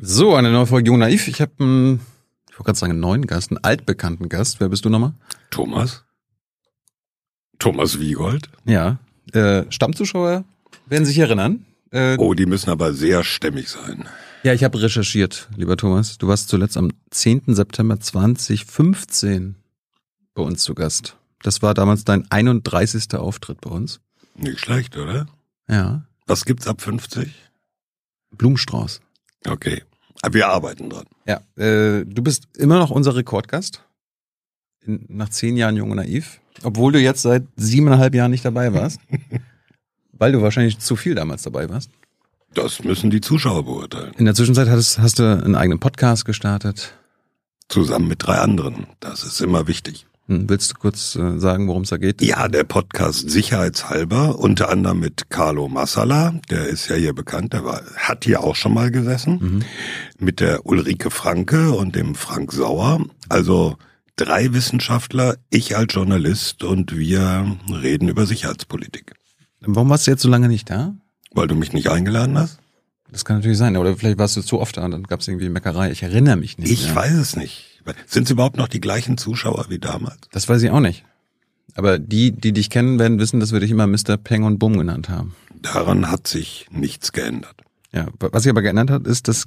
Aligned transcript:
So, 0.00 0.34
eine 0.34 0.50
neue 0.52 0.66
Folge 0.66 0.88
Jung 0.90 0.98
Naiv. 0.98 1.28
Ich 1.28 1.40
habe 1.40 1.52
einen, 1.60 2.00
ich 2.50 2.52
wollte 2.54 2.64
gerade 2.64 2.78
sagen, 2.78 2.92
einen 2.92 3.00
neuen 3.00 3.26
Gast, 3.26 3.50
einen 3.50 3.62
altbekannten 3.64 4.28
Gast. 4.28 4.60
Wer 4.60 4.68
bist 4.68 4.84
du 4.84 4.88
nochmal? 4.90 5.14
Thomas? 5.50 6.04
Thomas 7.58 7.98
Wiegold? 7.98 8.50
Ja. 8.66 8.98
Äh, 9.32 9.64
Stammzuschauer 9.70 10.44
werden 10.86 11.04
sich 11.04 11.18
erinnern. 11.18 11.64
Äh, 11.90 12.16
Oh, 12.18 12.34
die 12.34 12.46
müssen 12.46 12.70
aber 12.70 12.92
sehr 12.92 13.24
stämmig 13.24 13.68
sein. 13.68 14.06
Ja, 14.42 14.52
ich 14.52 14.62
habe 14.62 14.80
recherchiert, 14.80 15.48
lieber 15.56 15.76
Thomas. 15.76 16.18
Du 16.18 16.28
warst 16.28 16.48
zuletzt 16.48 16.76
am 16.76 16.92
10. 17.10 17.54
September 17.54 17.98
2015 17.98 19.56
bei 20.34 20.42
uns 20.42 20.62
zu 20.62 20.74
Gast. 20.74 21.16
Das 21.42 21.62
war 21.62 21.74
damals 21.74 22.04
dein 22.04 22.30
31. 22.30 23.14
Auftritt 23.14 23.60
bei 23.62 23.70
uns. 23.70 24.00
Nicht 24.36 24.60
schlecht, 24.60 24.96
oder? 24.96 25.26
Ja. 25.68 26.04
Was 26.26 26.44
gibt's 26.44 26.66
ab 26.68 26.82
50? 26.82 27.32
Blumenstrauß. 28.36 29.00
Okay. 29.48 29.82
Wir 30.30 30.48
arbeiten 30.48 30.90
dran. 30.90 31.04
Ja. 31.26 31.40
Äh, 31.56 32.04
du 32.04 32.22
bist 32.22 32.48
immer 32.56 32.78
noch 32.78 32.90
unser 32.90 33.14
Rekordgast. 33.14 33.82
In, 34.84 35.04
nach 35.08 35.28
zehn 35.28 35.56
Jahren 35.56 35.76
Jung 35.76 35.90
und 35.90 35.96
Naiv. 35.96 36.40
Obwohl 36.62 36.92
du 36.92 37.00
jetzt 37.00 37.22
seit 37.22 37.44
siebeneinhalb 37.56 38.14
Jahren 38.14 38.30
nicht 38.30 38.44
dabei 38.44 38.72
warst. 38.72 39.00
weil 40.18 40.32
du 40.32 40.42
wahrscheinlich 40.42 40.78
zu 40.78 40.96
viel 40.96 41.14
damals 41.14 41.42
dabei 41.42 41.68
warst. 41.68 41.90
Das 42.54 42.82
müssen 42.82 43.10
die 43.10 43.20
Zuschauer 43.20 43.64
beurteilen. 43.64 44.14
In 44.16 44.24
der 44.24 44.34
Zwischenzeit 44.34 44.68
hast, 44.68 44.98
hast 44.98 45.18
du 45.18 45.24
einen 45.24 45.54
eigenen 45.54 45.78
Podcast 45.78 46.24
gestartet. 46.24 46.94
Zusammen 47.68 48.08
mit 48.08 48.26
drei 48.26 48.38
anderen. 48.38 48.86
Das 49.00 49.24
ist 49.24 49.40
immer 49.40 49.66
wichtig. 49.66 50.06
Hm, 50.28 50.48
Willst 50.48 50.72
du 50.72 50.74
kurz 50.76 51.14
äh, 51.14 51.38
sagen, 51.38 51.68
worum 51.68 51.82
es 51.82 51.90
da 51.90 51.98
geht? 51.98 52.20
Ja, 52.20 52.48
der 52.48 52.64
Podcast 52.64 53.30
sicherheitshalber, 53.30 54.38
unter 54.38 54.68
anderem 54.70 54.98
mit 55.00 55.30
Carlo 55.30 55.68
Massala, 55.68 56.34
der 56.50 56.66
ist 56.66 56.88
ja 56.88 56.96
hier 56.96 57.12
bekannt, 57.14 57.52
der 57.52 57.64
war, 57.64 57.80
hat 57.96 58.24
hier 58.24 58.42
auch 58.42 58.56
schon 58.56 58.74
mal 58.74 58.90
gesessen, 58.90 59.38
Mhm. 59.40 59.62
mit 60.18 60.40
der 60.40 60.66
Ulrike 60.66 61.10
Franke 61.10 61.72
und 61.72 61.94
dem 61.94 62.14
Frank 62.16 62.52
Sauer. 62.52 63.04
Also 63.28 63.76
drei 64.16 64.52
Wissenschaftler, 64.52 65.36
ich 65.50 65.76
als 65.76 65.94
Journalist 65.94 66.64
und 66.64 66.96
wir 66.96 67.56
reden 67.70 68.08
über 68.08 68.26
Sicherheitspolitik. 68.26 69.12
Warum 69.60 69.90
warst 69.90 70.06
du 70.06 70.10
jetzt 70.10 70.22
so 70.22 70.28
lange 70.28 70.48
nicht 70.48 70.68
da? 70.70 70.94
Weil 71.32 71.46
du 71.48 71.54
mich 71.54 71.72
nicht 71.72 71.88
eingeladen 71.90 72.36
hast? 72.38 72.58
Das 73.12 73.24
kann 73.24 73.36
natürlich 73.36 73.58
sein. 73.58 73.76
Oder 73.76 73.96
vielleicht 73.96 74.18
warst 74.18 74.36
du 74.36 74.42
zu 74.42 74.60
oft 74.60 74.76
da 74.76 74.84
und 74.84 74.90
dann 74.90 75.02
gab 75.04 75.20
es 75.20 75.28
irgendwie 75.28 75.48
Meckerei. 75.48 75.90
Ich 75.92 76.02
erinnere 76.02 76.36
mich 76.36 76.58
nicht. 76.58 76.70
Ich 76.72 76.86
mehr. 76.86 76.96
weiß 76.96 77.12
es 77.12 77.36
nicht. 77.36 77.75
Sind 78.06 78.24
es 78.24 78.30
überhaupt 78.30 78.56
noch 78.56 78.68
die 78.68 78.80
gleichen 78.80 79.18
Zuschauer 79.18 79.66
wie 79.68 79.78
damals? 79.78 80.18
Das 80.32 80.48
weiß 80.48 80.62
ich 80.62 80.70
auch 80.70 80.80
nicht. 80.80 81.04
Aber 81.74 81.98
die, 81.98 82.32
die 82.32 82.52
dich 82.52 82.70
kennen, 82.70 82.98
werden 82.98 83.18
wissen, 83.18 83.40
dass 83.40 83.52
wir 83.52 83.60
dich 83.60 83.70
immer 83.70 83.86
Mr. 83.86 84.16
Peng 84.16 84.44
und 84.44 84.58
Bum 84.58 84.78
genannt 84.78 85.08
haben. 85.08 85.34
Daran 85.60 86.10
hat 86.10 86.26
sich 86.26 86.66
nichts 86.70 87.12
geändert. 87.12 87.62
Ja, 87.92 88.08
was 88.18 88.42
sich 88.42 88.50
aber 88.50 88.62
geändert 88.62 88.90
hat, 88.90 89.06
ist, 89.06 89.28
dass 89.28 89.44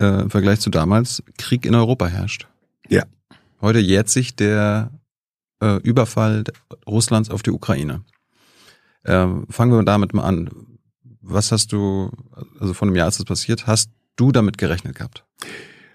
äh, 0.00 0.22
im 0.22 0.30
Vergleich 0.30 0.60
zu 0.60 0.70
damals 0.70 1.22
Krieg 1.36 1.66
in 1.66 1.74
Europa 1.74 2.06
herrscht. 2.06 2.46
Ja. 2.88 3.04
Heute 3.60 3.80
jährt 3.80 4.08
sich 4.08 4.36
der 4.36 4.90
äh, 5.60 5.76
Überfall 5.82 6.44
Russlands 6.86 7.30
auf 7.30 7.42
die 7.42 7.50
Ukraine. 7.50 8.02
Ähm, 9.04 9.46
fangen 9.50 9.72
wir 9.72 9.82
damit 9.82 10.14
mal 10.14 10.24
an. 10.24 10.50
Was 11.20 11.52
hast 11.52 11.72
du, 11.72 12.10
also 12.60 12.74
von 12.74 12.88
einem 12.88 12.96
Jahr 12.96 13.08
ist 13.08 13.18
das 13.18 13.26
passiert, 13.26 13.66
hast 13.66 13.90
du 14.16 14.32
damit 14.32 14.58
gerechnet 14.58 14.96
gehabt? 14.96 15.24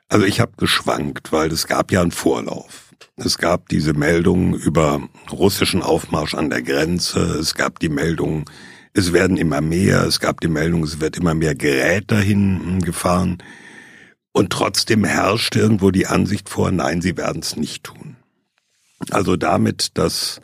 Also 0.09 0.25
ich 0.25 0.39
habe 0.39 0.53
geschwankt, 0.57 1.31
weil 1.31 1.51
es 1.51 1.67
gab 1.67 1.91
ja 1.91 2.01
einen 2.01 2.11
Vorlauf. 2.11 2.93
Es 3.15 3.37
gab 3.37 3.69
diese 3.69 3.93
Meldungen 3.93 4.53
über 4.53 5.01
russischen 5.31 5.81
Aufmarsch 5.81 6.33
an 6.33 6.49
der 6.49 6.61
Grenze. 6.61 7.19
Es 7.19 7.55
gab 7.55 7.79
die 7.79 7.89
Meldung, 7.89 8.49
es 8.93 9.13
werden 9.13 9.37
immer 9.37 9.61
mehr. 9.61 10.03
Es 10.03 10.19
gab 10.19 10.41
die 10.41 10.47
Meldung, 10.47 10.83
es 10.83 10.99
wird 10.99 11.17
immer 11.17 11.33
mehr 11.33 11.55
Gerät 11.55 12.11
dahin 12.11 12.79
gefahren. 12.81 13.41
Und 14.31 14.51
trotzdem 14.51 15.03
herrschte 15.03 15.59
irgendwo 15.59 15.91
die 15.91 16.07
Ansicht 16.07 16.49
vor, 16.49 16.71
nein, 16.71 17.01
sie 17.01 17.17
werden 17.17 17.41
es 17.41 17.55
nicht 17.55 17.83
tun. 17.83 18.17
Also 19.11 19.35
damit, 19.35 19.97
dass 19.97 20.41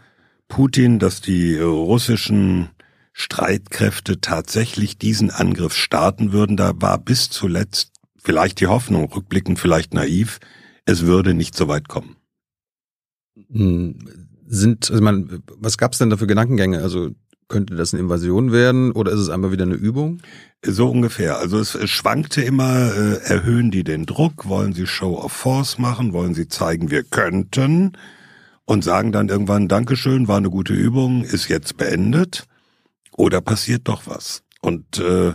Putin, 0.48 1.00
dass 1.00 1.22
die 1.22 1.58
russischen 1.60 2.70
Streitkräfte 3.14 4.22
tatsächlich 4.22 4.98
diesen 4.98 5.32
Angriff 5.32 5.76
starten 5.76 6.32
würden, 6.32 6.56
da 6.56 6.74
war 6.76 6.98
bis 6.98 7.30
zuletzt 7.30 7.99
vielleicht 8.24 8.60
die 8.60 8.68
Hoffnung, 8.68 9.12
rückblickend 9.12 9.60
vielleicht 9.60 9.94
naiv, 9.94 10.40
es 10.86 11.06
würde 11.06 11.34
nicht 11.34 11.56
so 11.56 11.68
weit 11.68 11.88
kommen. 11.88 12.16
Hm, 13.52 14.00
Sind, 14.48 14.90
also 14.90 15.04
man, 15.04 15.44
was 15.58 15.78
gab 15.78 15.94
es 15.94 16.00
denn 16.00 16.10
da 16.10 16.18
für 16.18 16.28
Gedankengänge? 16.28 16.82
Also 16.82 17.12
könnte 17.48 17.76
das 17.76 17.94
eine 17.94 18.04
Invasion 18.04 18.52
werden 18.52 18.92
oder 18.92 19.12
ist 19.12 19.20
es 19.20 19.30
einmal 19.30 19.52
wieder 19.52 19.66
eine 19.66 19.76
Übung? 19.76 20.22
So 20.64 20.90
ungefähr. 20.90 21.40
Also 21.40 21.60
es, 21.60 21.76
es 21.76 21.90
schwankte 21.90 22.42
immer, 22.42 22.94
äh, 22.96 23.18
erhöhen 23.24 23.72
die 23.72 23.84
den 23.84 24.06
Druck, 24.06 24.48
wollen 24.48 24.74
sie 24.74 24.88
Show 24.88 25.18
of 25.18 25.32
Force 25.32 25.78
machen, 25.78 26.14
wollen 26.14 26.36
sie 26.36 26.48
zeigen, 26.48 26.92
wir 26.92 27.04
könnten 27.04 27.98
und 28.66 28.84
sagen 28.84 29.12
dann 29.12 29.30
irgendwann, 29.30 29.68
Dankeschön, 29.68 30.28
war 30.28 30.38
eine 30.38 30.52
gute 30.52 30.74
Übung, 30.74 31.24
ist 31.24 31.48
jetzt 31.48 31.78
beendet 31.78 32.46
oder 33.14 33.42
passiert 33.42 33.88
doch 33.88 34.04
was. 34.06 34.44
Und 34.62 35.00
äh, 35.00 35.34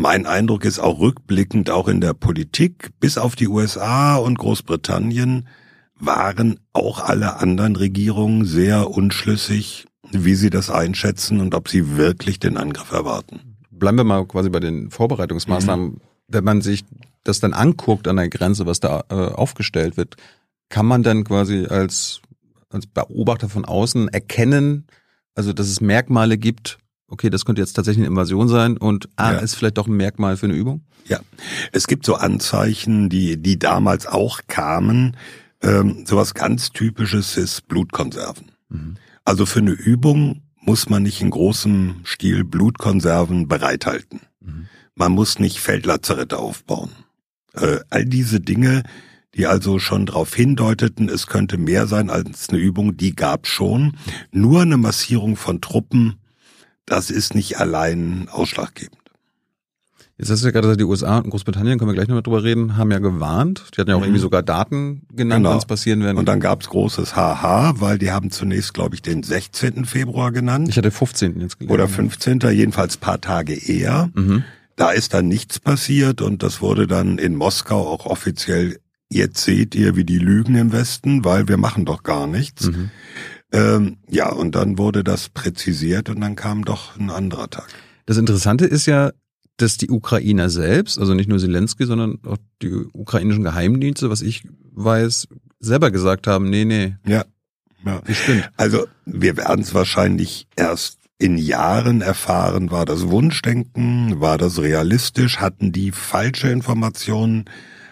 mein 0.00 0.24
Eindruck 0.24 0.64
ist 0.64 0.78
auch 0.78 0.98
rückblickend, 0.98 1.68
auch 1.68 1.86
in 1.86 2.00
der 2.00 2.14
Politik, 2.14 2.90
bis 3.00 3.18
auf 3.18 3.36
die 3.36 3.48
USA 3.48 4.16
und 4.16 4.38
Großbritannien, 4.38 5.46
waren 5.94 6.58
auch 6.72 7.00
alle 7.00 7.36
anderen 7.36 7.76
Regierungen 7.76 8.46
sehr 8.46 8.90
unschlüssig, 8.90 9.86
wie 10.10 10.34
sie 10.34 10.48
das 10.48 10.70
einschätzen 10.70 11.38
und 11.40 11.54
ob 11.54 11.68
sie 11.68 11.98
wirklich 11.98 12.38
den 12.38 12.56
Angriff 12.56 12.92
erwarten. 12.92 13.58
Bleiben 13.70 13.98
wir 13.98 14.04
mal 14.04 14.26
quasi 14.26 14.48
bei 14.48 14.60
den 14.60 14.90
Vorbereitungsmaßnahmen. 14.90 16.00
Wenn 16.28 16.44
man 16.44 16.62
sich 16.62 16.84
das 17.22 17.40
dann 17.40 17.52
anguckt 17.52 18.08
an 18.08 18.16
der 18.16 18.30
Grenze, 18.30 18.64
was 18.64 18.80
da 18.80 19.04
äh, 19.10 19.14
aufgestellt 19.14 19.98
wird, 19.98 20.16
kann 20.70 20.86
man 20.86 21.02
dann 21.02 21.24
quasi 21.24 21.66
als, 21.66 22.22
als 22.70 22.86
Beobachter 22.86 23.50
von 23.50 23.66
außen 23.66 24.08
erkennen, 24.08 24.86
also 25.34 25.52
dass 25.52 25.68
es 25.68 25.82
Merkmale 25.82 26.38
gibt, 26.38 26.78
okay, 27.10 27.28
das 27.30 27.44
könnte 27.44 27.60
jetzt 27.60 27.74
tatsächlich 27.74 28.02
eine 28.04 28.10
Invasion 28.12 28.48
sein 28.48 28.76
und 28.76 29.08
ah, 29.16 29.32
Ja. 29.32 29.38
ist 29.38 29.54
vielleicht 29.54 29.76
doch 29.78 29.86
ein 29.86 29.96
Merkmal 29.96 30.36
für 30.36 30.46
eine 30.46 30.54
Übung? 30.54 30.82
Ja, 31.06 31.20
es 31.72 31.86
gibt 31.86 32.06
so 32.06 32.14
Anzeichen, 32.14 33.08
die, 33.08 33.36
die 33.36 33.58
damals 33.58 34.06
auch 34.06 34.40
kamen. 34.46 35.16
Ähm, 35.62 36.04
sowas 36.06 36.34
ganz 36.34 36.70
Typisches 36.70 37.36
ist 37.36 37.68
Blutkonserven. 37.68 38.46
Also 39.24 39.44
für 39.46 39.58
eine 39.58 39.72
Übung 39.72 40.42
muss 40.60 40.88
man 40.88 41.02
nicht 41.02 41.20
in 41.20 41.30
großem 41.30 41.96
Stil 42.04 42.44
Blutkonserven 42.44 43.48
bereithalten. 43.48 44.20
Man 44.94 45.12
muss 45.12 45.38
nicht 45.38 45.58
Feldlazarette 45.60 46.38
aufbauen. 46.38 46.90
Äh, 47.54 47.78
all 47.90 48.04
diese 48.04 48.40
Dinge, 48.40 48.84
die 49.34 49.46
also 49.46 49.78
schon 49.80 50.06
darauf 50.06 50.34
hindeuteten, 50.34 51.08
es 51.08 51.26
könnte 51.26 51.58
mehr 51.58 51.86
sein 51.86 52.10
als 52.10 52.48
eine 52.50 52.58
Übung, 52.58 52.96
die 52.96 53.16
gab 53.16 53.46
schon. 53.48 53.96
Nur 54.30 54.62
eine 54.62 54.76
Massierung 54.76 55.34
von 55.36 55.60
Truppen, 55.60 56.19
das 56.90 57.10
ist 57.10 57.34
nicht 57.34 57.58
allein 57.58 58.28
ausschlaggebend. 58.30 58.96
Jetzt 60.18 60.28
hast 60.30 60.42
du 60.42 60.46
ja 60.48 60.50
gerade 60.50 60.66
gesagt, 60.66 60.80
die 60.80 60.84
USA 60.84 61.16
und 61.18 61.30
Großbritannien, 61.30 61.78
können 61.78 61.88
wir 61.90 61.94
gleich 61.94 62.08
nochmal 62.08 62.22
drüber 62.22 62.44
reden, 62.44 62.76
haben 62.76 62.90
ja 62.90 62.98
gewarnt. 62.98 63.64
Die 63.74 63.80
hatten 63.80 63.88
ja 63.88 63.96
auch 63.96 64.00
Mhm. 64.00 64.04
irgendwie 64.06 64.20
sogar 64.20 64.42
Daten 64.42 65.06
genannt, 65.14 65.38
Genau. 65.38 65.50
wann 65.52 65.58
es 65.58 65.64
passieren 65.64 66.02
werden. 66.02 66.18
Und 66.18 66.26
dann 66.28 66.40
gab's 66.40 66.68
großes 66.68 67.16
Haha, 67.16 67.72
weil 67.80 67.96
die 67.96 68.10
haben 68.10 68.30
zunächst, 68.30 68.74
glaube 68.74 68.94
ich, 68.96 69.00
den 69.02 69.22
16. 69.22 69.86
Februar 69.86 70.30
genannt. 70.30 70.68
ich 70.68 70.76
hatte 70.76 70.90
15. 70.90 71.40
jetzt 71.40 71.58
gelesen. 71.58 71.72
oder 71.72 71.88
15. 71.88 72.50
jedenfalls 72.50 72.98
paar 72.98 73.18
Tage 73.22 73.54
eher. 73.54 74.10
Mhm. 74.14 74.44
Da 74.76 74.90
ist 74.90 75.14
dann 75.14 75.26
nichts 75.26 75.58
passiert 75.58 76.20
und 76.20 76.42
das 76.42 76.60
wurde 76.60 76.86
dann 76.86 77.16
in 77.16 77.34
Moskau 77.34 77.88
auch 77.88 78.04
offiziell, 78.04 78.78
jetzt 79.08 79.42
seht 79.42 79.74
ihr, 79.74 79.96
wie 79.96 80.04
die 80.04 80.18
lügen 80.18 80.54
im 80.54 80.70
Westen, 80.72 81.24
weil 81.24 81.48
wir 81.48 81.56
machen 81.56 81.86
doch 81.86 82.02
gar 82.02 82.26
nichts. 82.26 82.66
Mhm. 82.66 82.90
Ähm, 83.52 83.96
ja, 84.08 84.30
und 84.30 84.54
dann 84.54 84.78
wurde 84.78 85.02
das 85.02 85.28
präzisiert 85.28 86.08
und 86.08 86.20
dann 86.20 86.36
kam 86.36 86.64
doch 86.64 86.96
ein 86.98 87.10
anderer 87.10 87.50
Tag. 87.50 87.68
Das 88.06 88.16
Interessante 88.16 88.64
ist 88.64 88.86
ja, 88.86 89.10
dass 89.56 89.76
die 89.76 89.90
Ukrainer 89.90 90.48
selbst, 90.50 90.98
also 90.98 91.14
nicht 91.14 91.28
nur 91.28 91.38
Zelensky, 91.38 91.84
sondern 91.84 92.18
auch 92.24 92.38
die 92.62 92.72
ukrainischen 92.92 93.44
Geheimdienste, 93.44 94.08
was 94.08 94.22
ich 94.22 94.44
weiß, 94.72 95.28
selber 95.58 95.90
gesagt 95.90 96.26
haben, 96.26 96.48
nee, 96.48 96.64
nee, 96.64 96.96
Ja. 97.06 97.24
ja. 97.84 98.00
stimmt. 98.08 98.50
Also 98.56 98.86
wir 99.04 99.36
werden 99.36 99.60
es 99.60 99.74
wahrscheinlich 99.74 100.46
erst 100.56 100.98
in 101.18 101.36
Jahren 101.36 102.00
erfahren, 102.00 102.70
war 102.70 102.86
das 102.86 103.08
Wunschdenken, 103.10 104.20
war 104.20 104.38
das 104.38 104.58
realistisch, 104.58 105.38
hatten 105.38 105.70
die 105.70 105.92
falsche 105.92 106.48
Informationen, 106.48 107.44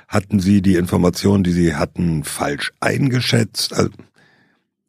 hatten 0.09 0.41
sie 0.41 0.63
die 0.63 0.77
Informationen, 0.77 1.45
die 1.45 1.53
sie 1.53 1.75
hatten, 1.75 2.25
falsch 2.25 2.73
eingeschätzt. 2.81 3.75
Also, 3.75 3.91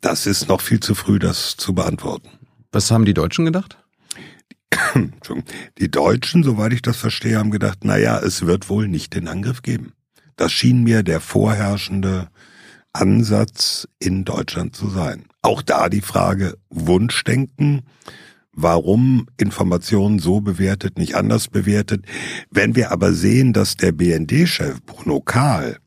das 0.01 0.25
ist 0.25 0.47
noch 0.47 0.61
viel 0.61 0.79
zu 0.79 0.95
früh, 0.95 1.19
das 1.19 1.57
zu 1.57 1.73
beantworten. 1.73 2.29
Was 2.71 2.91
haben 2.91 3.05
die 3.05 3.13
Deutschen 3.13 3.45
gedacht? 3.45 3.77
Die 5.79 5.89
Deutschen, 5.89 6.43
soweit 6.43 6.73
ich 6.73 6.83
das 6.83 6.97
verstehe, 6.97 7.39
haben 7.39 7.49
gedacht, 7.49 7.79
na 7.83 7.97
ja, 7.97 8.19
es 8.19 8.45
wird 8.45 8.69
wohl 8.69 8.87
nicht 8.87 9.15
den 9.15 9.27
Angriff 9.27 9.63
geben. 9.63 9.93
Das 10.35 10.51
schien 10.51 10.83
mir 10.83 11.01
der 11.01 11.19
vorherrschende 11.19 12.29
Ansatz 12.93 13.87
in 13.99 14.25
Deutschland 14.25 14.75
zu 14.75 14.89
sein. 14.89 15.25
Auch 15.41 15.61
da 15.61 15.89
die 15.89 16.01
Frage 16.01 16.57
Wunschdenken. 16.69 17.81
warum 18.51 19.27
Informationen 19.37 20.19
so 20.19 20.41
bewertet, 20.41 20.97
nicht 20.97 21.15
anders 21.15 21.47
bewertet. 21.47 22.05
Wenn 22.49 22.75
wir 22.75 22.91
aber 22.91 23.13
sehen, 23.13 23.53
dass 23.53 23.77
der 23.77 23.91
BND-Chef 23.93 24.81
Bruno 24.85 25.21
Kahl 25.21 25.77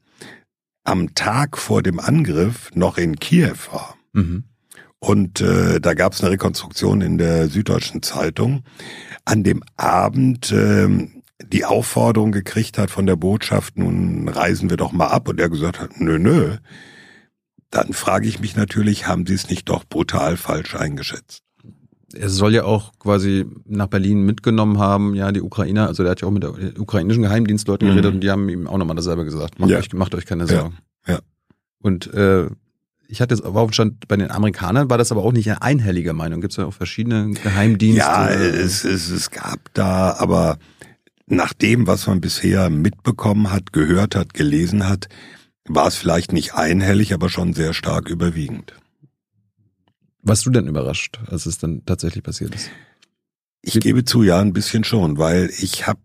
am 0.84 1.14
Tag 1.14 1.58
vor 1.58 1.82
dem 1.82 2.00
Angriff 2.00 2.70
noch 2.74 2.98
in 2.98 3.16
Kiew 3.16 3.56
war, 3.70 3.96
mhm. 4.12 4.44
und 4.98 5.40
äh, 5.40 5.80
da 5.80 5.94
gab 5.94 6.12
es 6.12 6.20
eine 6.20 6.30
Rekonstruktion 6.30 7.00
in 7.00 7.18
der 7.18 7.48
Süddeutschen 7.48 8.02
Zeitung, 8.02 8.64
an 9.24 9.44
dem 9.44 9.62
Abend 9.76 10.52
äh, 10.52 10.88
die 11.44 11.64
Aufforderung 11.64 12.32
gekriegt 12.32 12.78
hat 12.78 12.90
von 12.90 13.06
der 13.06 13.16
Botschaft, 13.16 13.76
nun 13.76 14.28
reisen 14.28 14.70
wir 14.70 14.76
doch 14.76 14.92
mal 14.92 15.08
ab, 15.08 15.28
und 15.28 15.40
er 15.40 15.48
gesagt 15.48 15.80
hat, 15.80 16.00
nö, 16.00 16.18
nö, 16.18 16.56
dann 17.70 17.92
frage 17.92 18.28
ich 18.28 18.40
mich 18.40 18.56
natürlich, 18.56 19.06
haben 19.06 19.26
Sie 19.26 19.34
es 19.34 19.48
nicht 19.48 19.68
doch 19.68 19.84
brutal 19.84 20.36
falsch 20.36 20.74
eingeschätzt? 20.74 21.42
er 22.14 22.28
soll 22.28 22.54
ja 22.54 22.64
auch 22.64 22.92
quasi 22.98 23.46
nach 23.64 23.86
Berlin 23.86 24.22
mitgenommen 24.22 24.78
haben, 24.78 25.14
ja, 25.14 25.32
die 25.32 25.42
Ukrainer, 25.42 25.86
also 25.88 26.02
der 26.02 26.12
hat 26.12 26.20
ja 26.20 26.28
auch 26.28 26.32
mit 26.32 26.42
der 26.42 26.52
ukrainischen 26.78 27.22
Geheimdienstleuten 27.22 27.88
mhm. 27.88 27.92
geredet 27.92 28.14
und 28.14 28.20
die 28.20 28.30
haben 28.30 28.48
ihm 28.48 28.66
auch 28.66 28.78
nochmal 28.78 28.96
dasselbe 28.96 29.24
gesagt. 29.24 29.58
Macht, 29.58 29.70
ja. 29.70 29.78
euch, 29.78 29.92
macht 29.92 30.14
euch 30.14 30.26
keine 30.26 30.46
Sorgen. 30.46 30.78
Ja. 31.06 31.14
ja. 31.14 31.20
Und 31.80 32.12
äh, 32.12 32.48
ich 33.12 33.20
hatte 33.20 33.34
jetzt 33.34 33.44
auf 33.44 33.74
Stand, 33.74 34.08
bei 34.08 34.16
den 34.16 34.30
Amerikanern 34.30 34.88
war 34.88 34.96
das 34.96 35.12
aber 35.12 35.22
auch 35.22 35.32
nicht 35.32 35.46
eine 35.50 35.60
einhellige 35.60 36.14
Meinung. 36.14 36.40
Gibt 36.40 36.52
es 36.52 36.56
ja 36.56 36.64
auch 36.64 36.72
verschiedene 36.72 37.32
Geheimdienste? 37.32 38.00
Ja, 38.00 38.26
es, 38.30 38.84
es, 38.84 39.10
es 39.10 39.30
gab 39.30 39.60
da, 39.74 40.16
aber 40.18 40.58
nach 41.26 41.52
dem, 41.52 41.86
was 41.86 42.06
man 42.06 42.22
bisher 42.22 42.70
mitbekommen 42.70 43.52
hat, 43.52 43.74
gehört 43.74 44.16
hat, 44.16 44.32
gelesen 44.32 44.88
hat, 44.88 45.08
war 45.66 45.88
es 45.88 45.96
vielleicht 45.96 46.32
nicht 46.32 46.54
einhellig, 46.54 47.12
aber 47.12 47.28
schon 47.28 47.52
sehr 47.52 47.74
stark 47.74 48.08
überwiegend. 48.08 48.72
Warst 50.22 50.46
du 50.46 50.50
denn 50.50 50.66
überrascht, 50.66 51.20
als 51.26 51.44
es 51.44 51.58
dann 51.58 51.84
tatsächlich 51.84 52.24
passiert 52.24 52.54
ist? 52.54 52.70
Ich 53.60 53.78
gebe 53.78 54.06
zu, 54.06 54.22
ja, 54.22 54.40
ein 54.40 54.54
bisschen 54.54 54.84
schon, 54.84 55.18
weil 55.18 55.50
ich 55.58 55.86
habe 55.86 56.00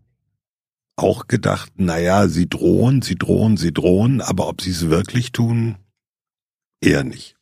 auch 0.97 1.27
gedacht, 1.27 1.71
naja, 1.77 2.27
sie 2.27 2.49
drohen, 2.49 3.01
sie 3.01 3.15
drohen, 3.15 3.55
sie 3.55 3.73
drohen, 3.73 4.19
aber 4.19 4.49
ob 4.49 4.61
sie 4.61 4.71
es 4.71 4.89
wirklich 4.89 5.31
tun, 5.31 5.77
eher 6.81 7.03
nicht. 7.03 7.35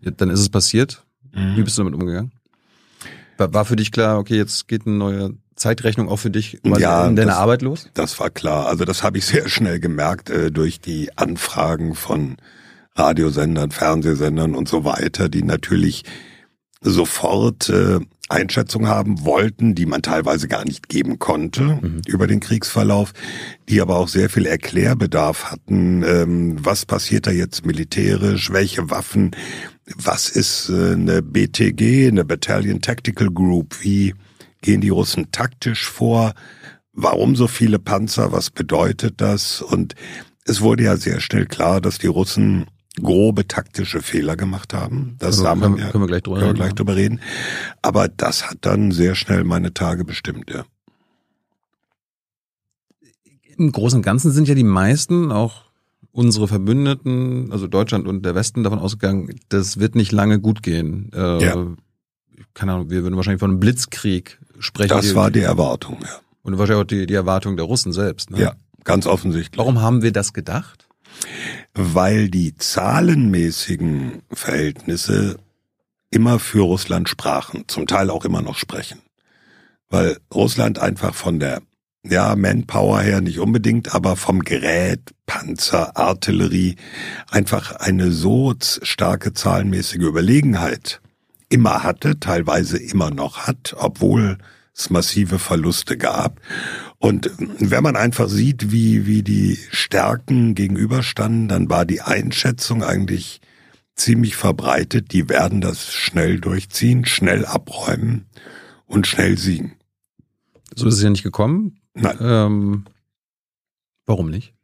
Ja, 0.00 0.10
dann 0.10 0.30
ist 0.30 0.40
es 0.40 0.48
passiert. 0.48 1.04
Mhm. 1.32 1.56
Wie 1.56 1.62
bist 1.62 1.78
du 1.78 1.82
damit 1.82 1.94
umgegangen? 1.94 2.32
War, 3.38 3.54
war 3.54 3.64
für 3.64 3.76
dich 3.76 3.92
klar, 3.92 4.18
okay, 4.18 4.36
jetzt 4.36 4.68
geht 4.68 4.86
eine 4.86 4.96
neue 4.96 5.34
Zeitrechnung 5.56 6.08
auch 6.08 6.16
für 6.16 6.30
dich 6.30 6.58
ja, 6.64 7.06
in 7.06 7.16
deiner 7.16 7.32
das, 7.32 7.38
Arbeit 7.38 7.62
los? 7.62 7.88
Das 7.94 8.18
war 8.18 8.30
klar. 8.30 8.66
Also 8.66 8.84
das 8.84 9.02
habe 9.02 9.18
ich 9.18 9.26
sehr 9.26 9.48
schnell 9.48 9.80
gemerkt 9.80 10.30
äh, 10.30 10.50
durch 10.50 10.80
die 10.80 11.16
Anfragen 11.16 11.94
von 11.94 12.36
Radiosendern, 12.94 13.70
Fernsehsendern 13.70 14.54
und 14.54 14.68
so 14.68 14.84
weiter, 14.84 15.28
die 15.28 15.42
natürlich 15.42 16.04
sofort 16.82 17.68
äh, 17.68 18.00
Einschätzungen 18.28 18.88
haben 18.88 19.24
wollten, 19.24 19.74
die 19.74 19.86
man 19.86 20.02
teilweise 20.02 20.48
gar 20.48 20.64
nicht 20.64 20.88
geben 20.88 21.18
konnte 21.18 21.62
mhm. 21.62 22.02
über 22.06 22.26
den 22.26 22.40
Kriegsverlauf, 22.40 23.12
die 23.68 23.80
aber 23.80 23.96
auch 23.96 24.08
sehr 24.08 24.30
viel 24.30 24.46
Erklärbedarf 24.46 25.50
hatten. 25.50 26.02
Ähm, 26.02 26.56
was 26.60 26.86
passiert 26.86 27.26
da 27.26 27.30
jetzt 27.30 27.66
militärisch? 27.66 28.50
Welche 28.50 28.90
Waffen? 28.90 29.32
Was 29.96 30.28
ist 30.28 30.70
äh, 30.70 30.92
eine 30.92 31.22
BTG, 31.22 32.08
eine 32.08 32.24
Battalion 32.24 32.80
Tactical 32.80 33.30
Group? 33.30 33.76
Wie 33.82 34.14
gehen 34.62 34.80
die 34.80 34.88
Russen 34.88 35.30
taktisch 35.30 35.88
vor? 35.88 36.32
Warum 36.94 37.36
so 37.36 37.48
viele 37.48 37.78
Panzer? 37.78 38.32
Was 38.32 38.50
bedeutet 38.50 39.20
das? 39.20 39.60
Und 39.60 39.94
es 40.44 40.60
wurde 40.60 40.84
ja 40.84 40.96
sehr 40.96 41.20
schnell 41.20 41.46
klar, 41.46 41.80
dass 41.80 41.98
die 41.98 42.06
Russen 42.06 42.66
grobe 43.00 43.48
taktische 43.48 44.02
Fehler 44.02 44.36
gemacht 44.36 44.74
haben. 44.74 45.16
Das 45.18 45.38
also, 45.38 45.60
können, 45.60 45.78
wir, 45.78 45.86
können 45.86 46.04
wir 46.04 46.08
gleich 46.08 46.22
drüber, 46.22 46.38
können 46.38 46.50
wir 46.50 46.54
gleich 46.54 46.74
drüber 46.74 46.96
reden. 46.96 47.20
Aber 47.80 48.08
das 48.08 48.50
hat 48.50 48.58
dann 48.62 48.90
sehr 48.90 49.14
schnell 49.14 49.44
meine 49.44 49.72
Tage 49.72 50.04
bestimmt, 50.04 50.50
ja. 50.50 50.64
Im 53.56 53.70
Großen 53.70 53.98
und 53.98 54.02
Ganzen 54.02 54.32
sind 54.32 54.48
ja 54.48 54.54
die 54.54 54.64
meisten, 54.64 55.30
auch 55.30 55.64
unsere 56.10 56.48
Verbündeten, 56.48 57.50
also 57.52 57.66
Deutschland 57.66 58.06
und 58.06 58.24
der 58.24 58.34
Westen, 58.34 58.62
davon 58.62 58.78
ausgegangen, 58.78 59.30
das 59.48 59.78
wird 59.78 59.94
nicht 59.94 60.12
lange 60.12 60.40
gut 60.40 60.62
gehen. 60.62 61.10
Äh, 61.14 61.44
ja. 61.44 61.66
Keine 62.54 62.72
Ahnung, 62.72 62.90
wir 62.90 63.02
würden 63.02 63.16
wahrscheinlich 63.16 63.40
von 63.40 63.50
einem 63.50 63.60
Blitzkrieg 63.60 64.38
sprechen. 64.58 64.90
Das 64.90 65.14
war 65.14 65.30
die 65.30 65.40
Erwartung, 65.40 65.98
ja. 66.02 66.20
Und 66.42 66.58
wahrscheinlich 66.58 66.82
auch 66.82 66.86
die, 66.86 67.06
die 67.06 67.14
Erwartung 67.14 67.56
der 67.56 67.64
Russen 67.66 67.92
selbst. 67.92 68.30
Ne? 68.30 68.40
Ja, 68.40 68.54
ganz 68.84 69.06
offensichtlich. 69.06 69.58
Warum 69.58 69.80
haben 69.80 70.02
wir 70.02 70.12
das 70.12 70.32
gedacht? 70.32 70.88
Weil 71.74 72.28
die 72.28 72.56
zahlenmäßigen 72.56 74.22
Verhältnisse 74.32 75.38
immer 76.10 76.38
für 76.38 76.62
Russland 76.62 77.08
sprachen, 77.08 77.64
zum 77.68 77.86
Teil 77.86 78.10
auch 78.10 78.24
immer 78.24 78.42
noch 78.42 78.56
sprechen. 78.56 79.00
Weil 79.88 80.18
Russland 80.32 80.78
einfach 80.78 81.14
von 81.14 81.40
der, 81.40 81.62
ja, 82.04 82.36
Manpower 82.36 83.00
her 83.00 83.20
nicht 83.20 83.38
unbedingt, 83.38 83.94
aber 83.94 84.16
vom 84.16 84.40
Gerät, 84.40 85.00
Panzer, 85.26 85.96
Artillerie 85.96 86.76
einfach 87.30 87.76
eine 87.76 88.10
so 88.10 88.54
starke 88.60 89.32
zahlenmäßige 89.32 90.02
Überlegenheit 90.02 91.00
immer 91.48 91.82
hatte, 91.82 92.18
teilweise 92.18 92.78
immer 92.78 93.10
noch 93.10 93.46
hat, 93.46 93.74
obwohl 93.78 94.38
es 94.74 94.90
massive 94.90 95.38
Verluste 95.38 95.96
gab. 95.96 96.40
Und 96.98 97.30
wenn 97.38 97.82
man 97.82 97.96
einfach 97.96 98.28
sieht, 98.28 98.72
wie, 98.72 99.06
wie 99.06 99.22
die 99.22 99.58
Stärken 99.70 100.54
gegenüberstanden, 100.54 101.48
dann 101.48 101.68
war 101.68 101.84
die 101.84 102.00
Einschätzung 102.00 102.82
eigentlich 102.82 103.40
ziemlich 103.94 104.36
verbreitet, 104.36 105.12
die 105.12 105.28
werden 105.28 105.60
das 105.60 105.92
schnell 105.92 106.40
durchziehen, 106.40 107.04
schnell 107.04 107.44
abräumen 107.44 108.26
und 108.86 109.06
schnell 109.06 109.36
siegen. 109.38 109.76
So 110.74 110.88
ist 110.88 110.94
es 110.94 111.02
ja 111.02 111.10
nicht 111.10 111.22
gekommen. 111.22 111.80
Nein. 111.94 112.16
Ähm, 112.20 112.84
warum 114.06 114.30
nicht? 114.30 114.54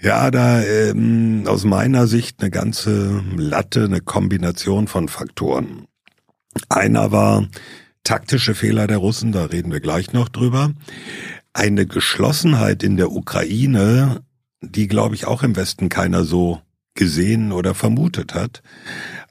Ja, 0.00 0.30
da 0.30 0.62
ähm, 0.62 1.44
aus 1.46 1.64
meiner 1.64 2.06
Sicht 2.06 2.40
eine 2.40 2.50
ganze 2.50 3.22
Latte, 3.36 3.84
eine 3.84 4.00
Kombination 4.00 4.86
von 4.86 5.08
Faktoren. 5.08 5.86
Einer 6.68 7.10
war, 7.10 7.48
taktische 8.08 8.54
Fehler 8.54 8.86
der 8.86 8.96
Russen, 8.96 9.32
da 9.32 9.44
reden 9.44 9.70
wir 9.70 9.80
gleich 9.80 10.14
noch 10.14 10.30
drüber. 10.30 10.72
Eine 11.52 11.84
Geschlossenheit 11.84 12.82
in 12.82 12.96
der 12.96 13.12
Ukraine, 13.12 14.22
die, 14.62 14.88
glaube 14.88 15.14
ich, 15.14 15.26
auch 15.26 15.42
im 15.42 15.56
Westen 15.56 15.90
keiner 15.90 16.24
so 16.24 16.62
gesehen 16.94 17.52
oder 17.52 17.74
vermutet 17.74 18.32
hat. 18.32 18.62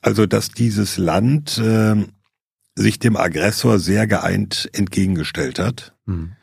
Also, 0.03 0.27
dass 0.27 0.50
dieses 0.50 0.97
Land 0.97 1.57
äh, 1.57 1.95
sich 2.75 3.00
dem 3.00 3.18
Aggressor 3.18 3.79
sehr 3.79 4.06
geeint 4.06 4.69
entgegengestellt 4.74 5.57
hat. 5.57 5.95
Mhm. 6.06 6.33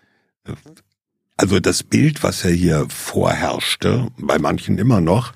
Also 1.37 1.61
das 1.61 1.85
Bild, 1.85 2.25
was 2.25 2.45
er 2.45 2.51
hier 2.51 2.87
vorherrschte, 2.89 4.09
bei 4.19 4.41
manchen 4.41 4.77
immer 4.79 5.01
noch, 5.01 5.35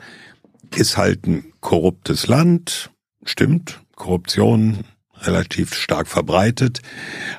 ist 0.76 0.96
halt 0.96 1.28
ein 1.28 1.52
korruptes 1.60 2.26
Land, 2.26 2.90
stimmt, 3.24 3.80
Korruption, 3.94 4.84
relativ 5.22 5.74
stark 5.74 6.08
verbreitet. 6.08 6.80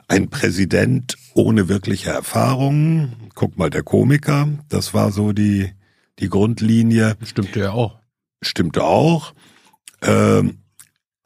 Ein 0.07 0.29
Präsident 0.29 1.17
ohne 1.33 1.69
wirkliche 1.69 2.09
Erfahrung. 2.09 3.13
Guck 3.35 3.57
mal, 3.57 3.69
der 3.69 3.83
Komiker, 3.83 4.49
das 4.69 4.93
war 4.93 5.11
so 5.11 5.31
die, 5.31 5.71
die 6.19 6.29
Grundlinie. 6.29 7.15
Stimmte 7.23 7.59
ja 7.59 7.71
auch. 7.71 7.99
Stimmte 8.41 8.83
auch. 8.83 9.33
Ähm, 10.01 10.59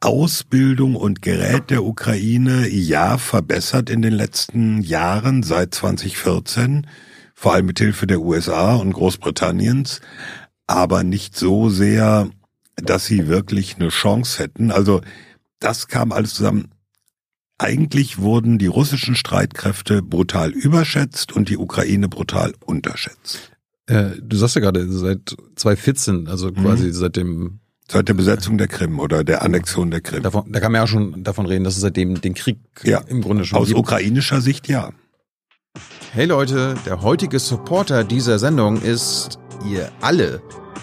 Ausbildung 0.04 0.96
und 0.96 1.22
Gerät 1.22 1.70
der 1.70 1.82
Ukraine, 1.82 2.68
ja, 2.68 3.16
verbessert 3.16 3.88
in 3.88 4.02
den 4.02 4.12
letzten 4.12 4.82
Jahren 4.82 5.42
seit 5.42 5.74
2014, 5.74 6.86
vor 7.34 7.54
allem 7.54 7.66
mit 7.66 7.78
Hilfe 7.78 8.06
der 8.06 8.20
USA 8.20 8.74
und 8.74 8.92
Großbritanniens, 8.92 10.02
aber 10.66 11.04
nicht 11.04 11.36
so 11.36 11.70
sehr, 11.70 12.28
dass 12.76 13.06
sie 13.06 13.28
wirklich 13.28 13.76
eine 13.76 13.88
Chance 13.88 14.42
hätten. 14.42 14.70
Also 14.70 15.00
das 15.60 15.88
kam 15.88 16.12
alles 16.12 16.34
zusammen. 16.34 16.70
Eigentlich 17.58 18.18
wurden 18.18 18.58
die 18.58 18.66
russischen 18.66 19.14
Streitkräfte 19.14 20.02
brutal 20.02 20.50
überschätzt 20.50 21.32
und 21.32 21.48
die 21.48 21.56
Ukraine 21.56 22.08
brutal 22.08 22.52
unterschätzt. 22.64 23.52
Äh, 23.86 24.10
du 24.20 24.36
sagst 24.36 24.56
ja 24.56 24.60
gerade, 24.60 24.90
seit 24.90 25.36
2014, 25.56 26.26
also 26.28 26.48
mhm. 26.48 26.54
quasi 26.54 26.86
mhm. 26.86 26.92
seit 26.92 27.16
dem 27.16 27.60
Seit 27.86 28.08
der 28.08 28.14
Besetzung 28.14 28.56
der 28.56 28.66
Krim 28.66 28.98
oder 28.98 29.24
der 29.24 29.42
Annexion 29.42 29.90
der 29.90 30.00
Krim. 30.00 30.22
Davon, 30.22 30.50
da 30.50 30.58
kann 30.58 30.72
man 30.72 30.78
ja 30.78 30.84
auch 30.84 30.88
schon 30.88 31.22
davon 31.22 31.44
reden, 31.44 31.64
dass 31.64 31.74
es 31.74 31.82
seitdem 31.82 32.18
den 32.18 32.32
Krieg 32.32 32.58
ja, 32.82 33.00
im 33.08 33.20
Grunde 33.20 33.44
schon 33.44 33.58
Aus 33.58 33.68
gibt. 33.68 33.78
ukrainischer 33.78 34.40
Sicht 34.40 34.68
ja. 34.68 34.90
Hey 36.12 36.24
Leute, 36.24 36.76
der 36.86 37.02
heutige 37.02 37.38
Supporter 37.38 38.02
dieser 38.04 38.38
Sendung 38.38 38.80
ist 38.80 39.38
ihr 39.64 39.90
alle. 40.00 40.42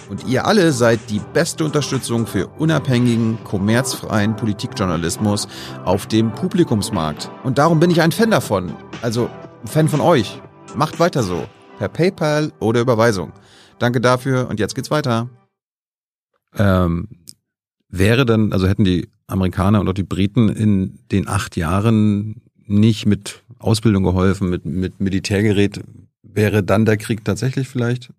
Und 0.10 0.28
ihr 0.28 0.46
alle 0.46 0.74
seid 0.74 1.00
die 1.10 1.22
beste 1.34 1.64
Unterstützung 1.64 2.28
für 2.28 2.48
unabhängigen, 2.48 3.38
kommerzfreien 3.44 4.36
Politikjournalismus 4.36 5.48
auf 5.86 6.06
dem 6.08 6.34
Publikumsmarkt. 6.34 7.32
Und 7.44 7.58
darum 7.58 7.80
bin 7.80 7.92
ich 7.92 8.02
ein 8.02 8.12
Fan 8.12 8.32
davon. 8.32 8.74
Also 9.02 9.30
ein 9.62 9.68
Fan 9.68 9.88
von 9.88 10.02
euch. 10.02 10.42
Macht 10.76 11.00
weiter 11.00 11.24
so. 11.24 11.48
Per 11.78 11.88
PayPal 11.88 12.52
oder 12.60 12.82
Überweisung. 12.82 13.32
Danke 13.80 14.02
dafür 14.02 14.50
und 14.50 14.60
jetzt 14.60 14.76
geht's 14.76 14.92
weiter. 14.92 15.30
Ähm, 16.58 17.08
Wäre 17.88 18.26
dann, 18.26 18.54
also 18.54 18.68
hätten 18.68 18.86
die 18.86 19.10
Amerikaner 19.28 19.80
und 19.82 19.88
auch 19.88 19.94
die 19.94 20.04
Briten 20.04 20.50
in 20.50 21.00
den 21.12 21.28
acht 21.28 21.58
Jahren 21.58 22.42
nicht 22.66 23.06
mit 23.06 23.44
Ausbildung 23.60 24.04
geholfen, 24.04 24.50
mit, 24.50 24.66
mit 24.66 25.00
Militärgerät, 25.00 25.82
wäre 26.24 26.64
dann 26.64 26.86
der 26.86 26.98
Krieg 26.98 27.26
tatsächlich 27.26 27.68
vielleicht 27.68 28.12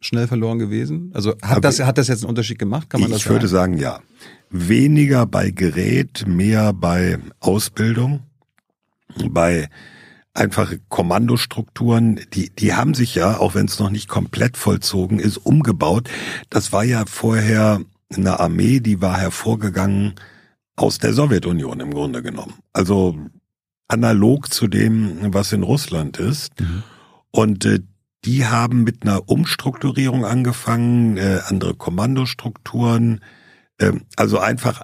schnell 0.00 0.26
verloren 0.26 0.58
gewesen? 0.58 1.10
Also 1.14 1.34
hat 1.42 1.64
das, 1.64 1.80
hat 1.80 1.98
das 1.98 2.08
jetzt 2.08 2.22
einen 2.22 2.30
Unterschied 2.30 2.58
gemacht? 2.58 2.90
Kann 2.90 3.00
man 3.00 3.10
ich 3.10 3.16
das 3.16 3.24
sagen? 3.24 3.34
würde 3.34 3.48
sagen, 3.48 3.78
ja. 3.78 4.00
Weniger 4.50 5.26
bei 5.26 5.50
Gerät, 5.50 6.26
mehr 6.26 6.72
bei 6.72 7.18
Ausbildung, 7.40 8.20
bei 9.30 9.68
einfache 10.34 10.78
Kommandostrukturen, 10.88 12.20
die, 12.32 12.50
die 12.50 12.74
haben 12.74 12.94
sich 12.94 13.14
ja, 13.14 13.38
auch 13.38 13.54
wenn 13.54 13.66
es 13.66 13.78
noch 13.78 13.90
nicht 13.90 14.08
komplett 14.08 14.56
vollzogen 14.56 15.18
ist, 15.18 15.36
umgebaut. 15.36 16.08
Das 16.48 16.72
war 16.72 16.84
ja 16.84 17.04
vorher 17.06 17.80
eine 18.14 18.40
Armee, 18.40 18.80
die 18.80 19.00
war 19.00 19.18
hervorgegangen 19.18 20.14
aus 20.76 20.98
der 20.98 21.12
Sowjetunion 21.12 21.80
im 21.80 21.92
Grunde 21.92 22.22
genommen. 22.22 22.54
Also 22.72 23.18
analog 23.88 24.52
zu 24.52 24.68
dem, 24.68 25.32
was 25.34 25.52
in 25.52 25.62
Russland 25.62 26.18
ist. 26.18 26.58
Mhm. 26.60 26.82
Und 27.30 27.64
äh, 27.64 27.80
die 28.28 28.44
haben 28.44 28.84
mit 28.84 29.04
einer 29.04 29.26
Umstrukturierung 29.26 30.26
angefangen, 30.26 31.16
äh, 31.16 31.40
andere 31.46 31.72
Kommandostrukturen, 31.74 33.20
äh, 33.78 33.92
also 34.16 34.38
einfach 34.38 34.82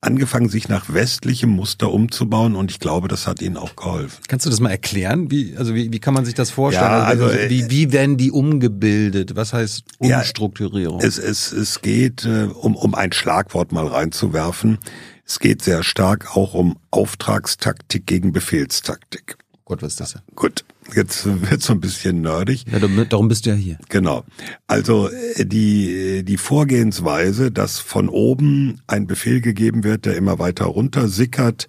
angefangen, 0.00 0.48
sich 0.48 0.70
nach 0.70 0.94
westlichem 0.94 1.50
Muster 1.50 1.92
umzubauen 1.92 2.56
und 2.56 2.70
ich 2.70 2.78
glaube, 2.78 3.08
das 3.08 3.26
hat 3.26 3.42
ihnen 3.42 3.58
auch 3.58 3.76
geholfen. 3.76 4.22
Kannst 4.26 4.46
du 4.46 4.50
das 4.50 4.60
mal 4.60 4.70
erklären? 4.70 5.30
Wie, 5.30 5.54
also 5.58 5.74
wie, 5.74 5.92
wie 5.92 5.98
kann 5.98 6.14
man 6.14 6.24
sich 6.24 6.32
das 6.34 6.50
vorstellen? 6.50 6.90
Ja, 6.90 7.02
also, 7.02 7.26
also, 7.26 7.50
wie, 7.50 7.68
wie 7.68 7.92
werden 7.92 8.16
die 8.16 8.30
umgebildet? 8.30 9.36
Was 9.36 9.52
heißt 9.52 9.82
Umstrukturierung? 9.98 11.00
Ja, 11.00 11.06
es, 11.06 11.18
es, 11.18 11.52
es 11.52 11.82
geht, 11.82 12.24
äh, 12.24 12.44
um, 12.44 12.74
um 12.74 12.94
ein 12.94 13.12
Schlagwort 13.12 13.70
mal 13.70 13.86
reinzuwerfen, 13.86 14.78
es 15.26 15.40
geht 15.40 15.60
sehr 15.60 15.82
stark 15.82 16.34
auch 16.38 16.54
um 16.54 16.78
Auftragstaktik 16.90 18.06
gegen 18.06 18.32
Befehlstaktik. 18.32 19.36
Gott, 19.66 19.82
was 19.82 19.92
ist 19.92 20.00
das 20.00 20.12
denn? 20.12 20.22
Gut, 20.34 20.64
jetzt 20.94 21.26
wird 21.50 21.62
so 21.62 21.72
ein 21.72 21.80
bisschen 21.80 22.20
nerdig. 22.22 22.64
Ja, 22.70 22.78
darum 22.78 23.28
bist 23.28 23.46
du 23.46 23.50
ja 23.50 23.56
hier. 23.56 23.78
Genau. 23.88 24.24
Also 24.66 25.08
äh, 25.08 25.44
die, 25.44 26.24
die 26.24 26.36
Vorgehensweise, 26.36 27.50
dass 27.50 27.78
von 27.78 28.08
oben 28.08 28.80
ein 28.86 29.06
Befehl 29.06 29.40
gegeben 29.40 29.84
wird, 29.84 30.06
der 30.06 30.16
immer 30.16 30.38
weiter 30.38 30.66
runter 30.66 31.08
sickert 31.08 31.68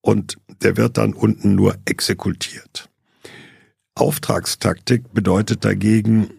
und 0.00 0.38
der 0.62 0.76
wird 0.76 0.98
dann 0.98 1.12
unten 1.12 1.54
nur 1.54 1.76
exekutiert. 1.84 2.88
Auftragstaktik 3.94 5.12
bedeutet 5.12 5.64
dagegen, 5.64 6.30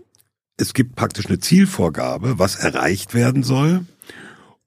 es 0.57 0.73
gibt 0.73 0.95
praktisch 0.95 1.27
eine 1.27 1.39
Zielvorgabe, 1.39 2.39
was 2.39 2.55
erreicht 2.55 3.13
werden 3.13 3.43
soll. 3.43 3.85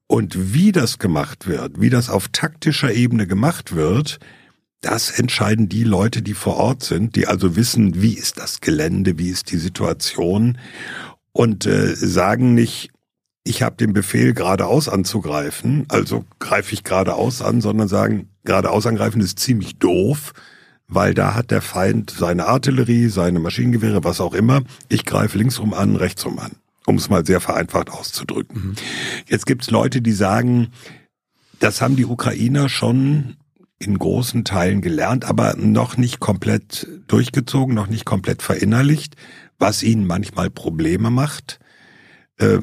Und 0.06 0.52
wie 0.52 0.70
das 0.70 0.98
gemacht 0.98 1.46
wird, 1.46 1.80
wie 1.80 1.88
das 1.88 2.10
auf 2.10 2.28
taktischer 2.28 2.92
Ebene 2.92 3.26
gemacht 3.26 3.74
wird, 3.74 4.18
das 4.84 5.10
entscheiden 5.18 5.68
die 5.68 5.84
Leute, 5.84 6.20
die 6.20 6.34
vor 6.34 6.56
Ort 6.56 6.82
sind, 6.82 7.16
die 7.16 7.26
also 7.26 7.56
wissen, 7.56 8.02
wie 8.02 8.12
ist 8.12 8.38
das 8.38 8.60
Gelände, 8.60 9.18
wie 9.18 9.30
ist 9.30 9.50
die 9.50 9.56
Situation 9.56 10.58
und 11.32 11.64
äh, 11.64 11.94
sagen 11.94 12.54
nicht, 12.54 12.90
ich 13.44 13.62
habe 13.62 13.76
den 13.76 13.94
Befehl 13.94 14.34
geradeaus 14.34 14.88
anzugreifen, 14.88 15.86
also 15.88 16.24
greife 16.38 16.74
ich 16.74 16.84
geradeaus 16.84 17.40
an, 17.40 17.60
sondern 17.60 17.88
sagen, 17.88 18.28
geradeaus 18.44 18.86
angreifen 18.86 19.20
ist 19.20 19.38
ziemlich 19.38 19.78
doof, 19.78 20.32
weil 20.86 21.14
da 21.14 21.34
hat 21.34 21.50
der 21.50 21.62
Feind 21.62 22.10
seine 22.10 22.46
Artillerie, 22.46 23.08
seine 23.08 23.40
Maschinengewehre, 23.40 24.04
was 24.04 24.20
auch 24.20 24.34
immer. 24.34 24.62
Ich 24.88 25.06
greife 25.06 25.38
linksrum 25.38 25.72
an, 25.72 25.96
rechtsrum 25.96 26.38
an, 26.38 26.52
um 26.86 26.96
es 26.96 27.08
mal 27.08 27.24
sehr 27.24 27.40
vereinfacht 27.40 27.90
auszudrücken. 27.90 28.68
Mhm. 28.68 28.74
Jetzt 29.28 29.46
gibt's 29.46 29.70
Leute, 29.70 30.02
die 30.02 30.12
sagen, 30.12 30.68
das 31.58 31.80
haben 31.80 31.96
die 31.96 32.06
Ukrainer 32.06 32.68
schon 32.68 33.36
in 33.78 33.98
großen 33.98 34.44
Teilen 34.44 34.80
gelernt, 34.80 35.24
aber 35.24 35.54
noch 35.56 35.96
nicht 35.96 36.20
komplett 36.20 36.88
durchgezogen, 37.06 37.74
noch 37.74 37.88
nicht 37.88 38.04
komplett 38.04 38.42
verinnerlicht, 38.42 39.16
was 39.58 39.82
ihnen 39.82 40.06
manchmal 40.06 40.50
Probleme 40.50 41.10
macht. 41.10 41.58
Äh, 42.38 42.60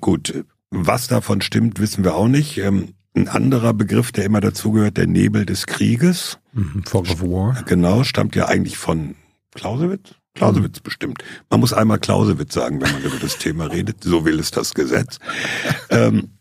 gut, 0.00 0.44
was 0.70 1.08
davon 1.08 1.40
stimmt, 1.40 1.80
wissen 1.80 2.04
wir 2.04 2.14
auch 2.14 2.28
nicht. 2.28 2.58
Ähm, 2.58 2.94
ein 3.14 3.28
anderer 3.28 3.72
Begriff, 3.72 4.12
der 4.12 4.24
immer 4.24 4.40
dazugehört, 4.40 4.98
der 4.98 5.06
Nebel 5.06 5.46
des 5.46 5.66
Krieges. 5.66 6.38
Mhm, 6.52 6.84
Fog 6.84 7.08
of 7.08 7.22
War. 7.22 7.62
Genau, 7.66 8.04
stammt 8.04 8.36
ja 8.36 8.46
eigentlich 8.46 8.76
von 8.76 9.14
Clausewitz. 9.54 10.14
Clausewitz 10.34 10.80
mhm. 10.80 10.82
bestimmt. 10.84 11.24
Man 11.48 11.60
muss 11.60 11.72
einmal 11.72 11.98
Clausewitz 11.98 12.52
sagen, 12.52 12.80
wenn 12.80 12.92
man 12.92 13.02
über 13.02 13.18
das 13.18 13.38
Thema 13.38 13.66
redet. 13.66 14.04
So 14.04 14.24
will 14.24 14.38
es 14.38 14.50
das 14.50 14.74
Gesetz. 14.74 15.18
ähm, 15.90 16.35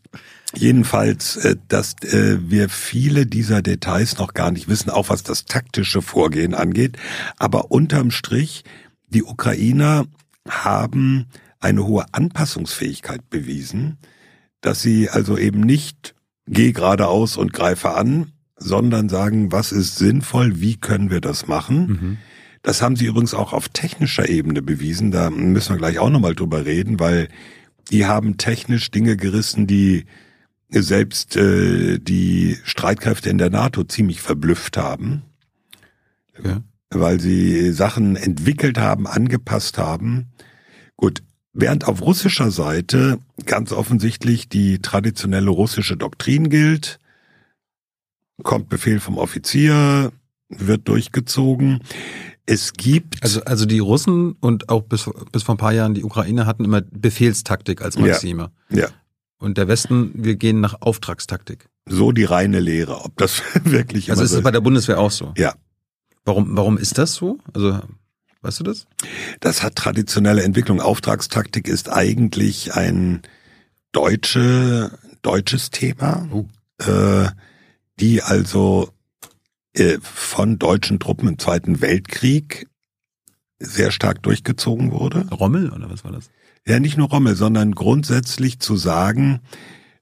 Jedenfalls, 0.57 1.37
äh, 1.37 1.55
dass 1.67 1.95
äh, 2.03 2.37
wir 2.41 2.69
viele 2.69 3.25
dieser 3.25 3.61
Details 3.61 4.17
noch 4.17 4.33
gar 4.33 4.51
nicht 4.51 4.67
wissen, 4.67 4.89
auch 4.89 5.09
was 5.09 5.23
das 5.23 5.45
taktische 5.45 6.01
Vorgehen 6.01 6.53
angeht. 6.53 6.97
Aber 7.37 7.71
unterm 7.71 8.11
Strich, 8.11 8.63
die 9.09 9.23
Ukrainer 9.23 10.05
haben 10.47 11.25
eine 11.59 11.85
hohe 11.85 12.05
Anpassungsfähigkeit 12.11 13.29
bewiesen, 13.29 13.97
dass 14.61 14.81
sie 14.81 15.09
also 15.09 15.37
eben 15.37 15.61
nicht 15.61 16.15
geh 16.47 16.71
geradeaus 16.71 17.37
und 17.37 17.53
greife 17.53 17.95
an, 17.95 18.31
sondern 18.57 19.09
sagen, 19.09 19.51
was 19.51 19.71
ist 19.71 19.97
sinnvoll, 19.97 20.61
wie 20.61 20.77
können 20.77 21.09
wir 21.09 21.21
das 21.21 21.47
machen. 21.47 21.87
Mhm. 21.87 22.17
Das 22.61 22.81
haben 22.81 22.95
sie 22.95 23.05
übrigens 23.05 23.33
auch 23.33 23.53
auf 23.53 23.69
technischer 23.69 24.27
Ebene 24.27 24.61
bewiesen. 24.61 25.11
Da 25.11 25.29
müssen 25.29 25.73
wir 25.73 25.77
gleich 25.77 25.99
auch 25.99 26.09
nochmal 26.09 26.33
drüber 26.35 26.65
reden, 26.65 26.99
weil 26.99 27.27
die 27.91 28.05
haben 28.05 28.37
technisch 28.37 28.89
Dinge 28.89 29.17
gerissen, 29.17 29.67
die 29.67 30.05
selbst 30.81 31.35
äh, 31.35 31.99
die 31.99 32.57
Streitkräfte 32.63 33.29
in 33.29 33.37
der 33.37 33.49
NATO 33.49 33.83
ziemlich 33.83 34.21
verblüfft 34.21 34.77
haben, 34.77 35.23
ja. 36.43 36.61
weil 36.89 37.19
sie 37.19 37.71
Sachen 37.71 38.15
entwickelt 38.15 38.77
haben, 38.77 39.07
angepasst 39.07 39.77
haben. 39.77 40.27
Gut, 40.97 41.23
während 41.53 41.87
auf 41.87 42.01
russischer 42.01 42.51
Seite 42.51 43.19
ganz 43.45 43.71
offensichtlich 43.71 44.49
die 44.49 44.79
traditionelle 44.79 45.49
russische 45.49 45.97
Doktrin 45.97 46.49
gilt, 46.49 46.99
kommt 48.43 48.69
Befehl 48.69 48.99
vom 48.99 49.17
Offizier, 49.17 50.11
wird 50.49 50.87
durchgezogen. 50.87 51.81
Es 52.45 52.73
gibt 52.73 53.23
also 53.23 53.43
also 53.43 53.65
die 53.65 53.79
Russen 53.79 54.33
und 54.33 54.69
auch 54.69 54.83
bis 54.83 55.09
bis 55.31 55.43
vor 55.43 55.55
ein 55.55 55.57
paar 55.57 55.73
Jahren 55.73 55.95
die 55.95 56.03
Ukraine 56.03 56.45
hatten 56.45 56.63
immer 56.63 56.81
Befehlstaktik 56.81 57.81
als 57.81 57.97
Maxime. 57.97 58.51
Ja. 58.69 58.77
ja. 58.77 58.87
Und 59.45 59.59
der 59.59 59.67
Westen, 59.67 60.09
wir 60.15 60.37
gehen 60.37 60.59
nach 60.59 60.81
Auftragstaktik. 60.81 61.69
So 61.85 62.11
die 62.11 62.23
reine 62.23 62.59
Lehre, 62.59 63.05
ob 63.05 63.15
das 63.17 63.43
wirklich 63.63 64.09
Also 64.09 64.23
ist 64.23 64.31
es 64.31 64.41
bei 64.41 64.49
der 64.49 64.59
Bundeswehr 64.59 64.99
auch 64.99 65.11
so? 65.11 65.35
Ja. 65.37 65.53
Warum, 66.23 66.57
warum 66.57 66.79
ist 66.79 66.97
das 66.97 67.13
so? 67.13 67.37
Also, 67.53 67.79
weißt 68.41 68.61
du 68.61 68.63
das? 68.63 68.87
Das 69.41 69.61
hat 69.61 69.75
traditionelle 69.75 70.41
Entwicklung. 70.41 70.81
Auftragstaktik 70.81 71.67
ist 71.67 71.91
eigentlich 71.91 72.73
ein 72.73 73.21
deutsche, 73.91 74.97
deutsches 75.21 75.69
Thema, 75.69 76.27
oh. 76.31 76.47
äh, 76.79 77.29
die 77.99 78.23
also 78.23 78.89
äh, 79.73 79.99
von 80.01 80.57
deutschen 80.57 80.99
Truppen 80.99 81.27
im 81.27 81.37
Zweiten 81.37 81.81
Weltkrieg 81.81 82.65
sehr 83.59 83.91
stark 83.91 84.23
durchgezogen 84.23 84.91
wurde. 84.91 85.27
Rommel 85.29 85.69
oder 85.69 85.87
was 85.87 86.03
war 86.03 86.13
das? 86.13 86.31
Ja 86.67 86.79
nicht 86.79 86.97
nur 86.97 87.09
Rommel, 87.09 87.35
sondern 87.35 87.73
grundsätzlich 87.73 88.59
zu 88.59 88.75
sagen, 88.75 89.41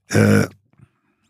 äh, 0.07 0.47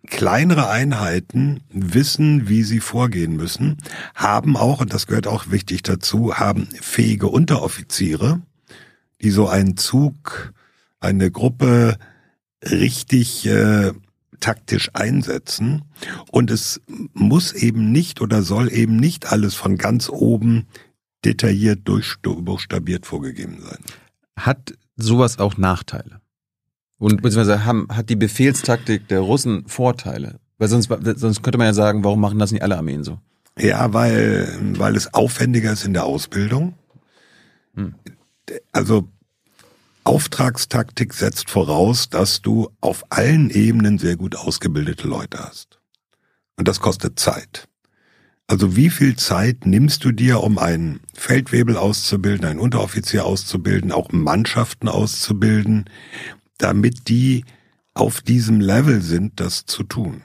kleinere 0.07 0.69
Einheiten 0.69 1.61
wissen, 1.69 2.49
wie 2.49 2.63
sie 2.63 2.79
vorgehen 2.79 3.35
müssen, 3.35 3.77
haben 4.13 4.57
auch, 4.57 4.81
und 4.81 4.93
das 4.93 5.07
gehört 5.07 5.27
auch 5.27 5.49
wichtig 5.49 5.81
dazu, 5.83 6.35
haben 6.35 6.67
fähige 6.81 7.27
Unteroffiziere, 7.27 8.41
die 9.21 9.31
so 9.31 9.47
einen 9.47 9.77
Zug, 9.77 10.53
eine 10.99 11.31
Gruppe 11.31 11.97
richtig 12.63 13.45
äh, 13.45 13.93
taktisch 14.39 14.89
einsetzen. 14.93 15.83
Und 16.31 16.51
es 16.51 16.81
muss 17.13 17.53
eben 17.53 17.91
nicht 17.91 18.21
oder 18.21 18.43
soll 18.43 18.71
eben 18.71 18.97
nicht 18.97 19.31
alles 19.31 19.55
von 19.55 19.77
ganz 19.77 20.09
oben 20.09 20.67
detailliert 21.23 21.87
durchbuchstabiert 21.87 23.05
vorgegeben 23.05 23.59
sein. 23.61 23.79
Hat 24.35 24.73
sowas 24.95 25.39
auch 25.39 25.57
Nachteile? 25.57 26.21
Und 26.97 27.21
beziehungsweise 27.21 27.65
haben, 27.65 27.87
hat 27.89 28.09
die 28.09 28.15
Befehlstaktik 28.15 29.07
der 29.07 29.19
Russen 29.19 29.67
Vorteile? 29.67 30.39
Weil 30.57 30.69
sonst, 30.69 30.89
sonst 31.15 31.43
könnte 31.43 31.57
man 31.57 31.67
ja 31.67 31.73
sagen, 31.73 32.03
warum 32.03 32.21
machen 32.21 32.39
das 32.39 32.51
nicht 32.51 32.61
alle 32.61 32.77
Armeen 32.77 33.03
so? 33.03 33.19
Ja, 33.57 33.93
weil, 33.93 34.57
weil 34.77 34.95
es 34.95 35.13
aufwendiger 35.13 35.73
ist 35.73 35.85
in 35.85 35.93
der 35.93 36.05
Ausbildung. 36.05 36.75
Hm. 37.75 37.95
Also 38.71 39.09
Auftragstaktik 40.05 41.13
setzt 41.13 41.49
voraus, 41.49 42.09
dass 42.09 42.41
du 42.41 42.69
auf 42.81 43.03
allen 43.09 43.49
Ebenen 43.49 43.97
sehr 43.97 44.15
gut 44.15 44.35
ausgebildete 44.35 45.07
Leute 45.07 45.39
hast. 45.39 45.79
Und 46.57 46.67
das 46.67 46.79
kostet 46.79 47.19
Zeit. 47.19 47.67
Also 48.47 48.75
wie 48.75 48.89
viel 48.89 49.15
Zeit 49.15 49.65
nimmst 49.65 50.03
du 50.03 50.11
dir, 50.11 50.41
um 50.41 50.57
einen 50.57 50.99
Feldwebel 51.13 51.77
auszubilden, 51.77 52.45
einen 52.45 52.59
Unteroffizier 52.59 53.25
auszubilden, 53.25 53.91
auch 53.91 54.11
Mannschaften 54.11 54.89
auszubilden, 54.89 55.85
damit 56.57 57.07
die 57.07 57.45
auf 57.93 58.21
diesem 58.21 58.59
Level 58.59 59.01
sind, 59.01 59.39
das 59.39 59.65
zu 59.65 59.83
tun. 59.83 60.23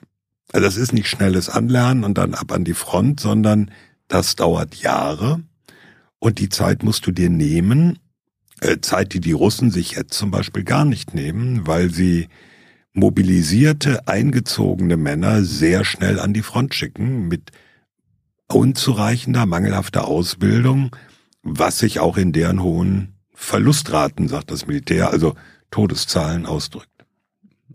Also 0.53 0.67
das 0.67 0.77
ist 0.77 0.93
nicht 0.93 1.09
schnelles 1.09 1.49
Anlernen 1.49 2.05
und 2.05 2.19
dann 2.19 2.35
ab 2.35 2.53
an 2.53 2.65
die 2.65 2.75
Front, 2.75 3.21
sondern 3.21 3.71
das 4.09 4.37
dauert 4.37 4.75
Jahre 4.77 5.43
und 6.19 6.39
die 6.39 6.49
Zeit 6.49 6.83
musst 6.83 7.07
du 7.07 7.13
dir 7.13 7.31
nehmen. 7.31 7.99
Äh, 8.61 8.79
Zeit, 8.81 9.13
die 9.13 9.21
die 9.21 9.33
Russen 9.33 9.71
sich 9.71 9.93
jetzt 9.93 10.15
zum 10.15 10.31
Beispiel 10.31 10.65
gar 10.65 10.85
nicht 10.85 11.15
nehmen, 11.15 11.67
weil 11.67 11.91
sie 11.91 12.29
mobilisierte, 12.93 14.09
eingezogene 14.09 14.97
Männer 14.97 15.45
sehr 15.45 15.85
schnell 15.85 16.19
an 16.19 16.33
die 16.33 16.43
Front 16.43 16.75
schicken 16.75 17.29
mit 17.29 17.53
unzureichender, 18.53 19.47
mangelhafter 19.47 20.07
Ausbildung, 20.07 20.95
was 21.43 21.79
sich 21.79 22.01
auch 22.01 22.17
in 22.17 22.33
deren 22.33 22.63
hohen 22.63 23.15
Verlustraten, 23.35 24.29
sagt 24.29 24.51
das 24.51 24.67
Militär, 24.67 25.11
also 25.11 25.35
Todeszahlen 25.71 26.47
ausdrückt. 26.47 26.89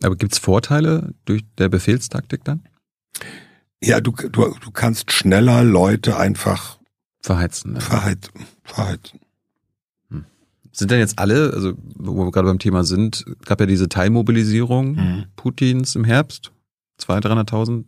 Aber 0.04 0.16
gibt's 0.16 0.38
Vorteile 0.38 1.14
durch 1.26 1.44
der 1.58 1.70
Befehlstaktik 1.70 2.44
dann? 2.44 2.64
Ja, 3.82 4.02
du, 4.02 4.12
du, 4.12 4.30
du 4.60 4.72
kannst 4.72 5.12
schneller 5.12 5.64
Leute 5.64 6.18
einfach 6.18 6.80
Verheizen. 7.22 7.74
Ne? 7.74 7.82
verheizen. 7.82 8.32
verheizen. 8.64 9.20
Sind 10.76 10.90
denn 10.90 11.00
jetzt 11.00 11.20
alle, 11.20 11.54
also 11.54 11.74
wo 11.96 12.26
wir 12.26 12.32
gerade 12.32 12.48
beim 12.48 12.58
Thema 12.58 12.84
sind, 12.84 13.26
gab 13.46 13.60
ja 13.60 13.68
diese 13.68 13.90
Teilmobilisierung 13.90 14.96
Mhm. 14.96 15.26
Putins 15.36 15.96
im 15.96 16.04
Herbst, 16.04 16.52
200.000, 17.00 17.46
300.000 17.48 17.86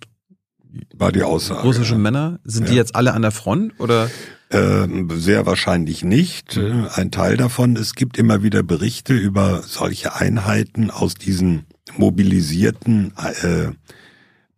War 0.96 1.12
die 1.12 1.24
Aussage. 1.24 1.62
russische. 1.62 1.96
Männer. 1.98 2.40
Sind 2.44 2.68
die 2.70 2.74
Ja. 2.74 2.78
jetzt 2.80 2.96
alle 2.96 3.14
an 3.14 3.22
der 3.22 3.32
Front 3.32 3.80
oder? 3.80 4.10
Ähm, 4.52 5.10
sehr 5.12 5.46
wahrscheinlich 5.46 6.04
nicht. 6.04 6.58
Ein 6.58 7.12
Teil 7.12 7.36
davon, 7.36 7.76
es 7.76 7.96
gibt 7.96 8.18
immer 8.18 8.44
wieder 8.44 8.62
Berichte 8.64 9.14
über 9.14 9.64
solche 9.64 10.16
Einheiten 10.16 10.92
aus 10.92 11.16
diesen 11.16 11.66
mobilisierten 11.98 13.14
äh, 13.42 13.70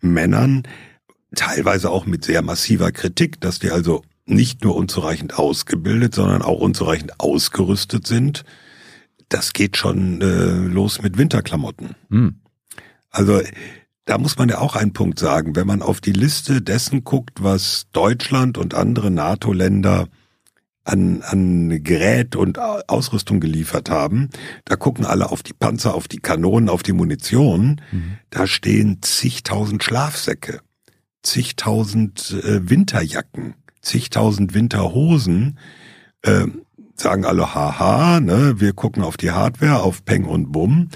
Männern, 0.01 0.63
teilweise 1.35 1.89
auch 1.89 2.05
mit 2.05 2.25
sehr 2.25 2.41
massiver 2.41 2.91
Kritik, 2.91 3.39
dass 3.41 3.59
die 3.59 3.71
also 3.71 4.03
nicht 4.25 4.63
nur 4.63 4.75
unzureichend 4.75 5.37
ausgebildet, 5.39 6.13
sondern 6.15 6.41
auch 6.41 6.59
unzureichend 6.59 7.19
ausgerüstet 7.19 8.05
sind. 8.05 8.43
Das 9.29 9.53
geht 9.53 9.77
schon 9.77 10.21
äh, 10.21 10.25
los 10.67 11.01
mit 11.01 11.17
Winterklamotten. 11.17 11.95
Hm. 12.09 12.35
Also 13.09 13.41
da 14.07 14.17
muss 14.17 14.37
man 14.37 14.47
ja 14.49 14.59
auch 14.59 14.75
einen 14.75 14.93
Punkt 14.93 15.19
sagen, 15.19 15.55
wenn 15.55 15.67
man 15.67 15.81
auf 15.81 15.99
die 16.01 16.13
Liste 16.13 16.61
dessen 16.61 17.03
guckt, 17.03 17.43
was 17.43 17.87
Deutschland 17.91 18.57
und 18.57 18.73
andere 18.73 19.11
NATO-Länder 19.11 20.07
an, 20.85 21.21
an 21.23 21.83
Gerät 21.83 22.37
und 22.37 22.57
Au- 22.57 22.79
Ausrüstung 22.87 23.41
geliefert 23.41 23.89
haben, 23.89 24.29
da 24.63 24.77
gucken 24.77 25.05
alle 25.05 25.29
auf 25.29 25.43
die 25.43 25.51
Panzer, 25.53 25.93
auf 25.93 26.07
die 26.07 26.19
Kanonen, 26.19 26.69
auf 26.69 26.83
die 26.83 26.93
Munition, 26.93 27.81
da 28.29 28.47
stehen 28.47 28.99
zigtausend 29.01 29.83
Schlafsäcke, 29.83 30.61
zigtausend 31.21 32.31
äh, 32.43 32.69
Winterjacken, 32.69 33.55
zigtausend 33.81 34.53
Winterhosen, 34.53 35.59
äh, 36.21 36.45
sagen 36.95 37.25
alle, 37.25 37.53
haha, 37.53 38.21
ne, 38.21 38.61
wir 38.61 38.71
gucken 38.71 39.03
auf 39.03 39.17
die 39.17 39.31
Hardware, 39.31 39.81
auf 39.83 40.05
Peng 40.05 40.23
und 40.23 40.53
Bumm, 40.53 40.87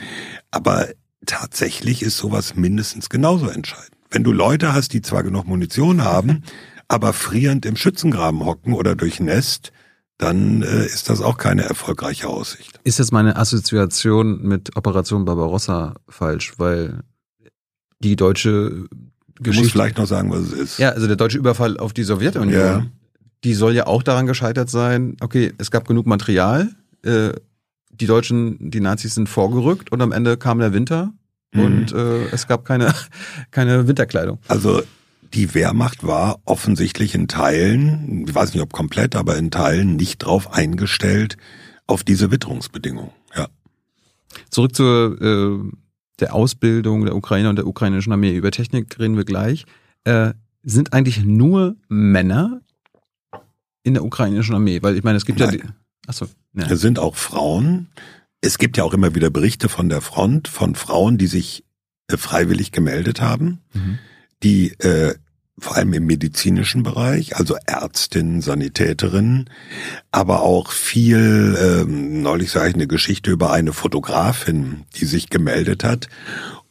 aber 0.50 0.88
tatsächlich 1.32 2.02
ist 2.04 2.18
sowas 2.18 2.56
mindestens 2.56 3.10
genauso 3.10 3.48
entscheidend. 3.48 3.92
Wenn 4.10 4.24
du 4.26 4.34
Leute 4.34 4.74
hast, 4.74 4.92
die 4.94 5.02
zwar 5.02 5.24
genug 5.24 5.48
Munition 5.48 6.04
haben, 6.04 6.44
aber 6.90 7.14
frierend 7.14 7.66
im 7.66 7.78
Schützengraben 7.78 8.46
hocken 8.46 8.74
oder 8.74 8.96
durchnässt, 8.96 9.72
dann 10.18 10.62
äh, 10.62 10.86
ist 10.86 11.10
das 11.10 11.22
auch 11.22 11.38
keine 11.38 11.64
erfolgreiche 11.64 12.28
Aussicht. 12.28 12.80
Ist 12.84 13.00
jetzt 13.00 13.14
meine 13.14 13.38
Assoziation 13.38 14.42
mit 14.44 14.76
Operation 14.76 15.24
Barbarossa 15.26 15.96
falsch, 16.10 16.54
weil 16.58 17.00
die 18.00 18.16
deutsche 18.18 18.70
Du 18.70 19.50
musst 19.50 19.58
Geschichte, 19.60 19.70
vielleicht 19.72 19.98
noch 19.98 20.06
sagen, 20.08 20.30
was 20.32 20.42
es 20.42 20.52
ist. 20.52 20.78
ja, 20.80 20.90
also 20.90 21.08
der 21.08 21.16
deutsche 21.16 21.38
Überfall 21.38 21.78
auf 21.78 21.94
die 21.94 22.04
Sowjetunion, 22.04 22.54
Ja. 22.62 22.86
die 23.44 23.54
soll 23.56 23.74
ja 23.74 23.88
auch 23.88 24.04
daran 24.04 24.28
gescheitert 24.28 24.70
sein, 24.70 25.16
okay, 25.22 25.54
es 25.58 25.72
gab 25.72 25.88
genug 25.88 26.06
Material, 26.06 26.70
äh, 27.04 27.32
die 27.90 28.06
Deutschen, 28.06 28.70
die 28.70 28.82
Nazis 28.82 29.16
sind 29.16 29.30
vorgerückt 29.30 29.92
und 29.92 30.02
am 30.02 30.12
Ende 30.12 30.36
kam 30.38 30.60
der 30.60 30.74
Winter 30.74 31.14
Mhm. 31.54 31.64
und 31.64 31.92
äh, 31.94 32.26
es 32.28 32.48
gab 32.48 32.66
keine, 32.66 32.94
keine 33.52 33.88
Winterkleidung. 33.88 34.40
Also 34.48 34.82
die 35.34 35.54
Wehrmacht 35.54 36.06
war 36.06 36.40
offensichtlich 36.46 37.16
in 37.16 37.28
Teilen, 37.28 38.26
ich 38.28 38.36
weiß 38.36 38.54
nicht 38.54 38.62
ob 38.62 38.74
komplett, 38.74 39.16
aber 39.16 39.38
in 39.38 39.52
Teilen 39.52 39.96
nicht 39.96 40.20
drauf 40.20 40.54
eingestellt 40.54 41.38
auf 41.88 42.04
diese 42.04 42.32
Witterungsbedingungen. 42.32 43.12
Ja. 43.36 43.48
Zurück 44.50 44.76
zur 44.76 45.22
äh, 45.22 45.72
der 46.20 46.36
Ausbildung 46.36 47.06
der 47.06 47.16
Ukrainer 47.16 47.50
und 47.50 47.56
der 47.56 47.68
ukrainischen 47.68 48.14
Armee. 48.14 48.36
Über 48.36 48.52
Technik 48.52 49.00
reden 49.00 49.18
wir 49.18 49.26
gleich. 49.26 49.66
Äh, 50.04 50.34
sind 50.64 50.94
eigentlich 50.94 51.24
nur 51.24 51.76
Männer 51.90 52.62
in 53.84 53.96
der 53.96 54.04
ukrainischen 54.04 54.56
Armee? 54.56 54.82
Weil 54.82 54.96
ich 54.96 55.04
meine, 55.04 55.18
es 55.18 55.26
gibt 55.26 55.40
Nein. 55.40 55.54
ja 55.54 55.58
die. 55.58 55.64
Achso, 56.08 56.28
ja. 56.54 56.68
Es 56.70 56.82
sind 56.82 57.00
auch 57.00 57.16
Frauen. 57.16 57.90
Es 58.42 58.58
gibt 58.58 58.78
ja 58.78 58.84
auch 58.84 58.94
immer 58.94 59.16
wieder 59.16 59.30
Berichte 59.30 59.70
von 59.70 59.90
der 59.90 60.02
Front 60.02 60.48
von 60.48 60.76
Frauen, 60.76 61.18
die 61.18 61.28
sich 61.28 61.64
äh, 62.08 62.18
freiwillig 62.18 62.72
gemeldet 62.72 63.22
haben, 63.22 63.60
Mhm. 63.74 64.00
die 64.44 64.72
äh, 64.80 65.16
vor 65.60 65.76
allem 65.78 65.94
im 65.94 66.08
medizinischen 66.08 66.82
Bereich, 66.82 67.36
also 67.36 67.56
Ärztinnen, 67.68 68.42
Sanitäterinnen, 68.42 69.48
aber 70.10 70.42
auch 70.42 70.72
viel, 70.72 71.56
ähm, 71.62 72.24
neulich 72.24 72.50
sage 72.50 72.70
ich 72.70 72.76
eine 72.76 72.88
Geschichte 72.88 73.30
über 73.30 73.52
eine 73.52 73.72
Fotografin, 73.74 74.86
die 74.96 75.06
sich 75.06 75.30
gemeldet 75.30 75.84
hat 75.84 76.08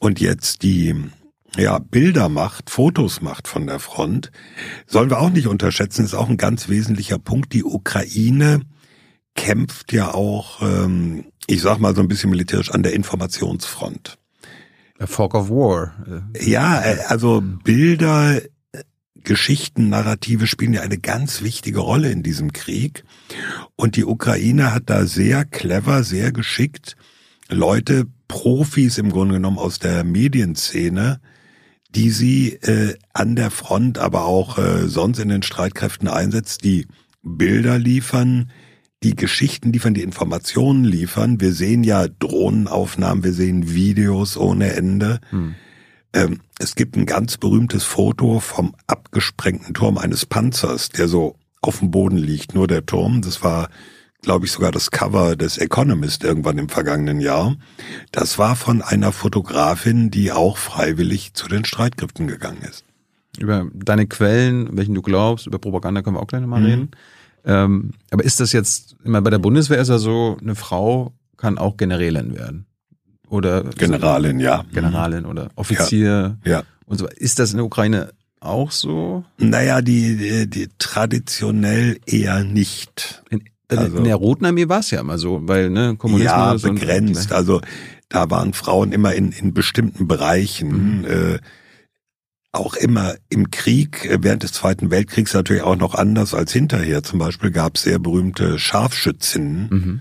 und 0.00 0.18
jetzt 0.20 0.62
die 0.64 0.96
ja, 1.56 1.78
Bilder 1.78 2.28
macht, 2.28 2.70
Fotos 2.70 3.20
macht 3.20 3.46
von 3.46 3.66
der 3.66 3.78
Front, 3.78 4.32
sollen 4.86 5.10
wir 5.10 5.20
auch 5.20 5.30
nicht 5.30 5.46
unterschätzen, 5.46 6.04
ist 6.04 6.14
auch 6.14 6.28
ein 6.28 6.36
ganz 6.36 6.68
wesentlicher 6.68 7.18
Punkt. 7.18 7.52
Die 7.52 7.64
Ukraine 7.64 8.62
kämpft 9.36 9.92
ja 9.92 10.12
auch, 10.12 10.62
ähm, 10.62 11.26
ich 11.50 11.62
sag 11.62 11.78
mal 11.78 11.94
so 11.94 12.00
ein 12.00 12.08
bisschen 12.08 12.30
militärisch, 12.30 12.70
an 12.70 12.82
der 12.82 12.92
Informationsfront. 12.92 14.18
A 14.98 15.06
Fork 15.06 15.34
of 15.34 15.50
War. 15.50 15.94
Ja, 16.40 16.80
äh, 16.82 16.98
also 17.08 17.42
Bilder, 17.42 18.36
äh, 18.36 18.82
Geschichten, 19.16 19.88
Narrative 19.88 20.46
spielen 20.46 20.74
ja 20.74 20.82
eine 20.82 20.98
ganz 20.98 21.42
wichtige 21.42 21.80
Rolle 21.80 22.10
in 22.10 22.22
diesem 22.22 22.52
Krieg. 22.52 23.04
Und 23.76 23.96
die 23.96 24.04
Ukraine 24.04 24.72
hat 24.72 24.84
da 24.86 25.06
sehr 25.06 25.44
clever, 25.44 26.04
sehr 26.04 26.32
geschickt 26.32 26.96
Leute, 27.48 28.06
Profis 28.28 28.98
im 28.98 29.10
Grunde 29.10 29.34
genommen 29.34 29.58
aus 29.58 29.80
der 29.80 30.04
Medienszene, 30.04 31.20
die 31.96 32.10
sie 32.10 32.52
äh, 32.52 32.94
an 33.12 33.34
der 33.34 33.50
Front, 33.50 33.98
aber 33.98 34.24
auch 34.26 34.56
äh, 34.58 34.86
sonst 34.86 35.18
in 35.18 35.28
den 35.28 35.42
Streitkräften 35.42 36.06
einsetzt, 36.06 36.62
die 36.62 36.86
Bilder 37.22 37.76
liefern, 37.76 38.52
die 39.02 39.16
Geschichten 39.16 39.72
liefern, 39.72 39.94
die 39.94 40.02
Informationen 40.02 40.84
liefern. 40.84 41.40
Wir 41.40 41.52
sehen 41.52 41.84
ja 41.84 42.06
Drohnenaufnahmen, 42.08 43.24
wir 43.24 43.32
sehen 43.32 43.72
Videos 43.72 44.36
ohne 44.36 44.74
Ende. 44.74 45.20
Hm. 45.30 45.54
Ähm, 46.12 46.40
es 46.58 46.74
gibt 46.74 46.96
ein 46.96 47.06
ganz 47.06 47.36
berühmtes 47.38 47.84
Foto 47.84 48.40
vom 48.40 48.74
abgesprengten 48.86 49.74
Turm 49.74 49.96
eines 49.96 50.26
Panzers, 50.26 50.90
der 50.90 51.08
so 51.08 51.36
auf 51.62 51.78
dem 51.78 51.90
Boden 51.90 52.16
liegt, 52.18 52.54
nur 52.54 52.66
der 52.66 52.84
Turm. 52.84 53.22
Das 53.22 53.42
war, 53.42 53.70
glaube 54.20 54.44
ich, 54.44 54.52
sogar 54.52 54.72
das 54.72 54.90
Cover 54.90 55.36
des 55.36 55.56
Economist 55.56 56.24
irgendwann 56.24 56.58
im 56.58 56.68
vergangenen 56.68 57.20
Jahr. 57.20 57.56
Das 58.12 58.38
war 58.38 58.56
von 58.56 58.82
einer 58.82 59.12
Fotografin, 59.12 60.10
die 60.10 60.32
auch 60.32 60.58
freiwillig 60.58 61.32
zu 61.34 61.48
den 61.48 61.64
Streitkräften 61.64 62.26
gegangen 62.26 62.62
ist. 62.68 62.84
Über 63.38 63.68
deine 63.72 64.06
Quellen, 64.06 64.76
welchen 64.76 64.94
du 64.94 65.02
glaubst, 65.02 65.46
über 65.46 65.58
Propaganda 65.58 66.02
können 66.02 66.16
wir 66.16 66.20
auch 66.20 66.26
gleich 66.26 66.42
nochmal 66.42 66.60
Mhm. 66.60 66.66
reden. 66.66 66.90
Ähm, 67.44 67.92
aber 68.10 68.24
ist 68.24 68.40
das 68.40 68.52
jetzt, 68.52 68.96
immer 69.04 69.22
bei 69.22 69.30
der 69.30 69.38
Bundeswehr 69.38 69.78
ist 69.80 69.88
ja 69.88 69.98
so, 69.98 70.36
eine 70.40 70.54
Frau 70.54 71.12
kann 71.36 71.58
auch 71.58 71.76
Generälin 71.76 72.34
werden. 72.34 72.66
Oder 73.28 73.62
Generalin, 73.64 74.40
ja. 74.40 74.64
Generalin 74.72 75.24
oder 75.24 75.48
Offizier 75.54 76.38
Ja. 76.44 76.62
und 76.86 76.98
so. 76.98 77.06
Ist 77.08 77.38
das 77.38 77.52
in 77.52 77.58
der 77.58 77.64
Ukraine 77.66 78.10
auch 78.40 78.70
so? 78.72 79.24
Naja, 79.38 79.80
die, 79.82 80.16
die, 80.16 80.50
die 80.50 80.68
traditionell 80.78 81.98
eher 82.06 82.42
nicht. 82.44 83.22
In, 83.30 83.42
Also- 83.68 83.98
in 83.98 84.04
der 84.04 84.16
Roten 84.16 84.44
Armee 84.46 84.68
war 84.68 84.80
es 84.80 84.90
ja 84.90 85.00
immer 85.00 85.16
so, 85.18 85.40
weil 85.46 85.70
ne, 85.70 85.94
Kommunismus 85.96 86.32
Ja, 86.32 86.52
und- 86.52 86.62
begrenzt. 86.62 87.32
Also 87.32 87.60
da 88.08 88.28
waren 88.30 88.52
Frauen 88.52 88.90
immer 88.92 89.14
in, 89.14 89.30
in 89.32 89.54
bestimmten 89.54 90.08
Bereichen, 90.08 91.04
äh, 91.04 91.38
auch 92.52 92.74
immer 92.74 93.14
im 93.28 93.50
Krieg, 93.50 94.04
äh, 94.06 94.18
während 94.22 94.42
des 94.42 94.52
Zweiten 94.52 94.90
Weltkriegs 94.90 95.34
natürlich 95.34 95.62
auch 95.62 95.76
noch 95.76 95.94
anders 95.94 96.34
als 96.34 96.52
hinterher. 96.52 97.02
Zum 97.02 97.18
Beispiel 97.18 97.50
gab 97.50 97.76
es 97.76 97.82
sehr 97.82 97.98
berühmte 97.98 98.58
Scharfschützinnen 98.58 99.68
Mhm. 99.70 100.00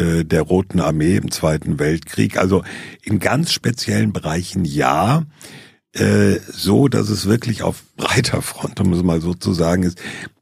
äh, 0.00 0.24
der 0.24 0.42
Roten 0.42 0.80
Armee 0.80 1.16
im 1.16 1.30
Zweiten 1.30 1.78
Weltkrieg. 1.78 2.36
Also 2.36 2.62
in 3.02 3.18
ganz 3.20 3.52
speziellen 3.52 4.12
Bereichen 4.12 4.64
ja, 4.64 5.24
äh, 5.92 6.36
so 6.50 6.88
dass 6.88 7.08
es 7.08 7.26
wirklich 7.26 7.62
auf 7.62 7.82
breiter 7.96 8.42
Front, 8.42 8.80
um 8.80 8.92
es 8.92 9.02
mal 9.02 9.20
so 9.20 9.32
zu 9.34 9.54
sagen, 9.54 9.82
ist, 9.82 9.98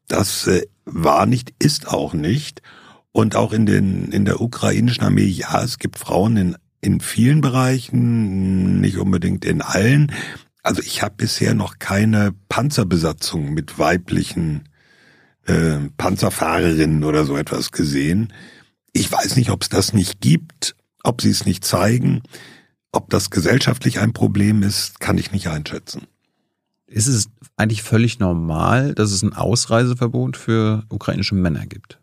das 0.09 0.47
äh, 0.49 0.63
war 0.85 1.27
nicht, 1.27 1.55
ist 1.59 1.89
auch 1.89 2.13
nicht. 2.13 2.61
Und 3.13 3.35
auch 3.37 3.53
in 3.53 3.67
den 3.67 4.11
in 4.13 4.25
der 4.25 4.41
ukrainischen 4.41 5.05
Armee, 5.05 5.25
ja, 5.25 5.63
es 5.63 5.79
gibt 5.79 5.99
Frauen 5.99 6.37
in 6.37 6.57
in 6.83 7.01
vielen 7.01 7.41
Bereichen, 7.41 8.81
nicht 8.81 8.99
unbedingt 8.99 9.45
in 9.45 9.63
allen. 9.63 10.13
Also 10.67 10.83
ich 10.83 11.01
habe 11.01 11.15
bisher 11.17 11.55
noch 11.55 11.79
keine 11.79 12.35
Panzerbesatzung 12.49 13.55
mit 13.55 13.79
weiblichen 13.79 14.69
äh, 15.47 15.79
Panzerfahrerinnen 15.97 17.05
oder 17.05 17.25
so 17.25 17.37
etwas 17.37 17.71
gesehen. 17.71 18.33
Ich 18.93 19.13
weiß 19.13 19.37
nicht, 19.37 19.51
ob 19.51 19.63
es 19.63 19.69
das 19.69 19.93
nicht 19.93 20.21
gibt, 20.21 20.75
ob 21.05 21.23
sie 21.23 21.31
es 21.31 21.47
nicht 21.47 21.65
zeigen. 21.65 22.25
Ob 22.91 23.11
das 23.11 23.31
gesellschaftlich 23.31 24.01
ein 24.01 24.13
Problem 24.13 24.65
ist, 24.65 24.99
kann 24.99 25.19
ich 25.19 25.31
nicht 25.31 25.47
einschätzen. 25.47 26.09
Ist 26.89 27.07
es 27.07 27.29
eigentlich 27.57 27.85
völlig 27.85 28.19
normal, 28.19 28.93
dass 28.93 29.13
es 29.13 29.23
ein 29.23 29.35
Ausreiseverbot 29.35 30.37
für 30.37 30.83
ukrainische 30.89 31.37
Männer 31.37 31.67
gibt? 31.67 32.01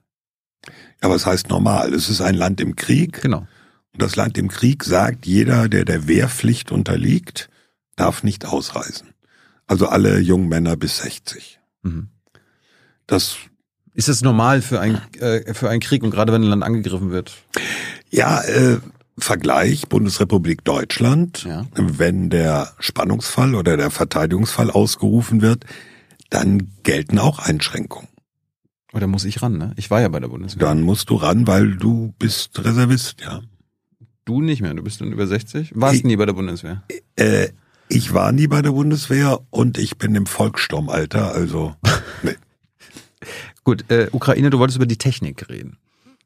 Ja, 1.02 1.10
was 1.10 1.26
heißt 1.26 1.49
normal? 1.49 1.93
Es 1.93 2.08
ist 2.08 2.21
ein 2.21 2.36
Land 2.36 2.62
im 2.62 2.78
Krieg. 2.78 3.23
Genau. 3.23 3.45
Und 3.91 4.02
das 4.02 4.15
Land 4.15 4.38
im 4.38 4.47
Krieg 4.47 4.86
sagt, 4.86 5.26
jeder, 5.26 5.67
der 5.67 5.84
der 5.84 6.08
Wehrpflicht 6.08 6.71
unterliegt, 6.71 7.49
darf 7.96 8.24
nicht 8.24 8.46
ausreisen. 8.46 9.14
Also 9.68 9.88
alle 9.88 10.20
jungen 10.20 10.50
Männer 10.50 10.76
bis 10.76 11.00
60. 11.00 11.60
Mhm. 11.84 12.10
Das 13.08 13.38
ist 13.94 14.08
das 14.08 14.22
normal 14.22 14.62
für 14.62 14.80
ein 14.80 15.00
äh, 15.20 15.54
für 15.54 15.70
einen 15.70 15.82
Krieg 15.82 16.04
und 16.04 16.12
gerade 16.12 16.34
wenn 16.34 16.44
ein 16.44 16.50
Land 16.50 16.64
angegriffen 16.64 17.12
wird? 17.12 17.34
Ja, 18.10 18.42
äh, 18.42 18.80
Vergleich 19.18 19.88
Bundesrepublik 19.90 20.64
Deutschland, 20.64 21.44
ja. 21.44 21.68
wenn 21.76 22.32
der 22.32 22.74
Spannungsfall 22.80 23.54
oder 23.54 23.78
der 23.78 23.92
Verteidigungsfall 23.92 24.72
ausgerufen 24.72 25.42
wird, 25.42 25.66
dann 26.32 26.72
gelten 26.82 27.20
auch 27.20 27.38
Einschränkungen. 27.38 28.08
Oder 28.92 29.06
muss 29.08 29.26
ich 29.26 29.42
ran, 29.42 29.58
ne? 29.58 29.74
Ich 29.76 29.92
war 29.92 30.02
ja 30.02 30.08
bei 30.08 30.20
der 30.20 30.30
Bundeswehr. 30.30 30.60
Dann 30.60 30.82
musst 30.82 31.10
du 31.12 31.16
ran, 31.16 31.46
weil 31.46 31.76
du 31.76 32.14
bist 32.18 32.64
Reservist, 32.64 33.22
ja. 33.22 33.42
Du 34.26 34.42
nicht 34.42 34.62
mehr, 34.62 34.74
du 34.74 34.84
bist 34.84 35.02
dann 35.02 35.12
über 35.12 35.28
60? 35.28 35.74
Warst 35.76 35.96
ich, 35.96 36.04
nie 36.04 36.16
bei 36.16 36.26
der 36.26 36.34
Bundeswehr? 36.34 36.84
Äh, 37.16 37.50
ich 37.96 38.14
war 38.14 38.32
nie 38.32 38.48
bei 38.48 38.62
der 38.62 38.72
Bundeswehr 38.72 39.40
und 39.50 39.78
ich 39.78 39.98
bin 39.98 40.16
im 40.16 40.26
Volkssturmalter, 40.26 41.34
also 41.34 41.76
nee. 42.24 42.36
Gut, 43.64 43.90
äh, 43.90 44.10
Ukraine, 44.12 44.50
du 44.50 44.60
wolltest 44.60 44.78
über 44.78 44.86
die 44.86 44.98
Technik 44.98 45.50
reden 45.50 45.78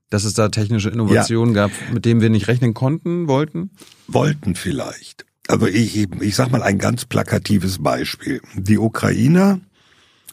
dass 0.09 0.23
es 0.23 0.33
da 0.33 0.49
technische 0.49 0.89
Innovationen 0.89 1.53
ja. 1.53 1.67
gab, 1.67 1.71
mit 1.93 2.05
denen 2.05 2.21
wir 2.21 2.29
nicht 2.29 2.47
rechnen 2.47 2.73
konnten, 2.73 3.27
wollten? 3.27 3.71
Wollten 4.07 4.55
vielleicht. 4.55 5.25
Also 5.47 5.67
ich, 5.67 5.97
ich 6.21 6.35
sag 6.35 6.51
mal 6.51 6.63
ein 6.63 6.77
ganz 6.77 7.05
plakatives 7.05 7.81
Beispiel. 7.81 8.41
Die 8.55 8.77
Ukrainer 8.77 9.59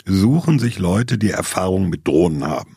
suchen 0.05 0.59
sich 0.59 0.79
Leute, 0.79 1.18
die 1.18 1.31
Erfahrung 1.31 1.88
mit 1.88 2.07
Drohnen 2.07 2.44
haben. 2.44 2.77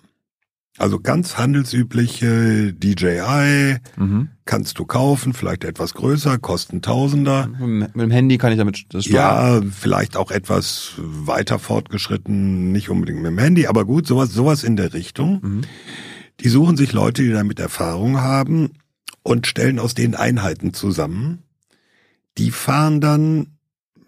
Also 0.78 1.00
ganz 1.00 1.38
handelsübliche 1.38 2.74
DJI 2.74 3.78
mhm. 3.96 4.30
kannst 4.46 4.78
du 4.78 4.86
kaufen, 4.86 5.34
vielleicht 5.34 5.64
etwas 5.64 5.96
größer, 5.96 6.38
kosten 6.38 6.82
Tausender. 6.84 7.48
Mit 7.48 7.96
dem 7.96 8.12
Handy 8.12 8.38
kann 8.38 8.52
ich 8.52 8.60
damit 8.60 8.86
das 8.90 9.06
steuern. 9.06 9.64
Ja, 9.64 9.70
vielleicht 9.72 10.16
auch 10.16 10.30
etwas 10.30 10.94
weiter 10.98 11.58
fortgeschritten, 11.58 12.72
nicht 12.72 12.90
unbedingt 12.90 13.22
mit 13.22 13.32
dem 13.32 13.40
Handy, 13.40 13.66
aber 13.66 13.86
gut, 13.86 14.06
sowas, 14.06 14.32
sowas 14.32 14.64
in 14.64 14.76
der 14.76 14.94
Richtung. 14.94 15.40
Mhm. 15.42 15.62
Die 16.42 16.50
suchen 16.50 16.78
sich 16.78 16.94
Leute, 16.94 17.24
die 17.24 17.32
damit 17.32 17.60
Erfahrung 17.60 18.22
haben 18.22 18.74
und 19.24 19.48
stellen 19.48 19.80
aus 19.80 19.96
denen 19.96 20.14
Einheiten 20.14 20.74
zusammen. 20.74 21.42
Die 22.38 22.52
fahren 22.52 23.02
dann 23.02 23.58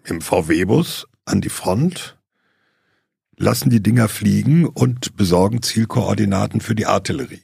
im 0.04 0.20
VW-Bus 0.20 1.08
an 1.24 1.40
die 1.40 1.48
Front, 1.48 2.16
lassen 3.40 3.70
die 3.70 3.82
Dinger 3.82 4.08
fliegen 4.08 4.66
und 4.66 5.16
besorgen 5.16 5.62
Zielkoordinaten 5.62 6.60
für 6.60 6.74
die 6.74 6.86
Artillerie. 6.86 7.42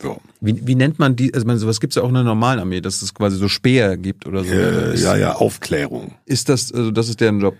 So. 0.00 0.20
Wie, 0.40 0.64
wie 0.64 0.76
nennt 0.76 1.00
man 1.00 1.16
die, 1.16 1.34
also 1.34 1.44
man, 1.44 1.58
sowas 1.58 1.80
gibt 1.80 1.90
es 1.90 1.96
ja 1.96 2.02
auch 2.02 2.08
in 2.08 2.14
der 2.14 2.22
normalen 2.22 2.60
Armee, 2.60 2.80
dass 2.80 3.02
es 3.02 3.14
quasi 3.14 3.36
so 3.36 3.48
Speer 3.48 3.96
gibt 3.96 4.26
oder 4.26 4.44
so. 4.44 4.52
Äh, 4.52 4.96
ja, 4.96 5.16
ja, 5.16 5.34
Aufklärung. 5.34 6.14
Ist 6.24 6.48
das, 6.48 6.72
also 6.72 6.92
das 6.92 7.08
ist 7.08 7.20
deren 7.20 7.40
Job? 7.40 7.56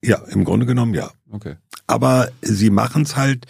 Ja, 0.00 0.22
im 0.28 0.44
Grunde 0.44 0.64
genommen 0.64 0.94
ja. 0.94 1.10
Okay. 1.30 1.56
Aber 1.88 2.28
sie 2.40 2.70
machen 2.70 3.02
es 3.02 3.16
halt, 3.16 3.46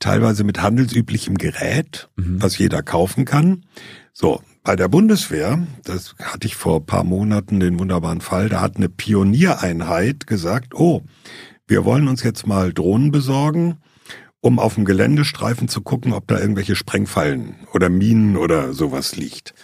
teilweise 0.00 0.44
mit 0.44 0.60
handelsüblichem 0.60 1.36
Gerät, 1.38 2.08
mhm. 2.16 2.42
was 2.42 2.58
jeder 2.58 2.82
kaufen 2.82 3.24
kann. 3.24 3.64
So, 4.12 4.42
bei 4.62 4.76
der 4.76 4.88
Bundeswehr, 4.88 5.66
das 5.84 6.16
hatte 6.20 6.46
ich 6.46 6.56
vor 6.56 6.84
paar 6.84 7.04
Monaten 7.04 7.60
den 7.60 7.78
wunderbaren 7.78 8.20
Fall, 8.20 8.48
da 8.48 8.60
hat 8.60 8.76
eine 8.76 8.88
Pioniereinheit 8.88 10.26
gesagt, 10.26 10.74
oh, 10.74 11.02
wir 11.66 11.84
wollen 11.84 12.08
uns 12.08 12.22
jetzt 12.22 12.46
mal 12.46 12.72
Drohnen 12.72 13.10
besorgen, 13.10 13.78
um 14.40 14.58
auf 14.58 14.76
dem 14.76 14.84
Geländestreifen 14.84 15.68
zu 15.68 15.80
gucken, 15.80 16.12
ob 16.12 16.28
da 16.28 16.38
irgendwelche 16.38 16.76
Sprengfallen 16.76 17.56
oder 17.72 17.88
Minen 17.88 18.36
oder 18.36 18.72
sowas 18.72 19.16
liegt. 19.16 19.54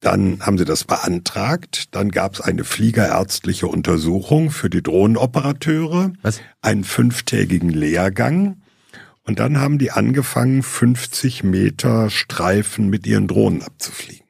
Dann 0.00 0.40
haben 0.40 0.58
sie 0.58 0.64
das 0.64 0.84
beantragt. 0.84 1.94
Dann 1.94 2.10
gab 2.10 2.34
es 2.34 2.40
eine 2.40 2.64
fliegerärztliche 2.64 3.66
Untersuchung 3.66 4.50
für 4.50 4.70
die 4.70 4.82
Drohnenoperateure, 4.82 6.12
Was? 6.22 6.40
einen 6.60 6.84
fünftägigen 6.84 7.70
Lehrgang. 7.70 8.62
Und 9.24 9.40
dann 9.40 9.58
haben 9.58 9.78
die 9.78 9.90
angefangen, 9.90 10.62
50 10.62 11.42
Meter 11.42 12.10
Streifen 12.10 12.88
mit 12.88 13.06
ihren 13.06 13.26
Drohnen 13.26 13.62
abzufliegen. 13.62 14.24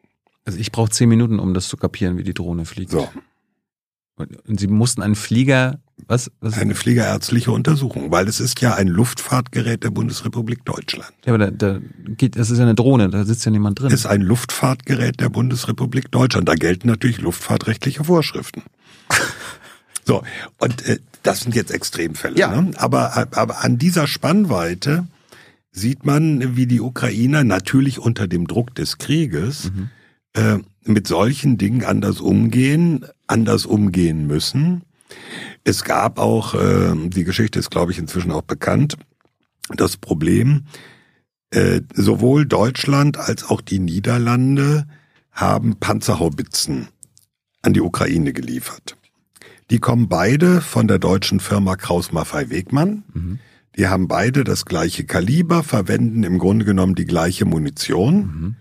Also 0.45 0.59
ich 0.59 0.73
brauche 0.73 0.91
zehn 0.91 1.09
Minuten, 1.09 1.39
um 1.39 1.53
das 1.53 1.69
zu 1.69 1.77
kapieren, 1.77 2.17
wie 2.17 2.25
die 2.25 2.35
Drohne 2.35 2.65
fliegt. 2.65 2.91
So. 2.91 3.09
Und 4.17 4.59
sie 4.59 4.67
mussten 4.67 5.03
einen 5.03 5.15
Flieger, 5.15 5.81
was? 6.07 6.31
was? 6.41 6.59
Eine 6.59 6.75
fliegerärztliche 6.75 7.51
Untersuchung, 7.51 8.11
weil 8.11 8.29
es 8.29 8.41
ist 8.41 8.61
ja 8.61 8.75
ein 8.75 8.89
Luftfahrtgerät 8.89 9.85
der 9.85 9.91
Bundesrepublik 9.91 10.65
Deutschland. 10.65 11.13
Ja, 11.25 11.35
aber 11.35 11.51
da, 11.51 11.51
da 11.51 11.81
geht, 12.17 12.37
das 12.37 12.51
ist 12.51 12.59
ja 12.59 12.65
eine 12.65 12.75
Drohne, 12.75 13.11
da 13.11 13.25
sitzt 13.25 13.45
ja 13.45 13.51
niemand 13.51 13.81
drin. 13.81 13.89
Es 13.89 14.01
ist 14.01 14.07
ein 14.07 14.23
Luftfahrtgerät 14.23 15.21
der 15.21 15.29
Bundesrepublik 15.29 16.11
Deutschland. 16.11 16.49
Da 16.49 16.55
gelten 16.55 16.89
natürlich 16.89 17.21
luftfahrtrechtliche 17.21 18.05
Vorschriften. 18.05 18.63
so, 20.05 20.23
und 20.59 20.87
äh, 20.87 20.99
das 21.23 21.41
sind 21.41 21.55
jetzt 21.55 21.71
Extremfälle. 21.71 22.39
Ja. 22.39 22.61
Ne? 22.61 22.71
Aber, 22.77 23.29
aber 23.37 23.65
an 23.65 23.79
dieser 23.79 24.07
Spannweite 24.07 25.07
sieht 25.73 26.05
man, 26.05 26.57
wie 26.57 26.67
die 26.67 26.81
Ukrainer 26.81 27.45
natürlich 27.45 27.99
unter 27.99 28.27
dem 28.27 28.47
Druck 28.47 28.75
des 28.75 28.99
Krieges 28.99 29.71
mhm. 29.73 29.91
äh, 30.35 30.59
mit 30.85 31.07
solchen 31.07 31.59
Dingen 31.59 31.85
anders 31.85 32.21
umgehen, 32.21 33.05
anders 33.27 33.67
umgehen 33.67 34.27
müssen. 34.27 34.83
Es 35.65 35.85
gab 35.85 36.19
auch, 36.19 36.55
äh, 36.55 36.95
die 37.09 37.25
Geschichte 37.25 37.59
ist, 37.59 37.71
glaube 37.71 37.93
ich, 37.93 37.99
inzwischen 37.99 38.33
auch 38.33 38.43
bekannt, 38.43 38.97
das 39.77 39.97
Problem, 39.97 40.65
äh, 41.51 41.81
sowohl 41.95 42.47
Deutschland 42.47 43.17
als 43.19 43.45
auch 43.45 43.61
die 43.61 43.79
Niederlande 43.79 44.87
haben 45.33 45.77
Panzerhaubitzen 45.77 46.89
an 47.63 47.73
die 47.73 47.81
Ukraine 47.81 48.33
geliefert. 48.33 48.97
Die 49.71 49.79
kommen 49.79 50.09
beide 50.09 50.61
von 50.61 50.89
der 50.89 50.99
deutschen 50.99 51.41
Firma 51.41 51.77
Kraus 51.77 52.13
Maffei 52.13 52.51
Wegmann. 52.51 53.05
Mhm. 53.13 53.39
Die 53.77 53.87
haben 53.87 54.09
beide 54.09 54.45
das 54.45 54.65
gleiche 54.65 55.05
Kaliber, 55.05 55.63
verwenden 55.63 56.25
im 56.25 56.39
Grunde 56.39 56.65
genommen 56.65 56.95
die 56.95 57.05
gleiche 57.05 57.45
Munition. 57.45 58.17
Mhm. 58.17 58.57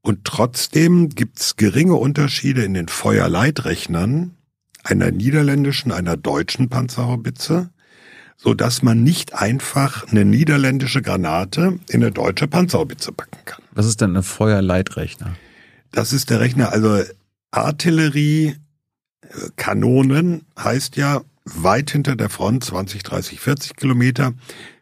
Und 0.00 0.24
trotzdem 0.24 1.10
gibt's 1.10 1.56
geringe 1.56 1.94
Unterschiede 1.94 2.64
in 2.64 2.74
den 2.74 2.88
Feuerleitrechnern 2.88 4.32
einer 4.82 5.10
niederländischen, 5.10 5.92
einer 5.92 6.16
deutschen 6.16 6.68
Panzerhaubitze, 6.68 7.70
so 8.36 8.54
dass 8.54 8.82
man 8.82 9.02
nicht 9.02 9.34
einfach 9.34 10.08
eine 10.08 10.24
niederländische 10.24 11.02
Granate 11.02 11.78
in 11.88 12.02
eine 12.02 12.10
deutsche 12.10 12.48
Panzerhaubitze 12.48 13.12
packen 13.12 13.38
kann. 13.44 13.62
Was 13.72 13.86
ist 13.86 14.00
denn 14.00 14.16
ein 14.16 14.22
Feuerleitrechner? 14.22 15.36
Das 15.92 16.12
ist 16.12 16.30
der 16.30 16.40
Rechner, 16.40 16.72
also 16.72 17.02
Artillerie 17.50 18.56
Kanonen 19.56 20.42
heißt 20.58 20.96
ja, 20.96 21.22
weit 21.44 21.90
hinter 21.90 22.16
der 22.16 22.30
Front, 22.30 22.64
20, 22.64 23.02
30, 23.02 23.40
40 23.40 23.76
Kilometer, 23.76 24.32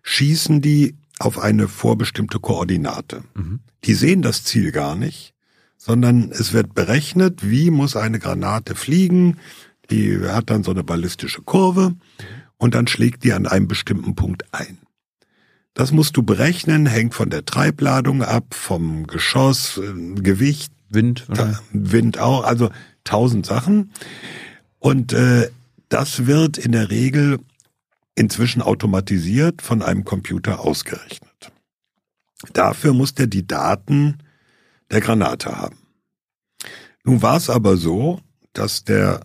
schießen 0.03 0.61
die 0.61 0.97
auf 1.19 1.39
eine 1.39 1.69
vorbestimmte 1.69 2.39
Koordinate. 2.39 3.23
Mhm. 3.35 3.61
Die 3.85 3.95
sehen 3.95 4.23
das 4.23 4.45
Ziel 4.45 4.73
gar 4.73 4.95
nicht, 4.95 5.35
sondern 5.77 6.31
es 6.31 6.53
wird 6.53 6.75
berechnet, 6.75 7.49
wie 7.49 7.71
muss 7.71 7.97
eine 7.97 8.19
Granate 8.19 8.75
fliegen. 8.75 9.39
Die 9.91 10.21
hat 10.21 10.51
dann 10.51 10.63
so 10.63 10.71
eine 10.71 10.85
ballistische 10.85 11.43
Kurve 11.43 11.95
und 12.57 12.75
dann 12.75 12.87
schlägt 12.87 13.25
die 13.25 13.33
an 13.33 13.47
einem 13.47 13.69
bestimmten 13.69 14.15
Punkt 14.15 14.45
ein. 14.53 14.79
Das 15.75 15.93
musst 15.93 16.17
du 16.17 16.23
berechnen, 16.23 16.87
hängt 16.87 17.15
von 17.15 17.31
der 17.31 17.45
Treibladung 17.45 18.23
ab, 18.23 18.55
vom 18.55 19.07
Geschoss, 19.07 19.79
äh, 19.79 20.15
Gewicht. 20.21 20.73
Wind. 20.91 21.27
Oder? 21.31 21.61
Wind 21.73 22.19
auch, 22.19 22.45
also 22.45 22.71
tausend 23.05 23.47
Sachen. 23.47 23.93
Und 24.79 25.13
äh, 25.13 25.49
das 25.89 26.27
wird 26.27 26.59
in 26.59 26.73
der 26.73 26.91
Regel 26.91 27.39
inzwischen 28.15 28.61
automatisiert 28.61 29.63
von 29.63 29.83
einem 29.83 30.05
Computer 30.05 30.61
ausgerechnet. 30.61 31.53
Dafür 32.53 32.93
muss 32.93 33.15
der 33.15 33.27
die 33.29 33.47
Daten 33.47 34.19
der 34.91 35.01
Granate 35.01 35.57
haben. 35.57 35.77
Nun 37.05 37.23
war 37.23 37.37
es 37.37 37.49
aber 37.49 37.77
so, 37.77 38.21
dass 38.53 38.85
der 38.85 39.21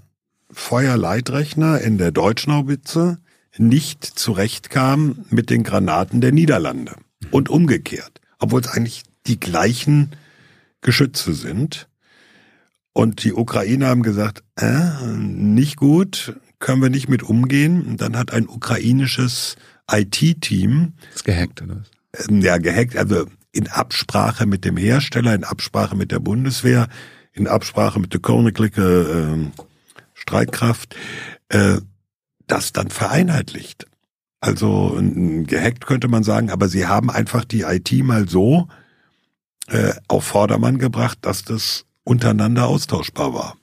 Feuerleitrechner 0.55 1.81
in 1.81 1.97
der 1.97 2.11
Deutschnaubitze 2.11 3.19
nicht 3.57 4.03
zurechtkam 4.03 5.25
mit 5.29 5.49
den 5.49 5.63
Granaten 5.63 6.21
der 6.21 6.31
Niederlande 6.31 6.95
und 7.31 7.49
umgekehrt, 7.49 8.21
obwohl 8.39 8.61
es 8.61 8.67
eigentlich 8.67 9.03
die 9.27 9.39
gleichen 9.39 10.11
Geschütze 10.81 11.33
sind. 11.33 11.87
Und 12.93 13.23
die 13.23 13.33
Ukrainer 13.33 13.87
haben 13.87 14.03
gesagt, 14.03 14.43
äh, 14.55 15.05
nicht 15.05 15.75
gut, 15.77 16.35
können 16.59 16.81
wir 16.81 16.89
nicht 16.89 17.09
mit 17.09 17.23
umgehen. 17.23 17.85
Und 17.85 18.01
dann 18.01 18.17
hat 18.17 18.31
ein 18.31 18.47
ukrainisches 18.47 19.57
IT-Team. 19.91 20.93
Ist 21.13 21.25
gehackt, 21.25 21.61
oder? 21.61 21.83
Ja, 22.29 22.57
gehackt, 22.57 22.95
also 22.95 23.25
in 23.51 23.67
Absprache 23.67 24.45
mit 24.45 24.63
dem 24.63 24.77
Hersteller, 24.77 25.35
in 25.35 25.43
Absprache 25.43 25.95
mit 25.95 26.11
der 26.11 26.19
Bundeswehr, 26.19 26.87
in 27.33 27.47
Absprache 27.47 27.99
mit 27.99 28.13
der 28.13 28.21
Königliche 28.21 28.81
äh, 28.81 29.61
Streitkraft, 30.25 30.95
äh, 31.49 31.77
das 32.47 32.73
dann 32.73 32.89
vereinheitlicht. 32.89 33.85
Also 34.41 34.99
gehackt 34.99 35.85
könnte 35.85 36.07
man 36.07 36.23
sagen, 36.23 36.49
aber 36.49 36.67
sie 36.67 36.87
haben 36.87 37.09
einfach 37.09 37.45
die 37.45 37.61
IT 37.61 37.91
mal 38.03 38.27
so 38.27 38.67
äh, 39.67 39.93
auf 40.07 40.25
Vordermann 40.25 40.77
gebracht, 40.77 41.19
dass 41.21 41.43
das 41.43 41.85
untereinander 42.03 42.67
austauschbar 42.67 43.33
war. 43.33 43.57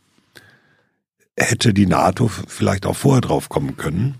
Hätte 1.36 1.74
die 1.74 1.86
NATO 1.86 2.28
vielleicht 2.28 2.86
auch 2.86 2.96
vorher 2.96 3.20
drauf 3.20 3.48
kommen 3.48 3.76
können, 3.76 4.16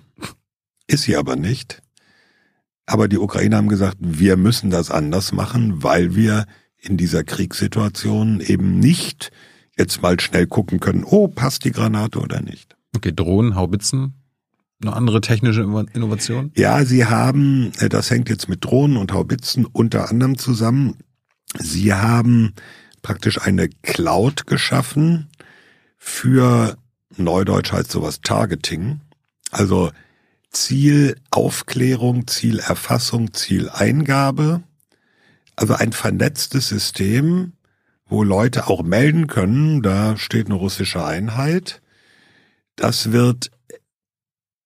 ist 0.87 1.03
sie 1.03 1.17
aber 1.17 1.37
nicht. 1.37 1.83
Aber 2.87 3.09
die 3.09 3.19
Ukrainer 3.19 3.57
haben 3.57 3.69
gesagt, 3.69 3.97
wir 4.01 4.37
müssen 4.37 4.71
das 4.71 4.91
anders 4.91 5.33
machen, 5.33 5.83
weil 5.83 6.15
wir 6.15 6.47
in 6.79 6.97
dieser 6.97 7.23
Kriegssituation 7.25 8.41
eben 8.41 8.79
nicht 8.79 9.31
jetzt 9.77 10.03
mal 10.03 10.19
schnell 10.21 10.47
gucken 10.47 10.81
können, 10.81 11.05
oh, 11.05 11.29
passt 11.29 11.65
die 11.65 11.73
Granate 11.73 12.19
oder 12.21 12.41
nicht. 12.41 12.77
Okay, 12.95 13.13
Drohnen, 13.13 13.55
Haubitzen, 13.55 14.15
eine 14.83 14.95
andere 14.95 15.21
technische 15.21 15.63
Innovation? 15.63 16.53
Ja, 16.57 16.85
sie 16.85 17.07
haben, 17.07 17.73
äh, 17.79 17.89
das 17.89 18.11
hängt 18.11 18.29
jetzt 18.29 18.49
mit 18.49 18.65
Drohnen 18.65 18.97
und 18.97 19.13
Haubitzen 19.13 19.65
unter 19.65 20.11
anderem 20.11 20.39
zusammen. 20.39 20.97
Sie 21.59 21.95
haben 21.95 22.55
praktisch 23.01 23.41
eine 23.41 23.69
Cloud 23.69 24.47
geschaffen 24.47 25.29
für 26.05 26.77
Neudeutsch 27.17 27.73
heißt 27.73 27.93
sowas 27.93 28.21
Targeting. 28.23 29.01
Also 29.53 29.93
Zielaufklärung, 30.51 32.27
Zielerfassung, 32.27 33.33
Zieleingabe. 33.33 34.63
Also 35.55 35.75
ein 35.75 35.93
vernetztes 35.93 36.69
System, 36.69 37.53
wo 38.13 38.23
Leute 38.23 38.69
auch 38.69 38.83
melden 38.83 39.27
können, 39.27 39.83
da 39.83 40.17
steht 40.17 40.47
eine 40.47 40.55
russische 40.55 41.05
Einheit. 41.05 41.83
Das 42.77 43.11
wird 43.11 43.51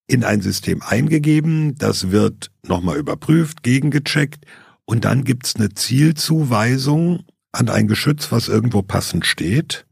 in 0.05 0.23
ein 0.23 0.41
System 0.41 0.81
eingegeben, 0.81 1.75
das 1.75 2.11
wird 2.11 2.51
nochmal 2.63 2.97
überprüft, 2.97 3.63
gegengecheckt 3.63 4.45
und 4.85 5.05
dann 5.05 5.23
gibt's 5.23 5.55
eine 5.55 5.73
Zielzuweisung 5.73 7.25
an 7.51 7.69
ein 7.69 7.87
Geschütz, 7.87 8.31
was 8.31 8.47
irgendwo 8.47 8.81
passend 8.81 9.25
steht. 9.25 9.85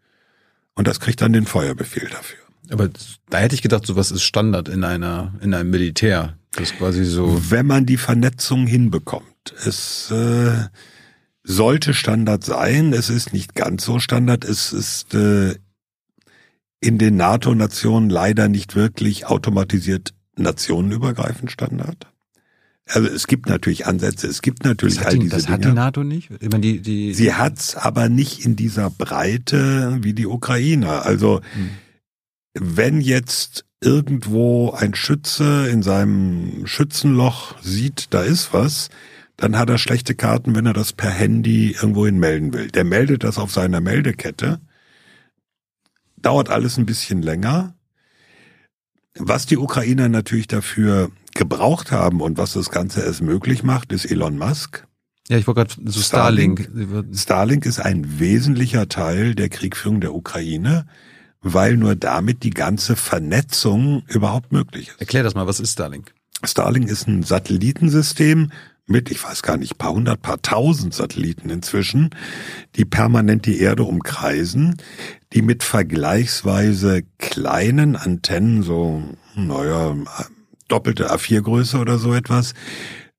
Und 0.75 0.87
das 0.87 0.99
kriegt 0.99 1.21
dann 1.21 1.33
den 1.33 1.45
Feuerbefehl 1.45 2.09
dafür. 2.09 2.39
Aber 2.69 2.89
da 3.29 3.37
hätte 3.37 3.55
ich 3.55 3.61
gedacht, 3.61 3.85
sowas 3.85 4.11
ist 4.11 4.23
Standard 4.23 4.69
in 4.69 4.83
einer, 4.83 5.33
in 5.41 5.53
einem 5.53 5.69
Militär. 5.69 6.37
Das 6.51 6.71
ist 6.71 6.77
quasi 6.77 7.05
so. 7.05 7.49
Wenn 7.49 7.67
man 7.67 7.85
die 7.85 7.97
Vernetzung 7.97 8.67
hinbekommt. 8.67 9.53
Es 9.65 10.11
äh, 10.11 10.65
sollte 11.47 11.93
Standard 11.93 12.43
sein. 12.43 12.91
Es 12.91 13.09
ist 13.09 13.31
nicht 13.31 13.53
ganz 13.55 13.85
so 13.85 13.99
Standard. 13.99 14.43
Es 14.43 14.73
ist 14.73 15.13
äh, 15.13 15.55
in 16.81 16.97
den 16.97 17.15
NATO-Nationen 17.17 18.09
leider 18.09 18.47
nicht 18.49 18.75
wirklich 18.75 19.27
automatisiert 19.27 20.13
nationenübergreifend 20.37 21.51
Standard. 21.51 22.07
Also 22.87 23.07
es 23.07 23.25
gibt 23.27 23.47
natürlich 23.47 23.87
Ansätze, 23.87 24.27
es 24.27 24.41
gibt 24.41 24.63
natürlich 24.63 25.03
all 25.05 25.13
die, 25.13 25.19
diese 25.19 25.35
Das 25.37 25.45
Dinge. 25.45 25.53
hat 25.57 25.65
die 25.65 25.71
NATO 25.71 26.03
nicht? 26.03 26.29
Ich 26.39 26.49
meine, 26.49 26.61
die, 26.61 26.81
die, 26.81 27.13
Sie 27.13 27.33
hat's 27.33 27.75
aber 27.75 28.09
nicht 28.09 28.45
in 28.45 28.55
dieser 28.55 28.89
Breite 28.91 29.97
wie 30.01 30.13
die 30.13 30.27
Ukraine. 30.27 31.01
Also 31.03 31.41
Hm. 31.53 31.69
wenn 32.53 33.01
jetzt 33.01 33.65
irgendwo 33.81 34.71
ein 34.71 34.93
Schütze 34.95 35.67
in 35.67 35.81
seinem 35.83 36.65
Schützenloch 36.67 37.55
sieht, 37.61 38.07
da 38.11 38.21
ist 38.21 38.53
was, 38.53 38.89
dann 39.37 39.57
hat 39.57 39.69
er 39.69 39.77
schlechte 39.77 40.15
Karten, 40.15 40.55
wenn 40.55 40.65
er 40.65 40.73
das 40.73 40.93
per 40.93 41.09
Handy 41.11 41.71
irgendwohin 41.71 42.17
melden 42.19 42.53
will. 42.53 42.67
Der 42.67 42.83
meldet 42.85 43.23
das 43.23 43.37
auf 43.37 43.51
seiner 43.51 43.81
Meldekette. 43.81 44.59
Dauert 46.17 46.49
alles 46.49 46.77
ein 46.77 46.85
bisschen 46.85 47.21
länger. 47.21 47.75
Was 49.17 49.45
die 49.45 49.57
Ukrainer 49.57 50.09
natürlich 50.09 50.47
dafür 50.47 51.11
gebraucht 51.33 51.91
haben 51.91 52.21
und 52.21 52.37
was 52.37 52.53
das 52.53 52.69
Ganze 52.69 53.01
erst 53.01 53.21
möglich 53.21 53.63
macht, 53.63 53.91
ist 53.91 54.05
Elon 54.05 54.37
Musk. 54.37 54.85
ja, 55.29 55.37
ich 55.37 55.47
wollte 55.47 55.65
gerade 55.65 55.91
so 55.91 56.01
Starlink. 56.01 56.69
Wird- 56.73 57.15
Starlink 57.17 57.65
ist 57.65 57.79
ein 57.79 58.19
wesentlicher 58.19 58.87
Teil 58.89 59.35
der 59.35 59.49
Kriegführung 59.49 60.01
der 60.01 60.13
Ukraine, 60.13 60.85
weil 61.41 61.77
nur 61.77 61.95
damit 61.95 62.43
die 62.43 62.49
ganze 62.51 62.95
Vernetzung 62.95 64.03
überhaupt 64.07 64.51
möglich 64.51 64.89
ist. 64.89 64.99
Erklär 64.99 65.23
das 65.23 65.35
mal, 65.35 65.45
was 65.47 65.59
ist 65.59 65.73
Starlink? 65.73 66.13
Starlink 66.43 66.89
ist 66.89 67.07
ein 67.07 67.23
Satellitensystem 67.23 68.51
mit, 68.87 69.09
ich 69.09 69.23
weiß 69.23 69.41
gar 69.41 69.57
nicht, 69.57 69.77
paar 69.77 69.93
hundert, 69.93 70.21
paar 70.21 70.41
tausend 70.41 70.93
Satelliten 70.93 71.49
inzwischen, 71.49 72.11
die 72.75 72.85
permanent 72.85 73.45
die 73.45 73.59
Erde 73.59 73.83
umkreisen, 73.83 74.77
die 75.33 75.41
mit 75.41 75.63
vergleichsweise 75.63 77.03
kleinen 77.17 77.95
Antennen, 77.95 78.63
so, 78.63 79.03
naja, 79.35 79.95
doppelte 80.67 81.11
A4-Größe 81.11 81.79
oder 81.79 81.97
so 81.97 82.13
etwas, 82.13 82.53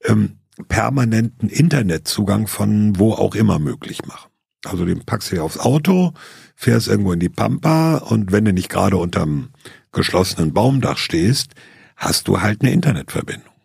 ähm, 0.05 0.39
permanenten 0.69 1.49
Internetzugang 1.49 2.47
von 2.47 2.99
wo 2.99 3.13
auch 3.13 3.35
immer 3.35 3.59
möglich 3.59 4.07
machen. 4.07 4.31
Also 4.65 4.85
den 4.85 5.05
packst 5.05 5.31
du 5.31 5.37
dir 5.37 5.45
aufs 5.45 5.59
Auto, 5.59 6.13
fährst 6.55 6.89
irgendwo 6.89 7.13
in 7.13 7.21
die 7.21 7.29
Pampa 7.29 7.99
und 7.99 8.33
wenn 8.33 8.45
du 8.45 8.53
nicht 8.53 8.71
gerade 8.71 8.97
unterm 8.97 9.51
geschlossenen 9.93 10.55
Baumdach 10.55 10.99
stehst, 10.99 11.53
hast 11.97 12.29
du 12.29 12.41
halt 12.41 12.63
eine 12.63 12.73
Internetverbindung. 12.73 13.56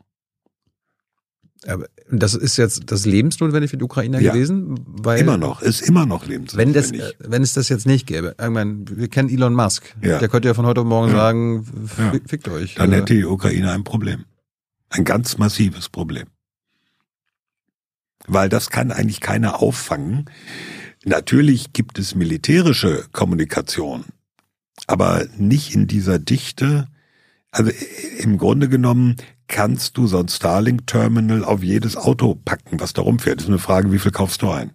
Aber 1.68 1.86
das 2.10 2.34
ist 2.34 2.58
jetzt 2.58 2.84
das 2.92 3.06
lebensnotwendig 3.06 3.70
für 3.70 3.78
die 3.78 3.84
Ukrainer 3.84 4.20
Ja. 4.20 4.34
gewesen? 4.34 4.80
Weil 4.88 5.20
Immer 5.20 5.38
noch, 5.38 5.62
ist 5.62 5.82
immer 5.82 6.06
noch 6.08 6.28
Wenn, 6.28 6.46
das, 6.46 6.56
lebensnotwendig. 6.56 7.16
wenn 7.20 7.44
es 7.44 7.54
das 7.54 7.70
jetzt 7.70 7.86
nicht 7.86 8.08
gäbe, 8.08 8.36
ich 8.42 8.50
meine, 8.50 8.84
wir 8.88 9.08
kennen 9.10 9.30
Elon 9.30 9.54
Musk. 9.54 9.96
Ja. 10.02 10.18
Der 10.18 10.28
könnte 10.28 10.48
ja 10.48 10.54
von 10.56 10.66
heute 10.66 10.82
auf 10.82 10.88
morgen 10.88 11.12
Ja. 11.12 11.18
sagen, 11.18 11.66
fickt 12.26 12.48
euch. 12.48 12.76
Dann 12.76 12.92
hätte 12.92 13.14
die 13.14 13.26
Ukraine 13.26 13.72
ein 13.72 13.84
Problem. 13.84 14.26
Ein 14.90 15.04
ganz 15.06 15.38
massives 15.38 15.88
Problem. 15.88 16.26
Weil 18.28 18.50
das 18.50 18.70
kann 18.70 18.92
eigentlich 18.92 19.20
keiner 19.20 19.62
auffangen. 19.62 20.26
Natürlich 21.06 21.74
gibt 21.74 21.98
es 21.98 22.14
militärische 22.16 23.06
Kommunikation, 23.12 24.06
aber 24.88 25.26
nicht 25.38 25.74
in 25.74 25.88
dieser 25.88 26.20
Dichte. 26.20 26.88
Also 27.52 27.72
im 28.20 28.38
Grunde 28.38 28.70
genommen 28.70 29.16
kannst 29.52 29.98
du 29.98 30.08
so 30.08 30.18
ein 30.18 30.30
Starlink-Terminal 30.30 31.44
auf 31.44 31.62
jedes 31.62 31.98
Auto 31.98 32.36
packen, 32.36 32.80
was 32.80 32.94
da 32.94 33.02
rumfährt. 33.04 33.38
Das 33.38 33.44
ist 33.44 33.50
eine 33.50 33.60
Frage, 33.60 33.92
wie 33.92 34.00
viel 34.00 34.12
kaufst 34.12 34.42
du 34.42 34.50
ein? 34.50 34.72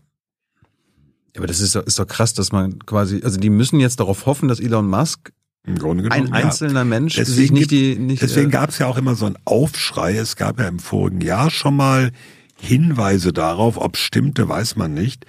aber 1.37 1.47
das 1.47 1.61
ist 1.61 1.75
doch, 1.75 1.83
ist 1.83 1.99
doch 1.99 2.07
krass, 2.07 2.33
dass 2.33 2.51
man 2.51 2.79
quasi, 2.87 3.21
also 3.23 3.39
die 3.39 3.51
müssen 3.51 3.79
jetzt 3.79 4.01
darauf 4.01 4.25
hoffen, 4.25 4.49
dass 4.49 4.59
Elon 4.59 4.89
Musk, 4.89 5.33
genommen. 5.65 6.11
ein 6.11 6.29
ja. 6.29 6.33
einzelner 6.33 6.85
Mensch, 6.85 7.17
sich 7.17 7.27
Deswegen 7.27 7.55
nicht 7.55 7.69
gibt- 7.69 7.73
die, 7.73 7.99
nicht, 7.99 8.23
Deswegen 8.23 8.49
äh, 8.49 8.53
gab 8.53 8.71
es 8.71 8.79
ja 8.79 8.87
auch 8.87 8.97
immer 8.97 9.17
so 9.17 9.27
einen 9.27 9.37
Aufschrei. 9.45 10.17
Es 10.17 10.37
gab 10.37 10.59
ja 10.61 10.69
im 10.69 10.79
vorigen 10.79 11.21
Jahr 11.21 11.51
schon 11.51 11.77
mal 11.77 12.13
Hinweise 12.59 13.33
darauf, 13.35 13.77
ob 13.77 13.97
es 13.97 14.01
stimmte, 14.01 14.49
weiß 14.49 14.77
man 14.77 14.95
nicht, 14.95 15.27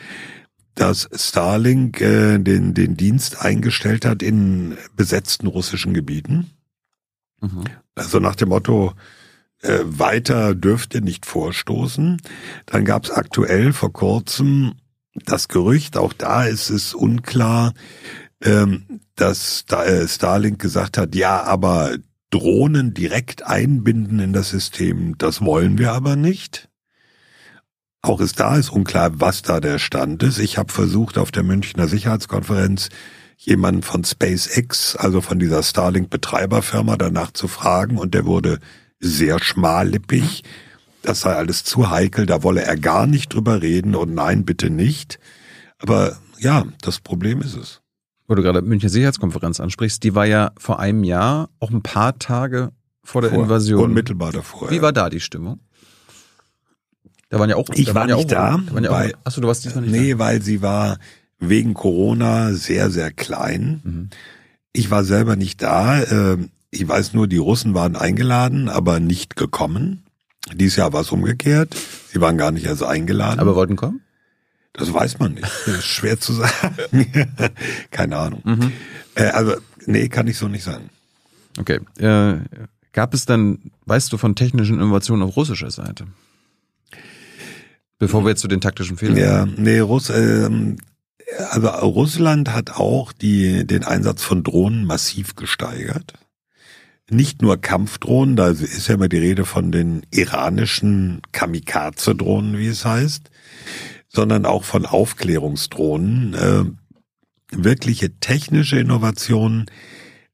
dass 0.76 1.10
Starlink 1.14 2.00
äh, 2.00 2.38
den, 2.38 2.74
den 2.74 2.96
Dienst 2.96 3.42
eingestellt 3.42 4.06
hat 4.06 4.24
in 4.24 4.78
besetzten 4.96 5.48
russischen 5.48 5.94
Gebieten. 5.94 6.52
mhm. 7.42 7.64
Also 7.96 8.20
nach 8.20 8.36
dem 8.36 8.50
Motto, 8.50 8.94
äh, 9.62 9.80
weiter 9.84 10.56
dürft 10.56 10.94
ihr 10.96 11.02
nicht 11.02 11.26
vorstoßen. 11.26 12.22
Dann 12.66 12.86
gab 12.86 13.06
es 13.06 13.12
aktuell 13.12 13.74
vor 13.74 13.92
kurzem 13.92 14.76
das 15.26 15.48
Gerücht, 15.48 15.98
auch 15.98 16.14
da 16.14 16.44
ist 16.44 16.70
es 16.70 16.94
unklar, 16.94 17.74
ähm, 18.44 19.02
dass 19.16 19.66
da, 19.68 19.84
äh, 19.84 20.08
Starlink 20.08 20.60
gesagt 20.60 20.98
hat, 20.98 21.16
ja, 21.16 21.44
aber 21.44 21.98
Drohnen 22.30 22.94
direkt 22.94 23.44
einbinden 23.44 24.20
in 24.20 24.34
das 24.34 24.50
System, 24.50 25.18
das 25.18 25.42
wollen 25.42 25.78
wir 25.78 25.94
aber 25.94 26.16
nicht. 26.16 26.70
Auch 28.02 28.22
ist 28.22 28.40
da 28.40 28.58
ist 28.58 28.70
unklar, 28.70 29.20
was 29.20 29.42
da 29.42 29.60
der 29.60 29.80
Stand 29.80 30.22
ist. 30.24 30.38
Ich 30.38 30.58
habe 30.58 30.72
versucht, 30.72 31.18
auf 31.18 31.32
der 31.32 31.44
Münchner 31.44 31.88
Sicherheitskonferenz 31.88 32.90
jemanden 33.38 33.82
von 33.82 34.04
SpaceX, 34.04 34.96
also 34.96 35.22
von 35.22 35.40
dieser 35.40 35.64
Starlink-Betreiberfirma, 35.64 36.96
danach 36.98 37.32
zu 37.32 37.48
fragen 37.48 37.98
und 37.98 38.14
der 38.14 38.26
wurde 38.26 38.60
sehr 39.00 39.40
schmallippig. 39.42 40.44
Das 41.02 41.22
sei 41.22 41.34
alles 41.36 41.64
zu 41.64 41.90
heikel, 41.90 42.26
da 42.26 42.44
wolle 42.44 42.62
er 42.64 42.76
gar 42.78 43.08
nicht 43.08 43.34
drüber 43.34 43.62
reden 43.62 43.96
und 43.96 44.14
nein, 44.14 44.44
bitte 44.46 44.70
nicht. 44.70 45.20
Aber 45.80 46.18
ja, 46.40 46.66
das 46.82 47.00
Problem 47.00 47.42
ist 47.42 47.56
es. 47.56 47.82
wo 48.28 48.36
du 48.36 48.42
gerade 48.42 48.62
Münchner 48.62 48.90
Sicherheitskonferenz 48.90 49.60
ansprichst, 49.60 50.04
die 50.04 50.14
war 50.16 50.26
ja 50.26 50.52
vor 50.58 50.80
einem 50.80 51.04
Jahr, 51.04 51.50
auch 51.60 51.72
ein 51.72 51.82
paar 51.82 52.20
Tage 52.20 52.72
vor 53.04 53.22
der 53.22 53.32
Vor- 53.32 53.44
Invasion. 53.44 53.84
Unmittelbar 53.84 54.32
davor. 54.34 54.70
Wie 54.70 54.82
war 54.82 54.92
da 54.92 55.10
die 55.10 55.22
Stimmung? 55.22 55.60
Da 57.30 57.40
waren 57.40 57.50
ja 57.50 57.56
auch, 57.56 57.70
Ich 57.74 57.86
da 57.86 57.94
war 57.96 58.02
waren 58.02 58.10
ja 58.10 58.16
nicht 58.18 58.26
auch, 58.26 58.30
da, 58.30 58.58
da 58.66 58.74
waren 58.74 58.84
ja 58.84 58.92
weil- 58.92 59.14
achso, 59.24 59.40
du 59.42 59.48
warst 59.48 59.64
diesmal 59.66 59.84
nicht 59.84 59.92
Nee, 59.92 60.18
weil 60.18 60.42
sie 60.42 60.62
war, 60.62 60.98
wegen 61.40 61.74
Corona 61.74 62.52
sehr, 62.54 62.90
sehr 62.90 63.12
klein. 63.12 63.82
Mhm. 63.84 64.10
Ich 64.74 64.92
war 64.92 65.04
selber 65.04 65.36
nicht 65.36 65.62
da. 65.62 66.02
Ich 66.72 66.88
weiß 66.88 67.14
nur, 67.14 67.28
die 67.28 67.38
Russen 67.38 67.74
waren 67.74 67.96
eingeladen, 67.96 68.70
aber 68.70 69.00
nicht 69.00 69.36
gekommen. 69.36 70.04
Dieses 70.54 70.76
Jahr 70.78 70.94
war 70.94 71.02
es 71.02 71.12
umgekehrt. 71.12 71.76
Sie 72.12 72.22
waren 72.22 72.38
gar 72.38 72.52
nicht 72.52 72.66
erst 72.66 72.84
eingeladen. 72.84 73.40
Aber 73.40 73.56
wollten 73.56 73.76
kommen? 73.76 74.02
Das 74.74 74.94
weiß 74.94 75.20
man 75.20 75.34
nicht. 75.34 75.48
Das 75.66 75.78
ist 75.78 75.86
schwer 75.86 76.20
zu 76.20 76.34
sagen. 76.34 76.76
Keine 77.92 78.18
Ahnung. 78.18 78.42
Mhm. 78.44 78.72
Äh, 79.16 79.26
also, 79.28 79.56
nee, 79.86 80.08
kann 80.08 80.28
ich 80.28 80.38
so 80.38 80.48
nicht 80.48 80.64
sagen. 80.64 80.90
Okay. 81.58 81.80
Äh, 81.98 82.40
gab 82.92 83.14
es 83.14 83.26
dann, 83.26 83.60
weißt 83.86 84.12
du, 84.14 84.18
von 84.18 84.36
technischen 84.36 84.76
Innovationen 84.76 85.28
auf 85.28 85.36
russischer 85.36 85.72
Seite? 85.72 86.06
Bevor 88.00 88.24
wir 88.24 88.30
jetzt 88.30 88.42
zu 88.42 88.48
den 88.48 88.62
taktischen 88.62 88.98
Fehlern. 88.98 89.18
Ja, 89.18 89.46
nee, 89.46 89.80
Russ, 89.80 90.12
ähm, 90.12 90.78
also 91.50 91.68
Russland 91.70 92.54
hat 92.54 92.72
auch 92.72 93.12
die, 93.12 93.66
den 93.66 93.84
Einsatz 93.84 94.24
von 94.24 94.44
Drohnen 94.44 94.86
massiv 94.86 95.36
gesteigert. 95.36 96.14
Nicht 97.10 97.42
nur 97.42 97.58
Kampfdrohnen, 97.58 98.36
da 98.36 98.50
ist 98.50 98.88
ja 98.88 98.96
immer 98.96 99.08
die 99.08 99.18
Rede 99.18 99.46
von 99.46 99.72
den 99.72 100.06
iranischen 100.12 101.22
Kamikaze-Drohnen, 101.32 102.58
wie 102.58 102.68
es 102.68 102.84
heißt, 102.84 103.32
sondern 104.10 104.46
auch 104.46 104.66
von 104.66 104.86
Aufklärungsdrohnen. 104.86 106.34
Äh, 106.34 106.66
wirkliche 107.52 108.20
technische 108.20 108.80
Innovationen 108.80 109.68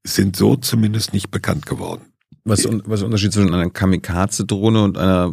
sind 0.03 0.35
so 0.35 0.55
zumindest 0.55 1.13
nicht 1.13 1.29
bekannt 1.29 1.67
geworden. 1.67 2.01
Was, 2.45 2.65
was 2.65 2.71
ist 2.71 2.99
der 2.99 3.05
Unterschied 3.05 3.33
zwischen 3.33 3.53
einer 3.53 3.69
Kamikaze-Drohne 3.69 4.83
und 4.83 4.97
einer 4.97 5.31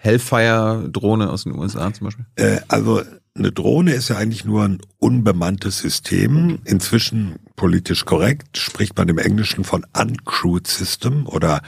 Hellfire-Drohne 0.00 1.30
aus 1.30 1.44
den 1.44 1.58
USA 1.58 1.92
zum 1.92 2.06
Beispiel? 2.06 2.26
Äh, 2.36 2.60
also 2.68 3.02
eine 3.36 3.50
Drohne 3.50 3.92
ist 3.92 4.08
ja 4.08 4.16
eigentlich 4.16 4.44
nur 4.44 4.64
ein 4.64 4.78
unbemanntes 4.98 5.78
System. 5.78 6.60
Inzwischen 6.64 7.36
politisch 7.56 8.04
korrekt 8.04 8.58
spricht 8.58 8.96
man 8.96 9.08
im 9.08 9.18
Englischen 9.18 9.64
von 9.64 9.84
uncrewed 9.92 10.66
system 10.66 11.26
oder 11.26 11.62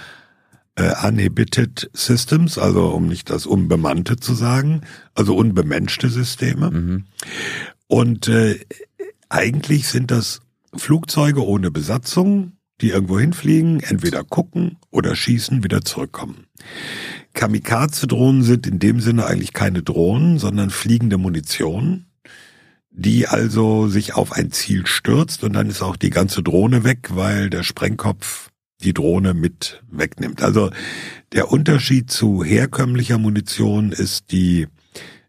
äh, 0.76 0.92
uninhibited 1.06 1.90
systems, 1.92 2.58
also 2.58 2.88
um 2.88 3.08
nicht 3.08 3.30
das 3.30 3.46
unbemannte 3.46 4.16
zu 4.16 4.34
sagen, 4.34 4.82
also 5.14 5.34
unbemenschte 5.34 6.08
Systeme. 6.08 6.70
Mhm. 6.70 7.04
Und 7.88 8.28
äh, 8.28 8.60
eigentlich 9.28 9.88
sind 9.88 10.10
das 10.12 10.40
Flugzeuge 10.74 11.44
ohne 11.44 11.70
Besatzung, 11.70 12.52
die 12.80 12.90
irgendwo 12.90 13.18
hinfliegen, 13.18 13.80
entweder 13.80 14.22
gucken 14.22 14.76
oder 14.90 15.16
schießen, 15.16 15.64
wieder 15.64 15.82
zurückkommen. 15.82 16.46
Kamikaze-Drohnen 17.36 18.42
sind 18.42 18.66
in 18.66 18.80
dem 18.80 18.98
Sinne 19.00 19.26
eigentlich 19.26 19.52
keine 19.52 19.82
Drohnen, 19.82 20.38
sondern 20.38 20.70
fliegende 20.70 21.18
Munition, 21.18 22.06
die 22.90 23.28
also 23.28 23.88
sich 23.88 24.14
auf 24.14 24.32
ein 24.32 24.50
Ziel 24.50 24.86
stürzt 24.86 25.44
und 25.44 25.52
dann 25.52 25.68
ist 25.68 25.82
auch 25.82 25.96
die 25.96 26.10
ganze 26.10 26.42
Drohne 26.42 26.82
weg, 26.82 27.10
weil 27.12 27.50
der 27.50 27.62
Sprengkopf 27.62 28.50
die 28.82 28.94
Drohne 28.94 29.34
mit 29.34 29.82
wegnimmt. 29.90 30.42
Also 30.42 30.70
der 31.32 31.52
Unterschied 31.52 32.10
zu 32.10 32.42
herkömmlicher 32.42 33.18
Munition 33.18 33.92
ist 33.92 34.32
die 34.32 34.66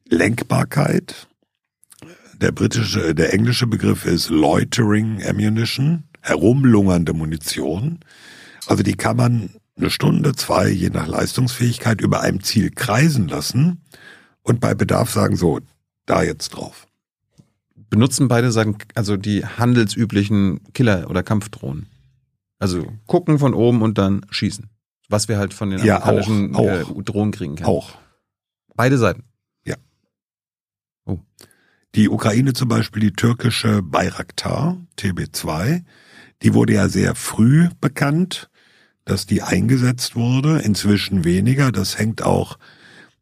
Lenkbarkeit. 0.10 1.28
Der 2.40 2.52
britische, 2.52 3.16
der 3.16 3.34
englische 3.34 3.68
Begriff 3.68 4.06
ist 4.06 4.30
Loitering 4.30 5.24
Ammunition, 5.28 6.04
herumlungernde 6.22 7.14
Munition. 7.14 8.00
Also 8.66 8.84
die 8.84 8.96
kann 8.96 9.18
man 9.18 9.50
eine 9.78 9.90
Stunde, 9.90 10.34
zwei, 10.34 10.70
je 10.70 10.90
nach 10.90 11.08
Leistungsfähigkeit 11.08 12.02
über 12.02 12.22
einem 12.22 12.44
Ziel 12.44 12.72
kreisen 12.72 13.28
lassen 13.28 13.82
und 14.42 14.60
bei 14.60 14.74
Bedarf 14.74 15.12
sagen, 15.12 15.36
so, 15.36 15.60
da 16.06 16.24
jetzt 16.24 16.50
drauf. 16.50 16.88
Benutzen 17.90 18.28
beide 18.28 18.52
sagen, 18.52 18.78
also 18.96 19.18
die 19.18 19.46
handelsüblichen 19.46 20.62
Killer- 20.74 21.10
oder 21.10 21.24
Kampfdrohnen. 21.24 21.88
Also 22.60 22.88
gucken 23.06 23.40
von 23.40 23.54
oben 23.54 23.82
und 23.82 23.98
dann 23.98 24.26
schießen. 24.30 24.70
Was 25.10 25.28
wir 25.28 25.38
halt 25.38 25.54
von 25.54 25.70
den 25.70 25.84
ja, 25.86 26.02
amerikanischen 26.02 26.56
auch, 26.56 26.90
auch, 26.90 27.00
äh, 27.00 27.04
Drohnen 27.04 27.32
kriegen 27.32 27.56
können. 27.56 27.68
Auch. 27.68 27.98
Beide 28.76 28.98
Seiten. 28.98 29.24
Ja. 29.64 29.76
Oh. 31.06 31.20
Die 31.96 32.10
Ukraine 32.10 32.54
zum 32.54 32.68
Beispiel, 32.68 33.02
die 33.02 33.14
türkische 33.14 33.82
Bayraktar 33.84 34.78
TB2, 34.98 35.84
die 36.42 36.54
wurde 36.54 36.74
ja 36.74 36.90
sehr 36.90 37.16
früh 37.16 37.70
bekannt 37.80 38.50
dass 39.08 39.26
die 39.26 39.42
eingesetzt 39.42 40.16
wurde, 40.16 40.60
inzwischen 40.60 41.24
weniger. 41.24 41.72
Das 41.72 41.98
hängt 41.98 42.22
auch 42.22 42.58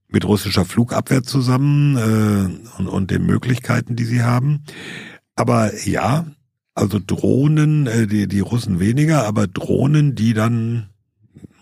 mit 0.08 0.26
russischer 0.26 0.66
Flugabwehr 0.66 1.24
zusammen 1.24 1.96
äh, 1.98 2.80
und, 2.80 2.88
und 2.88 3.12
den 3.12 3.26
Möglichkeiten, 3.26 3.96
die 3.96 4.06
sie 4.06 4.24
haben. 4.24 4.64
Aber 5.36 5.72
ja, 5.86 6.26
also 6.74 7.00
Drohnen, 7.06 7.88
äh, 7.88 8.08
die, 8.08 8.28
die 8.28 8.40
Russen 8.40 8.80
weniger, 8.80 9.26
aber 9.26 9.48
Drohnen, 9.48 10.16
die 10.16 10.34
dann 10.34 10.90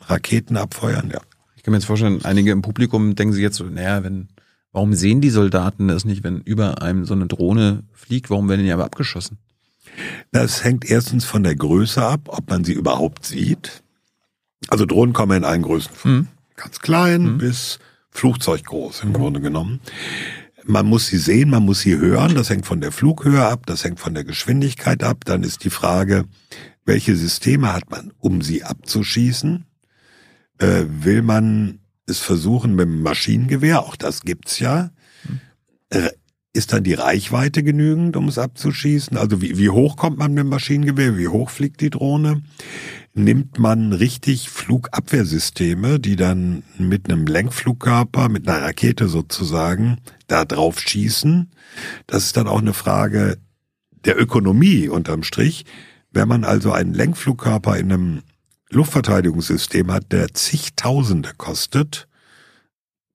Raketen 0.07 0.57
abfeuern, 0.57 1.09
ja. 1.11 1.21
Ich 1.55 1.63
kann 1.63 1.71
mir 1.71 1.77
jetzt 1.77 1.85
vorstellen, 1.85 2.25
einige 2.25 2.51
im 2.51 2.61
Publikum 2.61 3.15
denken 3.15 3.33
sich 3.33 3.41
jetzt 3.41 3.57
so, 3.57 3.65
naja, 3.65 4.03
wenn, 4.03 4.27
warum 4.71 4.93
sehen 4.93 5.21
die 5.21 5.29
Soldaten 5.29 5.87
das 5.87 6.03
nicht, 6.03 6.23
wenn 6.23 6.41
über 6.41 6.81
einem 6.81 7.05
so 7.05 7.13
eine 7.13 7.27
Drohne 7.27 7.83
fliegt, 7.93 8.29
warum 8.29 8.49
werden 8.49 8.65
die 8.65 8.71
aber 8.71 8.85
abgeschossen? 8.85 9.37
Das 10.31 10.63
hängt 10.63 10.89
erstens 10.89 11.25
von 11.25 11.43
der 11.43 11.55
Größe 11.55 12.03
ab, 12.03 12.21
ob 12.27 12.49
man 12.49 12.63
sie 12.63 12.73
überhaupt 12.73 13.25
sieht. 13.25 13.82
Also 14.69 14.85
Drohnen 14.85 15.13
kommen 15.13 15.37
in 15.37 15.43
allen 15.43 15.61
Größen 15.61 15.93
vor. 15.93 16.11
Mhm. 16.11 16.27
Ganz 16.55 16.79
klein 16.79 17.23
mhm. 17.23 17.37
bis 17.37 17.79
Flugzeuggroß 18.11 19.03
im 19.03 19.13
Grunde 19.13 19.41
genommen. 19.41 19.81
Man 20.65 20.85
muss 20.85 21.07
sie 21.07 21.17
sehen, 21.17 21.49
man 21.49 21.63
muss 21.63 21.81
sie 21.81 21.97
hören. 21.97 22.35
Das 22.35 22.49
hängt 22.49 22.65
von 22.65 22.79
der 22.79 22.91
Flughöhe 22.91 23.45
ab, 23.45 23.65
das 23.65 23.83
hängt 23.83 23.99
von 23.99 24.13
der 24.13 24.23
Geschwindigkeit 24.23 25.03
ab. 25.03 25.25
Dann 25.25 25.43
ist 25.43 25.63
die 25.63 25.69
Frage, 25.69 26.25
welche 26.85 27.15
Systeme 27.15 27.73
hat 27.73 27.89
man, 27.89 28.13
um 28.19 28.41
sie 28.41 28.63
abzuschießen? 28.63 29.65
Äh, 30.59 30.83
will 30.87 31.21
man 31.21 31.79
es 32.05 32.19
versuchen 32.19 32.75
mit 32.75 32.85
dem 32.85 33.01
Maschinengewehr? 33.01 33.81
Auch 33.81 33.95
das 33.95 34.21
gibt's 34.21 34.59
ja. 34.59 34.91
Äh, 35.89 36.09
ist 36.53 36.71
dann 36.71 36.83
die 36.83 36.93
Reichweite 36.93 37.63
genügend, 37.63 38.15
um 38.15 38.27
es 38.27 38.37
abzuschießen? 38.37 39.17
Also 39.17 39.41
wie, 39.41 39.57
wie 39.57 39.69
hoch 39.69 39.97
kommt 39.97 40.19
man 40.19 40.33
mit 40.33 40.43
dem 40.43 40.49
Maschinengewehr? 40.49 41.17
Wie 41.17 41.27
hoch 41.27 41.49
fliegt 41.49 41.81
die 41.81 41.89
Drohne? 41.89 42.43
Nimmt 43.13 43.59
man 43.59 43.93
richtig 43.93 44.49
Flugabwehrsysteme, 44.49 45.99
die 45.99 46.15
dann 46.15 46.63
mit 46.77 47.09
einem 47.09 47.27
Lenkflugkörper, 47.27 48.27
mit 48.29 48.47
einer 48.47 48.63
Rakete 48.63 49.07
sozusagen, 49.07 49.99
da 50.27 50.45
drauf 50.45 50.79
schießen. 50.79 51.51
Das 52.07 52.25
ist 52.25 52.37
dann 52.37 52.47
auch 52.47 52.59
eine 52.59 52.73
Frage 52.73 53.37
der 54.05 54.19
Ökonomie 54.19 54.89
unterm 54.89 55.23
Strich. 55.23 55.65
Wenn 56.11 56.27
man 56.27 56.43
also 56.43 56.71
einen 56.71 56.93
Lenkflugkörper 56.93 57.77
in 57.77 57.91
einem 57.91 58.21
Luftverteidigungssystem 58.69 59.91
hat, 59.91 60.11
der 60.11 60.33
zigtausende 60.33 61.31
kostet 61.37 62.07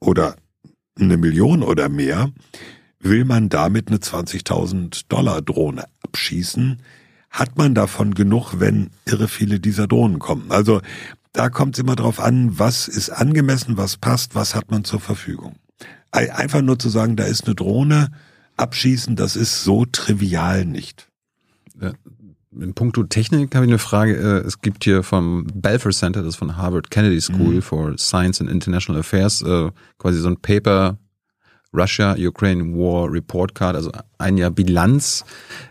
oder 0.00 0.36
eine 0.98 1.16
Million 1.16 1.62
oder 1.62 1.88
mehr, 1.88 2.30
will 3.00 3.24
man 3.24 3.48
damit 3.48 3.88
eine 3.88 3.98
20.000 3.98 5.06
Dollar 5.08 5.42
Drohne 5.42 5.84
abschießen, 6.02 6.82
hat 7.30 7.58
man 7.58 7.74
davon 7.74 8.14
genug, 8.14 8.54
wenn 8.58 8.90
irre 9.04 9.28
viele 9.28 9.60
dieser 9.60 9.86
Drohnen 9.86 10.18
kommen. 10.18 10.50
Also 10.50 10.80
da 11.32 11.50
kommt 11.50 11.76
es 11.76 11.82
immer 11.82 11.96
drauf 11.96 12.20
an, 12.20 12.58
was 12.58 12.88
ist 12.88 13.10
angemessen, 13.10 13.76
was 13.76 13.96
passt, 13.96 14.34
was 14.34 14.54
hat 14.54 14.70
man 14.70 14.84
zur 14.84 15.00
Verfügung. 15.00 15.56
Einfach 16.10 16.62
nur 16.62 16.78
zu 16.78 16.88
sagen, 16.88 17.16
da 17.16 17.24
ist 17.24 17.44
eine 17.46 17.54
Drohne, 17.54 18.10
abschießen, 18.56 19.14
das 19.14 19.36
ist 19.36 19.62
so 19.62 19.84
trivial 19.84 20.64
nicht. 20.64 21.08
Ja. 21.80 21.92
In 22.58 22.74
puncto 22.74 23.04
Technik 23.04 23.54
habe 23.54 23.66
ich 23.66 23.70
eine 23.70 23.78
Frage. 23.78 24.16
Äh, 24.16 24.46
es 24.46 24.60
gibt 24.60 24.82
hier 24.82 25.02
vom 25.02 25.46
Balfour 25.54 25.92
Center, 25.92 26.22
das 26.22 26.30
ist 26.30 26.36
von 26.36 26.56
Harvard 26.56 26.90
Kennedy 26.90 27.20
School 27.20 27.56
mhm. 27.56 27.62
for 27.62 27.98
Science 27.98 28.40
and 28.40 28.50
International 28.50 29.00
Affairs, 29.00 29.42
äh, 29.42 29.70
quasi 29.98 30.18
so 30.18 30.28
ein 30.28 30.38
Paper 30.40 30.98
Russia-Ukraine 31.74 32.64
War 32.74 33.10
Report 33.12 33.54
Card, 33.54 33.76
also 33.76 33.90
ein 34.18 34.36
Jahr 34.36 34.50
Bilanz 34.50 35.24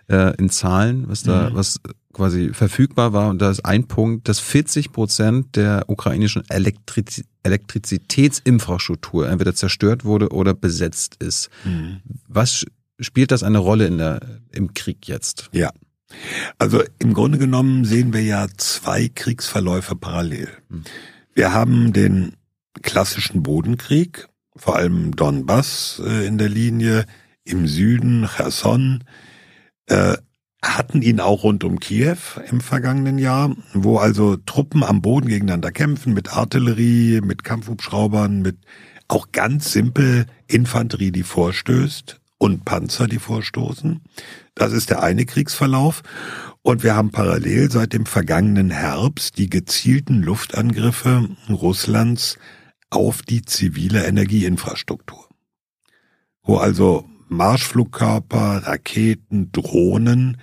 äh, 0.10 0.36
in 0.38 0.50
Zahlen, 0.50 1.06
was 1.08 1.24
da, 1.24 1.50
mhm. 1.50 1.56
was 1.56 1.80
quasi 2.14 2.52
verfügbar 2.54 3.14
war. 3.14 3.30
Und 3.30 3.42
da 3.42 3.50
ist 3.50 3.66
ein 3.66 3.88
Punkt, 3.88 4.28
dass 4.28 4.40
40 4.40 4.92
Prozent 4.92 5.56
der 5.56 5.86
ukrainischen 5.88 6.44
Elektriz 6.50 7.24
Elektrizitätsinfrastruktur 7.44 9.30
entweder 9.30 9.56
zerstört 9.56 10.04
wurde 10.04 10.30
oder 10.30 10.54
besetzt 10.54 11.16
ist. 11.24 11.50
Mhm. 11.64 12.02
Was 12.28 12.66
spielt 13.00 13.32
das 13.32 13.44
eine 13.44 13.60
Rolle 13.60 13.88
in 13.88 14.00
der, 14.00 14.42
im 14.52 14.74
Krieg 14.74 15.08
jetzt? 15.08 15.50
Ja. 15.54 15.72
Also 16.58 16.84
im 17.00 17.14
Grunde 17.14 17.38
genommen 17.38 17.86
sehen 17.86 18.12
wir 18.14 18.22
ja 18.22 18.48
zwei 18.58 19.08
Kriegsverläufe 19.08 19.96
parallel. 19.96 20.50
Mhm. 20.70 20.84
Wir 21.34 21.54
haben 21.54 21.94
den 21.94 22.34
klassischen 22.82 23.44
Bodenkrieg, 23.44 24.28
vor 24.58 24.76
allem 24.76 25.16
Donbass 25.16 26.02
äh, 26.06 26.26
in 26.26 26.38
der 26.38 26.50
Linie, 26.50 27.06
im 27.44 27.68
Süden, 27.68 28.28
Cherson, 28.28 29.04
äh, 29.88 30.18
hatten 30.64 31.02
ihn 31.02 31.20
auch 31.20 31.44
rund 31.44 31.64
um 31.64 31.80
Kiew 31.80 32.18
im 32.50 32.62
vergangenen 32.62 33.20
Jahr, 33.20 33.56
wo 33.74 33.98
also 33.98 34.38
Truppen 34.38 34.84
am 34.84 35.02
Boden 35.02 35.28
gegeneinander 35.28 35.72
kämpfen, 35.72 36.14
mit 36.14 36.34
Artillerie, 36.36 37.22
mit 37.22 37.44
Kampfhubschraubern, 37.44 38.42
mit 38.42 38.58
auch 39.08 39.32
ganz 39.32 39.72
simpel 39.72 40.26
Infanterie, 40.48 41.12
die 41.12 41.24
vorstößt 41.24 42.20
und 42.38 42.66
Panzer, 42.66 43.08
die 43.08 43.20
vorstoßen. 43.20 44.02
Das 44.56 44.74
ist 44.74 44.90
der 44.90 45.04
eine 45.04 45.26
Kriegsverlauf. 45.26 46.04
Und 46.62 46.84
wir 46.84 46.96
haben 46.96 47.12
parallel 47.12 47.72
seit 47.72 47.94
dem 47.94 48.06
vergangenen 48.06 48.72
Herbst 48.72 49.38
die 49.38 49.50
gezielten 49.50 50.22
Luftangriffe 50.22 51.30
Russlands 51.50 52.38
auf 52.90 53.22
die 53.22 53.44
zivile 53.44 54.06
Energieinfrastruktur. 54.06 55.28
Wo 56.44 56.58
also 56.58 57.08
Marschflugkörper, 57.28 58.64
Raketen, 58.66 59.52
Drohnen 59.52 60.38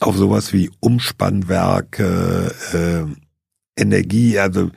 auf 0.00 0.16
sowas 0.16 0.52
wie 0.52 0.70
Umspannwerke, 0.80 2.54
äh, 2.72 3.80
Energie, 3.80 4.38
also 4.38 4.70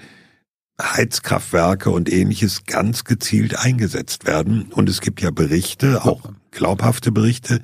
Heizkraftwerke 0.82 1.90
und 1.90 2.12
ähnliches 2.12 2.66
ganz 2.66 3.04
gezielt 3.04 3.58
eingesetzt 3.58 4.28
werden. 4.28 4.72
Und 4.72 4.90
es 4.90 5.02
gibt 5.02 5.22
ja 5.22 5.32
Berichte, 5.32 6.06
auch 6.06 6.32
glaubhafte 6.52 7.12
Berichte, 7.12 7.62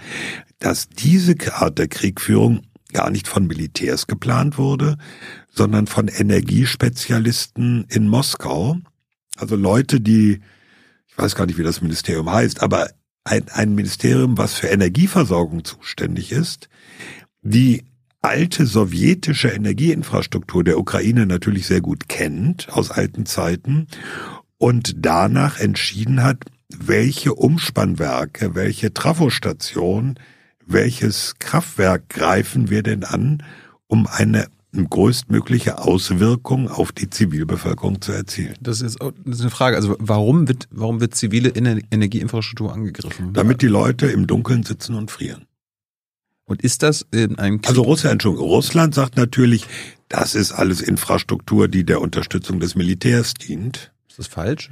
dass 0.59 0.89
diese 0.89 1.35
Art 1.53 1.77
der 1.77 1.87
Kriegführung 1.87 2.61
gar 2.91 3.09
nicht 3.09 3.27
von 3.27 3.47
Militärs 3.47 4.07
geplant 4.07 4.57
wurde, 4.57 4.97
sondern 5.49 5.87
von 5.87 6.07
Energiespezialisten 6.07 7.85
in 7.89 8.07
Moskau. 8.07 8.77
Also 9.37 9.55
Leute, 9.55 9.99
die, 9.99 10.41
ich 11.07 11.17
weiß 11.17 11.35
gar 11.35 11.45
nicht, 11.45 11.57
wie 11.57 11.63
das 11.63 11.81
Ministerium 11.81 12.31
heißt, 12.31 12.61
aber 12.61 12.89
ein, 13.23 13.47
ein 13.49 13.75
Ministerium, 13.75 14.37
was 14.37 14.53
für 14.53 14.67
Energieversorgung 14.67 15.63
zuständig 15.63 16.31
ist, 16.31 16.69
die 17.41 17.83
alte 18.21 18.65
sowjetische 18.65 19.49
Energieinfrastruktur 19.49 20.63
der 20.63 20.79
Ukraine 20.79 21.25
natürlich 21.25 21.67
sehr 21.67 21.81
gut 21.81 22.07
kennt 22.07 22.71
aus 22.71 22.89
alten 22.89 23.25
Zeiten 23.25 23.87
und 24.57 24.95
danach 25.05 25.59
entschieden 25.59 26.23
hat, 26.23 26.45
welche 26.69 27.33
Umspannwerke, 27.33 28.55
welche 28.55 28.93
Trafostation, 28.93 30.17
welches 30.65 31.35
Kraftwerk 31.39 32.07
greifen 32.09 32.69
wir 32.69 32.81
denn 32.83 33.03
an, 33.03 33.43
um 33.87 34.07
eine 34.07 34.47
größtmögliche 34.73 35.79
Auswirkung 35.79 36.67
auf 36.67 36.91
die 36.91 37.09
Zivilbevölkerung 37.09 38.01
zu 38.01 38.11
erzielen. 38.11 38.55
Das 38.59 38.81
ist, 38.81 38.99
das 38.99 39.35
ist 39.35 39.41
eine 39.41 39.51
Frage. 39.51 39.75
Also 39.75 39.95
warum 39.99 40.47
wird, 40.47 40.67
warum 40.71 40.99
wird 40.99 41.15
zivile 41.15 41.49
Energieinfrastruktur 41.49 42.73
angegriffen? 42.73 43.33
Damit 43.33 43.61
die 43.61 43.67
Leute 43.67 44.07
im 44.07 44.27
Dunkeln 44.27 44.63
sitzen 44.63 44.95
und 44.95 45.11
frieren. 45.11 45.45
Und 46.45 46.61
ist 46.61 46.83
das 46.83 47.05
in 47.11 47.39
einem 47.39 47.61
Krieg? 47.61 47.69
Also 47.69 47.83
Russland, 47.83 48.13
Entschuldigung, 48.13 48.47
Russland 48.47 48.95
sagt 48.95 49.15
natürlich, 49.15 49.65
das 50.09 50.35
ist 50.35 50.51
alles 50.51 50.81
Infrastruktur, 50.81 51.67
die 51.67 51.85
der 51.85 52.01
Unterstützung 52.01 52.59
des 52.59 52.75
Militärs 52.75 53.33
dient. 53.33 53.91
Ist 54.09 54.19
das 54.19 54.27
falsch? 54.27 54.69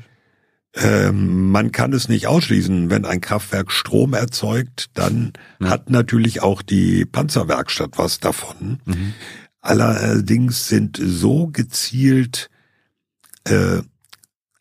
Ähm, 0.74 1.52
man 1.52 1.72
kann 1.72 1.92
es 1.94 2.08
nicht 2.08 2.28
ausschließen. 2.28 2.90
Wenn 2.90 3.06
ein 3.06 3.20
Kraftwerk 3.20 3.72
Strom 3.72 4.14
erzeugt, 4.14 4.90
dann 4.94 5.34
ja. 5.60 5.70
hat 5.70 5.90
natürlich 5.90 6.42
auch 6.42 6.62
die 6.62 7.06
Panzerwerkstatt 7.06 7.98
was 7.98 8.20
davon. 8.20 8.80
Mhm. 8.86 9.14
Allerdings 9.62 10.68
sind 10.68 11.00
so 11.02 11.48
gezielt 11.48 12.50
äh, 13.44 13.82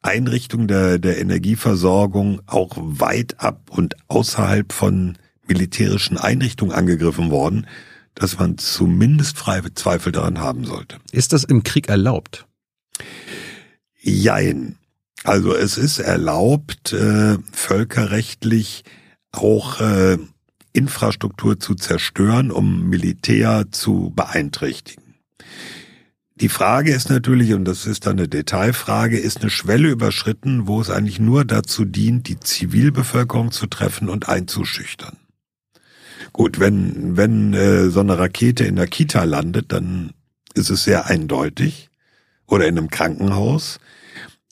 Einrichtungen 0.02 0.68
der, 0.68 0.98
der 0.98 1.18
Energieversorgung 1.18 2.42
auch 2.46 2.76
weit 2.76 3.40
ab 3.40 3.70
und 3.70 3.96
außerhalb 4.08 4.72
von 4.72 5.18
militärischen 5.46 6.16
Einrichtungen 6.16 6.72
angegriffen 6.72 7.30
worden, 7.30 7.66
dass 8.14 8.38
man 8.38 8.58
zumindest 8.58 9.38
freie 9.38 9.74
Zweifel 9.74 10.12
daran 10.12 10.38
haben 10.38 10.64
sollte. 10.64 10.98
Ist 11.12 11.32
das 11.32 11.44
im 11.44 11.62
Krieg 11.62 11.88
erlaubt? 11.88 12.46
Jein. 14.00 14.76
Also 15.24 15.54
es 15.54 15.76
ist 15.76 15.98
erlaubt, 15.98 16.92
äh, 16.92 17.36
völkerrechtlich 17.52 18.84
auch 19.32 19.80
äh, 19.80 20.18
Infrastruktur 20.72 21.58
zu 21.58 21.74
zerstören, 21.74 22.50
um 22.50 22.88
Militär 22.88 23.66
zu 23.70 24.12
beeinträchtigen. 24.14 25.14
Die 26.36 26.48
Frage 26.48 26.92
ist 26.94 27.10
natürlich, 27.10 27.52
und 27.52 27.66
das 27.66 27.86
ist 27.86 28.06
dann 28.06 28.18
eine 28.18 28.26
Detailfrage, 28.26 29.18
ist 29.18 29.42
eine 29.42 29.50
Schwelle 29.50 29.90
überschritten, 29.90 30.66
wo 30.66 30.80
es 30.80 30.88
eigentlich 30.88 31.20
nur 31.20 31.44
dazu 31.44 31.84
dient, 31.84 32.28
die 32.28 32.40
Zivilbevölkerung 32.40 33.50
zu 33.50 33.66
treffen 33.66 34.08
und 34.08 34.28
einzuschüchtern. 34.28 35.18
Gut, 36.32 36.58
wenn, 36.58 37.16
wenn 37.16 37.52
äh, 37.52 37.90
so 37.90 38.00
eine 38.00 38.18
Rakete 38.18 38.64
in 38.64 38.76
der 38.76 38.86
Kita 38.86 39.24
landet, 39.24 39.72
dann 39.72 40.12
ist 40.54 40.70
es 40.70 40.84
sehr 40.84 41.06
eindeutig. 41.06 41.90
Oder 42.46 42.66
in 42.66 42.78
einem 42.78 42.88
Krankenhaus. 42.88 43.78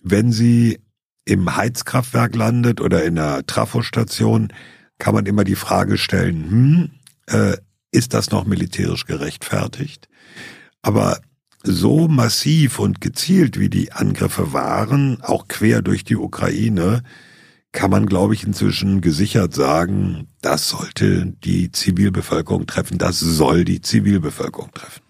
Wenn 0.02 0.30
sie 0.30 0.80
im 1.24 1.56
Heizkraftwerk 1.56 2.34
landet 2.36 2.80
oder 2.80 3.04
in 3.04 3.18
einer 3.18 3.46
Trafostation, 3.46 4.52
kann 4.98 5.14
man 5.14 5.26
immer 5.26 5.44
die 5.44 5.54
Frage 5.54 5.96
stellen, 5.96 6.50
hm, 6.50 6.90
äh, 7.26 7.56
ist 7.90 8.14
das 8.14 8.30
noch 8.30 8.44
militärisch 8.44 9.06
gerechtfertigt? 9.06 10.08
Aber 10.82 11.20
so 11.62 12.08
massiv 12.08 12.78
und 12.78 13.00
gezielt, 13.00 13.58
wie 13.58 13.68
die 13.68 13.92
Angriffe 13.92 14.52
waren, 14.52 15.20
auch 15.22 15.48
quer 15.48 15.82
durch 15.82 16.04
die 16.04 16.16
Ukraine, 16.16 17.02
kann 17.72 17.90
man, 17.90 18.06
glaube 18.06 18.34
ich, 18.34 18.44
inzwischen 18.44 19.00
gesichert 19.00 19.54
sagen, 19.54 20.28
das 20.40 20.70
sollte 20.70 21.26
die 21.44 21.70
Zivilbevölkerung 21.70 22.66
treffen, 22.66 22.98
das 22.98 23.20
soll 23.20 23.64
die 23.64 23.80
Zivilbevölkerung 23.80 24.72
treffen. 24.72 25.02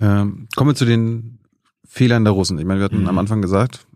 Ähm, 0.00 0.48
kommen 0.56 0.70
wir 0.70 0.74
zu 0.74 0.84
den 0.84 1.38
Fehlern 1.86 2.24
der 2.24 2.32
Russen. 2.32 2.58
Ich 2.58 2.64
meine, 2.64 2.80
wir 2.80 2.84
hatten 2.84 3.02
mhm. 3.02 3.08
am 3.08 3.18
Anfang 3.18 3.42
gesagt, 3.42 3.86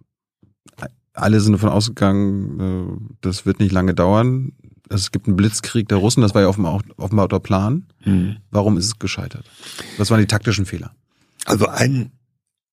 alle 1.12 1.40
sind 1.40 1.52
davon 1.52 1.68
ausgegangen, 1.68 2.60
äh, 2.60 3.16
das 3.20 3.46
wird 3.46 3.60
nicht 3.60 3.72
lange 3.72 3.94
dauern. 3.94 4.52
Es 4.90 5.12
gibt 5.12 5.26
einen 5.26 5.36
Blitzkrieg 5.36 5.88
der 5.88 5.98
Russen, 5.98 6.20
das 6.20 6.34
war 6.34 6.42
ja 6.42 6.48
offenbar, 6.48 6.82
offenbar 6.96 7.28
der 7.28 7.38
Plan. 7.38 7.86
Mhm. 8.04 8.38
Warum 8.50 8.76
ist 8.76 8.86
es 8.86 8.98
gescheitert? 8.98 9.44
Was 9.96 10.10
waren 10.10 10.20
die 10.20 10.26
taktischen 10.26 10.66
Fehler? 10.66 10.94
Also 11.46 11.66
ein 11.66 12.12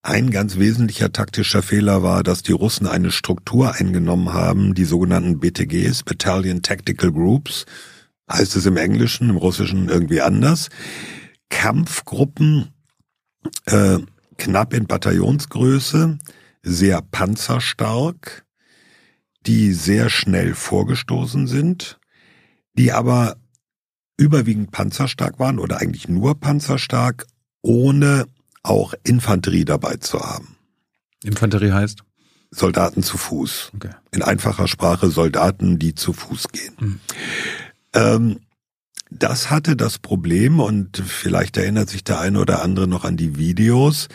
ein 0.03 0.31
ganz 0.31 0.57
wesentlicher 0.57 1.11
taktischer 1.11 1.61
Fehler 1.61 2.01
war, 2.01 2.23
dass 2.23 2.41
die 2.41 2.53
Russen 2.53 2.87
eine 2.87 3.11
Struktur 3.11 3.73
eingenommen 3.73 4.31
haben, 4.31 4.73
die 4.73 4.85
sogenannten 4.85 5.39
BTGs, 5.39 6.03
Battalion 6.03 6.61
Tactical 6.61 7.11
Groups, 7.11 7.65
heißt 8.31 8.55
es 8.55 8.65
im 8.65 8.77
Englischen, 8.77 9.29
im 9.29 9.35
Russischen 9.35 9.89
irgendwie 9.89 10.21
anders. 10.21 10.69
Kampfgruppen, 11.49 12.69
äh, 13.65 13.99
knapp 14.37 14.73
in 14.73 14.87
Bataillonsgröße, 14.87 16.19
sehr 16.63 17.01
panzerstark, 17.01 18.45
die 19.45 19.73
sehr 19.73 20.09
schnell 20.09 20.53
vorgestoßen 20.53 21.47
sind, 21.47 21.96
die 22.77 22.91
aber 22.91 23.37
überwiegend 24.17 24.71
panzerstark 24.71 25.39
waren 25.39 25.59
oder 25.59 25.79
eigentlich 25.79 26.07
nur 26.07 26.39
panzerstark, 26.39 27.27
ohne 27.61 28.25
auch 28.63 28.93
Infanterie 29.03 29.65
dabei 29.65 29.95
zu 29.97 30.19
haben. 30.19 30.55
Infanterie 31.23 31.71
heißt? 31.71 32.03
Soldaten 32.51 33.03
zu 33.03 33.17
Fuß. 33.17 33.71
Okay. 33.75 33.89
In 34.11 34.23
einfacher 34.23 34.67
Sprache 34.67 35.09
Soldaten, 35.09 35.79
die 35.79 35.95
zu 35.95 36.13
Fuß 36.13 36.47
gehen. 36.49 36.75
Mhm. 36.79 36.99
Ähm, 37.93 38.39
das 39.09 39.49
hatte 39.49 39.75
das 39.75 39.99
Problem, 39.99 40.59
und 40.59 40.97
vielleicht 40.97 41.57
erinnert 41.57 41.89
sich 41.89 42.03
der 42.03 42.19
eine 42.19 42.39
oder 42.39 42.61
andere 42.61 42.87
noch 42.87 43.05
an 43.05 43.17
die 43.17 43.37
Videos, 43.37 44.07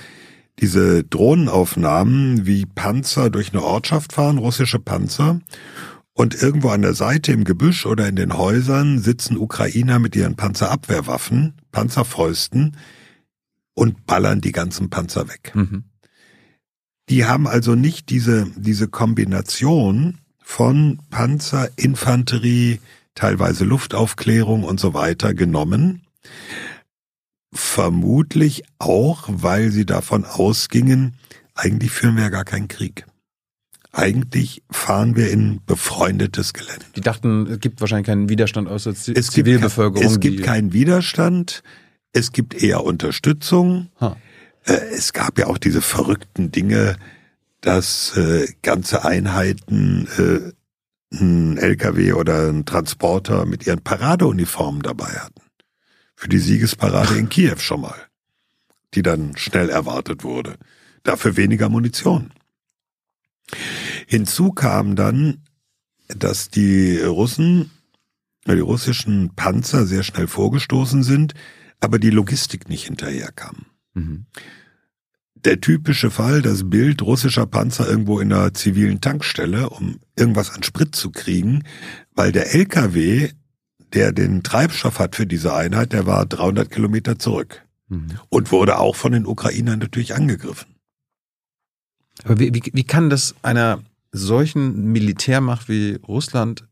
diese 0.58 1.02
Drohnenaufnahmen, 1.02 2.46
wie 2.46 2.66
Panzer 2.66 3.30
durch 3.30 3.52
eine 3.52 3.62
Ortschaft 3.62 4.12
fahren, 4.12 4.38
russische 4.38 4.78
Panzer, 4.78 5.40
und 6.14 6.40
irgendwo 6.40 6.68
an 6.68 6.82
der 6.82 6.94
Seite 6.94 7.32
im 7.32 7.44
Gebüsch 7.44 7.86
oder 7.86 8.08
in 8.08 8.16
den 8.16 8.36
Häusern 8.36 8.98
sitzen 8.98 9.36
Ukrainer 9.36 9.98
mit 9.98 10.14
ihren 10.14 10.36
Panzerabwehrwaffen, 10.36 11.54
Panzerfäusten, 11.70 12.76
und 13.74 14.06
ballern 14.06 14.40
die 14.40 14.52
ganzen 14.52 14.90
Panzer 14.90 15.28
weg. 15.28 15.52
Mhm. 15.54 15.84
Die 17.08 17.24
haben 17.24 17.46
also 17.46 17.74
nicht 17.74 18.10
diese, 18.10 18.50
diese 18.56 18.88
Kombination 18.88 20.18
von 20.42 21.00
Panzer, 21.10 21.70
Infanterie, 21.76 22.80
teilweise 23.14 23.64
Luftaufklärung 23.64 24.64
und 24.64 24.78
so 24.78 24.94
weiter 24.94 25.34
genommen. 25.34 26.02
Vermutlich 27.54 28.64
auch, 28.78 29.24
weil 29.28 29.70
sie 29.70 29.86
davon 29.86 30.24
ausgingen, 30.24 31.14
eigentlich 31.54 31.90
führen 31.90 32.16
wir 32.16 32.24
ja 32.24 32.28
gar 32.30 32.44
keinen 32.44 32.68
Krieg. 32.68 33.06
Eigentlich 33.92 34.62
fahren 34.70 35.16
wir 35.16 35.30
in 35.30 35.60
befreundetes 35.66 36.54
Gelände. 36.54 36.86
Die 36.96 37.02
dachten, 37.02 37.46
es 37.46 37.60
gibt 37.60 37.80
wahrscheinlich 37.82 38.06
keinen 38.06 38.30
Widerstand 38.30 38.68
aus 38.68 38.84
der 38.84 38.94
Zivilbevölkerung. 38.94 40.06
Es 40.06 40.18
gibt 40.18 40.42
keinen 40.42 40.72
Widerstand. 40.72 41.62
Es 42.12 42.32
gibt 42.32 42.54
eher 42.54 42.84
Unterstützung. 42.84 43.90
Ha. 44.00 44.16
Äh, 44.64 44.72
es 44.94 45.12
gab 45.12 45.38
ja 45.38 45.46
auch 45.46 45.58
diese 45.58 45.82
verrückten 45.82 46.50
Dinge, 46.50 46.96
dass 47.60 48.16
äh, 48.16 48.46
ganze 48.62 49.04
Einheiten 49.04 50.08
äh, 50.16 50.52
ein 51.14 51.58
LKW 51.58 52.14
oder 52.14 52.48
ein 52.48 52.64
Transporter 52.64 53.44
mit 53.44 53.66
ihren 53.66 53.82
Paradeuniformen 53.82 54.82
dabei 54.82 55.18
hatten. 55.18 55.42
Für 56.16 56.28
die 56.28 56.38
Siegesparade 56.38 57.16
in 57.18 57.28
Kiew 57.30 57.58
schon 57.58 57.82
mal. 57.82 57.96
Die 58.94 59.02
dann 59.02 59.36
schnell 59.36 59.68
erwartet 59.68 60.24
wurde. 60.24 60.56
Dafür 61.02 61.36
weniger 61.36 61.68
Munition. 61.68 62.32
Hinzu 64.06 64.52
kam 64.52 64.96
dann, 64.96 65.42
dass 66.08 66.50
die 66.50 66.98
Russen 66.98 67.70
weil 68.44 68.56
die 68.56 68.62
russischen 68.62 69.34
Panzer 69.34 69.86
sehr 69.86 70.02
schnell 70.02 70.26
vorgestoßen 70.26 71.02
sind, 71.02 71.34
aber 71.80 71.98
die 71.98 72.10
Logistik 72.10 72.68
nicht 72.68 72.86
hinterherkam. 72.86 73.66
Mhm. 73.94 74.26
Der 75.34 75.60
typische 75.60 76.10
Fall, 76.10 76.40
das 76.40 76.70
Bild 76.70 77.02
russischer 77.02 77.46
Panzer 77.46 77.88
irgendwo 77.88 78.20
in 78.20 78.32
einer 78.32 78.54
zivilen 78.54 79.00
Tankstelle, 79.00 79.70
um 79.70 79.98
irgendwas 80.16 80.50
an 80.50 80.62
Sprit 80.62 80.94
zu 80.94 81.10
kriegen, 81.10 81.64
weil 82.14 82.30
der 82.30 82.54
LKW, 82.54 83.30
der 83.92 84.12
den 84.12 84.42
Treibstoff 84.44 85.00
hat 85.00 85.16
für 85.16 85.26
diese 85.26 85.54
Einheit, 85.54 85.92
der 85.92 86.06
war 86.06 86.26
300 86.26 86.70
Kilometer 86.70 87.18
zurück 87.18 87.64
mhm. 87.88 88.06
und 88.28 88.52
wurde 88.52 88.78
auch 88.78 88.94
von 88.94 89.12
den 89.12 89.26
Ukrainern 89.26 89.80
natürlich 89.80 90.14
angegriffen. 90.14 90.71
Aber 92.24 92.38
wie, 92.38 92.54
wie, 92.54 92.62
wie 92.72 92.84
kann 92.84 93.10
das 93.10 93.34
einer 93.42 93.80
solchen 94.12 94.92
Militärmacht 94.92 95.68
wie 95.68 95.98
Russland 96.06 96.66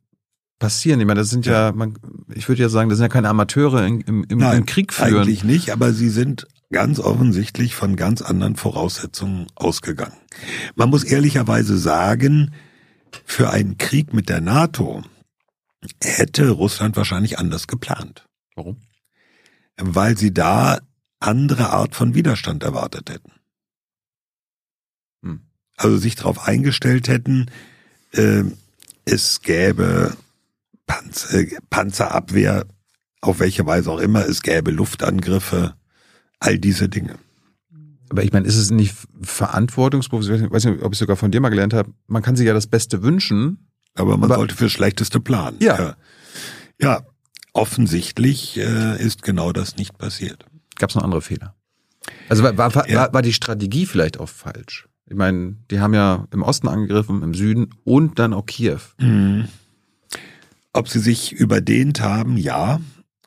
passieren? 0.59 1.01
Ich 1.01 1.07
meine, 1.07 1.21
das 1.21 1.31
sind 1.31 1.47
ja, 1.47 1.69
ja 1.69 1.73
man, 1.73 1.99
ich 2.35 2.49
würde 2.49 2.63
ja 2.63 2.69
sagen, 2.69 2.89
das 2.89 2.99
sind 2.99 3.05
ja 3.05 3.09
keine 3.09 3.29
Amateure 3.29 3.87
im, 3.87 4.01
im, 4.03 4.25
im, 4.29 4.39
Nein, 4.39 4.59
im 4.59 4.67
Krieg 4.67 4.93
führen. 4.93 5.17
Eigentlich 5.17 5.45
nicht, 5.45 5.71
aber 5.71 5.93
sie 5.93 6.11
sind 6.11 6.47
ganz 6.71 7.01
offensichtlich 7.01 7.75
von 7.75 7.97
ganz 7.97 8.23
anderen 8.23 8.57
Voraussetzungen 8.57 9.47
ausgegangen. 9.57 10.17
Man 10.77 10.91
muss 10.91 11.05
ehrlicherweise 11.05 11.77
sagen, 11.77 12.53
für 13.25 13.51
einen 13.51 13.77
Krieg 13.79 14.13
mit 14.15 14.29
der 14.29 14.41
NATO 14.41 15.03
hätte 16.03 16.51
Russland 16.51 16.97
wahrscheinlich 16.97 17.39
anders 17.39 17.67
geplant. 17.67 18.27
Warum? 18.55 18.77
Weil 19.77 20.17
sie 20.17 20.33
da 20.33 20.79
andere 21.19 21.71
Art 21.71 21.95
von 21.95 22.15
Widerstand 22.15 22.63
erwartet 22.63 23.11
hätten. 23.11 23.33
Also 25.81 25.97
sich 25.97 26.15
darauf 26.15 26.47
eingestellt 26.47 27.09
hätten, 27.09 27.47
äh, 28.13 28.43
es 29.07 29.41
gäbe 29.41 30.15
Panzer, 30.87 31.39
äh, 31.39 31.57
Panzerabwehr, 31.71 32.67
auf 33.23 33.41
welche 33.41 33.65
Weise 33.65 33.91
auch 33.91 33.99
immer, 33.99 34.27
es 34.27 34.43
gäbe 34.43 34.73
Luftangriffe, 34.73 35.73
all 36.39 36.59
diese 36.59 36.91
Dinge. 36.91 37.15
Aber 38.11 38.23
ich 38.23 38.31
meine, 38.31 38.47
ist 38.47 38.59
es 38.59 38.71
nicht 38.71 38.95
verantwortungsbewusst, 39.23 40.29
ich 40.29 40.51
weiß 40.51 40.67
nicht, 40.67 40.83
ob 40.83 40.93
ich 40.93 40.99
sogar 40.99 41.17
von 41.17 41.31
dir 41.31 41.41
mal 41.41 41.49
gelernt 41.49 41.73
habe, 41.73 41.95
man 42.09 42.23
kann 42.23 42.37
sich 42.37 42.47
ja 42.47 42.53
das 42.53 42.67
Beste 42.67 43.03
wünschen. 43.03 43.71
Aber 43.95 44.19
man 44.19 44.31
aber, 44.31 44.37
sollte 44.37 44.55
fürs 44.55 44.73
Schlechteste 44.73 45.19
planen. 45.19 45.57
Ja. 45.61 45.79
ja. 45.79 45.97
ja. 46.79 47.07
offensichtlich 47.55 48.59
äh, 48.59 49.03
ist 49.03 49.23
genau 49.23 49.53
das 49.53 49.77
nicht 49.77 49.97
passiert. 49.97 50.45
Gab 50.77 50.91
es 50.91 50.97
noch 50.97 51.05
andere 51.05 51.23
Fehler? 51.23 51.55
Also 52.29 52.43
war, 52.43 52.59
war, 52.59 52.87
ja. 52.87 52.97
war, 52.97 53.15
war 53.15 53.23
die 53.23 53.33
Strategie 53.33 53.87
vielleicht 53.87 54.21
auch 54.21 54.29
falsch? 54.29 54.90
Ich 55.11 55.17
meine, 55.17 55.57
die 55.73 55.81
haben 55.81 55.93
ja 55.93 56.29
im 56.31 56.43
Osten 56.43 56.69
angegriffen, 56.69 57.25
im 57.25 57.35
Süden 57.35 57.71
und 57.83 58.21
dann 58.21 58.33
auch 58.33 58.47
Kiew. 58.47 58.79
Mhm. 58.99 59.49
Ob 60.73 60.89
sie 60.89 61.01
sich 61.01 61.33
überdehnt 61.33 62.01
haben, 62.01 62.37
ja, 62.37 62.81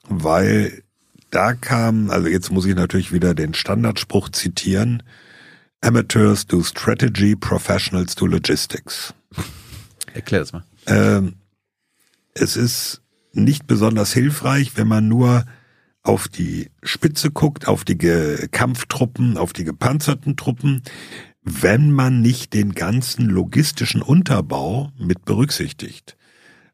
weil 0.07 0.83
da 1.29 1.53
kam, 1.53 2.09
also 2.09 2.29
jetzt 2.29 2.51
muss 2.51 2.65
ich 2.65 2.75
natürlich 2.75 3.11
wieder 3.11 3.35
den 3.35 3.53
Standardspruch 3.53 4.29
zitieren, 4.29 5.03
Amateurs 5.81 6.47
do 6.47 6.63
strategy, 6.63 7.35
professionals 7.35 8.15
do 8.15 8.27
logistics. 8.27 9.13
Erklär 10.13 10.39
das 10.39 10.53
mal. 10.53 10.63
Ähm, 10.87 11.33
es 12.33 12.55
ist 12.55 13.01
nicht 13.33 13.67
besonders 13.67 14.13
hilfreich, 14.13 14.77
wenn 14.77 14.87
man 14.87 15.09
nur 15.09 15.43
auf 16.01 16.29
die 16.29 16.71
Spitze 16.81 17.31
guckt, 17.31 17.67
auf 17.67 17.83
die 17.83 17.97
Kampftruppen, 17.97 19.37
auf 19.37 19.51
die 19.51 19.65
gepanzerten 19.65 20.37
Truppen, 20.37 20.81
wenn 21.43 21.91
man 21.91 22.21
nicht 22.21 22.53
den 22.53 22.73
ganzen 22.73 23.25
logistischen 23.25 24.01
Unterbau 24.01 24.91
mit 24.97 25.25
berücksichtigt. 25.25 26.15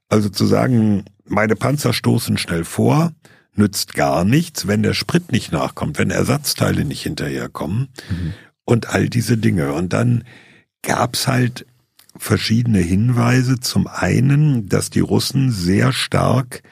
Also 0.10 0.30
zu 0.30 0.46
sagen, 0.46 1.06
meine 1.26 1.56
Panzer 1.56 1.94
stoßen 1.94 2.38
schnell 2.38 2.66
vor, 2.66 3.14
nützt 3.54 3.94
gar 3.94 4.24
nichts, 4.24 4.68
wenn 4.68 4.84
der 4.84 4.94
Sprit 4.94 5.32
nicht 5.32 5.52
nachkommt, 5.52 5.98
wenn 5.98 6.12
Ersatzteile 6.12 6.86
nicht 6.86 7.04
hinterherkommen 7.04 7.90
mhm. 8.10 8.34
und 8.64 8.90
all 8.90 9.10
diese 9.10 9.38
Dinge. 9.38 9.74
Und 9.74 9.94
dann 9.94 10.24
gab's 10.82 11.28
halt 11.28 11.66
verschiedene 12.16 12.80
Hinweise. 12.80 13.60
Zum 13.60 13.88
einen, 13.88 14.68
dass 14.70 14.90
die 14.90 15.00
Russen 15.00 15.52
sehr 15.52 15.94
stark 15.94 16.64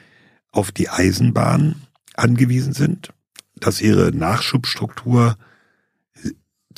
auf 0.50 0.72
die 0.72 0.88
Eisenbahn 0.88 1.76
angewiesen 2.14 2.72
sind, 2.72 3.10
dass 3.56 3.80
ihre 3.80 4.12
Nachschubstruktur 4.12 5.36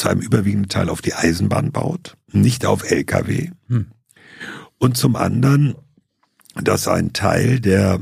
zu 0.00 0.08
einem 0.08 0.20
überwiegenden 0.20 0.70
Teil 0.70 0.88
auf 0.88 1.02
die 1.02 1.14
Eisenbahn 1.14 1.72
baut, 1.72 2.16
nicht 2.32 2.64
auf 2.64 2.90
Lkw. 2.90 3.50
Hm. 3.68 3.86
Und 4.78 4.96
zum 4.96 5.14
anderen, 5.14 5.74
dass 6.54 6.88
ein 6.88 7.12
Teil 7.12 7.60
der 7.60 8.00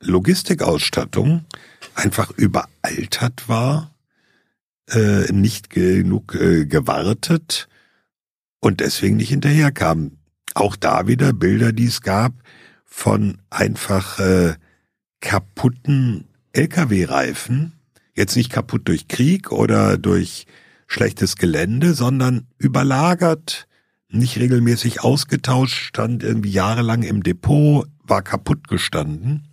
Logistikausstattung 0.00 1.46
einfach 1.94 2.30
überaltert 2.32 3.48
war, 3.48 3.94
äh, 4.90 5.32
nicht 5.32 5.70
genug 5.70 6.34
äh, 6.34 6.66
gewartet 6.66 7.68
und 8.60 8.80
deswegen 8.80 9.16
nicht 9.16 9.30
hinterherkam. 9.30 10.18
Auch 10.54 10.76
da 10.76 11.06
wieder 11.06 11.32
Bilder, 11.32 11.72
die 11.72 11.86
es 11.86 12.02
gab 12.02 12.34
von 12.84 13.38
einfach 13.48 14.18
äh, 14.18 14.56
kaputten 15.20 16.28
Lkw-Reifen, 16.52 17.72
jetzt 18.14 18.36
nicht 18.36 18.52
kaputt 18.52 18.82
durch 18.88 19.08
Krieg 19.08 19.50
oder 19.52 19.96
durch 19.96 20.46
schlechtes 20.94 21.36
Gelände, 21.36 21.92
sondern 21.92 22.46
überlagert, 22.56 23.66
nicht 24.08 24.38
regelmäßig 24.38 25.02
ausgetauscht, 25.02 25.74
stand 25.74 26.22
irgendwie 26.22 26.50
jahrelang 26.50 27.02
im 27.02 27.22
Depot, 27.22 27.86
war 28.04 28.22
kaputt 28.22 28.68
gestanden. 28.68 29.48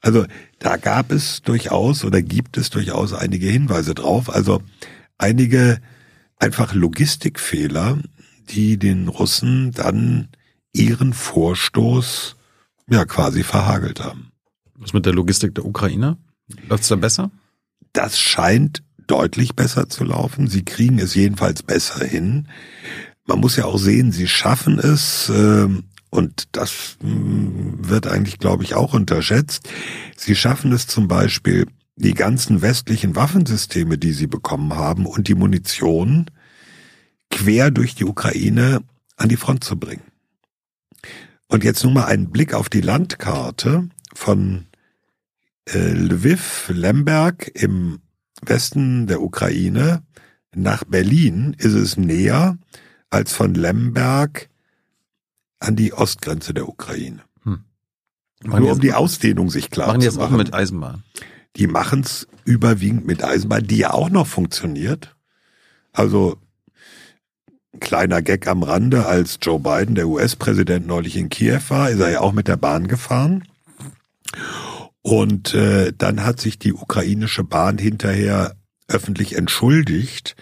Also 0.00 0.26
da 0.58 0.76
gab 0.76 1.12
es 1.12 1.42
durchaus 1.42 2.04
oder 2.04 2.22
gibt 2.22 2.56
es 2.56 2.70
durchaus 2.70 3.12
einige 3.12 3.46
Hinweise 3.46 3.94
drauf. 3.94 4.28
Also 4.28 4.62
einige 5.16 5.80
einfach 6.36 6.74
Logistikfehler, 6.74 7.98
die 8.50 8.78
den 8.78 9.08
Russen 9.08 9.72
dann 9.72 10.28
ihren 10.72 11.12
Vorstoß 11.12 12.36
ja 12.90 13.04
quasi 13.04 13.44
verhagelt 13.44 14.02
haben. 14.02 14.32
Was 14.74 14.92
mit 14.92 15.06
der 15.06 15.14
Logistik 15.14 15.54
der 15.54 15.64
Ukraine? 15.64 16.16
Läuft's 16.68 16.88
da 16.88 16.96
besser? 16.96 17.30
Das 17.92 18.18
scheint 18.18 18.82
deutlich 19.08 19.56
besser 19.56 19.88
zu 19.88 20.04
laufen. 20.04 20.46
Sie 20.46 20.64
kriegen 20.64 20.98
es 20.98 21.14
jedenfalls 21.14 21.62
besser 21.62 22.04
hin. 22.04 22.48
Man 23.26 23.40
muss 23.40 23.56
ja 23.56 23.64
auch 23.64 23.78
sehen, 23.78 24.12
sie 24.12 24.28
schaffen 24.28 24.78
es, 24.78 25.28
äh, 25.28 25.68
und 26.10 26.48
das 26.52 26.96
mh, 27.02 27.10
hm, 27.10 27.88
wird 27.88 28.06
eigentlich, 28.06 28.38
glaube 28.38 28.64
ich, 28.64 28.74
auch 28.74 28.94
unterschätzt. 28.94 29.68
Sie 30.16 30.34
schaffen 30.34 30.72
es 30.72 30.86
zum 30.86 31.08
Beispiel, 31.08 31.66
die 31.96 32.14
ganzen 32.14 32.62
westlichen 32.62 33.16
Waffensysteme, 33.16 33.98
die 33.98 34.12
sie 34.12 34.28
bekommen 34.28 34.74
haben 34.74 35.04
und 35.04 35.26
die 35.26 35.34
Munition 35.34 36.30
quer 37.30 37.70
durch 37.70 37.94
die 37.94 38.04
Ukraine 38.04 38.82
an 39.16 39.28
die 39.28 39.36
Front 39.36 39.64
zu 39.64 39.76
bringen. 39.76 40.04
Und 41.48 41.64
jetzt 41.64 41.82
nur 41.82 41.92
mal 41.92 42.04
einen 42.04 42.30
Blick 42.30 42.54
auf 42.54 42.68
die 42.68 42.82
Landkarte 42.82 43.88
von 44.14 44.66
äh, 45.66 45.92
Lviv, 45.92 46.70
Lemberg 46.72 47.50
im 47.54 48.00
Westen 48.42 49.06
der 49.06 49.22
Ukraine 49.22 50.02
nach 50.54 50.84
Berlin 50.84 51.54
ist 51.58 51.74
es 51.74 51.96
näher 51.96 52.58
als 53.10 53.32
von 53.32 53.54
Lemberg 53.54 54.48
an 55.60 55.76
die 55.76 55.92
Ostgrenze 55.92 56.54
der 56.54 56.68
Ukraine. 56.68 57.20
Hm. 57.42 57.64
Nur 58.44 58.72
um 58.72 58.80
die 58.80 58.92
Ausdehnung 58.92 59.50
sich 59.50 59.70
klar 59.70 59.88
machen 59.88 60.00
zu 60.00 60.06
machen. 60.06 60.16
Machen 60.16 60.30
die 60.30 60.30
jetzt 60.30 60.32
auch 60.32 60.38
mit 60.38 60.54
Eisenbahn? 60.54 61.02
Die 61.56 61.66
machen 61.66 62.00
es 62.00 62.28
überwiegend 62.44 63.06
mit 63.06 63.24
Eisenbahn, 63.24 63.66
die 63.66 63.78
ja 63.78 63.92
auch 63.92 64.10
noch 64.10 64.26
funktioniert. 64.26 65.16
Also 65.92 66.38
kleiner 67.80 68.22
Gag 68.22 68.46
am 68.46 68.62
Rande, 68.62 69.06
als 69.06 69.38
Joe 69.42 69.58
Biden, 69.58 69.94
der 69.94 70.08
US-Präsident, 70.08 70.86
neulich 70.86 71.16
in 71.16 71.28
Kiew 71.28 71.60
war, 71.68 71.90
ist 71.90 72.00
er 72.00 72.10
ja 72.10 72.20
auch 72.20 72.32
mit 72.32 72.48
der 72.48 72.56
Bahn 72.56 72.88
gefahren. 72.88 73.44
Und 75.02 75.54
äh, 75.54 75.92
dann 75.96 76.24
hat 76.24 76.40
sich 76.40 76.58
die 76.58 76.72
ukrainische 76.72 77.44
Bahn 77.44 77.78
hinterher 77.78 78.56
öffentlich 78.88 79.36
entschuldigt. 79.36 80.36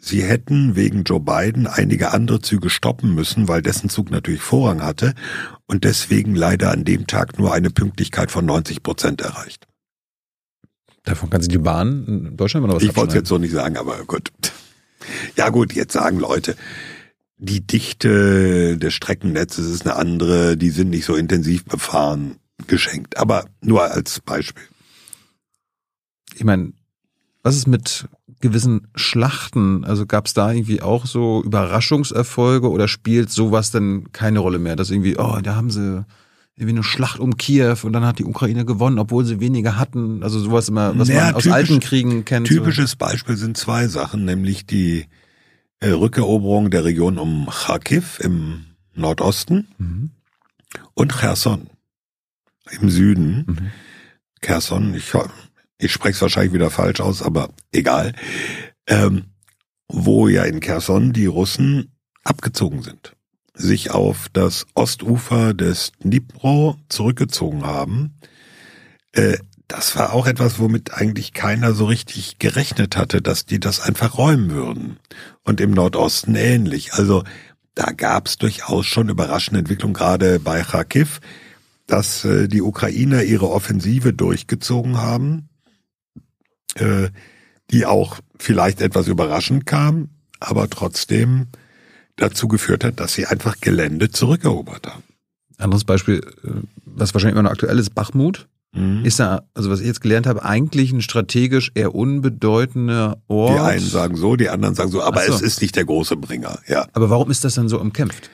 Sie 0.00 0.22
hätten 0.22 0.76
wegen 0.76 1.04
Joe 1.04 1.20
Biden 1.20 1.66
einige 1.66 2.12
andere 2.12 2.40
Züge 2.40 2.70
stoppen 2.70 3.14
müssen, 3.14 3.48
weil 3.48 3.62
dessen 3.62 3.88
Zug 3.88 4.10
natürlich 4.10 4.42
Vorrang 4.42 4.82
hatte 4.82 5.14
und 5.66 5.84
deswegen 5.84 6.34
leider 6.34 6.70
an 6.70 6.84
dem 6.84 7.06
Tag 7.06 7.38
nur 7.38 7.52
eine 7.52 7.70
Pünktlichkeit 7.70 8.30
von 8.30 8.44
90 8.46 8.82
Prozent 8.82 9.20
erreicht. 9.20 9.66
Davon 11.04 11.30
kann 11.30 11.40
sich 11.40 11.48
die 11.48 11.58
Bahn 11.58 12.04
in 12.06 12.36
Deutschland 12.36 12.64
oder 12.64 12.76
was 12.76 12.82
Ich 12.82 12.94
wollte 12.96 13.10
es 13.10 13.14
jetzt 13.14 13.28
so 13.28 13.38
nicht 13.38 13.52
sagen, 13.52 13.76
aber 13.76 14.04
gut. 14.04 14.32
Ja 15.36 15.50
gut, 15.50 15.72
jetzt 15.74 15.92
sagen 15.92 16.18
Leute, 16.18 16.56
die 17.36 17.64
Dichte 17.64 18.76
des 18.76 18.92
Streckennetzes 18.94 19.70
ist 19.70 19.86
eine 19.86 19.94
andere, 19.94 20.56
die 20.56 20.70
sind 20.70 20.90
nicht 20.90 21.04
so 21.04 21.14
intensiv 21.14 21.64
befahren 21.64 22.36
geschenkt. 22.68 23.16
Aber 23.18 23.44
nur 23.62 23.82
als 23.82 24.20
Beispiel. 24.20 24.64
Ich 26.34 26.44
meine, 26.44 26.72
was 27.42 27.56
ist 27.56 27.66
mit 27.66 28.08
gewissen 28.40 28.88
Schlachten? 28.94 29.84
Also 29.84 30.04
gab 30.06 30.26
es 30.26 30.34
da 30.34 30.52
irgendwie 30.52 30.82
auch 30.82 31.06
so 31.06 31.42
Überraschungserfolge 31.44 32.68
oder 32.70 32.88
spielt 32.88 33.30
sowas 33.30 33.70
denn 33.70 34.12
keine 34.12 34.40
Rolle 34.40 34.58
mehr? 34.58 34.76
Dass 34.76 34.90
irgendwie, 34.90 35.16
oh, 35.16 35.38
da 35.42 35.54
haben 35.54 35.70
sie 35.70 36.04
irgendwie 36.56 36.74
eine 36.76 36.82
Schlacht 36.84 37.18
um 37.20 37.36
Kiew 37.36 37.76
und 37.82 37.92
dann 37.92 38.04
hat 38.04 38.18
die 38.18 38.24
Ukraine 38.24 38.64
gewonnen, 38.64 38.98
obwohl 38.98 39.24
sie 39.24 39.40
weniger 39.40 39.78
hatten. 39.78 40.22
Also 40.22 40.40
sowas 40.40 40.68
immer, 40.68 40.98
was 40.98 41.08
Naja, 41.08 41.26
man 41.26 41.34
aus 41.34 41.42
typisch- 41.44 41.54
alten 41.54 41.80
Kriegen 41.80 42.24
kennt. 42.24 42.46
Typisches 42.46 42.96
Beispiel 42.96 43.36
sind 43.36 43.56
zwei 43.56 43.88
Sachen, 43.88 44.24
nämlich 44.24 44.66
die 44.66 45.06
äh, 45.80 45.90
Rückeroberung 45.90 46.70
der 46.70 46.84
Region 46.84 47.18
um 47.18 47.46
Kharkiv 47.50 48.18
im 48.20 48.64
Nordosten 48.94 49.68
So. 49.78 49.84
Mhm. 49.84 50.10
und 50.94 51.12
Cherson 51.18 51.68
im 52.70 52.90
Süden. 52.90 53.44
Mhm. 53.46 53.70
Kherson, 54.40 54.94
ich, 54.94 55.12
ich 55.78 55.92
spreche 55.92 56.14
es 56.14 56.22
wahrscheinlich 56.22 56.52
wieder 56.52 56.70
falsch 56.70 57.00
aus, 57.00 57.22
aber 57.22 57.50
egal. 57.72 58.12
Ähm, 58.86 59.24
wo 59.88 60.28
ja 60.28 60.44
in 60.44 60.60
Kherson 60.60 61.12
die 61.12 61.26
Russen 61.26 61.92
abgezogen 62.24 62.82
sind, 62.82 63.14
sich 63.54 63.90
auf 63.90 64.28
das 64.32 64.66
Ostufer 64.74 65.54
des 65.54 65.92
Dnipro 66.02 66.76
zurückgezogen 66.88 67.64
haben. 67.64 68.18
Äh, 69.12 69.38
das 69.68 69.96
war 69.96 70.12
auch 70.12 70.26
etwas, 70.26 70.60
womit 70.60 70.94
eigentlich 70.94 71.32
keiner 71.32 71.72
so 71.72 71.86
richtig 71.86 72.38
gerechnet 72.38 72.96
hatte, 72.96 73.20
dass 73.20 73.46
die 73.46 73.58
das 73.58 73.80
einfach 73.80 74.16
räumen 74.16 74.50
würden. 74.50 74.98
Und 75.42 75.60
im 75.60 75.72
Nordosten 75.72 76.36
ähnlich. 76.36 76.92
Also 76.94 77.24
da 77.74 77.90
gab 77.90 78.28
es 78.28 78.38
durchaus 78.38 78.86
schon 78.86 79.08
überraschende 79.08 79.58
Entwicklungen, 79.58 79.94
gerade 79.94 80.38
bei 80.38 80.62
Kharkiv, 80.62 81.20
dass 81.86 82.24
äh, 82.24 82.48
die 82.48 82.62
Ukrainer 82.62 83.22
ihre 83.22 83.50
Offensive 83.50 84.12
durchgezogen 84.12 84.98
haben, 84.98 85.48
äh, 86.74 87.08
die 87.70 87.86
auch 87.86 88.18
vielleicht 88.38 88.80
etwas 88.80 89.08
überraschend 89.08 89.66
kam, 89.66 90.08
aber 90.40 90.68
trotzdem 90.68 91.46
dazu 92.16 92.48
geführt 92.48 92.84
hat, 92.84 93.00
dass 93.00 93.14
sie 93.14 93.26
einfach 93.26 93.60
Gelände 93.60 94.10
zurückerobert 94.10 94.86
haben. 94.86 95.02
Anderes 95.58 95.84
Beispiel, 95.84 96.20
äh, 96.44 96.50
was 96.84 97.14
wahrscheinlich 97.14 97.34
immer 97.34 97.44
noch 97.44 97.52
aktuell 97.52 97.78
ist, 97.78 97.94
Bachmut. 97.94 98.48
Mhm. 98.72 99.04
Ist 99.04 99.18
ja, 99.18 99.42
also 99.54 99.70
was 99.70 99.80
ich 99.80 99.86
jetzt 99.86 100.00
gelernt 100.00 100.26
habe, 100.26 100.44
eigentlich 100.44 100.92
ein 100.92 101.00
strategisch 101.00 101.70
eher 101.74 101.94
unbedeutender 101.94 103.22
Ort. 103.26 103.54
Die 103.54 103.60
einen 103.60 103.86
sagen 103.86 104.16
so, 104.16 104.36
die 104.36 104.50
anderen 104.50 104.74
sagen 104.74 104.90
so, 104.90 105.02
aber 105.02 105.22
so. 105.22 105.34
es 105.34 105.40
ist 105.40 105.62
nicht 105.62 105.76
der 105.76 105.84
große 105.84 106.16
Bringer, 106.16 106.58
ja. 106.66 106.86
Aber 106.92 107.08
warum 107.08 107.30
ist 107.30 107.44
das 107.44 107.54
dann 107.54 107.68
so 107.68 107.80
umkämpft? 107.80 108.30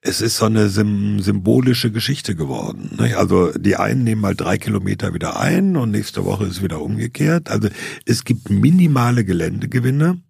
Es 0.00 0.20
ist 0.20 0.36
so 0.36 0.44
eine 0.46 0.68
sym 0.68 1.20
symbolische 1.20 1.90
Geschichte 1.90 2.36
geworden. 2.36 2.96
Ne? 2.98 3.16
Also 3.16 3.52
die 3.52 3.76
einen 3.76 4.04
nehmen 4.04 4.20
mal 4.20 4.36
drei 4.36 4.56
Kilometer 4.56 5.12
wieder 5.12 5.40
ein 5.40 5.76
und 5.76 5.90
nächste 5.90 6.24
Woche 6.24 6.44
ist 6.44 6.62
wieder 6.62 6.80
umgekehrt. 6.80 7.50
Also 7.50 7.68
es 8.06 8.24
gibt 8.24 8.48
minimale 8.48 9.24
Geländegewinne, 9.24 10.20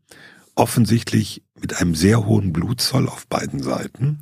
offensichtlich 0.55 1.43
mit 1.61 1.81
einem 1.81 1.95
sehr 1.95 2.25
hohen 2.25 2.53
Blutzoll 2.53 3.09
auf 3.09 3.27
beiden 3.27 3.63
Seiten. 3.63 4.21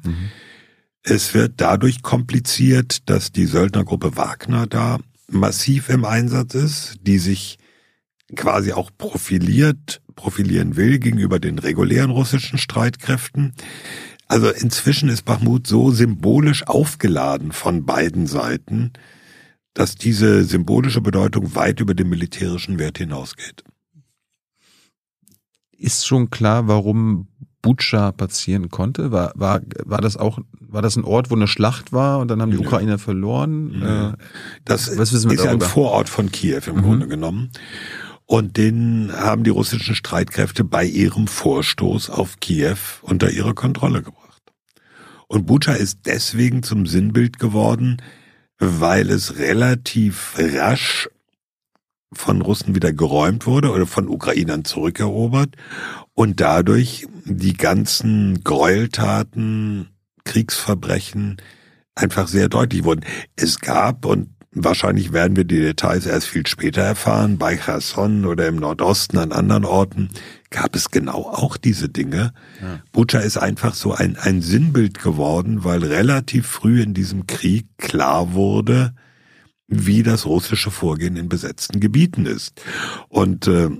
Es 1.03 1.33
wird 1.35 1.55
dadurch 1.59 2.03
kompliziert, 2.03 3.09
dass 3.09 3.31
die 3.31 3.47
Söldnergruppe 3.47 4.17
Wagner 4.17 4.67
da 4.67 4.99
massiv 5.29 5.89
im 5.89 6.05
Einsatz 6.05 6.55
ist, 6.55 6.97
die 7.03 7.19
sich 7.19 7.59
quasi 8.35 8.73
auch 8.73 8.91
profiliert, 8.99 10.03
profilieren 10.17 10.75
will 10.75 10.99
gegenüber 10.99 11.39
den 11.39 11.61
regulären 11.61 12.11
russischen 12.11 12.59
Streitkräften. 12.59 13.55
Also 14.29 14.51
inzwischen 14.51 15.09
ist 15.09 15.25
Bachmut 15.25 15.67
so 15.67 15.91
symbolisch 15.91 16.67
aufgeladen 16.67 17.53
von 17.53 17.85
beiden 17.87 18.27
Seiten, 18.27 18.93
dass 19.75 19.95
diese 19.95 20.45
symbolische 20.45 21.01
Bedeutung 21.01 21.55
weit 21.55 21.81
über 21.81 21.95
den 21.95 22.09
militärischen 22.09 22.79
Wert 22.79 22.99
hinausgeht. 22.99 23.63
Ist 25.79 26.07
schon 26.07 26.31
klar, 26.31 26.67
warum 26.69 27.29
Butscha 27.63 28.13
passieren 28.13 28.71
konnte? 28.71 29.13
War, 29.13 29.33
war, 29.35 29.61
war 29.85 30.01
das 30.01 30.17
auch, 30.17 30.39
war 30.61 30.83
das 30.83 30.97
ein 30.97 31.05
Ort, 31.05 31.31
wo 31.31 31.35
eine 31.35 31.49
Schlacht 31.49 31.93
war 31.93 32.19
und 32.21 32.29
dann 32.29 32.41
haben 32.41 32.51
die 32.51 32.57
Nö. 32.59 32.65
Ukrainer 32.67 32.99
verloren? 32.99 33.69
Nö. 33.79 34.09
Äh, 34.11 34.13
Das 34.65 34.97
Was 34.99 35.13
wissen 35.13 35.31
wir 35.31 35.37
ist 35.37 35.45
ja 35.45 35.51
ein 35.51 35.59
darüber? 35.59 35.67
Vorort 35.73 36.09
von 36.09 36.33
Kiew 36.33 36.61
im 36.67 36.77
Mhm. 36.77 36.83
Grunde 36.83 37.09
genommen. 37.09 37.51
Und 38.27 38.57
den 38.57 39.13
haben 39.13 39.45
die 39.45 39.51
russischen 39.51 39.95
Streitkräfte 39.95 40.65
bei 40.65 40.85
ihrem 40.85 41.29
Vorstoß 41.29 42.11
auf 42.11 42.41
Kiew 42.41 42.77
unter 43.03 43.31
ihre 43.31 43.55
Kontrolle 43.55 44.03
gebracht. 44.03 44.43
Und 45.29 45.47
Bucha 45.47 45.73
ist 45.73 46.01
deswegen 46.07 46.63
zum 46.63 46.87
Sinnbild 46.87 47.39
geworden, 47.39 48.03
weil 48.59 49.11
es 49.11 49.39
relativ 49.39 50.35
rasch 50.37 51.09
von 52.13 52.41
Russen 52.41 52.75
wieder 52.75 52.93
geräumt 52.93 53.47
wurde 53.47 53.71
oder 53.71 53.87
von 53.87 54.09
Ukrainern 54.09 54.65
zurückerobert 54.65 55.57
und 56.15 56.41
dadurch 56.41 57.07
die 57.25 57.55
ganzen 57.55 58.43
Gräueltaten, 58.43 59.91
Kriegsverbrechen 60.25 61.37
einfach 61.95 62.29
sehr 62.29 62.49
deutlich 62.49 62.85
wurden. 62.85 63.05
Es 63.37 63.61
gab, 63.61 64.05
und 64.05 64.31
wahrscheinlich 64.57 65.13
werden 65.13 65.37
wir 65.37 65.45
die 65.45 65.61
Details 65.61 66.07
erst 66.07 66.29
viel 66.29 66.47
später 66.47 66.83
erfahren, 66.83 67.39
bei 67.39 67.57
Cherson 67.57 68.25
oder 68.25 68.49
im 68.49 68.57
Nordosten 68.57 69.19
an 69.19 69.33
anderen 69.33 69.65
Orten, 69.65 70.09
gab 70.51 70.75
es 70.75 70.91
genau 70.91 71.23
auch 71.23 71.57
diese 71.57 71.89
Dinge. 71.89 72.33
Ja. 72.63 72.81
Bucha 72.93 73.19
ist 73.19 73.37
einfach 73.37 73.75
so 73.75 73.93
ein, 73.93 74.17
ein 74.17 74.41
Sinnbild 74.41 75.01
geworden, 75.01 75.65
weil 75.65 75.85
relativ 75.85 76.47
früh 76.47 76.83
in 76.83 76.95
diesem 76.95 77.27
Krieg 77.27 77.67
klar 77.77 78.33
wurde, 78.33 78.95
wie 79.69 80.03
das 80.03 80.27
russische 80.27 80.71
Vorgehen 80.71 81.17
in 81.17 81.29
besetzten 81.29 81.81
Gebieten 81.81 82.25
ist. 82.25 82.63
Und 83.09 83.49
äh, 83.49 83.71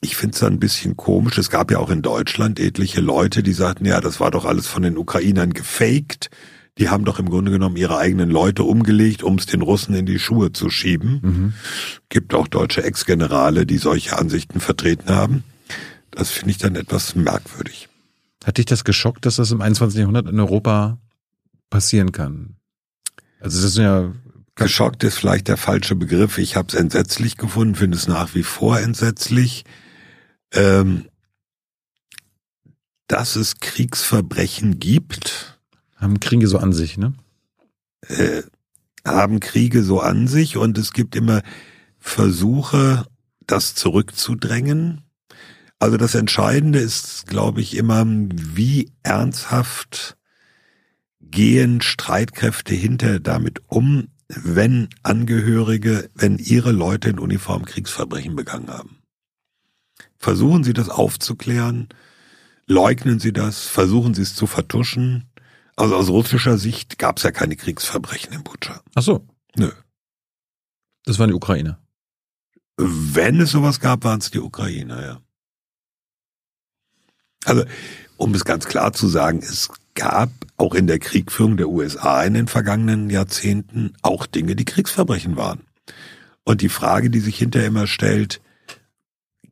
ich 0.00 0.16
finde 0.16 0.34
es 0.34 0.42
ein 0.42 0.58
bisschen 0.58 0.96
komisch. 0.96 1.38
Es 1.38 1.50
gab 1.50 1.70
ja 1.70 1.78
auch 1.78 1.90
in 1.90 2.02
Deutschland 2.02 2.58
etliche 2.58 3.00
Leute, 3.00 3.42
die 3.42 3.52
sagten, 3.52 3.86
ja, 3.86 4.00
das 4.00 4.20
war 4.20 4.30
doch 4.30 4.44
alles 4.44 4.66
von 4.66 4.82
den 4.82 4.98
Ukrainern 4.98 5.52
gefaked. 5.52 6.30
Die 6.78 6.90
haben 6.90 7.04
doch 7.04 7.18
im 7.18 7.30
Grunde 7.30 7.50
genommen 7.50 7.76
ihre 7.76 7.96
eigenen 7.96 8.30
Leute 8.30 8.62
umgelegt, 8.62 9.22
um 9.22 9.36
es 9.36 9.46
den 9.46 9.62
Russen 9.62 9.94
in 9.94 10.06
die 10.06 10.18
Schuhe 10.18 10.52
zu 10.52 10.68
schieben. 10.68 11.20
mhm. 11.22 11.52
Gibt 12.08 12.34
auch 12.34 12.48
deutsche 12.48 12.82
Ex-Generale, 12.82 13.66
die 13.66 13.78
solche 13.78 14.18
Ansichten 14.18 14.60
vertreten 14.60 15.10
haben. 15.10 15.44
Das 16.10 16.30
finde 16.30 16.50
ich 16.50 16.58
dann 16.58 16.76
etwas 16.76 17.14
merkwürdig. 17.14 17.88
Hat 18.44 18.58
dich 18.58 18.66
das 18.66 18.84
geschockt, 18.84 19.26
dass 19.26 19.36
das 19.36 19.50
im 19.50 19.60
21. 19.60 19.98
Jahrhundert 19.98 20.28
in 20.28 20.38
Europa 20.38 20.98
passieren 21.70 22.12
kann? 22.12 22.56
Also 23.40 23.62
das 23.62 23.72
sind 23.72 23.84
ja 23.84 24.12
Geschockt 24.56 25.04
ist 25.04 25.18
vielleicht 25.18 25.48
der 25.48 25.58
falsche 25.58 25.94
Begriff. 25.94 26.38
Ich 26.38 26.56
habe 26.56 26.68
es 26.68 26.74
entsetzlich 26.74 27.36
gefunden, 27.36 27.74
finde 27.74 27.98
es 27.98 28.08
nach 28.08 28.34
wie 28.34 28.42
vor 28.42 28.80
entsetzlich. 28.80 29.64
Ähm, 30.50 31.08
dass 33.06 33.36
es 33.36 33.60
Kriegsverbrechen 33.60 34.80
gibt, 34.80 35.55
haben 35.96 36.20
Kriege 36.20 36.46
so 36.46 36.58
an 36.58 36.72
sich, 36.72 36.96
ne? 36.98 37.14
äh, 38.08 38.42
haben 39.04 39.40
Kriege 39.40 39.82
so 39.82 40.00
an 40.00 40.26
sich 40.26 40.56
und 40.56 40.78
es 40.78 40.92
gibt 40.92 41.14
immer 41.16 41.42
Versuche, 41.98 43.06
das 43.46 43.74
zurückzudrängen. 43.74 45.02
Also 45.78 45.96
das 45.96 46.14
Entscheidende 46.14 46.78
ist, 46.78 47.26
glaube 47.26 47.60
ich, 47.60 47.76
immer, 47.76 48.04
wie 48.06 48.90
ernsthaft 49.02 50.16
gehen 51.20 51.82
Streitkräfte 51.82 52.74
hinter 52.74 53.20
damit 53.20 53.60
um, 53.66 54.08
wenn 54.28 54.88
Angehörige, 55.02 56.10
wenn 56.14 56.38
ihre 56.38 56.72
Leute 56.72 57.10
in 57.10 57.18
Uniform 57.18 57.64
Kriegsverbrechen 57.64 58.34
begangen 58.34 58.68
haben. 58.68 58.98
Versuchen 60.18 60.64
Sie 60.64 60.72
das 60.72 60.88
aufzuklären, 60.88 61.88
leugnen 62.66 63.20
Sie 63.20 63.32
das, 63.32 63.66
versuchen 63.66 64.14
Sie 64.14 64.22
es 64.22 64.34
zu 64.34 64.46
vertuschen. 64.46 65.25
Also 65.76 65.94
aus 65.94 66.08
russischer 66.08 66.56
Sicht 66.56 66.98
gab 66.98 67.18
es 67.18 67.22
ja 67.22 67.30
keine 67.30 67.54
Kriegsverbrechen 67.54 68.32
in 68.32 68.42
Butscha. 68.42 68.80
Ach 68.94 69.02
so, 69.02 69.26
Nö. 69.56 69.70
das 71.04 71.18
waren 71.18 71.28
die 71.28 71.34
Ukrainer. 71.34 71.78
Wenn 72.78 73.40
es 73.40 73.50
sowas 73.50 73.80
gab, 73.80 74.04
waren 74.04 74.20
es 74.20 74.30
die 74.30 74.40
Ukrainer, 74.40 75.02
ja. 75.02 75.20
Also, 77.44 77.64
um 78.16 78.34
es 78.34 78.44
ganz 78.44 78.66
klar 78.66 78.92
zu 78.92 79.06
sagen, 79.06 79.38
es 79.38 79.70
gab 79.94 80.30
auch 80.56 80.74
in 80.74 80.86
der 80.86 80.98
Kriegführung 80.98 81.56
der 81.56 81.68
USA 81.68 82.22
in 82.24 82.34
den 82.34 82.48
vergangenen 82.48 83.10
Jahrzehnten 83.10 83.94
auch 84.02 84.26
Dinge, 84.26 84.56
die 84.56 84.64
Kriegsverbrechen 84.64 85.36
waren. 85.36 85.60
Und 86.44 86.60
die 86.60 86.68
Frage, 86.68 87.10
die 87.10 87.20
sich 87.20 87.38
hinterher 87.38 87.68
immer 87.68 87.86
stellt, 87.86 88.40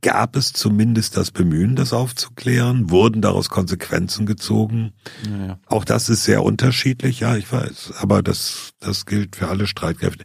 gab 0.05 0.37
es 0.37 0.53
zumindest 0.53 1.17
das 1.17 1.31
Bemühen, 1.31 1.77
das 1.77 1.95
aufzuklären? 1.95 2.91
Wurden 2.91 3.23
daraus 3.23 3.49
Konsequenzen 3.49 4.27
gezogen? 4.27 4.93
Ja, 5.27 5.47
ja. 5.47 5.59
Auch 5.67 5.85
das 5.87 6.11
ist 6.11 6.25
sehr 6.25 6.45
unterschiedlich, 6.45 7.21
ja, 7.21 7.37
ich 7.37 7.51
weiß. 7.51 7.95
Aber 7.99 8.23
das, 8.23 8.75
das 8.81 9.07
gilt 9.07 9.35
für 9.35 9.49
alle 9.49 9.67
Streitkräfte. 9.67 10.25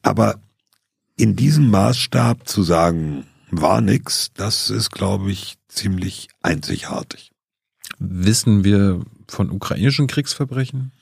Aber 0.00 0.40
in 1.14 1.36
diesem 1.36 1.70
Maßstab 1.70 2.48
zu 2.48 2.62
sagen, 2.62 3.26
war 3.50 3.82
nix, 3.82 4.30
das 4.32 4.70
ist, 4.70 4.90
glaube 4.90 5.30
ich, 5.30 5.56
ziemlich 5.68 6.28
einzigartig. 6.40 7.30
Wissen 7.98 8.64
wir 8.64 9.04
von 9.28 9.50
ukrainischen 9.50 10.06
Kriegsverbrechen? 10.06 10.92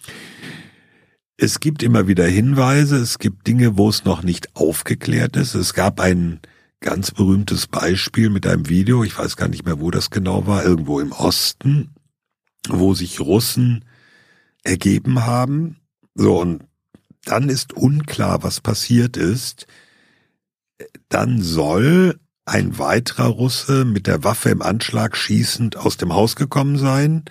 Es 1.37 1.61
gibt 1.61 1.85
immer 1.85 2.09
wieder 2.09 2.27
Hinweise, 2.27 2.97
es 2.97 3.21
gibt 3.21 3.47
Dinge, 3.47 3.77
wo 3.77 3.89
es 3.89 4.05
noch 4.05 4.25
nicht 4.25 4.57
aufgeklärt 4.57 5.37
ist. 5.37 5.55
Es 5.55 5.75
gab 5.75 6.01
ein 6.01 6.41
ganz 6.87 7.11
berühmtes 7.11 7.67
Beispiel 7.67 8.31
mit 8.31 8.47
einem 8.47 8.69
Video, 8.69 9.03
ich 9.03 9.19
weiß 9.19 9.37
gar 9.37 9.49
nicht 9.49 9.65
mehr, 9.65 9.81
wo 9.81 9.91
das 9.91 10.11
genau 10.11 10.47
war, 10.47 10.65
irgendwo 10.65 11.01
im 11.01 11.11
Osten, 11.11 11.91
wo 12.69 12.95
sich 12.95 13.19
Russen 13.19 13.85
ergeben 14.63 15.27
haben. 15.27 15.81
So, 16.15 16.41
und 16.41 16.63
dann 17.25 17.49
ist 17.49 17.73
unklar, 17.73 18.45
was 18.45 18.61
passiert 18.61 19.17
ist. 19.17 19.67
Dann 21.09 21.43
soll 21.43 22.21
ein 22.45 22.79
weiterer 22.79 23.31
Russe 23.31 23.85
mit 23.85 24.07
der 24.07 24.23
Waffe 24.23 24.51
im 24.51 24.63
Anschlag 24.63 25.17
schießend 25.17 25.77
aus 25.77 25.97
dem 25.97 26.15
Haus 26.15 26.37
gekommen 26.37 26.79
sein. 26.79 27.25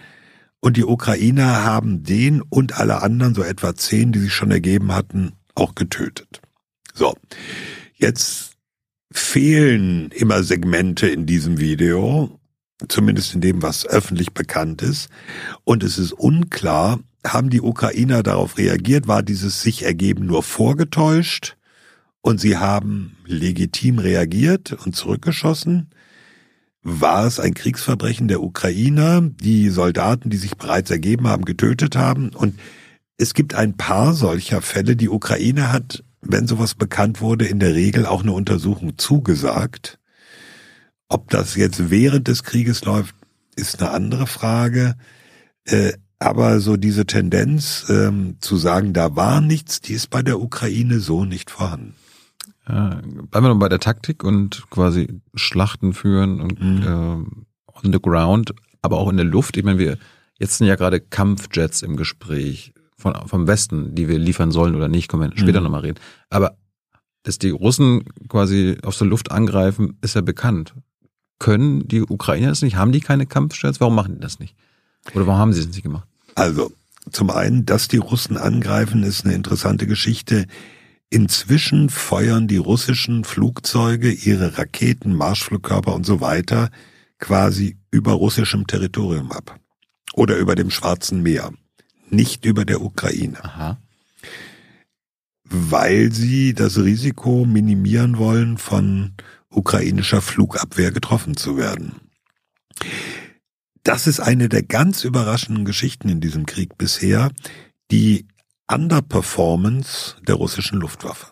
Und 0.60 0.76
die 0.76 0.84
Ukrainer 0.84 1.64
haben 1.64 2.04
den 2.04 2.42
und 2.42 2.78
alle 2.78 3.02
anderen, 3.02 3.34
so 3.34 3.42
etwa 3.42 3.74
zehn, 3.74 4.12
die 4.12 4.20
sich 4.20 4.34
schon 4.34 4.52
ergeben 4.52 4.94
hatten, 4.94 5.32
auch 5.54 5.76
getötet. 5.76 6.42
So, 6.94 7.16
jetzt 7.96 8.55
fehlen 9.18 10.12
immer 10.12 10.44
Segmente 10.44 11.08
in 11.08 11.26
diesem 11.26 11.60
Video, 11.60 12.40
zumindest 12.90 13.34
in 13.34 13.42
dem, 13.42 13.62
was 13.62 13.86
öffentlich 13.86 14.34
bekannt 14.34 14.82
ist. 14.82 15.10
Und 15.64 15.84
es 15.84 15.98
ist 15.98 16.12
unklar, 16.12 17.00
haben 17.26 17.50
die 17.50 17.62
Ukrainer 17.62 18.24
darauf 18.24 18.58
reagiert, 18.58 19.08
war 19.08 19.24
dieses 19.24 19.62
sich 19.62 19.84
ergeben 19.84 20.26
nur 20.26 20.44
vorgetäuscht 20.44 21.56
und 22.22 22.42
sie 22.42 22.58
haben 22.58 23.18
legitim 23.26 24.00
reagiert 24.00 24.74
und 24.86 24.96
zurückgeschossen? 24.96 25.90
War 26.82 27.26
es 27.26 27.40
ein 27.40 27.54
Kriegsverbrechen 27.54 28.28
der 28.28 28.44
Ukrainer, 28.44 29.22
die 29.22 29.70
Soldaten, 29.70 30.30
die 30.30 30.38
sich 30.38 30.58
bereits 30.58 30.92
ergeben 30.92 31.28
haben, 31.28 31.46
getötet 31.46 31.96
haben? 31.96 32.30
Und 32.30 32.60
es 33.18 33.34
gibt 33.34 33.56
ein 33.56 33.78
paar 33.78 34.14
solcher 34.14 34.62
Fälle. 34.62 34.96
Die 34.96 35.10
Ukraine 35.10 35.72
hat, 35.72 36.04
wenn 36.26 36.48
sowas 36.48 36.76
bekannt 36.76 37.22
wurde, 37.22 37.46
in 37.46 37.60
der 37.60 37.74
Regel 37.74 38.06
auch 38.06 38.24
eine 38.24 38.34
Untersuchung 38.34 38.98
zugesagt. 38.98 40.00
Ob 41.08 41.30
das 41.30 41.56
jetzt 41.56 41.90
während 41.90 42.28
des 42.28 42.44
Krieges 42.44 42.84
läuft, 42.84 43.16
ist 43.56 43.82
eine 43.82 43.92
andere 43.92 44.28
Frage. 44.28 44.96
Äh, 45.66 45.94
aber 46.20 46.60
so 46.60 46.78
diese 46.78 47.06
Tendenz 47.06 47.86
ähm, 47.90 48.38
zu 48.40 48.58
sagen, 48.58 48.94
da 48.94 49.16
war 49.16 49.42
nichts, 49.42 49.82
die 49.82 49.94
ist 49.94 50.10
bei 50.10 50.22
der 50.22 50.40
Ukraine 50.40 51.00
so 51.00 51.26
nicht 51.26 51.52
vorhanden. 51.52 51.96
Ja, 52.68 53.02
bleiben 53.04 53.46
wir 53.46 53.50
noch 53.50 53.60
bei 53.60 53.70
der 53.70 53.80
Taktik 53.80 54.24
und 54.24 54.70
quasi 54.70 55.22
Schlachten 55.36 55.94
führen 55.94 56.42
und 56.42 56.62
mhm. 56.62 56.82
äh, 56.84 57.86
on 57.86 57.94
the 57.94 58.02
ground, 58.02 58.54
aber 58.82 58.98
auch 58.98 59.10
in 59.10 59.18
der 59.18 59.26
Luft. 59.26 59.58
Ich 59.58 59.64
meine, 59.64 59.78
wir 59.78 59.98
jetzt 60.40 60.58
sind 60.58 60.68
ja 60.68 60.76
gerade 60.76 61.00
Kampfjets 61.00 61.82
im 61.82 61.96
Gespräch 61.96 62.74
von, 63.06 63.28
vom 63.28 63.46
Westen, 63.46 63.94
die 63.94 64.08
wir 64.08 64.18
liefern 64.18 64.50
sollen 64.50 64.74
oder 64.74 64.88
nicht, 64.88 65.10
können 65.10 65.30
wir 65.30 65.38
später 65.38 65.60
mhm. 65.60 65.66
nochmal 65.66 65.82
reden. 65.82 66.00
Aber 66.32 66.58
dass 67.22 67.38
die 67.38 67.52
Russen 67.52 68.04
quasi 68.28 68.78
aus 68.82 68.98
der 68.98 69.06
Luft 69.06 69.32
angreifen, 69.32 70.00
ist 70.02 70.16
ja 70.16 70.22
bekannt. 70.22 70.74
Können 71.38 71.88
die 71.88 72.02
Ukrainer 72.02 72.48
das 72.48 72.64
nicht? 72.64 72.78
Haben 72.78 72.92
die 72.92 73.02
keine 73.02 73.28
Kampfjets? 73.28 73.80
Warum 73.80 73.94
machen 73.94 74.16
die 74.16 74.22
das 74.22 74.40
nicht? 74.40 74.56
Oder 75.14 75.28
warum 75.28 75.40
haben 75.40 75.54
sie 75.54 75.60
es 75.60 75.68
nicht 75.68 75.84
gemacht? 75.84 76.08
Also, 76.34 76.72
zum 77.12 77.30
einen, 77.30 77.68
dass 77.68 77.88
die 77.88 77.98
Russen 77.98 78.38
angreifen, 78.38 79.04
ist 79.04 79.24
eine 79.24 79.36
interessante 79.36 79.86
Geschichte. 79.86 80.48
Inzwischen 81.12 81.92
feuern 81.92 82.48
die 82.48 82.58
russischen 82.58 83.24
Flugzeuge 83.24 84.12
ihre 84.12 84.58
Raketen, 84.58 85.14
Marschflugkörper 85.14 85.94
und 85.94 86.08
so 86.08 86.22
weiter 86.22 86.72
quasi 87.20 87.78
über 87.92 88.14
russischem 88.14 88.66
Territorium 88.66 89.32
ab. 89.32 89.60
Oder 90.14 90.38
über 90.38 90.56
dem 90.56 90.72
Schwarzen 90.72 91.22
Meer. 91.22 91.52
Nicht 92.10 92.46
über 92.46 92.66
der 92.66 92.82
Ukraine. 92.82 93.44
Aha. 93.44 93.78
Weil 95.44 96.12
sie 96.12 96.54
das 96.54 96.78
Risiko 96.78 97.46
minimieren 97.46 98.18
wollen, 98.18 98.58
von 98.58 99.14
ukrainischer 99.50 100.22
Flugabwehr 100.22 100.92
getroffen 100.92 101.38
zu 101.38 101.58
werden. 101.58 101.94
Das 103.84 104.08
ist 104.08 104.20
eine 104.20 104.50
der 104.50 104.64
ganz 104.64 105.04
überraschenden 105.04 105.66
Geschichten 105.66 106.10
in 106.10 106.20
diesem 106.20 106.46
Krieg 106.46 106.78
bisher, 106.78 107.32
die 107.92 108.26
Underperformance 108.68 110.16
der 110.28 110.36
russischen 110.36 110.80
Luftwaffe. 110.80 111.28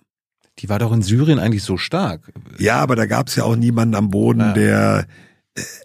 Die 0.60 0.70
war 0.70 0.78
doch 0.78 0.92
in 0.92 1.02
Syrien 1.02 1.40
eigentlich 1.40 1.64
so 1.64 1.78
stark. 1.78 2.32
Ja, 2.60 2.80
aber 2.80 2.96
da 2.96 3.08
gab 3.08 3.28
es 3.28 3.36
ja 3.36 3.44
auch 3.44 3.56
niemanden 3.56 3.96
am 3.96 4.12
Boden, 4.12 4.40
ja. 4.40 4.54
der 4.54 5.08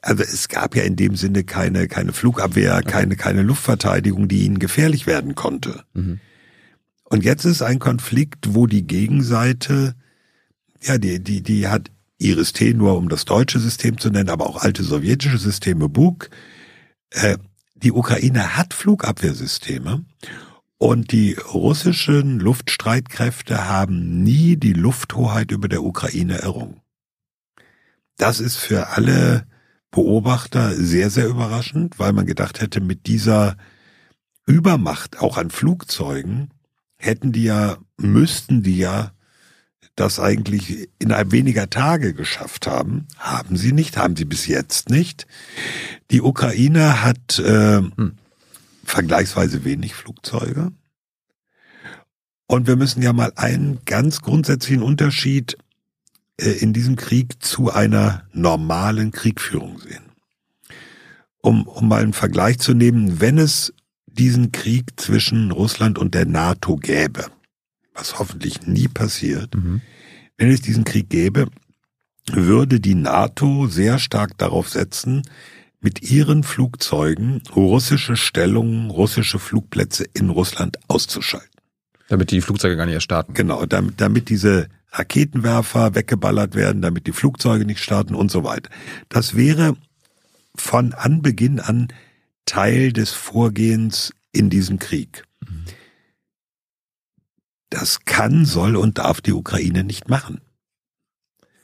also 0.02 0.22
es 0.22 0.48
gab 0.48 0.74
ja 0.74 0.82
in 0.82 0.96
dem 0.96 1.16
Sinne 1.16 1.44
keine 1.44 1.88
keine 1.88 2.12
Flugabwehr, 2.12 2.76
okay. 2.76 2.90
keine 2.90 3.16
keine 3.16 3.42
Luftverteidigung, 3.42 4.28
die 4.28 4.44
ihnen 4.44 4.58
gefährlich 4.58 5.06
werden 5.06 5.34
konnte. 5.34 5.84
Mhm. 5.94 6.20
Und 7.04 7.24
jetzt 7.24 7.44
ist 7.44 7.62
ein 7.62 7.78
Konflikt, 7.78 8.54
wo 8.54 8.66
die 8.66 8.86
Gegenseite 8.86 9.94
ja 10.80 10.98
die 10.98 11.22
die 11.22 11.42
die 11.42 11.68
hat 11.68 11.90
Iris-T 12.18 12.74
nur 12.74 12.96
um 12.96 13.08
das 13.08 13.24
deutsche 13.24 13.60
System 13.60 13.98
zu 13.98 14.10
nennen, 14.10 14.30
aber 14.30 14.46
auch 14.46 14.62
alte 14.62 14.82
sowjetische 14.82 15.38
Systeme 15.38 15.88
Bug. 15.88 16.30
Äh, 17.10 17.38
die 17.74 17.92
Ukraine 17.92 18.56
hat 18.56 18.74
Flugabwehrsysteme 18.74 20.04
und 20.78 21.12
die 21.12 21.34
russischen 21.34 22.40
Luftstreitkräfte 22.40 23.68
haben 23.68 24.22
nie 24.22 24.56
die 24.56 24.72
Lufthoheit 24.72 25.52
über 25.52 25.68
der 25.68 25.82
Ukraine 25.82 26.38
errungen. 26.38 26.80
Das 28.16 28.40
ist 28.40 28.56
für 28.56 28.88
alle 28.88 29.46
Beobachter 29.90 30.74
sehr, 30.74 31.10
sehr 31.10 31.28
überraschend, 31.28 31.98
weil 31.98 32.12
man 32.12 32.26
gedacht 32.26 32.60
hätte, 32.60 32.80
mit 32.80 33.06
dieser 33.06 33.56
Übermacht 34.46 35.20
auch 35.20 35.38
an 35.38 35.50
Flugzeugen 35.50 36.50
hätten 36.96 37.32
die 37.32 37.44
ja, 37.44 37.78
müssten 37.96 38.62
die 38.62 38.78
ja 38.78 39.12
das 39.94 40.20
eigentlich 40.20 40.88
innerhalb 40.98 41.32
weniger 41.32 41.70
Tage 41.70 42.14
geschafft 42.14 42.66
haben. 42.66 43.06
Haben 43.16 43.56
sie 43.56 43.72
nicht, 43.72 43.96
haben 43.96 44.16
sie 44.16 44.24
bis 44.24 44.46
jetzt 44.46 44.90
nicht. 44.90 45.26
Die 46.10 46.22
Ukraine 46.22 47.02
hat 47.02 47.38
äh, 47.38 47.78
hm 47.78 48.12
vergleichsweise 48.88 49.64
wenig 49.64 49.94
Flugzeuge. 49.94 50.72
Und 52.46 52.66
wir 52.66 52.76
müssen 52.76 53.02
ja 53.02 53.12
mal 53.12 53.32
einen 53.36 53.80
ganz 53.84 54.22
grundsätzlichen 54.22 54.82
Unterschied 54.82 55.58
in 56.38 56.72
diesem 56.72 56.96
Krieg 56.96 57.42
zu 57.42 57.70
einer 57.72 58.24
normalen 58.32 59.10
Kriegführung 59.10 59.78
sehen. 59.78 60.04
Um, 61.40 61.66
um 61.66 61.88
mal 61.88 62.02
einen 62.02 62.12
Vergleich 62.12 62.58
zu 62.58 62.74
nehmen, 62.74 63.20
wenn 63.20 63.38
es 63.38 63.72
diesen 64.06 64.52
Krieg 64.52 64.98
zwischen 65.00 65.50
Russland 65.50 65.98
und 65.98 66.14
der 66.14 66.26
NATO 66.26 66.76
gäbe, 66.76 67.26
was 67.94 68.18
hoffentlich 68.18 68.66
nie 68.66 68.88
passiert, 68.88 69.54
mhm. 69.54 69.80
wenn 70.36 70.50
es 70.50 70.60
diesen 70.60 70.84
Krieg 70.84 71.08
gäbe, 71.10 71.48
würde 72.30 72.80
die 72.80 72.94
NATO 72.94 73.66
sehr 73.68 73.98
stark 73.98 74.36
darauf 74.38 74.68
setzen, 74.68 75.22
mit 75.80 76.02
ihren 76.10 76.42
Flugzeugen 76.42 77.42
russische 77.54 78.16
Stellungen, 78.16 78.90
russische 78.90 79.38
Flugplätze 79.38 80.04
in 80.12 80.28
Russland 80.28 80.78
auszuschalten. 80.88 81.48
Damit 82.08 82.30
die 82.30 82.40
Flugzeuge 82.40 82.76
gar 82.76 82.86
nicht 82.86 82.94
erst 82.94 83.04
starten. 83.04 83.34
Genau, 83.34 83.64
damit, 83.66 84.00
damit 84.00 84.28
diese 84.28 84.68
Raketenwerfer 84.90 85.94
weggeballert 85.94 86.54
werden, 86.54 86.82
damit 86.82 87.06
die 87.06 87.12
Flugzeuge 87.12 87.64
nicht 87.64 87.82
starten 87.82 88.14
und 88.14 88.30
so 88.30 88.44
weiter. 88.44 88.70
Das 89.08 89.36
wäre 89.36 89.76
von 90.54 90.94
Anbeginn 90.94 91.60
an 91.60 91.88
Teil 92.46 92.92
des 92.92 93.10
Vorgehens 93.10 94.14
in 94.32 94.50
diesem 94.50 94.78
Krieg. 94.78 95.24
Das 97.70 98.04
kann, 98.06 98.46
soll 98.46 98.76
und 98.76 98.98
darf 98.98 99.20
die 99.20 99.32
Ukraine 99.32 99.84
nicht 99.84 100.08
machen. 100.08 100.40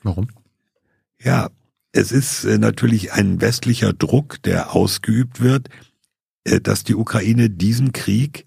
Warum? 0.03 0.27
Ja, 1.19 1.49
es 1.91 2.11
ist 2.11 2.43
äh, 2.43 2.59
natürlich 2.59 3.13
ein 3.13 3.41
westlicher 3.41 3.93
Druck, 3.93 4.41
der 4.43 4.75
ausgeübt 4.75 5.41
wird, 5.41 5.69
äh, 6.43 6.61
dass 6.61 6.83
die 6.83 6.93
Ukraine 6.93 7.49
diesen 7.49 7.91
Krieg 7.91 8.45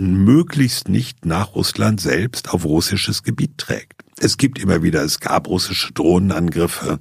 möglichst 0.00 0.88
nicht 0.88 1.26
nach 1.26 1.54
Russland 1.54 2.00
selbst 2.00 2.50
auf 2.50 2.64
russisches 2.64 3.22
Gebiet 3.22 3.58
trägt. 3.58 4.02
Es 4.18 4.36
gibt 4.36 4.58
immer 4.58 4.82
wieder, 4.82 5.02
es 5.02 5.20
gab 5.20 5.48
russische 5.48 5.92
Drohnenangriffe 5.92 7.00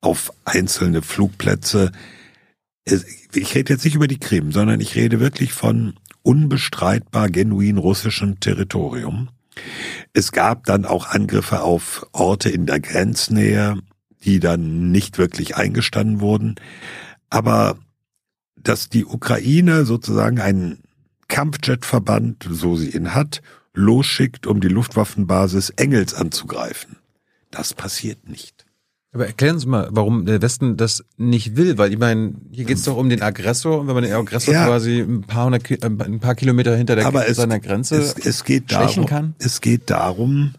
auf 0.00 0.32
einzelne 0.44 1.02
Flugplätze. 1.02 1.92
Ich 3.32 3.54
rede 3.54 3.72
jetzt 3.72 3.84
nicht 3.84 3.94
über 3.94 4.06
die 4.06 4.20
Krim, 4.20 4.52
sondern 4.52 4.80
ich 4.80 4.94
rede 4.94 5.18
wirklich 5.18 5.52
von 5.52 5.94
unbestreitbar 6.22 7.30
genuin 7.30 7.78
russischem 7.78 8.38
Territorium. 8.38 9.30
Es 10.12 10.32
gab 10.32 10.64
dann 10.64 10.84
auch 10.84 11.06
Angriffe 11.06 11.62
auf 11.62 12.06
Orte 12.12 12.50
in 12.50 12.66
der 12.66 12.80
Grenznähe, 12.80 13.78
die 14.24 14.40
dann 14.40 14.90
nicht 14.90 15.18
wirklich 15.18 15.56
eingestanden 15.56 16.20
wurden. 16.20 16.56
Aber 17.30 17.78
dass 18.56 18.88
die 18.88 19.04
Ukraine 19.04 19.84
sozusagen 19.84 20.40
einen 20.40 20.82
Kampfjetverband, 21.28 22.48
so 22.50 22.76
sie 22.76 22.90
ihn 22.90 23.14
hat, 23.14 23.42
losschickt, 23.74 24.46
um 24.46 24.60
die 24.60 24.68
Luftwaffenbasis 24.68 25.70
Engels 25.70 26.14
anzugreifen. 26.14 26.96
Das 27.50 27.74
passiert 27.74 28.28
nicht. 28.28 28.66
Aber 29.12 29.26
erklären 29.26 29.58
Sie 29.58 29.66
mal, 29.66 29.88
warum 29.92 30.26
der 30.26 30.42
Westen 30.42 30.76
das 30.76 31.02
nicht 31.16 31.56
will, 31.56 31.78
weil 31.78 31.90
ich 31.90 31.98
meine, 31.98 32.34
hier 32.50 32.66
geht 32.66 32.76
es 32.76 32.82
doch 32.82 32.98
um 32.98 33.08
den 33.08 33.22
Aggressor 33.22 33.80
und 33.80 33.86
wenn 33.86 33.94
man 33.94 34.04
den 34.04 34.12
Aggressor 34.12 34.52
ja. 34.52 34.66
quasi 34.66 35.00
ein 35.00 35.22
paar, 35.22 35.46
hundert, 35.46 35.70
äh, 35.70 35.78
ein 35.82 36.20
paar 36.20 36.34
Kilometer 36.34 36.76
hinter 36.76 36.96
der, 36.96 37.06
Aber 37.06 37.26
es, 37.26 37.38
seiner 37.38 37.58
Grenze 37.58 37.96
es, 37.96 38.14
es 38.18 38.44
geht 38.44 38.72
darum, 38.72 39.06
kann? 39.06 39.34
Es 39.38 39.62
geht 39.62 39.88
darum, 39.88 40.52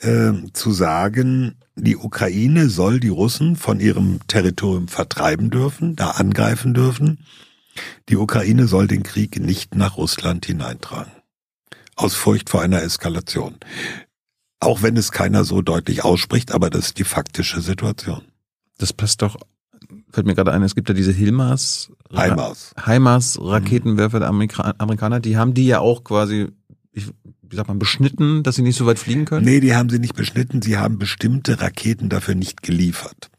äh, 0.00 0.32
zu 0.54 0.70
sagen, 0.70 1.56
die 1.76 1.98
Ukraine 1.98 2.70
soll 2.70 3.00
die 3.00 3.08
Russen 3.08 3.54
von 3.54 3.80
ihrem 3.80 4.20
Territorium 4.28 4.88
vertreiben 4.88 5.50
dürfen, 5.50 5.94
da 5.94 6.12
angreifen 6.12 6.72
dürfen. 6.72 7.18
Die 8.08 8.16
Ukraine 8.16 8.66
soll 8.66 8.86
den 8.86 9.02
Krieg 9.02 9.38
nicht 9.40 9.74
nach 9.74 9.96
Russland 9.96 10.46
hineintragen. 10.46 11.12
Aus 11.96 12.14
Furcht 12.14 12.50
vor 12.50 12.62
einer 12.62 12.82
Eskalation. 12.82 13.56
Auch 14.60 14.82
wenn 14.82 14.96
es 14.96 15.12
keiner 15.12 15.44
so 15.44 15.62
deutlich 15.62 16.04
ausspricht, 16.04 16.52
aber 16.52 16.70
das 16.70 16.86
ist 16.86 16.98
die 16.98 17.04
faktische 17.04 17.60
Situation. 17.60 18.22
Das 18.78 18.92
passt 18.92 19.22
doch, 19.22 19.36
fällt 20.10 20.26
mir 20.26 20.34
gerade 20.34 20.52
ein, 20.52 20.62
es 20.62 20.74
gibt 20.74 20.88
ja 20.88 20.94
diese 20.94 21.12
Hilmars. 21.12 21.92
HIMARS. 22.10 22.74
HIMARS 22.84 23.38
Raketenwerfer 23.40 24.20
der 24.20 24.28
Amerika 24.28 24.74
Amerikaner, 24.78 25.20
die 25.20 25.36
haben 25.36 25.54
die 25.54 25.66
ja 25.66 25.80
auch 25.80 26.04
quasi, 26.04 26.48
ich, 26.92 27.08
wie 27.42 27.56
sagt 27.56 27.68
man, 27.68 27.78
beschnitten, 27.78 28.42
dass 28.42 28.56
sie 28.56 28.62
nicht 28.62 28.76
so 28.76 28.86
weit 28.86 28.98
fliegen 28.98 29.24
können? 29.24 29.44
Nee, 29.44 29.60
die 29.60 29.74
haben 29.74 29.90
sie 29.90 29.98
nicht 29.98 30.14
beschnitten, 30.14 30.62
sie 30.62 30.78
haben 30.78 30.98
bestimmte 30.98 31.60
Raketen 31.60 32.08
dafür 32.08 32.34
nicht 32.34 32.62
geliefert. 32.62 33.30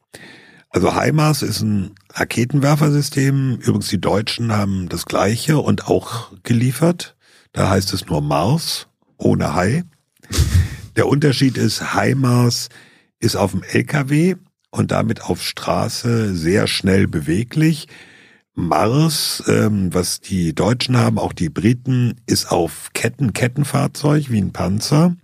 Also 0.70 0.95
HIMARS 0.95 1.41
ist 1.41 1.61
ein 1.61 1.95
Raketenwerfersystem. 2.13 3.57
Übrigens, 3.57 3.89
die 3.89 3.99
Deutschen 3.99 4.51
haben 4.51 4.88
das 4.88 5.05
gleiche 5.05 5.57
und 5.57 5.88
auch 5.88 6.32
geliefert. 6.43 7.15
Da 7.53 7.70
heißt 7.70 7.91
es 7.93 8.05
nur 8.05 8.22
Mars 8.22 8.88
ohne 9.17 9.55
Hai. 9.55 9.84
Der 10.95 11.07
Unterschied 11.07 11.57
ist, 11.57 11.95
HIMARS 11.95 12.70
ist 13.20 13.36
auf 13.36 13.51
dem 13.51 13.63
LKW 13.63 14.36
und 14.70 14.91
damit 14.91 15.24
auf 15.24 15.41
Straße 15.41 16.36
sehr 16.36 16.67
schnell 16.67 17.07
beweglich. 17.07 17.88
Mars, 18.53 19.43
ähm, 19.47 19.93
was 19.93 20.20
die 20.22 20.53
Deutschen 20.53 20.97
haben, 20.97 21.17
auch 21.17 21.34
die 21.34 21.49
Briten, 21.49 22.15
ist 22.26 22.51
auf 22.51 22.89
Ketten, 22.93 23.34
Kettenfahrzeug 23.34 24.30
wie 24.30 24.41
ein 24.41 24.51
Panzer, 24.51 25.15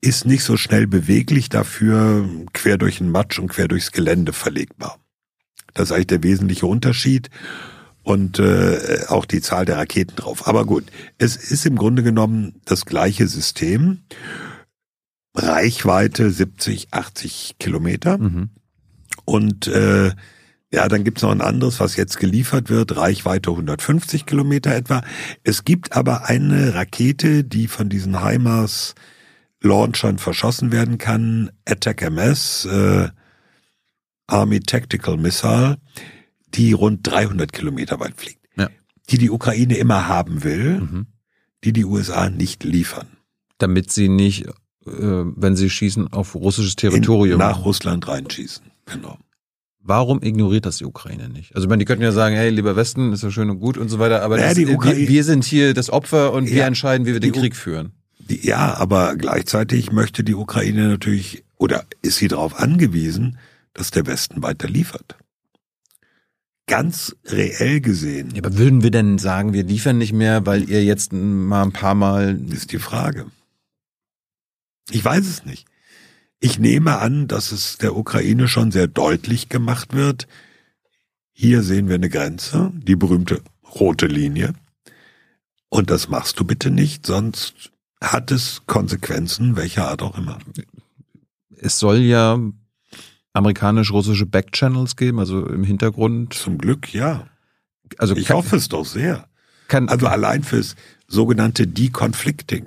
ist 0.00 0.26
nicht 0.26 0.44
so 0.44 0.56
schnell 0.56 0.86
beweglich, 0.86 1.48
dafür 1.48 2.28
quer 2.52 2.78
durch 2.78 2.98
den 2.98 3.10
Matsch 3.10 3.38
und 3.38 3.48
quer 3.48 3.68
durchs 3.68 3.92
Gelände 3.92 4.32
verlegbar. 4.32 4.98
Das 5.74 5.90
ist 5.90 5.92
eigentlich 5.92 6.06
der 6.08 6.22
wesentliche 6.22 6.66
Unterschied 6.66 7.30
und 8.02 8.38
äh, 8.38 9.00
auch 9.08 9.24
die 9.24 9.40
Zahl 9.40 9.64
der 9.64 9.78
Raketen 9.78 10.16
drauf. 10.16 10.46
Aber 10.46 10.64
gut, 10.64 10.84
es 11.18 11.36
ist 11.36 11.66
im 11.66 11.76
Grunde 11.76 12.02
genommen 12.02 12.60
das 12.64 12.86
gleiche 12.86 13.26
System. 13.26 14.02
Reichweite 15.34 16.30
70, 16.30 16.88
80 16.92 17.56
Kilometer. 17.58 18.16
Mhm. 18.18 18.50
Und 19.24 19.66
äh, 19.66 20.12
ja, 20.72 20.88
dann 20.88 21.04
gibt's 21.04 21.22
noch 21.22 21.30
ein 21.30 21.40
anderes, 21.40 21.80
was 21.80 21.96
jetzt 21.96 22.18
geliefert 22.18 22.70
wird, 22.70 22.96
Reichweite 22.96 23.50
150 23.50 24.24
Kilometer 24.24 24.74
etwa. 24.74 25.02
Es 25.42 25.64
gibt 25.64 25.96
aber 25.96 26.26
eine 26.26 26.74
Rakete, 26.74 27.44
die 27.44 27.66
von 27.66 27.88
diesen 27.88 28.24
HIMARS 28.24 28.94
Launchern 29.60 30.18
verschossen 30.18 30.72
werden 30.72 30.98
kann, 30.98 31.50
Attack 31.64 32.02
MS, 32.02 32.66
äh, 32.66 33.08
Army 34.26 34.60
Tactical 34.60 35.16
Missile, 35.16 35.78
die 36.54 36.72
rund 36.72 37.06
300 37.06 37.52
Kilometer 37.52 38.00
weit 38.00 38.14
fliegt. 38.16 38.40
Ja. 38.56 38.68
Die 39.10 39.18
die 39.18 39.30
Ukraine 39.30 39.76
immer 39.76 40.08
haben 40.08 40.44
will, 40.44 40.80
mhm. 40.80 41.06
die 41.64 41.72
die 41.72 41.84
USA 41.84 42.28
nicht 42.28 42.64
liefern. 42.64 43.08
Damit 43.58 43.90
sie 43.90 44.08
nicht, 44.08 44.46
äh, 44.46 44.52
wenn 44.86 45.56
sie 45.56 45.70
schießen, 45.70 46.12
auf 46.12 46.34
russisches 46.34 46.76
Territorium. 46.76 47.40
In, 47.40 47.46
nach 47.46 47.64
Russland 47.64 48.06
reinschießen, 48.06 48.64
genau. 48.84 49.18
Warum 49.88 50.20
ignoriert 50.20 50.66
das 50.66 50.78
die 50.78 50.84
Ukraine 50.84 51.28
nicht? 51.28 51.54
Also, 51.54 51.66
ich 51.66 51.68
meine, 51.68 51.78
die 51.78 51.84
könnten 51.84 52.02
ja 52.02 52.10
sagen, 52.10 52.34
hey, 52.34 52.50
lieber 52.50 52.74
Westen, 52.74 53.12
ist 53.12 53.22
ja 53.22 53.30
schön 53.30 53.48
und 53.50 53.60
gut 53.60 53.78
und 53.78 53.88
so 53.88 54.00
weiter, 54.00 54.22
aber 54.22 54.36
naja, 54.36 54.48
das, 54.48 54.56
wir, 54.56 54.68
wir, 54.82 55.24
sind 55.24 55.44
hier 55.44 55.74
das 55.74 55.90
Opfer 55.90 56.32
und 56.32 56.48
ja, 56.48 56.56
wir 56.56 56.64
entscheiden, 56.64 57.06
wie 57.06 57.12
wir 57.12 57.20
den 57.20 57.30
Krieg 57.30 57.54
führen. 57.54 57.92
Ja, 58.28 58.74
aber 58.74 59.16
gleichzeitig 59.16 59.92
möchte 59.92 60.24
die 60.24 60.34
Ukraine 60.34 60.88
natürlich, 60.88 61.44
oder 61.58 61.86
ist 62.02 62.16
sie 62.16 62.28
darauf 62.28 62.58
angewiesen, 62.58 63.38
dass 63.72 63.90
der 63.90 64.06
Westen 64.06 64.42
weiter 64.42 64.68
liefert. 64.68 65.16
Ganz 66.66 67.14
reell 67.26 67.80
gesehen. 67.80 68.30
Ja, 68.34 68.42
aber 68.42 68.58
würden 68.58 68.82
wir 68.82 68.90
denn 68.90 69.18
sagen, 69.18 69.52
wir 69.52 69.62
liefern 69.62 69.98
nicht 69.98 70.12
mehr, 70.12 70.46
weil 70.46 70.68
ihr 70.68 70.82
jetzt 70.84 71.12
mal 71.12 71.62
ein 71.62 71.72
paar 71.72 71.94
Mal. 71.94 72.40
Ist 72.50 72.72
die 72.72 72.80
Frage. 72.80 73.26
Ich 74.90 75.04
weiß 75.04 75.26
es 75.26 75.44
nicht. 75.44 75.66
Ich 76.40 76.58
nehme 76.58 76.98
an, 76.98 77.28
dass 77.28 77.52
es 77.52 77.78
der 77.78 77.96
Ukraine 77.96 78.48
schon 78.48 78.72
sehr 78.72 78.88
deutlich 78.88 79.48
gemacht 79.48 79.94
wird. 79.94 80.26
Hier 81.32 81.62
sehen 81.62 81.88
wir 81.88 81.94
eine 81.96 82.08
Grenze, 82.08 82.72
die 82.74 82.96
berühmte 82.96 83.42
rote 83.74 84.06
Linie. 84.06 84.54
Und 85.68 85.90
das 85.90 86.08
machst 86.08 86.40
du 86.40 86.44
bitte 86.44 86.70
nicht, 86.70 87.06
sonst 87.06 87.70
hat 88.02 88.30
es 88.30 88.62
Konsequenzen, 88.66 89.56
welcher 89.56 89.88
Art 89.88 90.02
auch 90.02 90.16
immer. 90.18 90.38
Es 91.58 91.78
soll 91.78 91.98
ja 91.98 92.38
amerikanisch-russische 93.32 94.26
Backchannels 94.26 94.96
geben, 94.96 95.18
also 95.18 95.46
im 95.46 95.64
Hintergrund. 95.64 96.34
Zum 96.34 96.58
Glück, 96.58 96.92
ja. 96.92 97.26
Also 97.98 98.16
ich 98.16 98.26
kann, 98.26 98.38
hoffe 98.38 98.56
es 98.56 98.68
doch 98.68 98.84
sehr. 98.84 99.28
Kann, 99.68 99.88
also 99.88 100.06
allein 100.06 100.42
fürs 100.42 100.74
sogenannte 101.06 101.66
Deconflicting. 101.66 102.66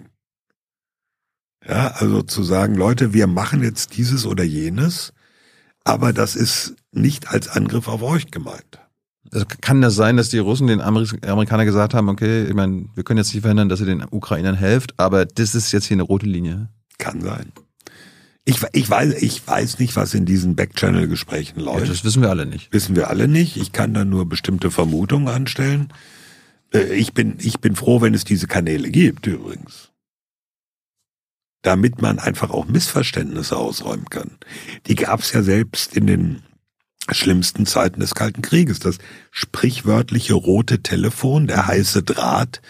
Ja, 1.68 1.90
also 1.90 2.22
zu 2.22 2.44
sagen, 2.44 2.76
Leute, 2.76 3.14
wir 3.14 3.28
machen 3.28 3.64
jetzt 3.64 3.98
dieses 3.98 4.26
oder 4.26 4.44
jenes, 4.44 5.14
aber 5.84 6.14
das 6.14 6.36
ist 6.36 6.76
nicht 6.92 7.30
als 7.30 7.48
Angriff 7.50 7.88
auf 7.88 8.02
euch 8.02 8.32
gemeint. 8.32 8.80
Also 9.32 9.46
kann 9.62 9.82
das 9.82 9.96
sein, 9.96 10.18
dass 10.18 10.30
die 10.30 10.40
Russen 10.40 10.68
den 10.68 10.82
Amerikanern 10.82 11.66
gesagt 11.66 11.94
haben, 11.94 12.10
okay, 12.10 12.46
ich 12.46 12.54
meine, 12.54 12.86
wir 12.96 13.04
können 13.04 13.20
jetzt 13.20 13.34
nicht 13.34 13.42
verhindern, 13.42 13.70
dass 13.70 13.80
ihr 13.80 13.86
den 13.86 14.04
Ukrainern 14.10 14.56
helft, 14.56 14.98
aber 14.98 15.26
das 15.26 15.56
ist 15.56 15.72
jetzt 15.72 15.86
hier 15.86 15.96
eine 15.96 16.04
rote 16.04 16.26
Linie? 16.26 16.70
Kann 16.98 17.22
sein. 17.22 17.52
Ich, 18.46 18.58
ich, 18.74 18.90
weiß, 18.90 19.22
ich 19.22 19.48
weiß 19.48 19.78
nicht, 19.78 19.96
was 19.96 20.16
in 20.16 20.26
diesen 20.26 20.56
Backchannel-Gesprächen 20.56 21.60
läuft. 21.60 21.82
Ja, 21.82 21.92
das 21.92 22.04
wissen 22.04 22.24
wir 22.24 22.30
alle 22.30 22.48
nicht. 22.48 22.74
Wissen 22.74 22.96
wir 22.96 23.10
alle 23.10 23.28
nicht. 23.28 23.58
Ich 23.58 23.72
kann 23.72 23.94
da 23.94 24.06
nur 24.06 24.28
bestimmte 24.28 24.72
Vermutungen 24.72 25.28
anstellen. 25.28 25.94
Äh, 26.74 26.94
ich 26.96 27.14
bin, 27.14 27.36
ich 27.40 27.60
bin 27.60 27.76
froh, 27.76 28.02
wenn 28.02 28.16
es 28.16 28.24
diese 28.24 28.48
Kanäle 28.48 28.90
gibt, 28.90 29.28
übrigens 29.28 29.90
damit 31.62 32.02
man 32.02 32.20
einfach 32.20 32.52
auch 32.52 32.68
Missverständnisse 32.68 33.58
ausräumen 33.58 34.06
kann. 34.10 34.38
Die 34.88 34.96
gab 34.96 35.20
es 35.20 35.34
ja 35.34 35.44
selbst 35.44 35.96
in 35.96 36.08
den 36.08 36.44
schlimmsten 37.14 37.66
Zeiten 37.66 38.00
des 38.00 38.16
Kalten 38.16 38.42
Krieges. 38.42 38.80
Das 38.80 38.98
sprichwörtliche 39.32 40.34
rote 40.34 40.82
Telefon, 40.82 41.48
der 41.48 41.68
heiße 41.68 42.04
Draht, 42.04 42.62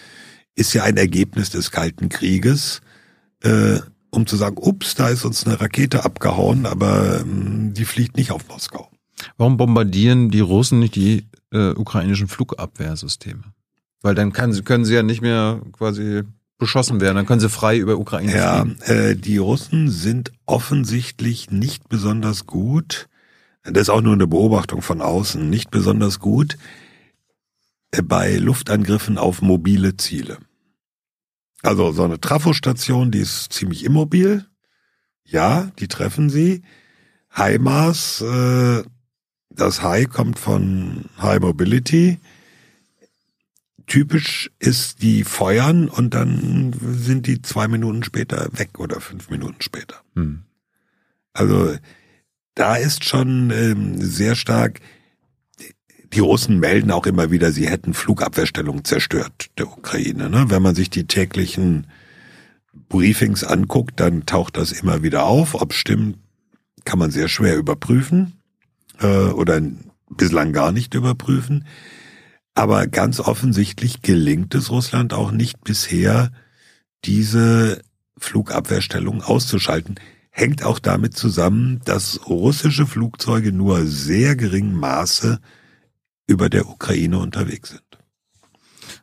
ist 0.55 0.73
ja 0.73 0.83
ein 0.83 0.97
Ergebnis 0.97 1.49
des 1.49 1.71
Kalten 1.71 2.09
Krieges, 2.09 2.81
äh, 3.43 3.79
um 4.11 4.25
zu 4.25 4.35
sagen, 4.35 4.57
ups, 4.59 4.95
da 4.95 5.09
ist 5.09 5.25
uns 5.25 5.45
eine 5.45 5.61
Rakete 5.61 6.03
abgehauen, 6.03 6.65
aber 6.65 7.21
ähm, 7.21 7.73
die 7.73 7.85
fliegt 7.85 8.17
nicht 8.17 8.31
auf 8.31 8.47
Moskau. 8.47 8.89
Warum 9.37 9.57
bombardieren 9.57 10.29
die 10.29 10.39
Russen 10.39 10.79
nicht 10.79 10.95
die 10.95 11.27
äh, 11.51 11.69
ukrainischen 11.71 12.27
Flugabwehrsysteme? 12.27 13.43
Weil 14.01 14.15
dann 14.15 14.33
kann, 14.33 14.63
können 14.63 14.85
sie 14.85 14.95
ja 14.95 15.03
nicht 15.03 15.21
mehr 15.21 15.61
quasi 15.73 16.23
beschossen 16.57 16.99
werden, 17.01 17.15
dann 17.15 17.25
können 17.25 17.39
sie 17.39 17.49
frei 17.49 17.77
über 17.77 17.97
Ukraine 17.97 18.35
ja, 18.35 18.61
fliegen. 18.61 18.79
Ja, 18.85 18.93
äh, 18.93 19.15
die 19.15 19.37
Russen 19.37 19.89
sind 19.89 20.31
offensichtlich 20.45 21.51
nicht 21.51 21.89
besonders 21.89 22.45
gut, 22.45 23.08
das 23.63 23.83
ist 23.83 23.89
auch 23.89 24.01
nur 24.01 24.13
eine 24.13 24.27
Beobachtung 24.27 24.81
von 24.81 25.01
außen, 25.01 25.49
nicht 25.49 25.71
besonders 25.71 26.19
gut 26.19 26.57
bei 28.03 28.37
Luftangriffen 28.37 29.17
auf 29.17 29.41
mobile 29.41 29.97
Ziele. 29.97 30.37
Also 31.61 31.91
so 31.91 32.03
eine 32.03 32.21
Trafostation, 32.21 33.11
die 33.11 33.19
ist 33.19 33.51
ziemlich 33.51 33.83
immobil. 33.83 34.45
Ja, 35.25 35.71
die 35.79 35.87
treffen 35.87 36.29
sie. 36.29 36.61
HIMARS, 37.31 38.21
äh, 38.21 38.83
das 39.49 39.81
High 39.81 40.09
kommt 40.09 40.39
von 40.39 41.05
High 41.21 41.41
Mobility 41.41 42.19
typisch 43.89 44.51
ist, 44.59 45.01
die 45.01 45.23
feuern 45.23 45.89
und 45.89 46.13
dann 46.13 46.73
sind 46.79 47.27
die 47.27 47.41
zwei 47.41 47.67
Minuten 47.67 48.03
später 48.03 48.47
weg 48.53 48.79
oder 48.79 49.01
fünf 49.01 49.29
Minuten 49.29 49.61
später. 49.61 49.95
Hm. 50.15 50.43
Also 51.33 51.75
da 52.59 52.75
ist 52.75 53.05
schon 53.05 53.51
ähm, 53.51 54.01
sehr 54.01 54.35
stark, 54.35 54.81
die 56.11 56.19
Russen 56.19 56.59
melden 56.59 56.91
auch 56.91 57.05
immer 57.05 57.31
wieder, 57.31 57.53
sie 57.53 57.69
hätten 57.69 57.93
Flugabwehrstellungen 57.93 58.83
zerstört 58.83 59.49
der 59.57 59.71
Ukraine. 59.71 60.29
Ne? 60.29 60.49
Wenn 60.49 60.61
man 60.61 60.75
sich 60.75 60.89
die 60.89 61.07
täglichen 61.07 61.87
Briefings 62.89 63.45
anguckt, 63.45 64.01
dann 64.01 64.25
taucht 64.25 64.57
das 64.57 64.73
immer 64.73 65.03
wieder 65.03 65.23
auf. 65.23 65.55
Ob 65.55 65.73
stimmt, 65.73 66.17
kann 66.83 66.99
man 66.99 67.11
sehr 67.11 67.29
schwer 67.29 67.55
überprüfen 67.55 68.33
äh, 68.99 69.07
oder 69.07 69.61
bislang 70.09 70.51
gar 70.51 70.73
nicht 70.73 70.95
überprüfen. 70.95 71.65
Aber 72.55 72.87
ganz 72.87 73.21
offensichtlich 73.21 74.01
gelingt 74.01 74.53
es 74.53 74.69
Russland 74.69 75.13
auch 75.13 75.31
nicht 75.31 75.63
bisher, 75.63 76.31
diese 77.05 77.81
Flugabwehrstellung 78.17 79.21
auszuschalten. 79.21 79.95
Hängt 80.29 80.63
auch 80.63 80.79
damit 80.79 81.17
zusammen, 81.17 81.81
dass 81.85 82.27
russische 82.27 82.85
Flugzeuge 82.85 83.51
nur 83.51 83.85
sehr 83.85 84.35
geringem 84.35 84.79
Maße 84.79 85.39
über 86.27 86.49
der 86.49 86.69
Ukraine 86.69 87.17
unterwegs 87.17 87.69
sind. 87.69 87.83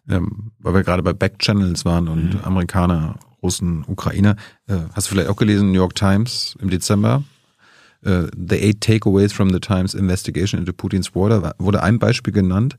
Ähm, 0.09 0.53
weil 0.59 0.75
wir 0.75 0.83
gerade 0.85 1.03
bei 1.03 1.13
Backchannels 1.13 1.85
waren 1.85 2.09
und 2.09 2.35
mhm. 2.35 2.41
Amerikaner, 2.43 3.19
Russen, 3.43 3.85
Ukrainer. 3.87 4.37
Äh, 4.69 4.79
hast 4.93 5.09
du 5.09 5.13
vielleicht 5.13 5.29
auch 5.29 5.37
gelesen, 5.37 5.73
New 5.73 5.79
York 5.79 5.97
Times 5.97 6.57
im 6.61 6.71
Dezember? 6.71 7.25
Äh, 8.03 8.29
the 8.37 8.57
Eight 8.57 8.81
Takeaways 8.81 9.33
from 9.33 9.51
the 9.51 9.61
Times 9.61 9.95
Investigation 9.95 10.61
into 10.61 10.73
Putin's 10.73 11.15
War. 11.15 11.55
Wurde 11.59 11.83
ein 11.83 11.99
Beispiel 11.99 12.33
genannt 12.33 12.77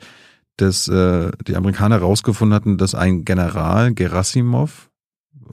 dass 0.57 0.87
äh, 0.87 1.31
die 1.47 1.55
Amerikaner 1.55 1.99
herausgefunden 1.99 2.53
hatten, 2.53 2.77
dass 2.77 2.95
ein 2.95 3.23
General 3.23 3.93
Gerasimov, 3.93 4.89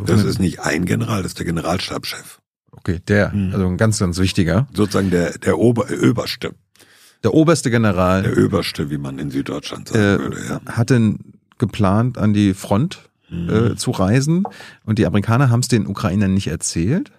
Das 0.04 0.24
ist 0.24 0.40
nicht 0.40 0.60
ein 0.60 0.86
General, 0.86 1.22
das 1.22 1.32
ist 1.32 1.38
der 1.38 1.46
Generalstabschef. 1.46 2.40
Okay, 2.76 3.00
der, 3.08 3.32
Mhm. 3.32 3.52
also 3.52 3.66
ein 3.66 3.76
ganz, 3.76 3.98
ganz 3.98 4.18
wichtiger. 4.18 4.66
Sozusagen 4.74 5.10
der, 5.10 5.38
der 5.38 5.58
Ober, 5.58 5.86
Oberste. 6.02 6.52
Der 7.22 7.32
oberste 7.32 7.70
General 7.70 8.22
Der 8.22 8.44
Oberste, 8.44 8.90
wie 8.90 8.98
man 8.98 9.18
in 9.18 9.30
Süddeutschland 9.30 9.88
sagen 9.88 10.00
äh, 10.00 10.18
würde, 10.18 10.36
ja. 10.46 10.60
hatte 10.66 11.14
geplant, 11.58 12.18
an 12.18 12.34
die 12.34 12.52
Front 12.54 13.08
Mhm. 13.30 13.48
äh, 13.48 13.76
zu 13.76 13.90
reisen 13.90 14.44
und 14.84 14.98
die 14.98 15.06
Amerikaner 15.06 15.48
haben 15.48 15.60
es 15.60 15.68
den 15.68 15.86
Ukrainern 15.86 16.34
nicht 16.34 16.48
erzählt, 16.48 17.10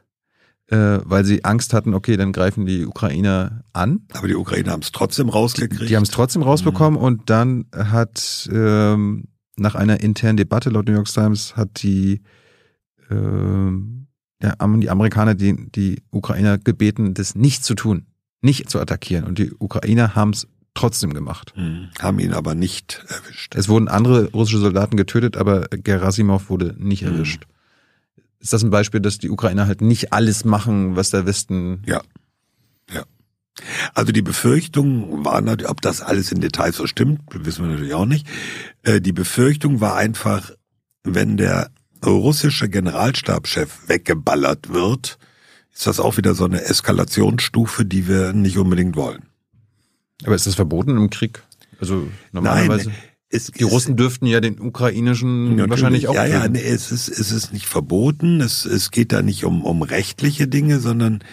äh, 0.67 0.99
weil 1.03 1.25
sie 1.25 1.43
Angst 1.43 1.73
hatten, 1.73 1.95
okay, 1.95 2.15
dann 2.15 2.31
greifen 2.31 2.67
die 2.67 2.85
Ukrainer 2.85 3.63
an. 3.73 4.01
Aber 4.13 4.27
die 4.27 4.35
Ukrainer 4.35 4.71
haben 4.71 4.81
es 4.83 4.91
trotzdem 4.91 5.29
rausgekriegt. 5.29 5.89
Die 5.89 5.95
haben 5.95 6.03
es 6.03 6.11
trotzdem 6.11 6.43
rausbekommen 6.43 6.99
und 6.99 7.31
dann 7.31 7.65
hat 7.75 8.47
ähm, 8.53 9.25
nach 9.57 9.73
einer 9.73 10.01
internen 10.01 10.37
Debatte 10.37 10.69
laut 10.69 10.85
New 10.87 10.93
York 10.93 11.07
Times 11.07 11.55
hat 11.57 11.81
die 11.81 12.21
ähm, 13.09 13.94
haben 14.59 14.81
die 14.81 14.89
Amerikaner 14.89 15.35
die, 15.35 15.69
die 15.71 16.01
Ukrainer 16.11 16.57
gebeten, 16.57 17.13
das 17.13 17.35
nicht 17.35 17.63
zu 17.63 17.75
tun, 17.75 18.05
nicht 18.41 18.69
zu 18.69 18.79
attackieren. 18.79 19.25
Und 19.25 19.39
die 19.39 19.51
Ukrainer 19.57 20.15
haben 20.15 20.31
es 20.31 20.47
trotzdem 20.73 21.13
gemacht. 21.13 21.53
Mhm. 21.55 21.89
Haben 21.99 22.19
ihn 22.19 22.33
aber 22.33 22.53
nicht 22.55 23.03
erwischt. 23.07 23.55
Es 23.55 23.69
wurden 23.69 23.87
andere 23.87 24.31
russische 24.31 24.59
Soldaten 24.59 24.97
getötet, 24.97 25.37
aber 25.37 25.67
Gerasimov 25.69 26.49
wurde 26.49 26.75
nicht 26.77 27.03
Mhm. 27.03 27.09
erwischt. 27.13 27.43
Ist 28.39 28.53
das 28.53 28.63
ein 28.63 28.69
Beispiel, 28.69 28.99
dass 28.99 29.17
die 29.17 29.29
Ukrainer 29.29 29.65
halt 29.67 29.81
nicht 29.81 30.13
alles 30.13 30.45
machen, 30.45 30.95
was 30.95 31.09
der 31.09 31.25
Westen 31.25 31.81
Ja. 31.85 32.01
Ja. 32.93 33.03
Also 33.93 34.11
die 34.11 34.21
Befürchtung 34.21 35.23
war 35.25 35.39
natürlich, 35.41 35.69
ob 35.71 35.81
das 35.81 36.01
alles 36.01 36.31
in 36.31 36.41
Details 36.41 36.75
so 36.75 36.85
stimmt, 36.87 37.21
wissen 37.33 37.63
wir 37.63 37.71
natürlich 37.71 37.93
auch 37.93 38.05
nicht. 38.05 38.27
Äh, 38.83 38.99
Die 39.01 39.13
Befürchtung 39.13 39.79
war 39.79 39.95
einfach, 39.95 40.51
wenn 41.03 41.37
der 41.37 41.71
russische 42.03 42.69
Generalstabschef 42.69 43.87
weggeballert 43.87 44.69
wird, 44.69 45.17
ist 45.73 45.87
das 45.87 45.99
auch 45.99 46.17
wieder 46.17 46.35
so 46.35 46.45
eine 46.45 46.61
Eskalationsstufe, 46.61 47.85
die 47.85 48.07
wir 48.07 48.33
nicht 48.33 48.57
unbedingt 48.57 48.95
wollen. 48.95 49.23
Aber 50.23 50.35
ist 50.35 50.47
das 50.47 50.55
verboten 50.55 50.91
im 50.91 51.09
Krieg? 51.09 51.43
Also 51.79 52.07
normalerweise. 52.31 52.91
es, 53.29 53.47
die 53.47 53.63
Russen 53.63 53.97
dürften 53.97 54.25
ja 54.25 54.39
den 54.39 54.59
ukrainischen 54.59 55.69
wahrscheinlich 55.69 56.07
auch. 56.07 56.15
Ja, 56.15 56.25
ja, 56.25 56.47
nee, 56.47 56.61
es 56.61 56.91
ist, 56.91 57.09
es 57.09 57.31
ist 57.31 57.51
nicht 57.51 57.67
verboten. 57.67 58.39
Es, 58.39 58.65
es 58.65 58.91
geht 58.91 59.11
da 59.11 59.21
nicht 59.21 59.43
um, 59.43 59.65
um 59.65 59.81
rechtliche 59.81 60.47
Dinge, 60.47 60.79
sondern 60.79 61.23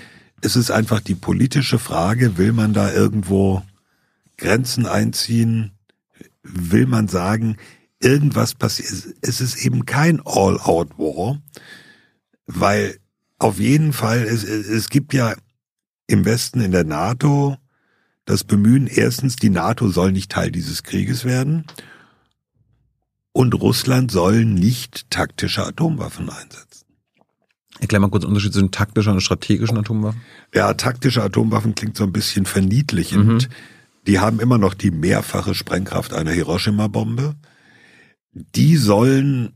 es 0.40 0.56
ist 0.56 0.72
einfach 0.72 1.00
die 1.00 1.14
politische 1.14 1.78
Frage, 1.78 2.36
will 2.36 2.52
man 2.52 2.72
da 2.72 2.92
irgendwo 2.92 3.62
Grenzen 4.36 4.86
einziehen? 4.86 5.70
Will 6.42 6.86
man 6.86 7.06
sagen, 7.06 7.56
irgendwas 8.02 8.54
passiert? 8.54 9.14
Es 9.20 9.40
ist 9.40 9.64
eben 9.64 9.86
kein 9.86 10.20
All-Out-War, 10.24 11.40
weil 12.46 12.98
auf 13.38 13.58
jeden 13.58 13.92
Fall, 13.92 14.22
es, 14.22 14.44
es 14.44 14.88
gibt 14.88 15.14
ja 15.14 15.34
im 16.06 16.24
Westen 16.24 16.60
in 16.60 16.72
der 16.72 16.84
NATO 16.84 17.56
das 18.24 18.44
Bemühen, 18.44 18.86
erstens, 18.86 19.36
die 19.36 19.50
NATO 19.50 19.88
soll 19.88 20.12
nicht 20.12 20.30
Teil 20.30 20.52
dieses 20.52 20.82
Krieges 20.82 21.24
werden 21.24 21.64
und 23.32 23.54
Russland 23.54 24.12
soll 24.12 24.44
nicht 24.44 25.10
taktische 25.10 25.66
Atomwaffen 25.66 26.30
einsetzen. 26.30 26.86
Erklär 27.80 28.00
mal 28.00 28.10
kurz 28.10 28.22
den 28.22 28.28
Unterschied 28.28 28.52
zwischen 28.52 28.70
taktischen 28.70 29.14
und 29.14 29.20
strategischen 29.22 29.76
Atomwaffen. 29.76 30.20
Ja, 30.54 30.74
taktische 30.74 31.22
Atomwaffen 31.22 31.74
klingt 31.74 31.96
so 31.96 32.04
ein 32.04 32.12
bisschen 32.12 32.46
verniedlichend. 32.46 33.48
Die 34.06 34.20
haben 34.20 34.38
immer 34.38 34.58
noch 34.58 34.74
die 34.74 34.90
mehrfache 34.90 35.54
Sprengkraft 35.54 36.12
einer 36.12 36.30
Hiroshima-Bombe. 36.30 37.34
Die 38.32 38.76
sollen 38.76 39.52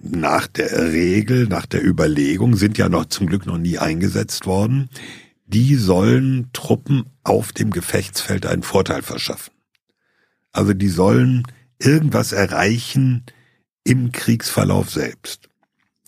nach 0.00 0.46
der 0.46 0.92
Regel, 0.92 1.46
nach 1.46 1.66
der 1.66 1.84
Überlegung, 1.84 2.56
sind 2.56 2.78
ja 2.78 2.88
noch 2.88 3.06
zum 3.06 3.26
Glück 3.26 3.46
noch 3.46 3.58
nie 3.58 3.78
eingesetzt 3.78 4.46
worden, 4.46 4.88
die 5.46 5.76
sollen 5.76 6.50
Truppen 6.52 7.06
auf 7.24 7.52
dem 7.52 7.70
Gefechtsfeld 7.70 8.46
einen 8.46 8.62
Vorteil 8.62 9.02
verschaffen. 9.02 9.52
Also 10.50 10.72
die 10.72 10.88
sollen 10.88 11.44
irgendwas 11.78 12.32
erreichen 12.32 13.24
im 13.84 14.12
Kriegsverlauf 14.12 14.90
selbst. 14.90 15.48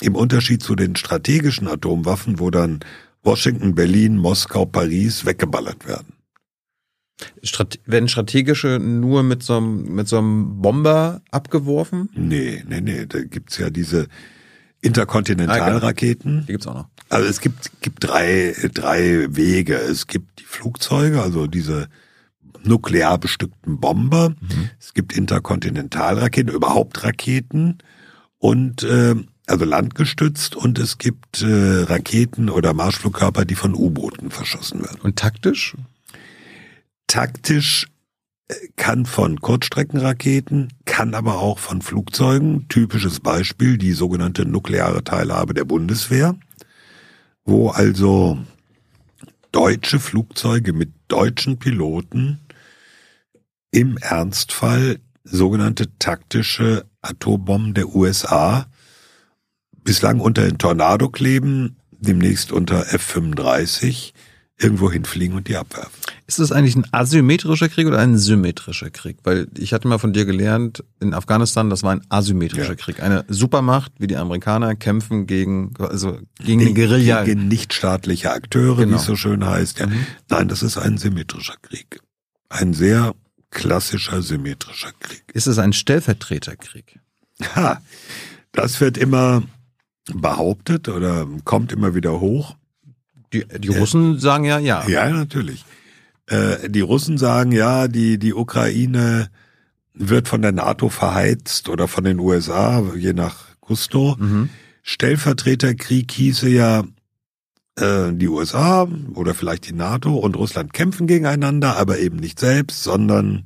Im 0.01 0.17
Unterschied 0.17 0.63
zu 0.63 0.75
den 0.75 0.97
strategischen 0.97 1.69
Atomwaffen, 1.69 2.39
wo 2.39 2.51
dann 2.51 2.81
Washington, 3.23 3.75
Berlin, 3.75 4.17
Moskau, 4.17 4.67
Paris 4.67 5.25
weggeballert 5.25 5.87
werden. 5.87 6.14
Strate 7.43 7.79
werden 7.87 8.09
strategische 8.09 8.79
nur 8.81 9.23
mit 9.23 9.43
so 9.43 9.57
einem, 9.57 9.95
mit 9.95 10.09
so 10.09 10.19
einem 10.19 10.61
Bomber 10.61 11.23
abgeworfen? 11.31 12.11
Nee, 12.15 12.65
nee, 12.69 12.81
nee, 12.81 13.07
da 13.07 13.23
gibt's 13.23 13.59
ja 13.59 13.71
diese 13.71 14.09
Interkontinentalraketen. 14.81 16.43
Die 16.47 16.53
gibt's 16.53 16.67
auch 16.67 16.75
noch. 16.75 16.89
Also 17.09 17.29
es 17.29 17.41
gibt, 17.41 17.81
gibt 17.81 18.05
drei, 18.05 18.55
drei 18.73 19.27
Wege. 19.31 19.77
Es 19.77 20.07
gibt 20.07 20.41
die 20.41 20.45
Flugzeuge, 20.45 21.23
also 21.23 21.47
diese 21.47 21.89
nuklear 22.65 23.19
bestückten 23.19 23.79
Bomber. 23.79 24.35
Es 24.81 24.95
gibt 24.95 25.17
Interkontinentalraketen, 25.17 26.53
überhaupt 26.53 27.05
Raketen 27.05 27.79
und 28.39 28.83
äh, 28.83 29.15
also 29.47 29.65
landgestützt 29.65 30.57
und 30.57 30.79
es 30.79 30.99
gibt 30.99 31.43
äh, 31.43 31.83
Raketen 31.83 32.49
oder 32.49 32.73
Marschflugkörper, 32.73 33.45
die 33.45 33.55
von 33.55 33.75
U-Booten 33.75 34.31
verschossen 34.31 34.81
werden. 34.81 35.01
Und 35.03 35.17
taktisch? 35.17 35.77
Taktisch 37.15 37.87
äh, 38.49 38.55
kann 38.75 39.07
von 39.07 39.41
Kurzstreckenraketen, 39.41 40.73
kann 40.85 41.15
aber 41.15 41.39
auch 41.39 41.61
von 41.61 41.81
Flugzeugen. 41.81 42.67
Typisches 42.69 43.21
Beispiel 43.21 43.79
die 43.79 43.93
sogenannte 43.93 44.45
nukleare 44.45 45.05
Teilhabe 45.05 45.55
der 45.55 45.65
Bundeswehr, 45.65 46.35
wo 47.45 47.69
also 47.69 48.39
deutsche 49.53 50.01
Flugzeuge 50.01 50.73
mit 50.73 50.91
deutschen 51.07 51.61
Piloten 51.61 52.41
im 53.71 53.97
Ernstfall 53.99 54.99
sogenannte 55.23 55.97
taktische 56.01 56.85
Atombomben 57.01 57.75
der 57.75 57.95
USA 57.95 58.67
bislang 59.85 60.19
unter 60.19 60.43
den 60.43 60.59
Tornado 60.59 61.11
kleben, 61.11 61.77
demnächst 61.93 62.51
unter 62.51 62.93
F-35 62.93 64.15
irgendwo 64.59 64.91
hinfliegen 64.91 65.37
und 65.37 65.47
die 65.47 65.57
abwerfen. 65.57 66.04
Ist 66.27 66.39
das 66.39 66.53
eigentlich 66.53 66.75
ein 66.75 66.87
asymmetrischer 66.91 67.69
Krieg 67.69 67.87
oder 67.87 67.99
ein 67.99 68.17
symmetrischer 68.17 68.89
Krieg? 68.91 69.19
Weil 69.25 69.47
ich 69.59 69.75
hatte 69.75 69.89
mal 69.89 69.99
von 69.99 70.15
dir 70.15 70.25
gelernt, 70.25 70.83
in 71.01 71.13
Afghanistan, 71.13 71.69
das 71.69 71.83
war 71.83 71.93
ein 71.93 72.01
asymmetrischer 72.09 72.71
Ja. 72.71 72.75
Krieg. 72.77 73.03
Eine 73.03 73.27
Supermacht 73.29 73.93
wie 73.99 74.07
die 74.07 74.17
Amerikaner 74.17 74.75
kämpfen 74.75 75.27
gegen, 75.27 75.75
also 75.79 76.19
gegen 76.39 76.63
eine 76.63 76.73
Guerilla. 76.73 77.25
Gegen 77.25 77.49
nichtstaatliche 77.49 78.31
Akteure, 78.33 78.79
wie 78.79 78.85
Genau. 78.85 78.97
es 78.97 79.05
so 79.05 79.17
schön 79.17 79.45
heißt. 79.45 79.81
Ja. 79.81 79.89
Nein, 80.31 80.49
das 80.49 80.63
ist 80.63 80.79
ein 80.79 80.97
symmetrischer 80.97 81.57
Krieg. 81.61 82.01
Ein 82.49 82.73
sehr 82.73 83.15
klassischer 83.51 84.23
symmetrischer 84.23 84.93
Krieg. 85.01 85.25
Ist 85.35 85.47
es 85.47 85.59
ein 85.59 85.73
Stellvertreterkrieg? 85.75 87.01
Ha, 87.55 87.83
das 88.53 88.81
wird 88.81 88.97
immer 88.97 89.43
behauptet 90.13 90.89
oder 90.89 91.27
kommt 91.45 91.71
immer 91.73 91.95
wieder 91.95 92.21
hoch. 92.21 92.57
Die, 93.33 93.45
die 93.59 93.69
Russen 93.69 94.19
sagen 94.19 94.45
ja, 94.45 94.59
ja. 94.59 94.87
Ja, 94.89 95.09
natürlich. 95.11 95.65
Äh, 96.27 96.69
die 96.71 96.81
Russen 96.81 97.19
sagen, 97.19 97.53
ja, 97.53 97.89
die, 97.89 98.19
die 98.19 98.35
Ukraine 98.35 99.29
wird 99.95 100.27
von 100.29 100.43
der 100.43 100.53
NATO 100.53 100.89
verheizt 100.89 101.69
oder 101.69 101.87
von 101.89 102.05
den 102.05 102.19
USA, 102.19 102.83
je 102.97 103.13
nach 103.13 103.47
Gusto. 103.61 104.17
Mhm. 104.19 104.49
Stellvertreterkrieg 104.83 106.11
hieße 106.13 106.49
ja, 106.49 106.85
äh, 107.77 108.13
die 108.13 108.29
USA 108.29 108.89
oder 109.15 109.35
vielleicht 109.35 109.69
die 109.69 109.73
NATO 109.75 110.17
und 110.17 110.37
Russland 110.37 110.73
kämpfen 110.73 111.07
gegeneinander, 111.07 111.77
aber 111.77 111.99
eben 111.99 112.17
nicht 112.17 112.41
selbst, 112.41 112.83
sondern 112.83 113.45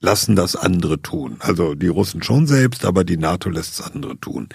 lassen 0.00 0.36
das 0.36 0.56
andere 0.56 1.00
tun. 1.00 1.36
Also 1.40 1.74
die 1.74 1.88
Russen 1.88 2.22
schon 2.22 2.46
selbst, 2.46 2.84
aber 2.84 3.04
die 3.04 3.16
NATO 3.16 3.48
lässt 3.50 3.80
es 3.80 3.80
andere 3.80 4.18
tun. 4.18 4.48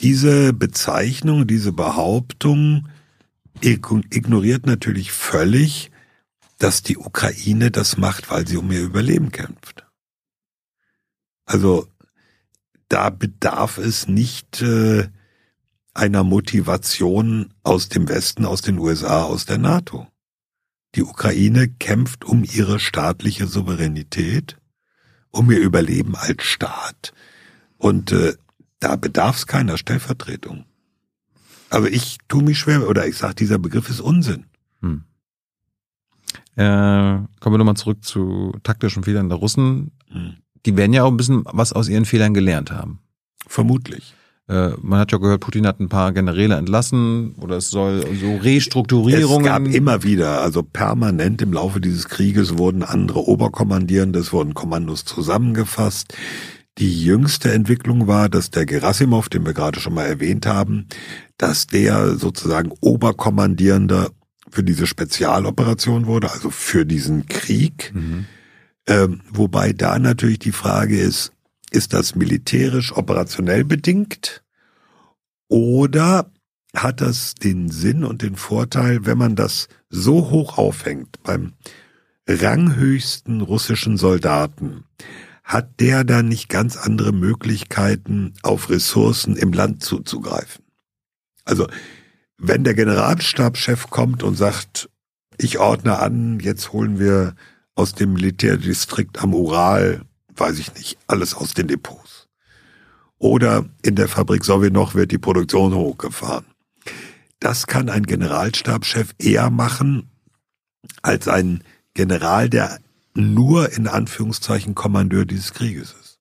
Diese 0.00 0.52
Bezeichnung, 0.52 1.46
diese 1.46 1.72
Behauptung 1.72 2.88
ig- 3.62 4.04
ignoriert 4.14 4.66
natürlich 4.66 5.12
völlig, 5.12 5.89
dass 6.60 6.82
die 6.82 6.98
Ukraine 6.98 7.70
das 7.70 7.96
macht, 7.96 8.30
weil 8.30 8.46
sie 8.46 8.58
um 8.58 8.70
ihr 8.70 8.82
Überleben 8.82 9.32
kämpft. 9.32 9.86
Also 11.46 11.88
da 12.88 13.08
bedarf 13.08 13.78
es 13.78 14.06
nicht 14.06 14.60
äh, 14.60 15.08
einer 15.94 16.22
Motivation 16.22 17.54
aus 17.62 17.88
dem 17.88 18.08
Westen, 18.08 18.44
aus 18.44 18.60
den 18.60 18.78
USA, 18.78 19.22
aus 19.22 19.46
der 19.46 19.58
NATO. 19.58 20.06
Die 20.94 21.02
Ukraine 21.02 21.68
kämpft 21.68 22.24
um 22.24 22.44
ihre 22.44 22.78
staatliche 22.78 23.46
Souveränität, 23.46 24.58
um 25.30 25.50
ihr 25.50 25.60
Überleben 25.60 26.14
als 26.14 26.42
Staat. 26.42 27.14
Und 27.78 28.12
äh, 28.12 28.34
da 28.80 28.96
bedarf 28.96 29.36
es 29.38 29.46
keiner 29.46 29.78
Stellvertretung. 29.78 30.66
Also 31.70 31.86
ich 31.86 32.18
tue 32.28 32.42
mich 32.42 32.58
schwer, 32.58 32.86
oder 32.86 33.06
ich 33.06 33.16
sage, 33.16 33.36
dieser 33.36 33.58
Begriff 33.58 33.88
ist 33.88 34.00
Unsinn. 34.00 34.44
Hm. 34.80 35.04
Äh, 36.56 36.62
kommen 36.62 37.54
wir 37.54 37.58
nochmal 37.58 37.76
zurück 37.76 38.04
zu 38.04 38.52
taktischen 38.62 39.04
Fehlern 39.04 39.28
der 39.28 39.38
Russen. 39.38 39.92
Hm. 40.08 40.34
Die 40.66 40.76
werden 40.76 40.92
ja 40.92 41.04
auch 41.04 41.10
ein 41.10 41.16
bisschen 41.16 41.44
was 41.46 41.72
aus 41.72 41.88
ihren 41.88 42.04
Fehlern 42.04 42.34
gelernt 42.34 42.70
haben. 42.70 43.00
Vermutlich. 43.46 44.14
Äh, 44.50 44.72
man 44.82 44.98
hat 44.98 45.12
ja 45.12 45.18
gehört, 45.18 45.40
Putin 45.40 45.66
hat 45.66 45.78
ein 45.78 45.88
paar 45.88 46.12
Generäle 46.12 46.56
entlassen 46.56 47.36
oder 47.36 47.58
es 47.58 47.70
soll 47.70 48.04
so 48.16 48.36
Restrukturierungen. 48.36 49.46
Es 49.46 49.46
gab 49.46 49.66
immer 49.66 50.02
wieder, 50.02 50.40
also 50.42 50.64
permanent 50.64 51.40
im 51.40 51.52
Laufe 51.52 51.80
dieses 51.80 52.08
Krieges 52.08 52.58
wurden 52.58 52.82
andere 52.82 53.28
Oberkommandierende, 53.28 54.18
es 54.18 54.32
wurden 54.32 54.54
Kommandos 54.54 55.04
zusammengefasst. 55.04 56.14
Die 56.78 57.04
jüngste 57.04 57.52
Entwicklung 57.52 58.08
war, 58.08 58.28
dass 58.28 58.50
der 58.50 58.66
Gerasimov, 58.66 59.28
den 59.28 59.46
wir 59.46 59.52
gerade 59.52 59.78
schon 59.78 59.94
mal 59.94 60.06
erwähnt 60.06 60.46
haben, 60.46 60.86
dass 61.36 61.68
der 61.68 62.16
sozusagen 62.16 62.72
Oberkommandierender 62.80 64.10
für 64.50 64.62
diese 64.62 64.86
Spezialoperation 64.86 66.06
wurde, 66.06 66.30
also 66.30 66.50
für 66.50 66.84
diesen 66.84 67.26
Krieg. 67.26 67.92
Mhm. 67.94 68.26
Ähm, 68.86 69.20
wobei 69.30 69.72
da 69.72 69.98
natürlich 69.98 70.38
die 70.38 70.52
Frage 70.52 70.98
ist, 70.98 71.32
ist 71.70 71.92
das 71.92 72.14
militärisch 72.14 72.92
operationell 72.92 73.64
bedingt 73.64 74.42
oder 75.48 76.30
hat 76.74 77.00
das 77.00 77.34
den 77.34 77.68
Sinn 77.68 78.04
und 78.04 78.22
den 78.22 78.36
Vorteil, 78.36 79.06
wenn 79.06 79.18
man 79.18 79.36
das 79.36 79.68
so 79.88 80.30
hoch 80.30 80.58
aufhängt 80.58 81.22
beim 81.22 81.54
ranghöchsten 82.28 83.40
russischen 83.40 83.96
Soldaten, 83.96 84.84
hat 85.42 85.80
der 85.80 86.04
dann 86.04 86.28
nicht 86.28 86.48
ganz 86.48 86.76
andere 86.76 87.12
Möglichkeiten, 87.12 88.34
auf 88.42 88.70
Ressourcen 88.70 89.36
im 89.36 89.52
Land 89.52 89.82
zuzugreifen? 89.82 90.64
Also, 91.44 91.66
wenn 92.40 92.64
der 92.64 92.74
Generalstabschef 92.74 93.90
kommt 93.90 94.22
und 94.22 94.34
sagt, 94.34 94.88
ich 95.36 95.58
ordne 95.58 95.98
an, 95.98 96.40
jetzt 96.40 96.72
holen 96.72 96.98
wir 96.98 97.34
aus 97.74 97.94
dem 97.94 98.14
Militärdistrikt 98.14 99.22
am 99.22 99.34
Ural, 99.34 100.02
weiß 100.36 100.58
ich 100.58 100.74
nicht, 100.74 100.98
alles 101.06 101.34
aus 101.34 101.52
den 101.52 101.68
Depots. 101.68 102.28
Oder 103.18 103.66
in 103.82 103.94
der 103.94 104.08
Fabrik 104.08 104.44
Sowjenoch 104.44 104.94
wird 104.94 105.12
die 105.12 105.18
Produktion 105.18 105.74
hochgefahren. 105.74 106.46
Das 107.40 107.66
kann 107.66 107.90
ein 107.90 108.04
Generalstabschef 108.04 109.14
eher 109.18 109.50
machen 109.50 110.10
als 111.02 111.28
ein 111.28 111.62
General, 111.92 112.48
der 112.48 112.78
nur 113.14 113.72
in 113.72 113.86
Anführungszeichen 113.86 114.74
Kommandeur 114.74 115.26
dieses 115.26 115.52
Krieges 115.52 115.94
ist. 116.00 116.18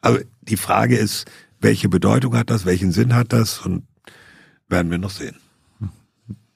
Also 0.00 0.20
die 0.42 0.56
Frage 0.56 0.96
ist, 0.96 1.30
welche 1.60 1.88
Bedeutung 1.88 2.36
hat 2.36 2.50
das, 2.50 2.66
welchen 2.66 2.90
Sinn 2.90 3.14
hat 3.14 3.32
das 3.32 3.60
und 3.60 3.86
werden 4.68 4.90
wir 4.90 4.98
noch 4.98 5.10
sehen. 5.10 5.36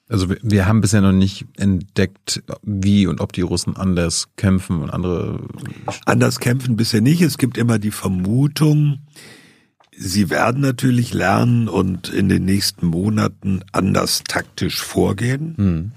Also 0.08 0.28
wir 0.42 0.66
haben 0.66 0.80
bisher 0.80 1.02
noch 1.02 1.12
nicht 1.12 1.46
entdeckt, 1.58 2.42
wie 2.62 3.06
und 3.06 3.20
ob 3.20 3.32
die 3.32 3.42
Russen 3.42 3.76
anders 3.76 4.28
kämpfen 4.36 4.82
und 4.82 4.90
andere. 4.90 5.46
Anders 6.06 6.40
kämpfen 6.40 6.76
bisher 6.76 7.02
nicht. 7.02 7.20
Es 7.20 7.36
gibt 7.36 7.58
immer 7.58 7.78
die 7.78 7.90
Vermutung, 7.90 9.00
sie 9.98 10.30
werden 10.30 10.62
natürlich 10.62 11.12
lernen 11.12 11.68
und 11.68 12.08
in 12.08 12.28
den 12.28 12.44
nächsten 12.44 12.86
Monaten 12.86 13.62
anders 13.72 14.22
taktisch 14.24 14.80
vorgehen. 14.80 15.54
Hm. 15.56 15.92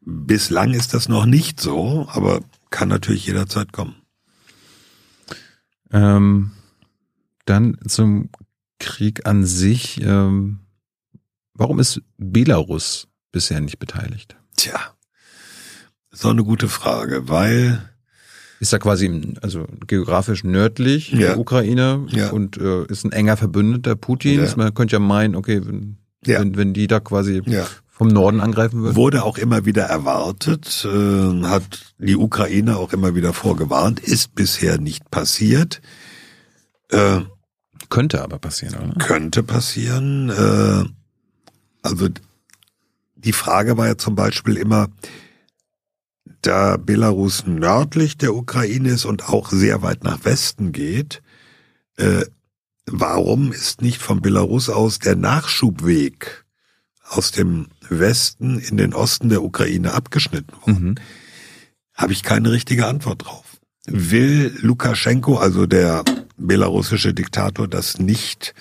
Bislang 0.00 0.74
ist 0.74 0.94
das 0.94 1.08
noch 1.08 1.26
nicht 1.26 1.60
so, 1.60 2.06
aber 2.10 2.40
kann 2.70 2.88
natürlich 2.88 3.26
jederzeit 3.26 3.72
kommen. 3.72 3.94
Ähm, 5.92 6.50
dann 7.44 7.78
zum 7.86 8.30
Krieg 8.78 9.26
an 9.26 9.44
sich. 9.44 10.00
Ähm, 10.02 10.60
warum 11.54 11.78
ist 11.78 12.02
Belarus 12.18 13.08
bisher 13.32 13.60
nicht 13.60 13.78
beteiligt? 13.78 14.36
Tja, 14.56 14.78
auch 16.24 16.30
eine 16.30 16.44
gute 16.44 16.68
Frage, 16.68 17.28
weil 17.28 17.82
ist 18.60 18.72
ja 18.72 18.78
quasi 18.78 19.34
also 19.40 19.66
geografisch 19.88 20.44
nördlich 20.44 21.10
ja. 21.10 21.18
der 21.18 21.38
Ukraine 21.38 22.06
ja. 22.10 22.30
und 22.30 22.58
äh, 22.58 22.84
ist 22.86 23.04
ein 23.04 23.10
enger 23.10 23.36
Verbündeter 23.36 23.96
Putins. 23.96 24.52
Ja. 24.52 24.56
Man 24.56 24.74
könnte 24.74 24.92
ja 24.92 25.00
meinen, 25.00 25.34
okay, 25.34 25.60
wenn, 25.64 25.96
wenn, 26.24 26.56
wenn 26.56 26.72
die 26.72 26.86
da 26.86 27.00
quasi 27.00 27.42
vom 27.88 28.06
Norden 28.06 28.40
angreifen 28.40 28.82
würden. 28.82 28.94
Wurde 28.94 29.24
auch 29.24 29.36
immer 29.36 29.64
wieder 29.64 29.84
erwartet, 29.84 30.86
äh, 30.88 31.42
hat 31.42 31.94
die 31.98 32.16
Ukraine 32.16 32.76
auch 32.76 32.92
immer 32.92 33.16
wieder 33.16 33.32
vorgewarnt, 33.32 33.98
ist 33.98 34.34
bisher 34.36 34.78
nicht 34.78 35.10
passiert. 35.10 35.82
Äh, 36.90 37.22
könnte 37.88 38.22
aber 38.22 38.38
passieren, 38.38 38.90
oder? 38.90 39.04
Könnte 39.04 39.42
passieren. 39.42 40.30
Äh, 40.30 40.84
also 41.82 42.08
die 43.24 43.32
Frage 43.32 43.76
war 43.76 43.86
ja 43.86 43.96
zum 43.96 44.14
Beispiel 44.14 44.56
immer, 44.56 44.88
da 46.42 46.76
Belarus 46.76 47.46
nördlich 47.46 48.18
der 48.18 48.34
Ukraine 48.34 48.90
ist 48.90 49.04
und 49.04 49.28
auch 49.28 49.50
sehr 49.50 49.82
weit 49.82 50.04
nach 50.04 50.24
Westen 50.24 50.72
geht, 50.72 51.22
äh, 51.96 52.24
warum 52.86 53.52
ist 53.52 53.80
nicht 53.80 54.02
von 54.02 54.20
Belarus 54.20 54.68
aus 54.68 54.98
der 54.98 55.16
Nachschubweg 55.16 56.44
aus 57.08 57.30
dem 57.30 57.68
Westen 57.88 58.58
in 58.58 58.76
den 58.76 58.94
Osten 58.94 59.28
der 59.28 59.42
Ukraine 59.42 59.92
abgeschnitten 59.92 60.52
worden? 60.62 60.88
Mhm. 60.88 60.94
Habe 61.94 62.12
ich 62.12 62.22
keine 62.22 62.50
richtige 62.50 62.86
Antwort 62.86 63.24
drauf. 63.24 63.44
Will 63.86 64.56
Lukaschenko, 64.60 65.36
also 65.36 65.66
der 65.66 66.04
belarussische 66.36 67.14
Diktator, 67.14 67.68
das 67.68 67.98
nicht 67.98 68.54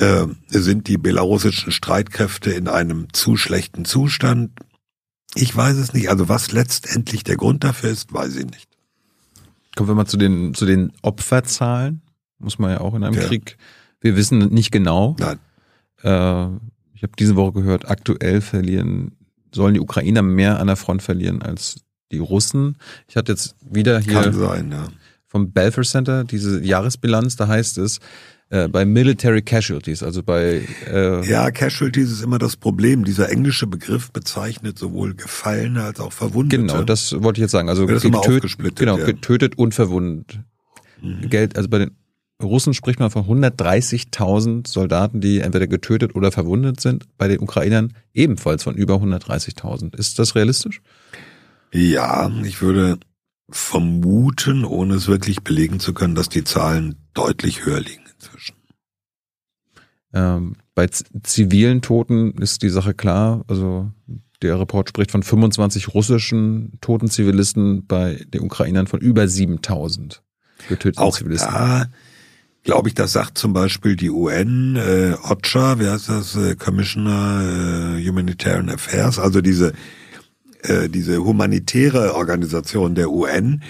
äh, 0.00 0.26
sind 0.48 0.88
die 0.88 0.98
belarussischen 0.98 1.72
Streitkräfte 1.72 2.50
in 2.50 2.68
einem 2.68 3.12
zu 3.12 3.36
schlechten 3.36 3.84
Zustand? 3.84 4.52
Ich 5.34 5.54
weiß 5.54 5.76
es 5.76 5.92
nicht. 5.92 6.10
Also 6.10 6.28
was 6.28 6.52
letztendlich 6.52 7.22
der 7.22 7.36
Grund 7.36 7.64
dafür 7.64 7.90
ist, 7.90 8.12
weiß 8.12 8.36
ich 8.36 8.46
nicht. 8.46 8.68
Kommen 9.76 9.88
wir 9.88 9.94
mal 9.94 10.06
zu 10.06 10.16
den, 10.16 10.54
zu 10.54 10.66
den 10.66 10.92
Opferzahlen. 11.02 12.02
Muss 12.38 12.58
man 12.58 12.70
ja 12.72 12.80
auch 12.80 12.94
in 12.94 13.04
einem 13.04 13.14
ja. 13.14 13.26
Krieg. 13.26 13.56
Wir 14.00 14.16
wissen 14.16 14.38
nicht 14.48 14.72
genau. 14.72 15.16
Nein. 15.18 15.38
Äh, 16.02 16.56
ich 16.94 17.02
habe 17.02 17.12
diese 17.18 17.36
Woche 17.36 17.52
gehört, 17.52 17.88
aktuell 17.88 18.40
verlieren, 18.40 19.12
sollen 19.54 19.74
die 19.74 19.80
Ukrainer 19.80 20.22
mehr 20.22 20.58
an 20.58 20.66
der 20.66 20.76
Front 20.76 21.02
verlieren 21.02 21.42
als 21.42 21.84
die 22.10 22.18
Russen. 22.18 22.76
Ich 23.08 23.16
hatte 23.16 23.32
jetzt 23.32 23.54
wieder 23.60 24.00
hier 24.00 24.32
sein, 24.32 24.72
ja. 24.72 24.88
vom 25.26 25.52
Belfer 25.52 25.82
Center 25.82 26.24
diese 26.24 26.62
Jahresbilanz, 26.62 27.36
da 27.36 27.48
heißt 27.48 27.78
es, 27.78 28.00
äh, 28.50 28.68
bei 28.68 28.84
Military 28.84 29.42
Casualties, 29.42 30.02
also 30.02 30.22
bei 30.22 30.62
äh 30.86 31.24
ja 31.28 31.50
Casualties 31.50 32.10
ist 32.10 32.22
immer 32.22 32.38
das 32.38 32.56
Problem. 32.56 33.04
Dieser 33.04 33.30
englische 33.30 33.66
Begriff 33.66 34.10
bezeichnet 34.10 34.78
sowohl 34.78 35.14
Gefallene 35.14 35.84
als 35.84 36.00
auch 36.00 36.12
Verwundete. 36.12 36.62
Genau, 36.62 36.82
das 36.82 37.12
wollte 37.22 37.38
ich 37.38 37.42
jetzt 37.42 37.52
sagen. 37.52 37.68
Also 37.68 37.86
getötet, 37.86 38.76
genau, 38.76 38.98
ja. 38.98 39.06
getötet 39.06 39.56
und 39.56 39.72
verwundet. 39.72 40.40
Mhm. 41.00 41.30
Geld, 41.30 41.56
also 41.56 41.68
bei 41.68 41.78
den 41.78 41.92
Russen 42.42 42.74
spricht 42.74 42.98
man 42.98 43.10
von 43.10 43.24
130.000 43.24 44.66
Soldaten, 44.66 45.20
die 45.20 45.40
entweder 45.40 45.66
getötet 45.66 46.14
oder 46.14 46.32
verwundet 46.32 46.80
sind. 46.80 47.04
Bei 47.18 47.28
den 47.28 47.40
Ukrainern 47.40 47.92
ebenfalls 48.14 48.64
von 48.64 48.74
über 48.74 48.94
130.000. 48.94 49.96
Ist 49.96 50.18
das 50.18 50.34
realistisch? 50.34 50.82
Ja, 51.72 52.30
ich 52.44 52.62
würde 52.62 52.98
vermuten, 53.50 54.64
ohne 54.64 54.94
es 54.94 55.06
wirklich 55.06 55.42
belegen 55.42 55.80
zu 55.80 55.92
können, 55.92 56.14
dass 56.14 56.28
die 56.28 56.44
Zahlen 56.44 56.96
deutlich 57.14 57.64
höher 57.64 57.80
liegen. 57.80 57.99
Ähm, 60.12 60.56
bei 60.74 60.88
zivilen 61.22 61.82
Toten 61.82 62.32
ist 62.38 62.62
die 62.62 62.68
Sache 62.68 62.94
klar. 62.94 63.44
Also 63.48 63.90
der 64.42 64.58
Report 64.58 64.88
spricht 64.88 65.10
von 65.10 65.22
25 65.22 65.94
russischen 65.94 66.72
toten 66.80 67.08
Zivilisten, 67.08 67.86
bei 67.86 68.24
den 68.32 68.42
Ukrainern 68.42 68.86
von 68.86 69.00
über 69.00 69.28
7000 69.28 70.22
getöteten 70.68 71.02
Auch 71.02 71.16
Zivilisten. 71.16 71.52
Da 71.52 71.86
glaube 72.62 72.88
ich, 72.88 72.94
das 72.94 73.12
sagt 73.12 73.38
zum 73.38 73.52
Beispiel 73.52 73.96
die 73.96 74.10
UN, 74.10 74.76
äh, 74.76 75.14
OCHA, 75.22 75.78
wer 75.78 75.92
heißt 75.92 76.08
das, 76.08 76.36
äh, 76.36 76.56
Commissioner 76.56 77.96
äh, 77.98 78.06
Humanitarian 78.06 78.70
Affairs, 78.70 79.18
also 79.18 79.40
diese, 79.40 79.72
äh, 80.62 80.88
diese 80.88 81.24
humanitäre 81.24 82.14
Organisation 82.14 82.94
der 82.94 83.10
UN, 83.10 83.62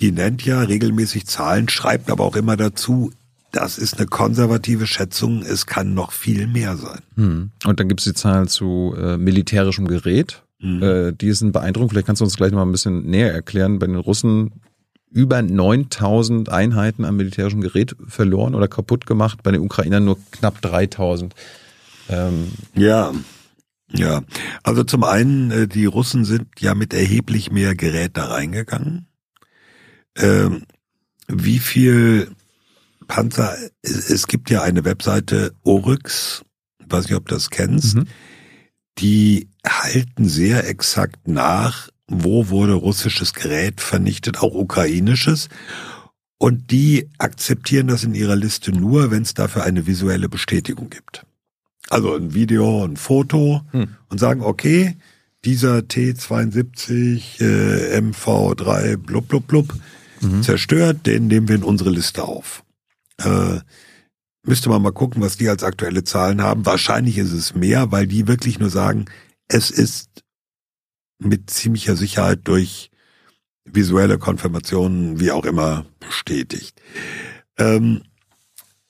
die 0.00 0.12
nennt 0.12 0.44
ja 0.44 0.60
regelmäßig 0.60 1.26
Zahlen, 1.26 1.68
schreibt 1.68 2.10
aber 2.10 2.24
auch 2.24 2.36
immer 2.36 2.56
dazu, 2.56 3.12
das 3.54 3.78
ist 3.78 3.98
eine 3.98 4.06
konservative 4.06 4.86
Schätzung. 4.86 5.42
Es 5.42 5.66
kann 5.66 5.94
noch 5.94 6.12
viel 6.12 6.46
mehr 6.46 6.76
sein. 6.76 7.00
Hm. 7.14 7.50
Und 7.64 7.80
dann 7.80 7.88
gibt 7.88 8.00
es 8.00 8.04
die 8.04 8.14
Zahl 8.14 8.48
zu 8.48 8.94
äh, 8.98 9.16
militärischem 9.16 9.86
Gerät. 9.86 10.42
Mhm. 10.60 10.82
Äh, 10.82 11.12
die 11.12 11.32
sind 11.32 11.52
beeindruckend. 11.52 11.92
Vielleicht 11.92 12.06
kannst 12.06 12.20
du 12.20 12.24
uns 12.24 12.36
gleich 12.36 12.50
noch 12.50 12.58
mal 12.58 12.66
ein 12.66 12.72
bisschen 12.72 13.06
näher 13.06 13.32
erklären. 13.32 13.78
Bei 13.78 13.86
den 13.86 13.96
Russen 13.96 14.60
über 15.10 15.40
9000 15.42 16.48
Einheiten 16.48 17.04
an 17.04 17.14
militärischem 17.14 17.60
Gerät 17.60 17.94
verloren 18.08 18.56
oder 18.56 18.66
kaputt 18.66 19.06
gemacht. 19.06 19.44
Bei 19.44 19.52
den 19.52 19.60
Ukrainern 19.60 20.04
nur 20.04 20.18
knapp 20.32 20.60
3000. 20.60 21.34
Ähm, 22.08 22.50
ja, 22.74 23.12
ja. 23.92 24.22
Also 24.64 24.82
zum 24.82 25.04
einen, 25.04 25.50
äh, 25.52 25.68
die 25.68 25.86
Russen 25.86 26.24
sind 26.24 26.48
ja 26.58 26.74
mit 26.74 26.92
erheblich 26.92 27.52
mehr 27.52 27.76
Gerät 27.76 28.16
da 28.16 28.24
reingegangen. 28.26 29.06
Ähm, 30.16 30.62
wie 31.28 31.60
viel 31.60 32.28
Panzer, 33.06 33.56
es 33.82 34.26
gibt 34.26 34.50
ja 34.50 34.62
eine 34.62 34.84
Webseite 34.84 35.54
Oryx, 35.62 36.44
weiß 36.86 37.04
nicht, 37.04 37.14
ob 37.14 37.28
du 37.28 37.34
das 37.34 37.50
kennst, 37.50 37.96
mhm. 37.96 38.06
die 38.98 39.48
halten 39.66 40.28
sehr 40.28 40.68
exakt 40.68 41.28
nach, 41.28 41.88
wo 42.06 42.48
wurde 42.48 42.74
russisches 42.74 43.32
Gerät 43.32 43.80
vernichtet, 43.80 44.38
auch 44.38 44.54
ukrainisches. 44.54 45.48
Und 46.38 46.70
die 46.70 47.08
akzeptieren 47.18 47.86
das 47.86 48.04
in 48.04 48.14
ihrer 48.14 48.36
Liste 48.36 48.72
nur, 48.72 49.10
wenn 49.10 49.22
es 49.22 49.34
dafür 49.34 49.64
eine 49.64 49.86
visuelle 49.86 50.28
Bestätigung 50.28 50.90
gibt. 50.90 51.24
Also 51.88 52.14
ein 52.14 52.34
Video, 52.34 52.84
ein 52.84 52.96
Foto 52.96 53.62
hm. 53.70 53.88
und 54.08 54.18
sagen, 54.18 54.42
okay, 54.42 54.96
dieser 55.44 55.78
T72 55.78 57.40
äh, 57.40 57.98
MV3 57.98 58.96
blub 58.96 59.28
blub 59.28 59.46
blub 59.46 59.74
mhm. 60.20 60.42
zerstört, 60.42 61.06
den 61.06 61.26
nehmen 61.26 61.48
wir 61.48 61.56
in 61.56 61.62
unsere 61.62 61.90
Liste 61.90 62.24
auf. 62.24 62.63
Äh, 63.18 63.60
müsste 64.44 64.68
man 64.68 64.82
mal 64.82 64.92
gucken, 64.92 65.22
was 65.22 65.36
die 65.36 65.48
als 65.48 65.62
aktuelle 65.62 66.04
Zahlen 66.04 66.42
haben. 66.42 66.66
Wahrscheinlich 66.66 67.18
ist 67.18 67.32
es 67.32 67.54
mehr, 67.54 67.90
weil 67.92 68.06
die 68.06 68.28
wirklich 68.28 68.58
nur 68.58 68.70
sagen, 68.70 69.06
es 69.48 69.70
ist 69.70 70.24
mit 71.18 71.50
ziemlicher 71.50 71.96
Sicherheit 71.96 72.40
durch 72.44 72.90
visuelle 73.64 74.18
Konfirmationen, 74.18 75.20
wie 75.20 75.30
auch 75.30 75.44
immer, 75.44 75.86
bestätigt. 76.00 76.80
Ähm, 77.56 78.02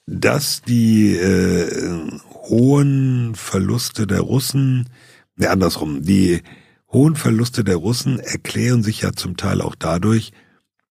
dass 0.06 0.62
die 0.62 1.16
äh, 1.16 2.10
hohen 2.48 3.34
Verluste 3.34 4.06
der 4.06 4.20
Russen, 4.20 4.88
ne, 5.36 5.50
andersrum, 5.50 6.02
die 6.02 6.42
hohen 6.92 7.16
Verluste 7.16 7.64
der 7.64 7.76
Russen 7.76 8.20
erklären 8.20 8.82
sich 8.82 9.02
ja 9.02 9.12
zum 9.12 9.36
Teil 9.36 9.60
auch 9.60 9.74
dadurch, 9.74 10.32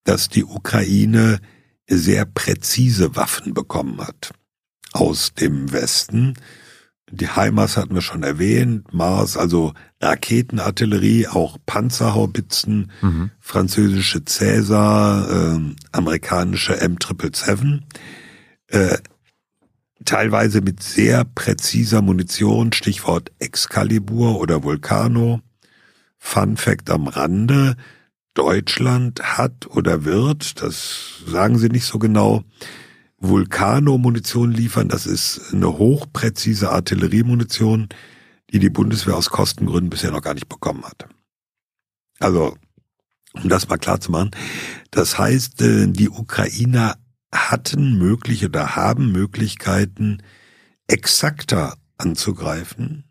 dass 0.04 0.30
die 0.30 0.44
Ukraine 0.44 1.40
sehr 1.88 2.26
präzise 2.26 3.16
Waffen 3.16 3.54
bekommen 3.54 4.00
hat 4.00 4.34
aus 4.94 5.34
dem 5.34 5.72
Westen. 5.72 6.36
Die 7.12 7.30
HIMARS 7.36 7.78
hatten 7.78 7.94
wir 7.94 8.02
schon 8.02 8.24
erwähnt, 8.24 8.94
Mars, 8.94 9.38
also 9.38 9.74
Raketenartillerie, 10.02 11.28
auch 11.28 11.58
Panzerhaubitzen, 11.66 12.92
mhm. 13.02 13.32
französische 13.40 14.26
Cäsar, 14.26 15.30
äh, 15.30 15.60
amerikanische 15.92 16.74
M777, 16.82 17.82
äh, 18.68 18.98
teilweise 20.06 20.62
mit 20.62 20.82
sehr 20.82 21.24
präziser 21.24 22.02
Munition, 22.02 22.74
Stichwort 22.74 23.32
Excalibur 23.40 24.40
oder 24.40 24.64
Vulcano. 24.64 25.42
Fun 26.18 26.56
Fact 26.58 26.90
am 26.90 27.08
Rande, 27.08 27.76
Deutschland 28.34 29.22
hat 29.38 29.68
oder 29.68 30.06
wird, 30.06 30.62
das 30.62 31.24
sagen 31.28 31.58
sie 31.58 31.70
nicht 31.70 31.86
so 31.86 32.00
genau, 32.00 32.44
Vulcano-Munition 33.20 34.52
liefern. 34.52 34.90
Das 34.90 35.06
ist 35.06 35.54
eine 35.54 35.78
hochpräzise 35.78 36.72
Artilleriemunition, 36.72 37.90
die 38.52 38.60
die 38.60 38.70
Bundeswehr 38.70 39.16
aus 39.16 39.30
Kostengründen 39.30 39.90
bisher 39.90 40.12
noch 40.12 40.22
gar 40.22 40.34
nicht 40.34 40.50
bekommen 40.50 40.84
hat. 40.84 41.08
Also, 42.20 42.58
um 43.34 43.50
das 43.50 43.70
mal 43.70 43.78
klar 43.78 44.00
zu 44.00 44.12
machen. 44.12 44.32
Das 44.92 45.18
heißt, 45.18 45.62
äh, 45.62 45.88
die 45.88 46.10
Ukrainer 46.10 46.98
hatten 47.34 47.98
mögliche 47.98 48.48
oder 48.48 48.76
haben 48.76 49.12
Möglichkeiten, 49.12 50.22
exakter 50.88 51.78
anzugreifen, 51.98 53.06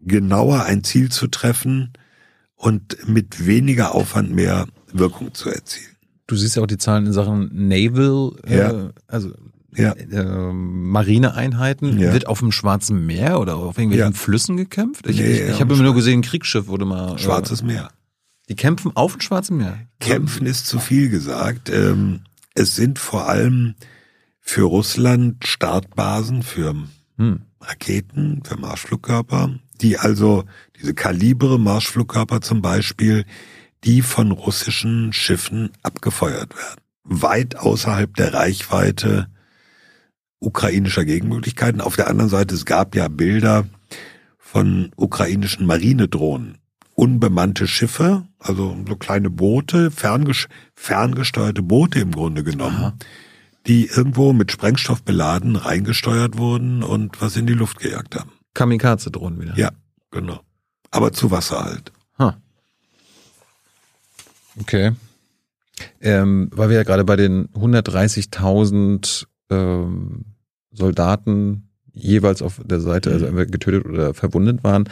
genauer 0.00 0.64
ein 0.64 0.82
Ziel 0.82 1.10
zu 1.10 1.28
treffen 1.28 1.92
und 2.58 3.08
mit 3.08 3.46
weniger 3.46 3.94
Aufwand 3.94 4.34
mehr 4.34 4.66
Wirkung 4.92 5.32
zu 5.32 5.48
erzielen. 5.48 5.96
Du 6.26 6.36
siehst 6.36 6.56
ja 6.56 6.62
auch 6.62 6.66
die 6.66 6.76
Zahlen 6.76 7.06
in 7.06 7.12
Sachen 7.12 7.68
Naval, 7.68 8.32
äh, 8.44 8.58
ja. 8.58 8.70
äh, 8.70 8.90
also 9.06 9.32
ja. 9.74 9.92
äh, 9.92 10.52
Marineeinheiten. 10.52 11.98
Ja. 11.98 12.12
Wird 12.12 12.26
auf 12.26 12.40
dem 12.40 12.52
Schwarzen 12.52 13.06
Meer 13.06 13.40
oder 13.40 13.56
auf 13.56 13.78
irgendwelchen. 13.78 14.12
Flüssen 14.12 14.56
gekämpft? 14.56 15.06
Ich, 15.06 15.18
nee, 15.18 15.32
ich, 15.32 15.48
ich 15.48 15.60
habe 15.60 15.72
immer 15.72 15.84
nur 15.84 15.94
gesehen, 15.94 16.18
ein 16.18 16.22
Kriegsschiff 16.22 16.66
wurde 16.66 16.84
mal. 16.84 17.14
Äh, 17.14 17.18
Schwarzes 17.18 17.62
Meer. 17.62 17.90
Die 18.48 18.56
kämpfen 18.56 18.92
auf 18.94 19.12
dem 19.12 19.20
Schwarzen 19.20 19.56
Meer. 19.56 19.78
Kämpfen 20.00 20.46
ist 20.46 20.66
zu 20.66 20.78
viel 20.78 21.08
gesagt. 21.08 21.70
Ähm, 21.70 22.20
es 22.54 22.74
sind 22.74 22.98
vor 22.98 23.28
allem 23.28 23.74
für 24.40 24.62
Russland 24.62 25.46
Startbasen 25.46 26.42
für 26.42 26.74
hm. 27.16 27.40
Raketen, 27.60 28.42
für 28.44 28.58
Marschflugkörper, 28.58 29.58
die 29.80 29.98
also 29.98 30.44
diese 30.80 30.94
Kalibre 30.94 31.58
Marschflugkörper 31.58 32.40
zum 32.40 32.62
Beispiel, 32.62 33.24
die 33.84 34.02
von 34.02 34.32
russischen 34.32 35.12
Schiffen 35.12 35.70
abgefeuert 35.82 36.56
werden. 36.56 36.80
Weit 37.04 37.56
außerhalb 37.56 38.14
der 38.16 38.34
Reichweite 38.34 39.28
ukrainischer 40.40 41.04
Gegenmöglichkeiten. 41.04 41.80
Auf 41.80 41.96
der 41.96 42.08
anderen 42.08 42.30
Seite, 42.30 42.54
es 42.54 42.64
gab 42.64 42.94
ja 42.94 43.08
Bilder 43.08 43.66
von 44.38 44.90
ukrainischen 44.96 45.66
Marinedrohnen. 45.66 46.58
Unbemannte 46.94 47.68
Schiffe, 47.68 48.26
also 48.40 48.76
so 48.88 48.96
kleine 48.96 49.30
Boote, 49.30 49.92
ferngesteuerte 49.92 51.62
Boote 51.62 52.00
im 52.00 52.10
Grunde 52.10 52.42
genommen, 52.42 52.76
Aha. 52.76 52.94
die 53.68 53.86
irgendwo 53.86 54.32
mit 54.32 54.50
Sprengstoff 54.50 55.04
beladen 55.04 55.54
reingesteuert 55.54 56.38
wurden 56.38 56.82
und 56.82 57.20
was 57.20 57.36
in 57.36 57.46
die 57.46 57.54
Luft 57.54 57.78
gejagt 57.78 58.16
haben. 58.16 58.32
Kamikaze-Drohnen 58.58 59.40
wieder. 59.40 59.56
Ja, 59.56 59.70
genau. 60.10 60.40
Aber 60.90 61.12
zu 61.12 61.30
Wasser 61.30 61.64
halt. 61.64 61.92
Huh. 62.18 62.32
Okay. 64.60 64.92
Ähm, 66.00 66.50
weil 66.52 66.68
wir 66.70 66.76
ja 66.76 66.82
gerade 66.82 67.04
bei 67.04 67.14
den 67.14 67.48
130.000 67.50 69.26
ähm, 69.50 70.24
Soldaten 70.72 71.70
jeweils 71.92 72.42
auf 72.42 72.60
der 72.64 72.80
Seite, 72.80 73.12
also 73.12 73.26
mhm. 73.26 73.30
entweder 73.30 73.50
getötet 73.50 73.86
oder 73.86 74.12
verwundet 74.12 74.64
waren. 74.64 74.88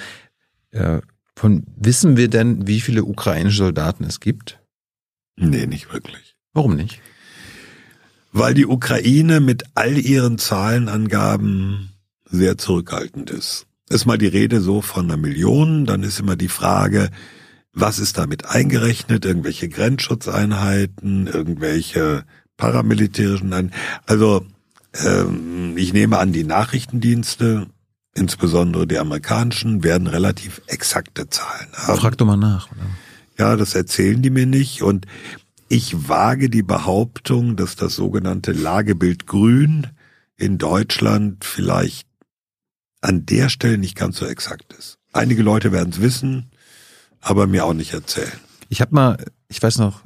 Äh, 0.70 1.00
von 1.34 1.64
wissen 1.76 2.16
wir 2.16 2.28
denn, 2.28 2.68
wie 2.68 2.80
viele 2.80 3.02
ukrainische 3.04 3.58
Soldaten 3.58 4.04
es 4.04 4.20
gibt? 4.20 4.60
Nee, 5.36 5.66
nicht 5.66 5.92
wirklich. 5.92 6.36
Warum 6.52 6.76
nicht? 6.76 7.00
Weil 8.30 8.54
die 8.54 8.66
Ukraine 8.66 9.40
mit 9.40 9.64
all 9.74 9.98
ihren 9.98 10.38
Zahlenangaben 10.38 11.95
sehr 12.28 12.58
zurückhaltend 12.58 13.30
ist. 13.30 13.66
Ist 13.88 14.06
mal 14.06 14.18
die 14.18 14.26
Rede 14.26 14.60
so 14.60 14.82
von 14.82 15.06
einer 15.06 15.16
Million, 15.16 15.86
dann 15.86 16.02
ist 16.02 16.18
immer 16.18 16.36
die 16.36 16.48
Frage, 16.48 17.10
was 17.72 17.98
ist 17.98 18.18
damit 18.18 18.46
eingerechnet? 18.46 19.24
Irgendwelche 19.24 19.68
Grenzschutzeinheiten, 19.68 21.26
irgendwelche 21.26 22.24
paramilitärischen 22.56 23.52
Einheiten. 23.52 23.76
Also 24.06 24.44
ähm, 25.04 25.74
ich 25.76 25.92
nehme 25.92 26.18
an, 26.18 26.32
die 26.32 26.44
Nachrichtendienste, 26.44 27.66
insbesondere 28.14 28.86
die 28.86 28.98
amerikanischen, 28.98 29.84
werden 29.84 30.06
relativ 30.06 30.62
exakte 30.66 31.28
Zahlen 31.28 31.68
haben. 31.74 32.00
Frag 32.00 32.16
doch 32.18 32.26
mal 32.26 32.36
nach. 32.36 32.70
Oder? 32.72 32.86
Ja, 33.38 33.56
das 33.56 33.74
erzählen 33.74 34.22
die 34.22 34.30
mir 34.30 34.46
nicht. 34.46 34.82
Und 34.82 35.06
ich 35.68 36.08
wage 36.08 36.48
die 36.48 36.62
Behauptung, 36.62 37.56
dass 37.56 37.76
das 37.76 37.94
sogenannte 37.94 38.52
Lagebild 38.52 39.26
Grün 39.26 39.88
in 40.36 40.58
Deutschland 40.58 41.44
vielleicht 41.44 42.05
an 43.06 43.24
der 43.24 43.48
Stelle 43.48 43.78
nicht 43.78 43.96
ganz 43.96 44.18
so 44.18 44.26
exakt 44.26 44.72
ist. 44.76 44.98
Einige 45.12 45.42
Leute 45.42 45.70
werden 45.70 45.90
es 45.90 46.00
wissen, 46.00 46.50
aber 47.20 47.46
mir 47.46 47.64
auch 47.64 47.72
nicht 47.72 47.92
erzählen. 47.92 48.32
Ich 48.68 48.80
habe 48.80 48.94
mal, 48.94 49.24
ich 49.48 49.62
weiß 49.62 49.78
noch, 49.78 50.02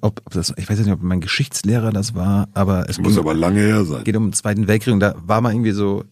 ob, 0.00 0.22
ob 0.24 0.32
das, 0.32 0.54
ich 0.56 0.68
weiß 0.68 0.78
nicht, 0.78 0.90
ob 0.90 1.02
mein 1.02 1.20
Geschichtslehrer 1.20 1.92
das 1.92 2.14
war, 2.14 2.48
aber 2.54 2.88
es 2.88 2.98
muss 2.98 3.12
ging, 3.12 3.20
aber 3.20 3.34
lange 3.34 3.60
her 3.60 3.84
sein. 3.84 4.04
Geht 4.04 4.16
um 4.16 4.28
den 4.28 4.32
Zweiten 4.32 4.66
Weltkrieg 4.66 4.94
und 4.94 5.00
da 5.00 5.14
war 5.18 5.40
mal 5.42 5.52
irgendwie 5.52 5.72
so, 5.72 6.04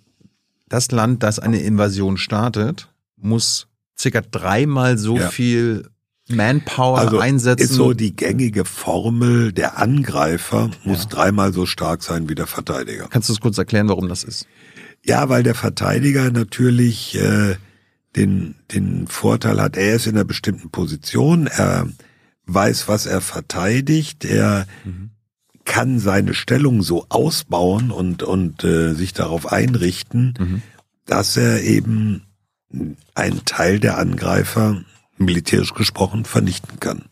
das 0.69 0.91
Land, 0.91 1.23
das 1.23 1.39
eine 1.39 1.61
Invasion 1.61 2.19
startet, 2.19 2.89
muss 3.17 3.69
circa 3.99 4.21
dreimal 4.21 4.99
so 4.99 5.17
ja. 5.17 5.29
viel 5.29 5.89
Manpower 6.29 6.99
also 6.99 7.19
einsetzen. 7.19 7.63
Ist 7.63 7.75
so 7.75 7.95
die 7.95 8.15
gängige 8.15 8.65
Formel, 8.65 9.53
der 9.53 9.79
Angreifer 9.79 10.71
muss 10.85 11.05
ja. 11.05 11.11
dreimal 11.11 11.53
so 11.53 11.67
stark 11.67 12.03
sein 12.03 12.29
wie 12.29 12.35
der 12.35 12.47
Verteidiger. 12.47 13.07
Kannst 13.09 13.29
du 13.29 13.33
es 13.33 13.41
kurz 13.41 13.57
erklären, 13.59 13.89
warum 13.89 14.09
das 14.09 14.25
ist? 14.25 14.47
Ja, 15.07 15.29
weil 15.29 15.45
der 15.45 15.55
Verteidiger 15.55 16.31
natürlich 16.31 17.17
äh, 17.17 17.57
den, 18.17 18.57
den 18.73 19.07
Vorteil 19.07 19.61
hat, 19.61 19.77
er 19.77 19.95
ist 19.95 20.07
in 20.07 20.17
einer 20.17 20.25
bestimmten 20.25 20.71
Position, 20.71 21.47
er 21.47 21.89
weiß, 22.47 22.89
was 22.89 23.07
er 23.07 23.21
verteidigt, 23.21 24.25
er 24.25 24.67
mhm. 24.85 25.11
kann 25.65 26.01
seine 26.01 26.35
Stellung 26.35 26.83
so 26.83 27.07
ausbauen 27.09 27.91
und, 27.91 28.23
und 28.25 28.65
äh, 28.65 28.95
sich 28.95 29.13
darauf 29.13 29.53
einrichten, 29.53 30.35
mhm. 30.39 30.63
dass 31.05 31.37
er 31.37 31.63
eben 31.63 32.23
einen 33.15 33.45
Teil 33.45 33.79
der 33.79 33.99
Angreifer 33.99 34.83
militärisch 35.19 35.75
gesprochen 35.75 36.25
vernichten 36.25 36.81
kann. 36.81 37.05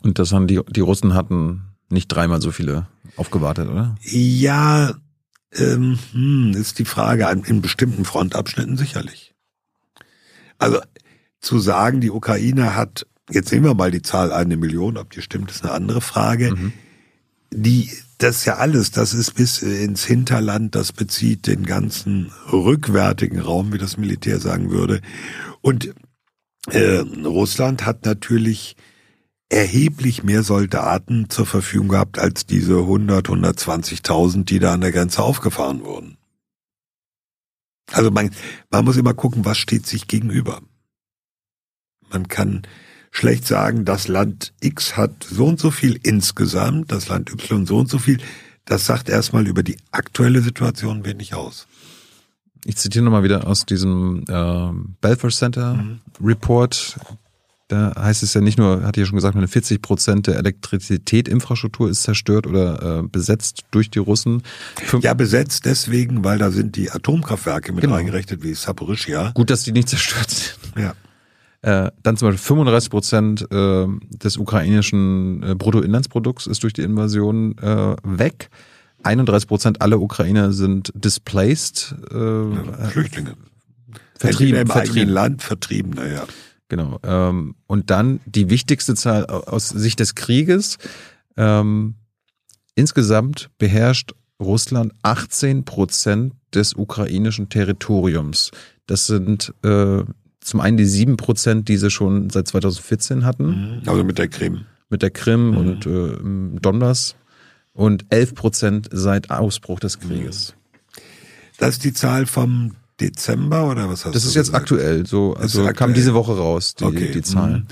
Und 0.00 0.20
das 0.20 0.32
haben 0.32 0.46
die, 0.46 0.60
die 0.70 0.80
Russen 0.80 1.14
hatten 1.14 1.62
nicht 1.90 2.06
dreimal 2.08 2.40
so 2.40 2.52
viele 2.52 2.86
aufgewartet, 3.16 3.68
oder? 3.68 3.96
Ja, 4.02 4.94
ähm, 5.54 5.98
hm, 6.12 6.54
ist 6.54 6.78
die 6.78 6.84
Frage, 6.84 7.28
in 7.46 7.62
bestimmten 7.62 8.04
Frontabschnitten 8.04 8.76
sicherlich. 8.76 9.34
Also 10.58 10.80
zu 11.40 11.58
sagen, 11.58 12.00
die 12.00 12.10
Ukraine 12.10 12.74
hat, 12.74 13.06
jetzt 13.30 13.52
nehmen 13.52 13.64
wir 13.64 13.74
mal 13.74 13.90
die 13.90 14.02
Zahl 14.02 14.32
eine 14.32 14.56
Million, 14.56 14.96
ob 14.96 15.10
die 15.10 15.22
stimmt, 15.22 15.50
ist 15.50 15.64
eine 15.64 15.72
andere 15.72 16.00
Frage. 16.00 16.54
Mhm. 16.54 16.72
Die, 17.50 17.90
das 18.18 18.38
ist 18.38 18.44
ja 18.44 18.56
alles, 18.56 18.90
das 18.90 19.14
ist 19.14 19.34
bis 19.34 19.62
ins 19.62 20.04
Hinterland, 20.04 20.74
das 20.74 20.92
bezieht 20.92 21.46
den 21.46 21.64
ganzen 21.64 22.32
rückwärtigen 22.52 23.38
Raum, 23.38 23.72
wie 23.72 23.78
das 23.78 23.96
Militär 23.96 24.40
sagen 24.40 24.70
würde. 24.70 25.00
Und 25.62 25.94
äh, 26.70 26.98
Russland 27.24 27.86
hat 27.86 28.04
natürlich 28.04 28.76
erheblich 29.48 30.22
mehr 30.22 30.42
Soldaten 30.42 31.30
zur 31.30 31.46
Verfügung 31.46 31.88
gehabt 31.88 32.18
als 32.18 32.46
diese 32.46 32.78
100, 32.78 33.28
120.000, 33.28 34.44
die 34.44 34.58
da 34.58 34.74
an 34.74 34.82
der 34.82 34.92
Grenze 34.92 35.22
aufgefahren 35.22 35.84
wurden. 35.84 36.18
Also 37.90 38.10
man, 38.10 38.30
man 38.70 38.84
muss 38.84 38.96
immer 38.96 39.14
gucken, 39.14 39.44
was 39.44 39.56
steht 39.56 39.86
sich 39.86 40.08
gegenüber. 40.08 40.60
Man 42.10 42.28
kann 42.28 42.62
schlecht 43.10 43.46
sagen, 43.46 43.84
das 43.84 44.08
Land 44.08 44.52
X 44.60 44.96
hat 44.96 45.24
so 45.24 45.46
und 45.46 45.58
so 45.58 45.70
viel 45.70 45.98
insgesamt, 46.02 46.92
das 46.92 47.08
Land 47.08 47.30
Y 47.32 47.66
so 47.66 47.78
und 47.78 47.88
so 47.88 47.98
viel. 47.98 48.18
Das 48.66 48.84
sagt 48.84 49.08
erstmal 49.08 49.46
über 49.46 49.62
die 49.62 49.78
aktuelle 49.92 50.42
Situation 50.42 51.06
wenig 51.06 51.34
aus. 51.34 51.66
Ich 52.64 52.76
zitiere 52.76 53.04
nochmal 53.04 53.22
wieder 53.22 53.46
aus 53.46 53.64
diesem 53.64 54.24
äh, 54.28 54.70
Belfer 55.00 55.30
Center 55.30 55.74
mhm. 55.74 56.00
Report. 56.22 56.98
Da 57.68 57.92
heißt 57.98 58.22
es 58.22 58.32
ja 58.32 58.40
nicht 58.40 58.56
nur, 58.56 58.82
hatte 58.82 58.98
ich 58.98 59.04
ja 59.04 59.08
schon 59.08 59.16
gesagt, 59.16 59.36
40 59.38 59.82
Prozent 59.82 60.26
der 60.26 60.36
Elektrizitätsinfrastruktur 60.36 61.90
ist 61.90 62.02
zerstört 62.02 62.46
oder 62.46 63.00
äh, 63.00 63.02
besetzt 63.02 63.64
durch 63.70 63.90
die 63.90 63.98
Russen. 63.98 64.42
Fünf 64.86 65.04
ja, 65.04 65.12
besetzt 65.12 65.66
deswegen, 65.66 66.24
weil 66.24 66.38
da 66.38 66.50
sind 66.50 66.76
die 66.76 66.90
Atomkraftwerke 66.90 67.74
mit 67.74 67.82
genau. 67.82 67.96
eingerechnet, 67.96 68.42
wie 68.42 68.54
Saporischia. 68.54 69.32
Gut, 69.34 69.50
dass 69.50 69.64
die 69.64 69.72
nicht 69.72 69.88
zerstört 69.90 70.30
sind. 70.30 70.58
Ja. 70.82 70.94
Äh, 71.60 71.90
dann 72.02 72.16
zum 72.16 72.28
Beispiel 72.28 72.42
35 72.42 72.90
Prozent 72.90 73.52
äh, 73.52 73.86
des 74.08 74.38
ukrainischen 74.38 75.42
äh, 75.42 75.54
Bruttoinlandsprodukts 75.54 76.46
ist 76.46 76.62
durch 76.62 76.72
die 76.72 76.82
Invasion 76.82 77.58
äh, 77.58 77.96
weg. 78.02 78.48
31 79.02 79.46
Prozent 79.46 79.82
aller 79.82 80.00
Ukrainer 80.00 80.52
sind 80.52 80.90
displaced. 80.94 81.94
Äh, 82.10 82.16
ja, 82.16 82.88
Flüchtlinge. 82.88 83.34
Vertrieben, 84.18 84.60
im 84.60 84.66
vertrieben. 84.68 85.08
Land 85.10 85.42
vertrieben, 85.42 85.92
naja. 85.92 86.24
Genau. 86.68 86.98
Ähm, 87.02 87.54
und 87.66 87.90
dann 87.90 88.20
die 88.26 88.50
wichtigste 88.50 88.94
Zahl 88.94 89.26
aus 89.26 89.68
Sicht 89.68 90.00
des 90.00 90.14
Krieges. 90.14 90.78
Ähm, 91.36 91.94
insgesamt 92.74 93.50
beherrscht 93.58 94.12
Russland 94.40 94.92
18 95.02 95.64
Prozent 95.64 96.34
des 96.54 96.74
ukrainischen 96.74 97.48
Territoriums. 97.48 98.50
Das 98.86 99.06
sind 99.06 99.54
äh, 99.62 100.02
zum 100.40 100.60
einen 100.60 100.76
die 100.76 100.86
sieben 100.86 101.16
Prozent, 101.16 101.68
die 101.68 101.76
sie 101.76 101.90
schon 101.90 102.30
seit 102.30 102.48
2014 102.48 103.24
hatten. 103.24 103.82
Also 103.86 104.04
mit 104.04 104.18
der 104.18 104.28
Krim. 104.28 104.64
Mit 104.88 105.02
der 105.02 105.10
Krim 105.10 105.50
mhm. 105.50 105.56
und 105.56 105.86
äh, 105.86 106.60
Donbass. 106.60 107.16
Und 107.72 108.06
11 108.10 108.34
Prozent 108.34 108.88
seit 108.90 109.30
Ausbruch 109.30 109.78
des 109.78 110.00
Krieges. 110.00 110.54
Das 111.58 111.70
ist 111.70 111.84
die 111.84 111.92
Zahl 111.92 112.26
vom 112.26 112.72
Dezember 113.00 113.70
oder 113.70 113.88
was 113.88 114.04
hast 114.04 114.06
das 114.06 114.12
du? 114.12 114.18
Das 114.18 114.24
ist 114.24 114.34
jetzt 114.34 114.46
gesagt? 114.48 114.62
aktuell. 114.62 115.06
So, 115.06 115.34
also 115.34 115.60
aktuell. 115.60 115.74
kam 115.74 115.94
diese 115.94 116.14
Woche 116.14 116.36
raus, 116.36 116.74
die, 116.74 116.84
okay. 116.84 117.10
die 117.12 117.22
Zahlen. 117.22 117.52
Mhm. 117.52 117.66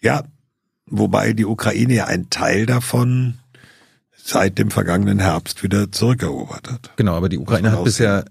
Ja, 0.00 0.24
wobei 0.86 1.32
die 1.32 1.46
Ukraine 1.46 1.94
ja 1.94 2.04
einen 2.06 2.30
Teil 2.30 2.66
davon 2.66 3.34
seit 4.16 4.58
dem 4.58 4.70
vergangenen 4.70 5.20
Herbst 5.20 5.62
wieder 5.62 5.90
zurückerobert 5.92 6.70
hat. 6.70 6.90
Genau, 6.96 7.14
aber 7.14 7.28
die 7.28 7.38
Ukraine 7.38 7.72
hat 7.72 7.84
bisher 7.84 8.24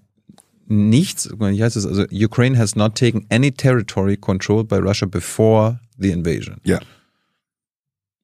nichts, 0.68 1.30
wie 1.38 1.64
heißt 1.64 1.76
es, 1.76 1.86
also 1.86 2.06
Ukraine 2.12 2.58
has 2.58 2.76
not 2.76 2.96
taken 2.96 3.26
any 3.30 3.52
territory 3.52 4.18
controlled 4.18 4.68
by 4.68 4.76
Russia 4.76 5.08
before 5.08 5.80
the 5.98 6.12
invasion. 6.12 6.58
Ja. 6.64 6.80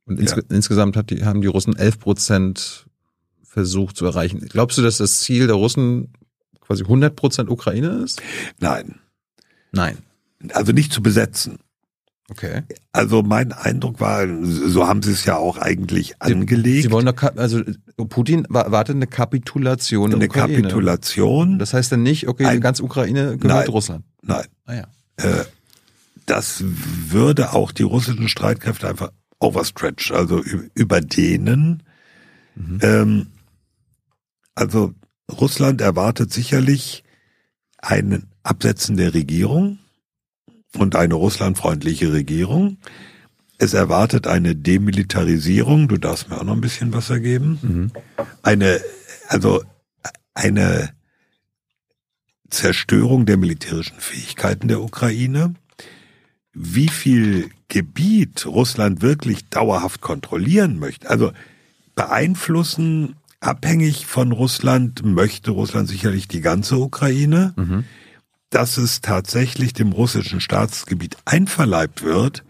Und 0.06 0.20
ins, 0.20 0.32
ja. 0.32 0.42
insgesamt 0.50 0.98
hat 0.98 1.10
die, 1.12 1.24
haben 1.24 1.42
die 1.42 1.48
Russen 1.48 1.76
11 1.76 2.00
Prozent 2.00 2.86
versucht 3.44 3.96
zu 3.98 4.06
erreichen. 4.06 4.40
Glaubst 4.50 4.78
du, 4.78 4.82
dass 4.82 4.98
das 4.98 5.20
Ziel 5.20 5.48
der 5.48 5.56
Russen 5.56 6.14
quasi 6.72 6.84
100 6.84 7.16
Prozent 7.16 7.50
Ukraine 7.50 8.02
ist? 8.04 8.22
Nein. 8.60 8.96
Nein. 9.74 9.98
Also 10.54 10.72
nicht 10.72 10.94
zu 10.94 11.04
besetzen. 11.04 11.60
Okay. 12.30 12.62
Also 12.94 13.24
mein 13.24 13.52
Eindruck 13.52 14.00
war, 14.00 14.26
so 14.42 14.88
haben 14.88 15.04
sie 15.04 15.12
es 15.12 15.26
ja 15.26 15.36
auch 15.36 15.58
eigentlich 15.58 16.16
sie, 16.24 16.34
angelegt. 16.34 16.84
Sie 16.84 16.92
wollen 16.92 17.06
doch, 17.06 17.22
also 17.36 17.62
Putin 18.08 18.46
wartet 18.48 18.96
eine 18.96 19.08
Kapitulation. 19.08 20.14
Eine 20.14 20.28
Ukraine. 20.28 20.62
Kapitulation. 20.62 21.60
Das 21.60 21.74
heißt 21.74 21.92
dann 21.92 22.04
nicht, 22.04 22.30
okay, 22.30 22.50
die 22.54 22.62
ganze 22.62 22.84
Ukraine 22.84 23.38
gehört 23.38 23.44
nein, 23.44 23.68
Russland. 23.68 24.06
Nein. 24.22 24.46
Ah, 24.66 24.74
ja. 24.74 24.88
Äh, 25.18 25.44
das 26.26 26.64
würde 26.64 27.52
auch 27.52 27.74
die 27.74 27.84
russischen 27.84 28.30
Streitkräfte 28.30 28.88
einfach 28.88 29.12
overstretch, 29.40 30.12
also 30.12 30.42
überdehnen. 30.74 31.84
Mhm. 32.56 32.80
Ähm, 32.82 33.28
also 34.56 34.94
Russland 35.40 35.82
erwartet 35.82 36.32
sicherlich 36.34 37.04
ein 37.78 38.28
Absetzen 38.44 38.98
der 38.98 39.14
Regierung 39.14 39.80
und 40.78 40.96
eine 40.96 41.16
russlandfreundliche 41.16 42.14
Regierung. 42.14 42.78
Es 43.58 43.74
erwartet 43.74 44.28
eine 44.28 44.56
Demilitarisierung. 44.56 45.88
Du 45.88 45.98
darfst 45.98 46.30
mir 46.30 46.40
auch 46.40 46.44
noch 46.44 46.54
ein 46.54 46.62
bisschen 46.62 46.94
was 46.94 47.10
ergeben. 47.10 47.60
Mhm. 47.62 47.92
Eine, 48.42 48.82
also 49.28 49.64
eine 50.34 50.94
Zerstörung 52.50 53.26
der 53.26 53.38
militärischen 53.38 54.00
Fähigkeiten 54.00 54.68
der 54.68 54.82
Ukraine. 54.82 55.56
Wie 56.54 56.90
viel 56.90 57.50
Gebiet 57.70 58.46
Russland 58.46 59.02
wirklich 59.02 59.48
dauerhaft 59.50 60.02
kontrollieren 60.02 60.80
möchte, 60.80 61.10
also 61.10 61.32
beeinflussen, 61.96 63.16
abhängig 63.42 64.06
von 64.06 64.32
Russland, 64.32 65.04
möchte 65.04 65.52
Russland 65.52 65.90
sicherlich 65.90 66.30
die 66.30 66.42
ganze 66.42 66.78
Ukraine. 66.78 67.54
Mhm 67.58 67.84
dass 68.52 68.78
es 68.78 69.00
tatsächlich 69.00 69.74
dem 69.74 69.94
russischen 69.94 70.42
Staatsgebiet 70.42 71.18
einverleibt 71.26 72.04
wird, 72.04 72.44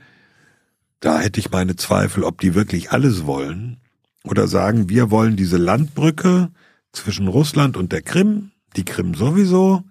da 0.99 1.19
hätte 1.19 1.39
ich 1.39 1.51
meine 1.51 1.75
Zweifel, 1.75 2.23
ob 2.23 2.41
die 2.41 2.53
wirklich 2.53 2.91
alles 2.91 3.25
wollen. 3.25 3.77
Oder 4.23 4.47
sagen, 4.47 4.89
wir 4.89 5.09
wollen 5.09 5.35
diese 5.35 5.57
Landbrücke 5.57 6.51
zwischen 6.91 7.27
Russland 7.27 7.77
und 7.77 7.91
der 7.91 8.01
Krim, 8.01 8.51
die 8.75 8.83
Krim 8.83 9.13
sowieso, 9.13 9.83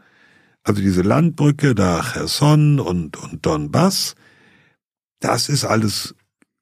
also 0.62 0.82
diese 0.82 1.02
Landbrücke 1.02 1.74
da 1.74 2.02
Cherson 2.02 2.80
und, 2.80 3.16
und 3.16 3.46
Donbass, 3.46 4.14
das 5.20 5.48
ist 5.48 5.64
alles 5.64 6.14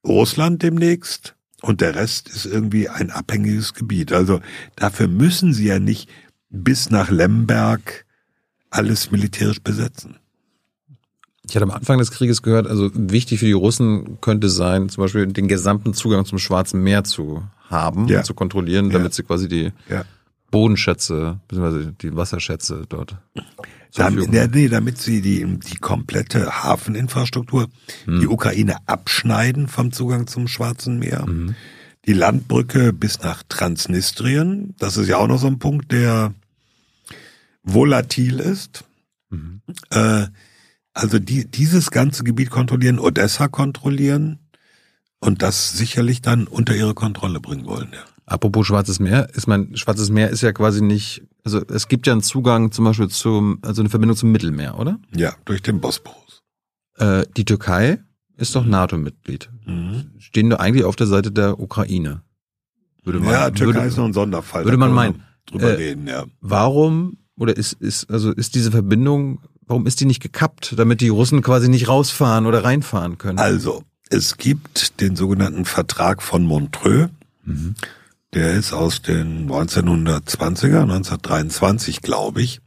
Russland 0.06 0.62
demnächst 0.62 1.36
und 1.62 1.80
der 1.80 1.94
Rest 1.94 2.28
ist 2.28 2.46
irgendwie 2.46 2.88
ein 2.88 3.10
abhängiges 3.10 3.74
Gebiet. 3.74 4.12
Also 4.12 4.40
dafür 4.76 5.08
müssen 5.08 5.52
sie 5.52 5.66
ja 5.66 5.78
nicht 5.78 6.08
bis 6.50 6.90
nach 6.90 7.10
Lemberg 7.10 8.04
alles 8.70 9.10
militärisch 9.10 9.60
besetzen. 9.60 10.16
Ich 11.48 11.56
hatte 11.56 11.64
am 11.64 11.70
Anfang 11.70 11.98
des 11.98 12.10
Krieges 12.10 12.42
gehört, 12.42 12.66
also 12.66 12.90
wichtig 12.94 13.40
für 13.40 13.46
die 13.46 13.52
Russen 13.52 14.20
könnte 14.20 14.50
sein, 14.50 14.90
zum 14.90 15.02
Beispiel 15.02 15.26
den 15.26 15.48
gesamten 15.48 15.94
Zugang 15.94 16.26
zum 16.26 16.38
Schwarzen 16.38 16.82
Meer 16.82 17.04
zu 17.04 17.42
haben, 17.68 18.06
ja. 18.08 18.22
zu 18.22 18.34
kontrollieren, 18.34 18.90
damit 18.90 19.12
ja. 19.12 19.16
sie 19.16 19.22
quasi 19.22 19.48
die 19.48 19.72
ja. 19.88 20.04
Bodenschätze, 20.50 21.40
beziehungsweise 21.48 21.92
die 21.92 22.14
Wasserschätze 22.14 22.84
dort. 22.88 23.16
Damit, 23.94 24.30
nee, 24.30 24.68
damit 24.68 24.98
sie 24.98 25.20
die, 25.20 25.44
die 25.58 25.76
komplette 25.76 26.62
Hafeninfrastruktur, 26.62 27.68
hm. 28.04 28.20
die 28.20 28.26
Ukraine 28.28 28.76
abschneiden 28.86 29.66
vom 29.68 29.92
Zugang 29.92 30.26
zum 30.26 30.46
Schwarzen 30.46 30.98
Meer. 30.98 31.26
Mhm. 31.26 31.54
Die 32.06 32.12
Landbrücke 32.12 32.92
bis 32.92 33.20
nach 33.20 33.42
Transnistrien, 33.48 34.74
das 34.78 34.96
ist 34.96 35.08
ja 35.08 35.16
auch 35.16 35.26
noch 35.26 35.38
so 35.38 35.46
ein 35.46 35.58
Punkt, 35.58 35.90
der 35.90 36.32
volatil 37.62 38.40
ist. 38.40 38.84
Mhm. 39.30 39.62
Äh, 39.90 40.26
also 40.94 41.18
die, 41.18 41.44
dieses 41.44 41.90
ganze 41.90 42.24
Gebiet 42.24 42.50
kontrollieren, 42.50 42.98
Odessa 42.98 43.48
kontrollieren 43.48 44.38
und 45.20 45.42
das 45.42 45.76
sicherlich 45.76 46.22
dann 46.22 46.46
unter 46.46 46.74
ihre 46.74 46.94
Kontrolle 46.94 47.40
bringen 47.40 47.66
wollen. 47.66 47.90
Ja. 47.92 48.04
Apropos 48.26 48.66
Schwarzes 48.66 49.00
Meer, 49.00 49.28
ist 49.34 49.46
mein 49.46 49.76
Schwarzes 49.76 50.10
Meer 50.10 50.30
ist 50.30 50.42
ja 50.42 50.52
quasi 50.52 50.82
nicht, 50.82 51.22
also 51.44 51.62
es 51.68 51.88
gibt 51.88 52.06
ja 52.06 52.12
einen 52.12 52.22
Zugang 52.22 52.72
zum 52.72 52.84
Beispiel 52.84 53.08
zum, 53.08 53.58
also 53.62 53.82
eine 53.82 53.88
Verbindung 53.88 54.16
zum 54.16 54.32
Mittelmeer, 54.32 54.78
oder? 54.78 54.98
Ja, 55.14 55.34
durch 55.44 55.62
den 55.62 55.80
Bosporus. 55.80 56.42
Äh, 56.96 57.24
die 57.36 57.44
Türkei 57.44 58.00
ist 58.36 58.54
doch 58.54 58.64
NATO-Mitglied. 58.64 59.50
Mhm. 59.66 60.12
Stehen 60.18 60.50
da 60.50 60.56
eigentlich 60.56 60.84
auf 60.84 60.96
der 60.96 61.06
Seite 61.06 61.32
der 61.32 61.58
Ukraine. 61.60 62.22
Würde 63.04 63.20
man, 63.20 63.30
ja, 63.30 63.50
Türkei 63.50 63.74
würde, 63.74 63.88
ist 63.88 63.96
noch 63.96 64.04
ein 64.04 64.12
Sonderfall. 64.12 64.64
Würde 64.64 64.76
man 64.76 64.92
meinen. 64.92 65.22
Drüber 65.46 65.70
äh, 65.70 65.74
reden, 65.74 66.06
ja. 66.06 66.26
Warum 66.40 67.16
oder 67.38 67.56
ist, 67.56 67.74
ist, 67.74 68.10
also 68.10 68.32
ist 68.32 68.54
diese 68.54 68.70
Verbindung, 68.70 69.40
warum 69.66 69.86
ist 69.86 70.00
die 70.00 70.04
nicht 70.04 70.20
gekappt, 70.20 70.74
damit 70.76 71.00
die 71.00 71.08
Russen 71.08 71.40
quasi 71.40 71.68
nicht 71.68 71.88
rausfahren 71.88 72.46
oder 72.46 72.64
reinfahren 72.64 73.16
können? 73.16 73.38
Also, 73.38 73.82
es 74.10 74.36
gibt 74.36 75.00
den 75.00 75.16
sogenannten 75.16 75.64
Vertrag 75.64 76.22
von 76.22 76.44
Montreux. 76.44 77.10
Mhm. 77.44 77.74
Der 78.34 78.52
ist 78.54 78.72
aus 78.72 79.00
den 79.00 79.48
1920er, 79.50 80.82
1923, 80.82 82.02
glaube 82.02 82.42
ich, 82.42 82.60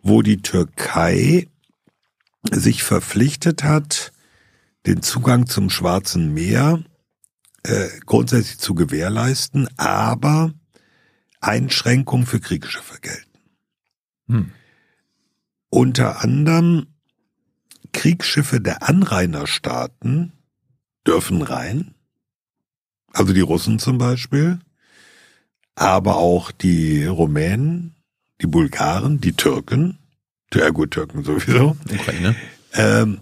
wo 0.00 0.22
die 0.22 0.42
Türkei 0.42 1.48
sich 2.50 2.82
verpflichtet 2.82 3.64
hat, 3.64 4.12
den 4.86 5.02
Zugang 5.02 5.46
zum 5.46 5.70
Schwarzen 5.70 6.34
Meer 6.34 6.84
äh, 7.62 7.88
grundsätzlich 8.04 8.58
zu 8.58 8.74
gewährleisten, 8.74 9.68
aber 9.78 10.52
Einschränkungen 11.40 12.26
für 12.26 12.40
Kriegsschiffe 12.40 13.00
gelten. 13.00 13.38
Hm. 14.28 14.52
Unter 15.70 16.22
anderem 16.22 16.86
Kriegsschiffe 17.92 18.60
der 18.60 18.88
Anrainerstaaten 18.88 20.32
dürfen 21.06 21.42
rein, 21.42 21.94
Also 23.12 23.32
die 23.32 23.40
Russen 23.40 23.78
zum 23.78 23.98
Beispiel, 23.98 24.58
aber 25.74 26.16
auch 26.16 26.50
die 26.50 27.04
Rumänen, 27.04 27.94
die 28.40 28.46
Bulgaren, 28.46 29.20
die 29.20 29.32
Türken, 29.32 29.98
ja 30.54 30.70
gut, 30.70 30.92
Türken 30.92 31.24
sowieso. 31.24 31.76
Ukraine. 31.90 32.36
Ähm, 32.74 33.20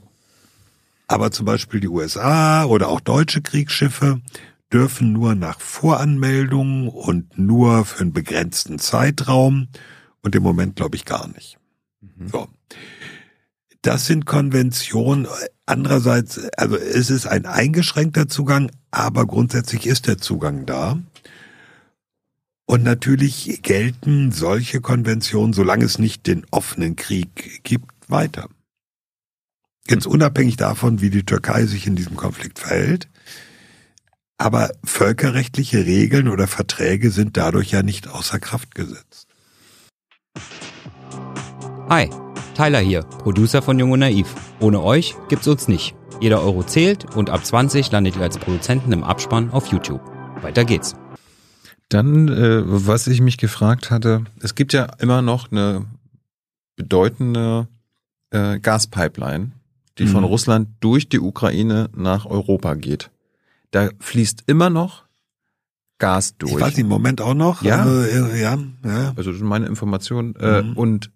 aber 1.09 1.31
zum 1.31 1.47
Beispiel 1.47 1.81
die 1.81 1.89
USA 1.89 2.65
oder 2.65 2.89
auch 2.89 3.01
deutsche 3.01 3.41
Kriegsschiffe 3.41 4.21
dürfen 4.73 5.13
nur 5.13 5.35
nach 5.35 5.61
Voranmeldung 5.61 6.89
und 6.89 7.39
nur 7.39 7.85
für 7.85 8.01
einen 8.01 8.13
begrenzten 8.13 8.79
Zeitraum 8.79 9.69
und 10.23 10.35
im 10.35 10.43
Moment 10.43 10.77
glaube 10.77 10.97
ich 10.97 11.05
gar 11.05 11.29
nicht. 11.29 11.59
Mhm. 12.01 12.29
So. 12.29 12.49
Das 13.83 14.07
sind 14.07 14.27
Konventionen. 14.27 15.29
Andererseits, 15.67 16.39
also 16.57 16.77
es 16.77 17.11
ist 17.11 17.27
ein 17.27 17.45
eingeschränkter 17.45 18.29
Zugang, 18.29 18.71
aber 18.93 19.27
grundsätzlich 19.27 19.87
ist 19.87 20.07
der 20.07 20.19
Zugang 20.19 20.65
da. 20.65 20.99
Und 22.67 22.85
natürlich 22.85 23.61
gelten 23.63 24.31
solche 24.31 24.81
Konventionen, 24.81 25.53
solange 25.53 25.85
es 25.85 25.99
nicht 25.99 26.29
den 26.29 26.47
offenen 26.53 26.95
Krieg 26.95 27.63
gibt, 27.65 27.93
weiter. 28.09 28.49
Jetzt 29.89 30.07
unabhängig 30.07 30.57
davon, 30.57 31.01
wie 31.01 31.11
die 31.11 31.25
Türkei 31.25 31.67
sich 31.67 31.87
in 31.87 31.97
diesem 31.97 32.17
Konflikt 32.17 32.61
verhält. 32.61 33.09
Aber 34.39 34.71
völkerrechtliche 34.85 35.85
Regeln 35.85 36.29
oder 36.29 36.47
Verträge 36.47 37.11
sind 37.11 37.37
dadurch 37.37 37.73
ja 37.73 37.83
nicht 37.83 38.09
außer 38.09 38.39
Kraft 38.39 38.75
gesetzt. 38.75 39.29
Hi, 41.89 42.11
Tyler 42.57 42.79
hier, 42.79 43.03
Producer 43.03 43.61
von 43.61 43.79
Jung 43.79 43.91
und 43.91 43.99
Naiv. 43.99 44.35
Ohne 44.61 44.83
euch 44.83 45.15
gibt's 45.29 45.47
uns 45.47 45.69
nicht. 45.69 45.95
Jeder 46.23 46.41
Euro 46.41 46.63
zählt 46.63 47.15
und 47.15 47.29
ab 47.29 47.45
20 47.45 47.93
landet 47.93 48.17
ihr 48.17 48.23
als 48.23 48.39
Produzenten 48.39 48.93
im 48.93 49.05
Abspann 49.05 49.51
auf 49.51 49.67
YouTube. 49.67 50.01
Weiter 50.41 50.65
geht's. 50.65 50.97
Dann, 51.91 52.29
äh, 52.29 52.63
was 52.65 53.09
ich 53.09 53.21
mich 53.21 53.37
gefragt 53.37 53.91
hatte, 53.91 54.25
es 54.41 54.55
gibt 54.55 54.73
ja 54.73 54.87
immer 55.01 55.21
noch 55.21 55.53
eine 55.53 55.85
bedeutende 56.77 57.69
äh, 58.31 58.59
Gaspipeline, 58.59 59.51
die 59.99 60.07
mhm. 60.07 60.13
von 60.13 60.25
Russland 60.25 60.69
durch 60.81 61.11
die 61.11 61.21
Ukraine 61.21 61.91
nach 61.95 62.25
Europa 62.25 62.73
geht. 62.73 63.11
Da 63.71 63.91
fließt 64.01 64.45
immer 64.47 64.71
noch 64.71 65.05
Gas 65.99 66.39
durch. 66.39 66.53
Ich 66.53 66.61
weiß 66.61 66.79
im 66.79 66.89
Moment 66.89 67.21
auch 67.21 67.35
noch. 67.35 67.63
Ja, 67.63 67.83
also, 67.83 68.35
ja, 68.35 68.59
ja. 68.83 69.13
Also 69.15 69.31
das 69.31 69.37
ist 69.37 69.43
meine 69.43 69.67
Information. 69.67 70.35
Äh, 70.37 70.63
mhm. 70.63 70.73
Und 70.73 71.11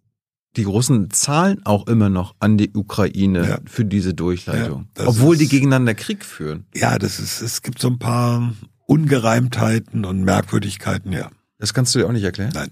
die 0.57 0.65
Russen 0.65 1.11
zahlen 1.11 1.65
auch 1.65 1.87
immer 1.87 2.09
noch 2.09 2.35
an 2.41 2.59
die 2.59 2.71
Ukraine 2.75 3.49
ja. 3.49 3.59
für 3.67 3.85
diese 3.85 4.15
Durchleitung, 4.15 4.89
ja, 4.99 5.07
obwohl 5.07 5.35
ist, 5.35 5.43
die 5.43 5.49
gegeneinander 5.49 5.95
Krieg 5.95 6.25
führen. 6.25 6.67
Ja, 6.75 6.99
das 6.99 7.21
ist, 7.21 7.41
es 7.41 7.63
gibt 7.63 7.79
so 7.79 7.89
ein 7.89 7.99
paar 7.99 8.53
Ungereimtheiten 8.87 10.05
und 10.05 10.25
Merkwürdigkeiten, 10.25 11.13
ja. 11.13 11.31
Das 11.59 11.75
kannst 11.75 11.95
du 11.95 12.01
dir 12.01 12.07
auch 12.07 12.13
nicht 12.13 12.25
erklären? 12.25 12.51
Nein. 12.55 12.71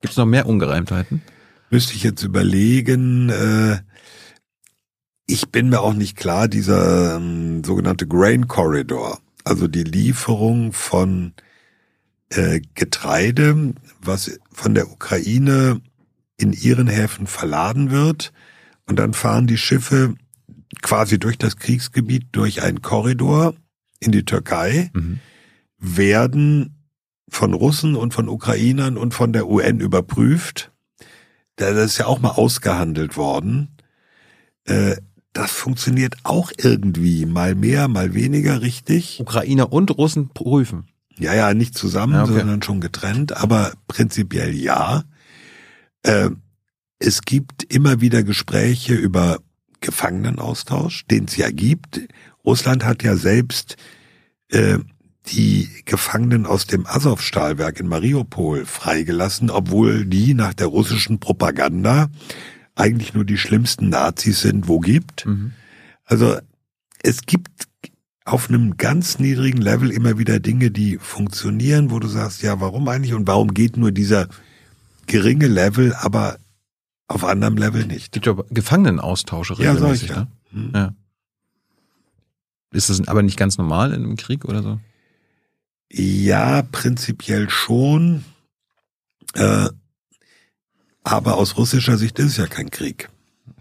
Gibt 0.00 0.12
es 0.12 0.18
noch 0.18 0.26
mehr 0.26 0.46
Ungereimtheiten? 0.46 1.22
Müsste 1.70 1.94
ich 1.94 2.02
jetzt 2.02 2.22
überlegen. 2.22 3.30
Äh, 3.30 3.78
ich 5.26 5.48
bin 5.48 5.70
mir 5.70 5.80
auch 5.80 5.94
nicht 5.94 6.16
klar, 6.16 6.46
dieser 6.46 7.16
ähm, 7.16 7.64
sogenannte 7.64 8.06
Grain 8.06 8.46
Corridor, 8.46 9.18
also 9.42 9.66
die 9.66 9.82
Lieferung 9.82 10.72
von 10.72 11.32
äh, 12.28 12.60
Getreide, 12.74 13.74
was 14.02 14.38
von 14.52 14.74
der 14.74 14.90
Ukraine 14.90 15.80
in 16.36 16.52
ihren 16.52 16.88
Häfen 16.88 17.26
verladen 17.26 17.90
wird 17.90 18.32
und 18.86 18.98
dann 18.98 19.14
fahren 19.14 19.46
die 19.46 19.58
Schiffe 19.58 20.14
quasi 20.82 21.18
durch 21.18 21.38
das 21.38 21.56
Kriegsgebiet 21.56 22.26
durch 22.32 22.62
einen 22.62 22.82
Korridor 22.82 23.54
in 24.00 24.12
die 24.12 24.24
Türkei, 24.24 24.90
mhm. 24.92 25.20
werden 25.78 26.84
von 27.28 27.54
Russen 27.54 27.96
und 27.96 28.14
von 28.14 28.28
Ukrainern 28.28 28.96
und 28.96 29.14
von 29.14 29.32
der 29.32 29.48
UN 29.48 29.80
überprüft. 29.80 30.72
Das 31.56 31.76
ist 31.76 31.98
ja 31.98 32.06
auch 32.06 32.20
mal 32.20 32.30
ausgehandelt 32.30 33.16
worden. 33.16 33.76
Äh, 34.64 34.96
das 35.32 35.50
funktioniert 35.50 36.16
auch 36.22 36.52
irgendwie, 36.56 37.26
mal 37.26 37.54
mehr, 37.54 37.88
mal 37.88 38.14
weniger 38.14 38.62
richtig. 38.62 39.20
Ukrainer 39.20 39.72
und 39.72 39.90
Russen 39.96 40.28
prüfen. 40.28 40.86
Ja, 41.18 41.34
ja, 41.34 41.54
nicht 41.54 41.76
zusammen, 41.76 42.14
ja, 42.14 42.24
okay. 42.24 42.38
sondern 42.38 42.62
schon 42.62 42.80
getrennt, 42.80 43.36
aber 43.36 43.72
prinzipiell 43.88 44.54
ja. 44.54 45.04
Äh, 46.04 46.30
es 46.98 47.22
gibt 47.22 47.64
immer 47.64 48.00
wieder 48.00 48.22
Gespräche 48.22 48.94
über 48.94 49.40
Gefangenenaustausch, 49.80 51.04
den 51.06 51.24
es 51.24 51.36
ja 51.36 51.50
gibt. 51.50 52.00
Russland 52.44 52.84
hat 52.84 53.02
ja 53.02 53.16
selbst 53.16 53.76
äh, 54.48 54.78
die 55.26 55.68
Gefangenen 55.84 56.46
aus 56.46 56.66
dem 56.66 56.86
Azov-Stahlwerk 56.86 57.80
in 57.80 57.88
Mariupol 57.88 58.66
freigelassen, 58.66 59.50
obwohl 59.50 60.04
die 60.04 60.34
nach 60.34 60.54
der 60.54 60.66
russischen 60.66 61.18
Propaganda 61.18 62.08
eigentlich 62.74 63.14
nur 63.14 63.24
die 63.24 63.38
schlimmsten 63.38 63.88
Nazis 63.88 64.40
sind, 64.40 64.68
wo 64.68 64.80
gibt. 64.80 65.26
Mhm. 65.26 65.52
Also 66.04 66.36
es 67.02 67.22
gibt 67.22 67.68
auf 68.24 68.48
einem 68.48 68.76
ganz 68.76 69.18
niedrigen 69.18 69.60
Level 69.60 69.90
immer 69.90 70.18
wieder 70.18 70.40
Dinge, 70.40 70.70
die 70.70 70.98
funktionieren, 70.98 71.90
wo 71.90 71.98
du 71.98 72.08
sagst, 72.08 72.42
ja, 72.42 72.60
warum 72.60 72.88
eigentlich 72.88 73.14
und 73.14 73.26
warum 73.26 73.52
geht 73.52 73.76
nur 73.76 73.92
dieser 73.92 74.28
geringe 75.06 75.46
Level, 75.46 75.94
aber 75.94 76.38
auf 77.06 77.24
anderem 77.24 77.56
Level 77.56 77.86
nicht. 77.86 78.12
Gibt 78.12 78.26
ja 78.26 78.34
Gefangenenaustausche 78.50 79.58
regelmäßig, 79.58 80.10
ja, 80.10 80.14
ja. 80.14 80.20
Ne? 80.22 80.28
Hm. 80.50 80.72
ja. 80.74 80.94
Ist 82.72 82.90
das 82.90 83.06
aber 83.06 83.22
nicht 83.22 83.38
ganz 83.38 83.56
normal 83.56 83.92
in 83.92 84.02
einem 84.02 84.16
Krieg 84.16 84.44
oder 84.44 84.62
so? 84.62 84.80
Ja, 85.92 86.62
prinzipiell 86.62 87.48
schon. 87.48 88.24
Äh, 89.34 89.68
aber 91.04 91.36
aus 91.36 91.56
russischer 91.56 91.98
Sicht 91.98 92.18
ist 92.18 92.32
es 92.32 92.36
ja 92.38 92.46
kein 92.46 92.70
Krieg. 92.70 93.10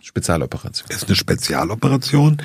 Spezialoperation. 0.02 0.88
Es 0.90 0.98
ist 0.98 1.08
eine 1.08 1.16
Spezialoperation 1.16 2.42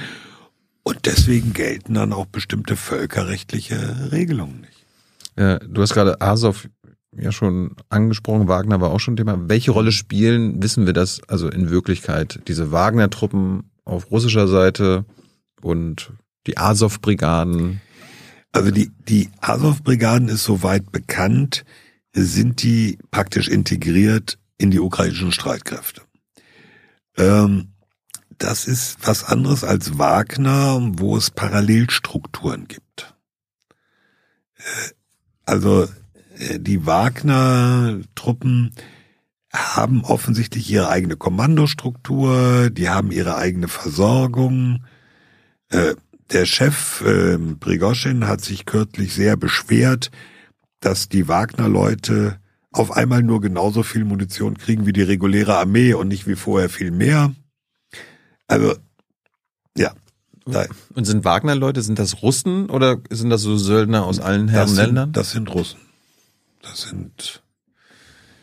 und 0.82 1.06
deswegen 1.06 1.52
gelten 1.52 1.94
dann 1.94 2.12
auch 2.12 2.26
bestimmte 2.26 2.76
völkerrechtliche 2.76 4.10
Regelungen 4.12 4.60
nicht. 4.60 4.86
Ja, 5.36 5.58
du 5.58 5.82
hast 5.82 5.94
gerade 5.94 6.20
Azov 6.20 6.68
ja 7.16 7.32
schon 7.32 7.74
angesprochen, 7.88 8.48
Wagner 8.48 8.80
war 8.80 8.90
auch 8.90 9.00
schon 9.00 9.16
Thema. 9.16 9.48
Welche 9.48 9.70
Rolle 9.70 9.92
spielen, 9.92 10.62
wissen 10.62 10.86
wir 10.86 10.92
das, 10.92 11.20
also 11.28 11.48
in 11.48 11.70
Wirklichkeit, 11.70 12.40
diese 12.48 12.70
Wagner-Truppen 12.70 13.70
auf 13.84 14.10
russischer 14.10 14.48
Seite 14.48 15.04
und 15.62 16.12
die 16.46 16.58
Azov-Brigaden? 16.58 17.80
Also 18.52 18.70
die, 18.70 18.90
die 19.08 19.30
Azov-Brigaden 19.40 20.28
ist 20.28 20.44
soweit 20.44 20.92
bekannt, 20.92 21.64
sind 22.12 22.62
die 22.62 22.98
praktisch 23.10 23.48
integriert 23.48 24.38
in 24.56 24.70
die 24.70 24.80
ukrainischen 24.80 25.32
Streitkräfte. 25.32 26.02
Ähm, 27.16 27.72
das 28.38 28.66
ist 28.66 28.98
was 29.06 29.24
anderes 29.24 29.64
als 29.64 29.98
Wagner, 29.98 30.78
wo 30.92 31.16
es 31.16 31.30
Parallelstrukturen 31.30 32.68
gibt. 32.68 33.14
Äh, 34.56 34.62
also 35.44 35.88
die 36.58 36.86
Wagner-Truppen 36.86 38.72
haben 39.52 40.04
offensichtlich 40.04 40.70
ihre 40.70 40.88
eigene 40.88 41.16
Kommandostruktur, 41.16 42.70
die 42.70 42.88
haben 42.88 43.10
ihre 43.10 43.36
eigene 43.36 43.68
Versorgung. 43.68 44.84
Äh, 45.70 45.94
der 46.30 46.44
Chef 46.44 47.02
äh, 47.02 47.38
Prigoschin 47.38 48.26
hat 48.26 48.42
sich 48.42 48.66
kürzlich 48.66 49.14
sehr 49.14 49.36
beschwert, 49.36 50.10
dass 50.80 51.08
die 51.08 51.28
Wagner-Leute 51.28 52.38
auf 52.72 52.92
einmal 52.92 53.22
nur 53.22 53.40
genauso 53.40 53.82
viel 53.82 54.04
Munition 54.04 54.58
kriegen 54.58 54.86
wie 54.86 54.92
die 54.92 55.02
reguläre 55.02 55.56
Armee 55.56 55.94
und 55.94 56.08
nicht 56.08 56.26
wie 56.26 56.36
vorher 56.36 56.68
viel 56.68 56.90
mehr. 56.90 57.34
Also, 58.46 58.76
ja. 59.76 59.92
Und 60.94 61.04
sind 61.04 61.24
Wagner-Leute, 61.24 61.82
sind 61.82 61.98
das 61.98 62.22
Russen 62.22 62.70
oder 62.70 62.98
sind 63.10 63.30
das 63.30 63.42
so 63.42 63.56
Söldner 63.56 64.04
aus 64.04 64.18
allen 64.18 64.48
Herren 64.48 64.74
Ländern? 64.74 65.12
Das 65.12 65.32
sind 65.32 65.52
Russen. 65.52 65.78
Das 66.70 66.82
sind. 66.82 67.42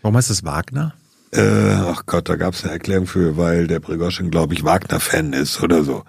Warum 0.01 0.17
heißt 0.17 0.29
das 0.29 0.43
Wagner? 0.43 0.93
Äh, 1.31 1.73
ach 1.73 2.05
Gott, 2.05 2.29
da 2.29 2.35
gab 2.35 2.53
es 2.53 2.63
eine 2.63 2.73
Erklärung 2.73 3.07
für, 3.07 3.37
weil 3.37 3.67
der 3.67 3.79
Prigoschin, 3.79 4.31
glaube 4.31 4.53
ich, 4.53 4.63
Wagner-Fan 4.63 5.33
ist 5.33 5.61
oder 5.61 5.83
so. 5.83 6.03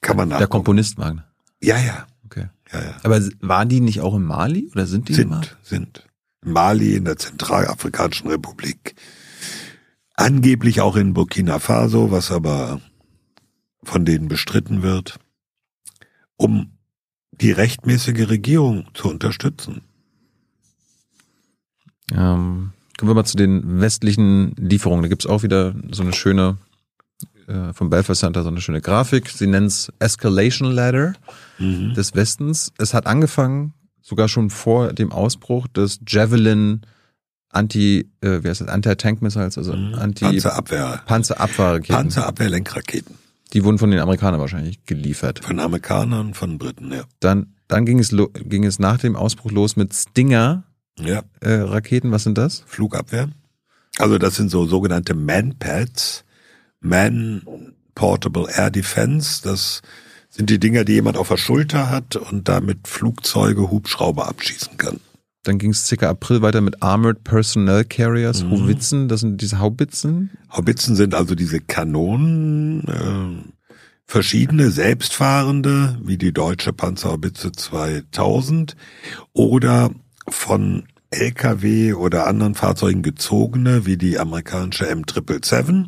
Kann 0.00 0.16
man 0.16 0.28
nachgucken. 0.28 0.40
Der 0.40 0.48
Komponist 0.48 0.98
Wagner. 0.98 1.24
Ja, 1.62 1.78
ja. 1.78 2.06
Okay. 2.26 2.48
Ja, 2.72 2.80
ja. 2.80 2.96
Aber 3.02 3.20
waren 3.40 3.68
die 3.68 3.80
nicht 3.80 4.00
auch 4.00 4.14
in 4.14 4.22
Mali 4.22 4.70
oder 4.72 4.86
sind 4.86 5.08
die 5.08 5.14
sind, 5.14 5.24
in 5.24 5.30
Mali? 5.30 5.46
Sind. 5.62 6.06
Mali, 6.42 6.94
in 6.94 7.04
der 7.04 7.16
Zentralafrikanischen 7.16 8.28
Republik. 8.28 8.94
Angeblich 10.14 10.80
auch 10.80 10.96
in 10.96 11.14
Burkina 11.14 11.58
Faso, 11.58 12.10
was 12.10 12.30
aber 12.30 12.80
von 13.82 14.04
denen 14.04 14.28
bestritten 14.28 14.82
wird, 14.82 15.18
um 16.36 16.72
die 17.30 17.52
rechtmäßige 17.52 18.28
Regierung 18.28 18.88
zu 18.94 19.08
unterstützen. 19.08 19.82
Ähm, 22.12 22.72
kommen 22.96 23.10
wir 23.10 23.14
mal 23.14 23.24
zu 23.24 23.36
den 23.36 23.80
westlichen 23.80 24.54
Lieferungen. 24.56 25.02
Da 25.02 25.08
gibt's 25.08 25.26
auch 25.26 25.42
wieder 25.42 25.74
so 25.90 26.02
eine 26.02 26.12
schöne, 26.12 26.56
äh, 27.46 27.72
vom 27.72 27.90
Belfast 27.90 28.20
Center 28.20 28.42
so 28.42 28.48
eine 28.48 28.60
schöne 28.60 28.80
Grafik. 28.80 29.28
Sie 29.28 29.46
nennen 29.46 29.66
es 29.66 29.92
Escalation 29.98 30.72
Ladder 30.72 31.14
mhm. 31.58 31.94
des 31.94 32.14
Westens. 32.14 32.72
Es 32.78 32.94
hat 32.94 33.06
angefangen 33.06 33.72
sogar 34.02 34.28
schon 34.28 34.50
vor 34.50 34.92
dem 34.92 35.12
Ausbruch 35.12 35.68
des 35.68 36.00
Javelin 36.06 36.82
Anti, 37.50 38.10
äh, 38.20 38.42
wie 38.42 38.48
heißt 38.48 38.60
das, 38.60 38.68
Anti-Tank-Missiles, 38.68 39.56
also 39.56 39.72
Mhm. 39.74 39.94
Anti 39.94 40.24
Panzerabwehr. 40.24 41.02
Panzerabwehrraketen. 41.06 41.94
Panzerabwehrlenkraketen. 41.94 43.14
Die 43.54 43.64
wurden 43.64 43.78
von 43.78 43.90
den 43.90 44.00
Amerikanern 44.00 44.40
wahrscheinlich 44.40 44.84
geliefert. 44.84 45.44
Von 45.44 45.58
Amerikanern, 45.58 46.34
von 46.34 46.58
Briten, 46.58 46.92
ja. 46.92 47.04
Dann, 47.20 47.54
dann 47.66 47.86
ging 47.86 47.98
es, 47.98 48.14
ging 48.34 48.64
es 48.64 48.78
nach 48.78 48.98
dem 48.98 49.16
Ausbruch 49.16 49.50
los 49.50 49.76
mit 49.76 49.94
Stinger 49.94 50.64
Ja, 51.00 51.22
äh, 51.40 51.52
Raketen. 51.54 52.10
Was 52.10 52.24
sind 52.24 52.38
das? 52.38 52.64
Flugabwehr. 52.66 53.28
Also 53.98 54.18
das 54.18 54.36
sind 54.36 54.50
so 54.50 54.66
sogenannte 54.66 55.14
Man-Pads. 55.14 56.24
Man 56.80 57.42
Portable 57.94 58.46
Air 58.54 58.70
Defense. 58.70 59.42
Das 59.42 59.82
sind 60.30 60.50
die 60.50 60.58
Dinger, 60.60 60.84
die 60.84 60.92
jemand 60.92 61.16
auf 61.16 61.28
der 61.28 61.36
Schulter 61.36 61.90
hat 61.90 62.16
und 62.16 62.48
damit 62.48 62.86
Flugzeuge, 62.86 63.70
Hubschrauber 63.70 64.28
abschießen 64.28 64.76
kann. 64.76 65.00
Dann 65.44 65.58
ging 65.58 65.70
es 65.70 65.86
circa 65.86 66.10
April 66.10 66.42
weiter 66.42 66.60
mit 66.60 66.82
Armored 66.82 67.24
Personnel 67.24 67.84
Carriers, 67.84 68.42
Mhm. 68.44 68.50
Howitzen. 68.50 69.08
Das 69.08 69.20
sind 69.20 69.40
diese 69.40 69.58
Haubitzen. 69.58 70.30
Haubitzen 70.52 70.94
sind 70.94 71.14
also 71.14 71.34
diese 71.34 71.60
Kanonen, 71.60 72.84
äh, 72.86 73.50
verschiedene 74.04 74.70
selbstfahrende, 74.70 75.98
wie 76.02 76.18
die 76.18 76.32
deutsche 76.32 76.72
Panzerhaubitze 76.72 77.52
2000 77.52 78.76
oder 79.32 79.90
von 80.30 80.84
LKW 81.10 81.94
oder 81.94 82.26
anderen 82.26 82.54
Fahrzeugen 82.54 83.02
gezogene, 83.02 83.86
wie 83.86 83.96
die 83.96 84.18
amerikanische 84.18 84.90
M777. 84.92 85.86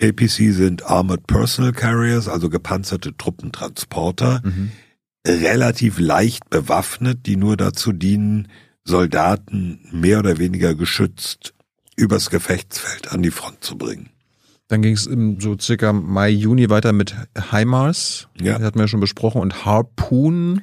APC 0.00 0.54
sind 0.54 0.86
Armored 0.86 1.26
Personal 1.26 1.72
Carriers, 1.72 2.26
also 2.28 2.48
gepanzerte 2.48 3.16
Truppentransporter, 3.16 4.42
relativ 5.26 5.98
leicht 5.98 6.48
bewaffnet, 6.48 7.26
die 7.26 7.36
nur 7.36 7.56
dazu 7.56 7.92
dienen, 7.92 8.48
Soldaten 8.82 9.80
mehr 9.92 10.20
oder 10.20 10.38
weniger 10.38 10.74
geschützt 10.74 11.54
übers 11.96 12.30
Gefechtsfeld 12.30 13.12
an 13.12 13.22
die 13.22 13.30
Front 13.30 13.62
zu 13.62 13.76
bringen. 13.76 14.08
Dann 14.68 14.82
ging 14.82 14.94
es 14.94 15.06
im 15.06 15.40
so 15.40 15.58
circa 15.58 15.92
Mai, 15.92 16.30
Juni 16.30 16.70
weiter 16.70 16.92
mit 16.92 17.14
HIMARS. 17.50 18.28
Ja. 18.40 18.54
Das 18.54 18.62
hatten 18.62 18.78
wir 18.78 18.84
ja 18.84 18.88
schon 18.88 19.00
besprochen. 19.00 19.40
Und 19.40 19.64
Harpoon 19.64 20.62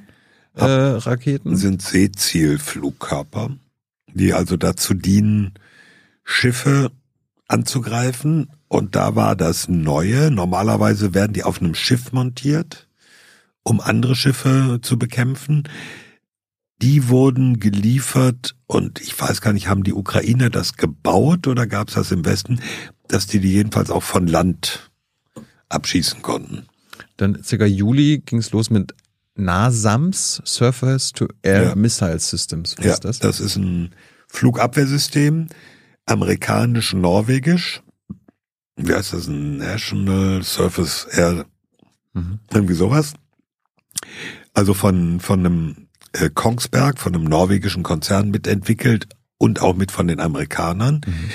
äh, 0.65 0.97
Raketen. 0.97 1.55
sind 1.55 1.81
Seezielflugkörper, 1.81 3.51
die 4.13 4.33
also 4.33 4.57
dazu 4.57 4.93
dienen, 4.93 5.53
Schiffe 6.23 6.91
anzugreifen. 7.47 8.49
Und 8.67 8.95
da 8.95 9.15
war 9.15 9.35
das 9.35 9.69
Neue. 9.69 10.29
Normalerweise 10.31 11.13
werden 11.13 11.33
die 11.33 11.43
auf 11.43 11.61
einem 11.61 11.75
Schiff 11.75 12.11
montiert, 12.11 12.87
um 13.63 13.79
andere 13.79 14.15
Schiffe 14.15 14.79
zu 14.81 14.99
bekämpfen. 14.99 15.63
Die 16.81 17.07
wurden 17.07 17.59
geliefert 17.59 18.55
und 18.67 19.01
ich 19.01 19.19
weiß 19.19 19.41
gar 19.41 19.53
nicht, 19.53 19.67
haben 19.67 19.83
die 19.83 19.93
Ukrainer 19.93 20.49
das 20.49 20.77
gebaut 20.77 21.47
oder 21.47 21.65
gab 21.65 21.87
es 21.87 21.95
das 21.95 22.11
im 22.11 22.23
Westen, 22.23 22.59
dass 23.07 23.25
die 23.25 23.39
die 23.39 23.51
jedenfalls 23.51 23.89
auch 23.89 24.03
von 24.03 24.27
Land 24.27 24.91
abschießen 25.69 26.21
konnten. 26.21 26.67
Dann 27.15 27.41
circa 27.43 27.65
Juli 27.65 28.21
ging 28.23 28.39
es 28.39 28.51
los 28.51 28.69
mit 28.69 28.93
NASAMS, 29.37 30.41
Surface 30.45 31.11
to 31.13 31.27
Air 31.43 31.63
Ja. 31.69 31.75
Missile 31.75 32.19
Systems. 32.19 32.75
Was 32.77 32.85
Ja, 32.85 32.93
ist 32.93 33.05
das? 33.05 33.19
das 33.19 33.39
ist 33.39 33.55
ein 33.57 33.93
Flugabwehrsystem, 34.27 35.47
amerikanisch-norwegisch. 36.05 37.81
Wie 38.75 38.93
heißt 38.93 39.13
das? 39.13 39.27
National 39.27 40.43
Surface 40.43 41.05
Air, 41.11 41.45
Mhm. 42.13 42.39
irgendwie 42.53 42.73
sowas. 42.73 43.13
Also 44.53 44.73
von, 44.73 45.19
von 45.19 45.39
einem 45.39 45.87
äh, 46.13 46.29
Kongsberg, 46.29 46.99
von 46.99 47.13
einem 47.13 47.25
norwegischen 47.25 47.83
Konzern 47.83 48.29
mitentwickelt 48.31 49.07
und 49.37 49.61
auch 49.61 49.75
mit 49.75 49.91
von 49.91 50.07
den 50.07 50.19
Amerikanern. 50.19 51.01
Mhm. 51.05 51.29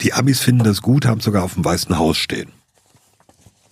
Die 0.00 0.12
Amis 0.12 0.40
finden 0.40 0.64
das 0.64 0.82
gut, 0.82 1.06
haben 1.06 1.20
sogar 1.20 1.42
auf 1.42 1.54
dem 1.54 1.64
Weißen 1.64 1.96
Haus 1.98 2.16
stehen. 2.18 2.50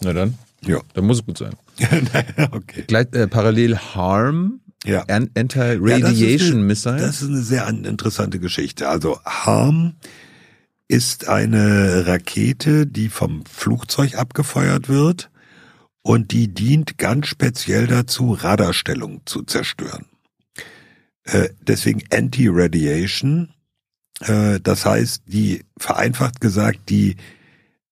Na 0.00 0.12
dann, 0.12 0.38
Ja. 0.64 0.80
dann 0.94 1.04
muss 1.06 1.18
es 1.18 1.26
gut 1.26 1.38
sein. 1.38 1.54
okay. 2.52 2.84
Gleich, 2.86 3.06
äh, 3.12 3.26
parallel 3.28 3.76
HARM, 3.76 4.60
Ja. 4.84 5.04
Ja, 5.08 5.16
Anti-Radiation 5.16 6.52
eine- 6.58 6.64
Missile. 6.64 6.96
Das 6.98 7.22
ist 7.22 7.28
eine 7.28 7.42
sehr 7.42 7.66
an- 7.66 7.84
interessante 7.84 8.38
Geschichte. 8.38 8.88
Also 8.88 9.20
Harm 9.24 9.94
ist 10.88 11.28
eine 11.28 12.06
Rakete, 12.06 12.86
die 12.86 13.08
vom 13.08 13.44
Flugzeug 13.46 14.14
abgefeuert 14.16 14.88
wird 14.88 15.30
und 16.02 16.30
die 16.32 16.48
dient 16.48 16.98
ganz 16.98 17.26
speziell 17.26 17.86
dazu, 17.88 18.32
Radarstellung 18.32 19.22
zu 19.26 19.42
zerstören. 19.42 20.06
Äh, 21.24 21.48
deswegen 21.60 22.02
Anti-Radiation. 22.12 23.52
Äh, 24.20 24.60
das 24.60 24.86
heißt, 24.86 25.22
die 25.26 25.64
vereinfacht 25.76 26.40
gesagt, 26.40 26.88
die 26.88 27.16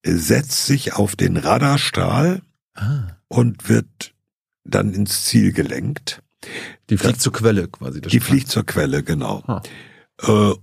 setzt 0.07 0.67
sich 0.67 0.93
auf 0.93 1.17
den 1.17 1.37
Radarstrahl 1.37 2.43
ah, 2.75 3.09
und 3.29 3.69
wird 3.69 4.15
dann 4.65 4.93
ins 4.95 5.25
Ziel 5.25 5.53
gelenkt. 5.53 6.23
die 6.91 6.97
fliegt 6.99 7.21
zur 7.21 7.33
Quelle 7.33 7.69
quasi. 7.69 8.01
das 8.01 8.11
Die 8.11 8.19
Strahl. 8.21 8.31
fliegt 8.37 8.49
zur 8.49 8.65
Quelle, 8.65 9.03
genau. 9.03 9.43
Ah. 9.47 9.63
Äh, 10.23 10.55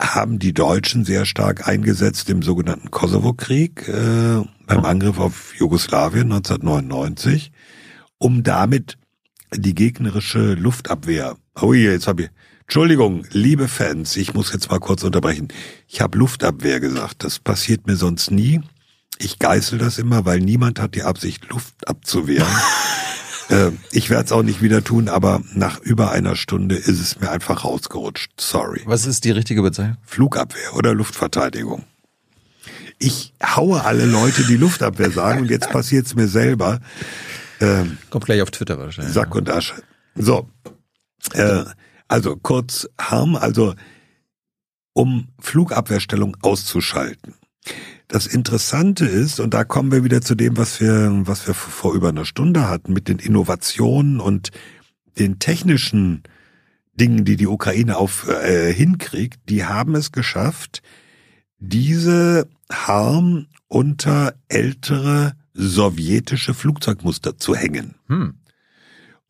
haben 0.00 0.38
die 0.38 0.54
Deutschen 0.54 1.04
sehr 1.04 1.26
stark 1.26 1.68
eingesetzt 1.68 2.30
im 2.30 2.42
sogenannten 2.42 2.90
Kosovo-Krieg, 2.90 3.86
äh, 3.88 4.42
beim 4.66 4.84
Angriff 4.86 5.18
auf 5.18 5.54
Jugoslawien 5.58 6.32
1999, 6.32 7.52
um 8.18 8.42
damit 8.42 8.96
die 9.54 9.74
gegnerische 9.74 10.54
Luftabwehr. 10.54 11.36
Oh 11.60 11.74
je, 11.74 11.90
jetzt 11.90 12.06
habe 12.06 12.22
ich. 12.24 12.30
Entschuldigung, 12.62 13.26
liebe 13.32 13.66
Fans, 13.68 14.16
ich 14.16 14.32
muss 14.32 14.52
jetzt 14.52 14.70
mal 14.70 14.78
kurz 14.78 15.02
unterbrechen. 15.02 15.48
Ich 15.88 16.00
habe 16.00 16.16
Luftabwehr 16.16 16.78
gesagt. 16.80 17.24
Das 17.24 17.40
passiert 17.40 17.86
mir 17.86 17.96
sonst 17.96 18.30
nie. 18.30 18.60
Ich 19.22 19.38
geißel 19.38 19.78
das 19.78 19.98
immer, 19.98 20.24
weil 20.24 20.40
niemand 20.40 20.80
hat 20.80 20.94
die 20.94 21.02
Absicht, 21.02 21.48
Luft 21.50 21.86
abzuwehren. 21.86 22.48
Äh, 23.50 23.72
ich 23.90 24.10
werde 24.10 24.26
es 24.26 24.30
auch 24.30 24.44
nicht 24.44 24.62
wieder 24.62 24.84
tun, 24.84 25.08
aber 25.08 25.42
nach 25.54 25.80
über 25.80 26.12
einer 26.12 26.36
Stunde 26.36 26.76
ist 26.76 27.00
es 27.00 27.18
mir 27.18 27.32
einfach 27.32 27.64
rausgerutscht. 27.64 28.40
Sorry. 28.40 28.82
Was 28.84 29.06
ist 29.06 29.24
die 29.24 29.32
richtige 29.32 29.60
Bezeichnung? 29.60 29.96
Flugabwehr 30.04 30.76
oder 30.76 30.94
Luftverteidigung. 30.94 31.82
Ich 33.00 33.32
haue 33.44 33.82
alle 33.82 34.06
Leute, 34.06 34.44
die 34.44 34.56
Luftabwehr 34.56 35.10
sagen, 35.10 35.40
und 35.40 35.50
jetzt 35.50 35.68
passiert 35.68 36.06
es 36.06 36.14
mir 36.14 36.28
selber. 36.28 36.78
Ähm, 37.60 37.98
Kommt 38.10 38.26
gleich 38.26 38.40
auf 38.40 38.52
Twitter 38.52 38.78
wahrscheinlich. 38.78 39.12
Sack 39.12 39.34
und 39.34 39.50
Asche. 39.50 39.82
So. 40.14 40.48
Äh, 41.32 41.64
also 42.06 42.36
kurz 42.36 42.88
Harm, 43.00 43.34
also 43.34 43.74
um 44.92 45.26
Flugabwehrstellung 45.40 46.36
auszuschalten. 46.42 47.34
Das 48.08 48.26
Interessante 48.26 49.06
ist, 49.06 49.38
und 49.38 49.54
da 49.54 49.64
kommen 49.64 49.92
wir 49.92 50.02
wieder 50.02 50.20
zu 50.20 50.34
dem, 50.34 50.56
was 50.56 50.80
wir, 50.80 51.10
was 51.24 51.46
wir 51.46 51.54
vor 51.54 51.94
über 51.94 52.08
einer 52.08 52.24
Stunde 52.24 52.68
hatten, 52.68 52.92
mit 52.92 53.08
den 53.08 53.18
Innovationen 53.18 54.20
und 54.20 54.50
den 55.18 55.38
technischen 55.38 56.22
Dingen, 56.94 57.24
die 57.24 57.36
die 57.36 57.46
Ukraine 57.46 57.96
auf 57.96 58.28
äh, 58.28 58.72
hinkriegt, 58.72 59.48
die 59.48 59.64
haben 59.64 59.94
es 59.94 60.12
geschafft, 60.12 60.82
diese 61.58 62.48
Harm 62.70 63.46
unter 63.68 64.34
ältere 64.48 65.34
sowjetische 65.54 66.54
Flugzeugmuster 66.54 67.36
zu 67.36 67.54
hängen. 67.54 67.94
Hm. 68.08 68.34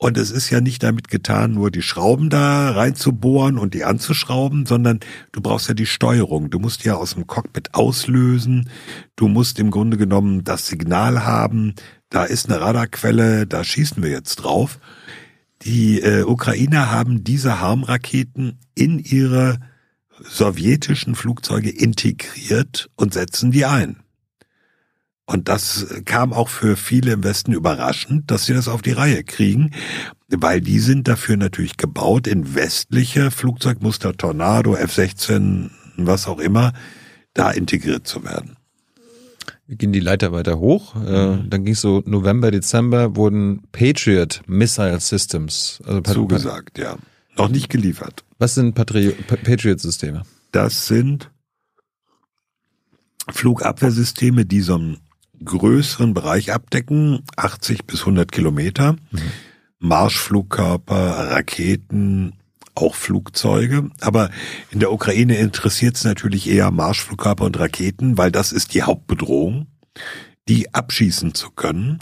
Und 0.03 0.17
es 0.17 0.31
ist 0.31 0.49
ja 0.49 0.63
nicht 0.63 0.83
damit 0.83 1.09
getan, 1.09 1.53
nur 1.53 1.71
die 1.71 1.83
Schrauben 1.83 2.31
da 2.31 2.71
reinzubohren 2.71 3.59
und 3.59 3.75
die 3.75 3.85
anzuschrauben, 3.85 4.65
sondern 4.65 5.01
du 5.31 5.43
brauchst 5.43 5.69
ja 5.69 5.75
die 5.75 5.85
Steuerung. 5.85 6.49
Du 6.49 6.59
musst 6.59 6.85
ja 6.85 6.95
aus 6.95 7.13
dem 7.13 7.27
Cockpit 7.27 7.75
auslösen. 7.75 8.71
Du 9.15 9.29
musst 9.29 9.59
im 9.59 9.71
Grunde 9.71 9.99
genommen 9.99 10.43
das 10.43 10.69
Signal 10.69 11.27
haben. 11.27 11.75
Da 12.09 12.25
ist 12.25 12.49
eine 12.49 12.63
Radarquelle, 12.63 13.47
da 13.47 13.63
schießen 13.63 14.03
wir 14.03 14.09
jetzt 14.09 14.37
drauf. 14.37 14.81
Die 15.65 16.01
äh, 16.01 16.23
Ukrainer 16.23 16.91
haben 16.91 17.23
diese 17.23 17.61
Harmraketen 17.61 18.59
in 18.75 19.01
ihre 19.01 19.59
sowjetischen 20.23 21.15
Flugzeuge 21.15 21.69
integriert 21.69 22.89
und 22.97 23.13
setzen 23.13 23.51
die 23.51 23.67
ein. 23.67 23.97
Und 25.31 25.49
das 25.49 25.87
kam 26.07 26.33
auch 26.33 26.49
für 26.49 26.77
viele 26.77 27.13
im 27.13 27.23
Westen 27.23 27.53
überraschend, 27.53 28.29
dass 28.33 28.47
sie 28.47 28.53
das 28.55 28.67
auf 28.67 28.83
die 28.83 28.91
Reihe 28.91 29.23
kriegen, 29.23 29.71
weil 30.29 30.61
die 30.61 30.81
sind 30.81 31.07
dafür 31.07 31.37
natürlich 31.37 31.77
gebaut, 31.77 32.27
in 32.27 32.57
westliche 32.57 33.31
Flugzeugmuster 33.31 34.17
Tornado, 34.17 34.75
F-16, 34.75 35.71
was 35.99 36.27
auch 36.27 36.41
immer, 36.41 36.73
da 37.33 37.53
integriert 37.53 38.09
zu 38.09 38.25
werden. 38.25 38.57
Wir 39.69 39.77
gehen 39.77 39.93
die 39.93 40.01
Leiter 40.01 40.33
weiter 40.33 40.59
hoch. 40.59 40.97
Äh, 40.97 41.37
Mhm. 41.37 41.49
dann 41.51 41.65
ging 41.65 41.75
es 41.75 41.81
so 41.81 42.03
November, 42.07 42.51
Dezember 42.51 43.15
wurden 43.15 43.63
Patriot 43.71 44.43
Missile 44.49 44.99
Systems. 44.99 45.81
Also 45.87 46.01
Zugesagt, 46.01 46.77
ja. 46.77 46.97
Noch 47.37 47.51
nicht 47.51 47.69
geliefert. 47.71 48.25
Was 48.41 48.57
sind 48.57 48.75
Patri 48.75 49.11
Pa- 49.29 49.37
Patriot-Systeme? 49.37 50.23
Das 50.51 50.89
sind 50.89 51.31
Flugabwehrsysteme, 53.31 54.45
die 54.45 54.61
so 54.61 54.75
einen 54.75 54.99
größeren 55.45 56.15
Bereich 56.15 56.53
abdecken, 56.53 57.23
80 57.37 57.87
bis 57.87 58.01
100 58.01 58.31
Kilometer. 58.31 58.97
Marschflugkörper, 59.79 61.31
Raketen, 61.31 62.35
auch 62.75 62.95
Flugzeuge. 62.95 63.91
Aber 64.01 64.31
in 64.71 64.81
der 64.81 64.93
Ukraine 64.93 65.37
interessiert 65.37 65.97
es 65.97 66.05
natürlich 66.05 66.49
eher 66.49 66.71
Marschflugkörper 66.71 67.45
und 67.45 67.59
Raketen, 67.59 68.19
weil 68.19 68.31
das 68.31 68.53
ist 68.53 68.75
die 68.75 68.83
Hauptbedrohung, 68.83 69.67
die 70.49 70.73
abschießen 70.75 71.35
zu 71.35 71.51
können. 71.51 72.01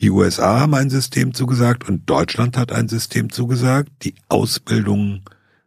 Die 0.00 0.10
USA 0.10 0.60
haben 0.60 0.74
ein 0.74 0.90
System 0.90 1.32
zugesagt 1.32 1.88
und 1.88 2.08
Deutschland 2.08 2.56
hat 2.58 2.70
ein 2.70 2.88
System 2.88 3.30
zugesagt. 3.30 3.90
Die 4.02 4.14
Ausbildung, 4.28 5.22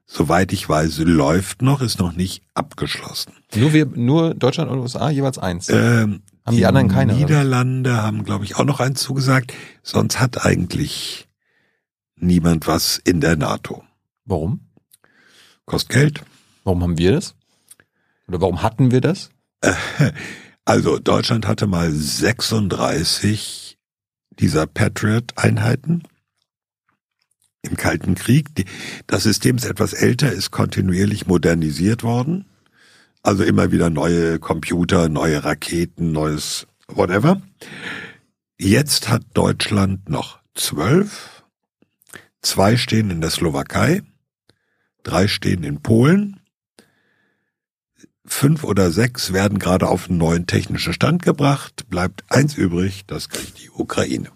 soweit 0.06 0.54
ich 0.54 0.70
weiß, 0.70 1.00
läuft 1.00 1.64
noch, 1.64 1.82
ist 1.82 2.00
noch 2.00 2.16
nicht 2.16 2.44
abgeschlossen. 2.54 3.34
Nur 3.56 3.74
wir, 3.74 3.88
nur 3.88 4.36
Deutschland 4.36 4.70
und 4.70 4.80
USA 4.80 5.10
jeweils 5.10 5.40
eins. 5.40 5.70
Ähm, 5.70 6.22
Haben 6.46 6.56
die 6.58 6.66
anderen 6.66 6.88
keine, 6.88 7.14
oder? 7.14 7.22
Niederlande 7.22 8.02
haben, 8.02 8.24
glaube 8.24 8.46
ich, 8.46 8.56
auch 8.56 8.64
noch 8.66 8.80
eins 8.80 9.02
zugesagt. 9.02 9.54
Sonst 9.84 10.20
hat 10.20 10.46
eigentlich 10.46 11.28
niemand 12.16 12.68
was 12.68 12.98
in 12.98 13.22
der 13.22 13.36
NATO. 13.36 13.84
Warum? 14.26 14.62
Kostet 15.66 15.92
Geld. 15.92 16.24
Warum 16.64 16.82
haben 16.84 16.98
wir 16.98 17.12
das? 17.14 17.36
Oder 18.28 18.42
warum 18.42 18.62
hatten 18.64 18.92
wir 18.92 19.02
das? 19.02 19.30
Also 20.66 21.00
Deutschland 21.00 21.48
hatte 21.48 21.66
mal 21.66 21.92
36 21.92 23.80
dieser 24.40 24.68
Patriot-Einheiten 24.68 26.04
im 27.64 27.76
Kalten 27.76 28.14
Krieg. 28.14 28.54
Die- 28.54 28.66
Das 29.08 29.24
System 29.24 29.56
ist 29.56 29.66
etwas 29.66 29.94
älter, 29.94 30.32
ist 30.32 30.52
kontinuierlich 30.52 31.26
modernisiert 31.26 32.04
worden. 32.04 32.46
Also 33.22 33.44
immer 33.44 33.72
wieder 33.72 33.90
neue 33.90 34.40
Computer, 34.40 35.10
neue 35.10 35.44
Raketen, 35.44 36.12
neues 36.12 36.68
whatever. 36.88 37.42
Jetzt 38.58 39.10
hat 39.10 39.24
Deutschland 39.34 40.10
noch 40.10 40.40
zwölf. 40.56 41.44
Zwei 42.42 42.78
stehen 42.78 43.10
in 43.12 43.20
der 43.22 43.30
Slowakei, 43.30 44.02
drei 45.04 45.28
stehen 45.28 45.64
in 45.64 45.82
Polen. 45.82 46.40
Fünf 48.26 48.64
oder 48.64 48.92
sechs 48.92 49.34
werden 49.34 49.60
gerade 49.60 49.88
auf 49.88 50.08
einen 50.08 50.20
neuen 50.20 50.46
technischen 50.48 50.94
Stand 50.94 51.24
gebracht. 51.24 51.90
Bleibt 51.90 52.24
eins 52.30 52.56
übrig, 52.56 53.06
das 53.08 53.28
kriegt 53.30 53.60
die 53.62 53.70
Ukraine. 53.72 54.30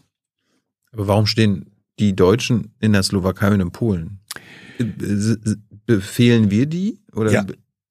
Aber 0.91 1.07
warum 1.07 1.25
stehen 1.27 1.71
die 1.99 2.15
Deutschen 2.15 2.73
in 2.79 2.93
der 2.93 3.03
Slowakei 3.03 3.51
und 3.53 3.59
in 3.61 3.71
Polen? 3.71 4.19
Äh, 4.79 4.83
s- 5.03 5.37
Befehlen 5.85 6.49
wir 6.49 6.65
die? 6.65 7.01
Oder 7.13 7.31
Ja, 7.31 7.45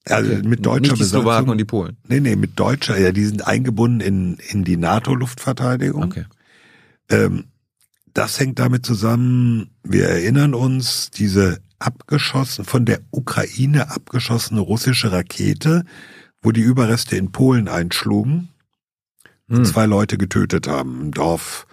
Also 0.05 0.33
Okay. 0.33 0.49
mit 0.49 0.67
deutscher 0.67 0.93
Nicht 0.93 0.99
die 1.01 1.05
Slowaken 1.05 1.25
Besatzung. 1.29 1.49
und 1.51 1.59
die 1.59 1.65
Polen. 1.65 1.97
Nee, 2.09 2.21
nee, 2.21 2.37
mit 2.37 2.59
deutscher, 2.59 2.99
ja, 2.99 3.13
die 3.13 3.25
sind 3.25 3.47
eingebunden 3.47 4.01
in, 4.01 4.37
in 4.51 4.65
die 4.65 4.77
NATO-Luftverteidigung. 4.77 6.03
Okay. 6.05 6.25
Ähm, 7.09 7.45
das 8.15 8.39
hängt 8.41 8.59
damit 8.59 8.85
zusammen, 8.85 9.71
wir 9.85 10.09
erinnern 10.09 10.55
uns, 10.55 11.11
diese 11.11 11.59
abgeschossen, 11.79 12.65
von 12.65 12.85
der 12.85 13.01
Ukraine 13.11 13.91
abgeschossene 13.91 14.61
russische 14.61 15.13
Rakete, 15.13 15.85
wo 16.43 16.51
die 16.53 16.61
Überreste 16.61 17.17
in 17.17 17.33
Polen 17.33 17.69
einschlugen 17.69 18.49
und 19.49 19.59
Hm. 19.59 19.65
zwei 19.65 19.87
Leute 19.87 20.19
getötet 20.19 20.67
haben 20.69 21.01
im 21.01 21.11
Dorf 21.13 21.67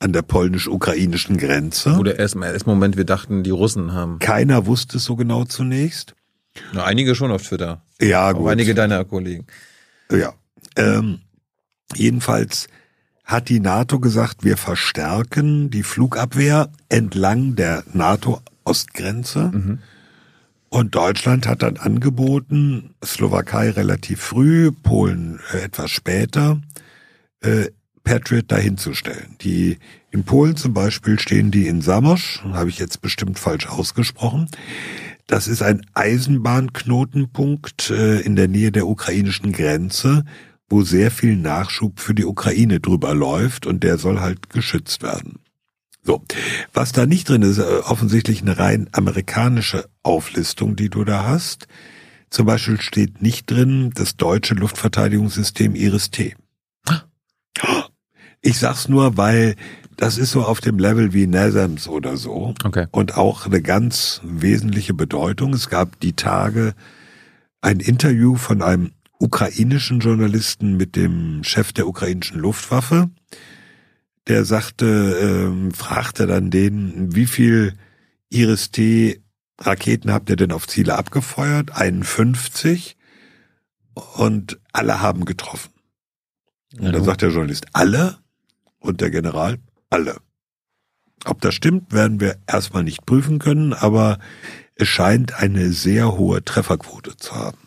an 0.00 0.12
der 0.12 0.22
polnisch-ukrainischen 0.22 1.38
Grenze. 1.38 1.96
Oder 1.98 2.18
erst 2.18 2.34
im 2.36 2.42
ersten 2.42 2.70
Moment, 2.70 2.96
wir 2.96 3.04
dachten, 3.04 3.42
die 3.42 3.50
Russen 3.50 3.92
haben. 3.92 4.18
Keiner 4.20 4.66
wusste 4.66 4.98
es 4.98 5.04
so 5.04 5.16
genau 5.16 5.44
zunächst. 5.44 6.14
Na, 6.72 6.84
einige 6.84 7.14
schon 7.14 7.30
auf 7.30 7.42
Twitter. 7.42 7.82
Ja, 8.00 8.32
Auch 8.32 8.46
einige 8.46 8.74
deiner 8.74 9.04
Kollegen. 9.04 9.46
Ja. 10.10 10.32
Ähm, 10.76 11.20
jedenfalls 11.94 12.68
hat 13.24 13.48
die 13.48 13.60
NATO 13.60 14.00
gesagt, 14.00 14.44
wir 14.44 14.56
verstärken 14.56 15.70
die 15.70 15.82
Flugabwehr 15.82 16.70
entlang 16.88 17.56
der 17.56 17.84
NATO-Ostgrenze. 17.92 19.78
Und 20.70 20.94
Deutschland 20.94 21.46
hat 21.46 21.62
dann 21.62 21.76
angeboten, 21.76 22.94
Slowakei 23.04 23.70
relativ 23.70 24.20
früh, 24.20 24.70
Polen 24.70 25.40
äh, 25.52 25.58
etwas 25.58 25.90
später, 25.90 26.60
äh, 27.40 27.66
Patriot 28.04 28.50
dahinzustellen. 28.50 29.36
Die 29.40 29.78
in 30.10 30.24
Polen 30.24 30.56
zum 30.56 30.72
Beispiel 30.72 31.18
stehen 31.18 31.50
die 31.50 31.66
in 31.66 31.82
Samosch, 31.82 32.42
habe 32.52 32.70
ich 32.70 32.78
jetzt 32.78 33.02
bestimmt 33.02 33.38
falsch 33.38 33.66
ausgesprochen. 33.66 34.48
Das 35.28 35.46
ist 35.46 35.62
ein 35.62 35.82
Eisenbahnknotenpunkt 35.92 37.90
äh, 37.90 38.20
in 38.20 38.34
der 38.34 38.48
Nähe 38.48 38.72
der 38.72 38.88
ukrainischen 38.88 39.52
Grenze, 39.52 40.24
wo 40.70 40.82
sehr 40.82 41.10
viel 41.10 41.36
Nachschub 41.36 42.00
für 42.00 42.14
die 42.14 42.24
Ukraine 42.24 42.80
drüber 42.80 43.14
läuft 43.14 43.66
und 43.66 43.84
der 43.84 43.98
soll 43.98 44.20
halt 44.20 44.48
geschützt 44.48 45.02
werden. 45.02 45.40
So, 46.02 46.24
was 46.72 46.92
da 46.92 47.04
nicht 47.04 47.28
drin 47.28 47.42
ist, 47.42 47.58
äh, 47.58 47.80
offensichtlich 47.84 48.40
eine 48.40 48.58
rein 48.58 48.88
amerikanische 48.92 49.90
Auflistung, 50.02 50.76
die 50.76 50.88
du 50.88 51.04
da 51.04 51.24
hast. 51.26 51.68
Zum 52.30 52.46
Beispiel 52.46 52.80
steht 52.80 53.20
nicht 53.20 53.50
drin 53.50 53.90
das 53.94 54.16
deutsche 54.16 54.54
Luftverteidigungssystem 54.54 55.74
Iris-T. 55.74 56.36
Ich 58.40 58.58
sag's 58.58 58.88
nur, 58.88 59.18
weil 59.18 59.56
das 59.98 60.16
ist 60.16 60.30
so 60.30 60.42
auf 60.42 60.60
dem 60.60 60.78
Level 60.78 61.12
wie 61.12 61.26
NASAMS 61.26 61.88
oder 61.88 62.16
so 62.16 62.54
Okay. 62.64 62.86
und 62.92 63.16
auch 63.16 63.46
eine 63.46 63.60
ganz 63.60 64.20
wesentliche 64.24 64.94
Bedeutung. 64.94 65.52
Es 65.52 65.68
gab 65.68 66.00
die 66.00 66.14
Tage 66.14 66.74
ein 67.60 67.80
Interview 67.80 68.36
von 68.36 68.62
einem 68.62 68.92
ukrainischen 69.18 69.98
Journalisten 69.98 70.76
mit 70.76 70.94
dem 70.94 71.42
Chef 71.42 71.72
der 71.72 71.88
ukrainischen 71.88 72.38
Luftwaffe. 72.38 73.10
Der 74.28 74.44
sagte, 74.44 75.16
ähm, 75.20 75.72
fragte 75.72 76.26
dann 76.28 76.50
den, 76.50 77.14
wie 77.16 77.26
viel 77.26 77.74
Iris-T 78.30 79.20
Raketen 79.60 80.12
habt 80.12 80.30
ihr 80.30 80.36
denn 80.36 80.52
auf 80.52 80.68
Ziele 80.68 80.96
abgefeuert? 80.96 81.72
51. 81.74 82.96
Und 84.14 84.60
alle 84.72 85.00
haben 85.00 85.24
getroffen. 85.24 85.72
Und 86.78 86.92
dann 86.92 87.02
sagt 87.02 87.22
der 87.22 87.30
Journalist, 87.30 87.66
alle? 87.72 88.18
Und 88.78 89.00
der 89.00 89.10
General, 89.10 89.58
alle. 89.90 90.16
Ob 91.24 91.40
das 91.40 91.54
stimmt, 91.54 91.92
werden 91.92 92.20
wir 92.20 92.36
erstmal 92.46 92.84
nicht 92.84 93.04
prüfen 93.04 93.38
können, 93.38 93.72
aber 93.72 94.18
es 94.76 94.88
scheint 94.88 95.34
eine 95.34 95.70
sehr 95.72 96.16
hohe 96.16 96.44
Trefferquote 96.44 97.16
zu 97.16 97.32
haben. 97.34 97.58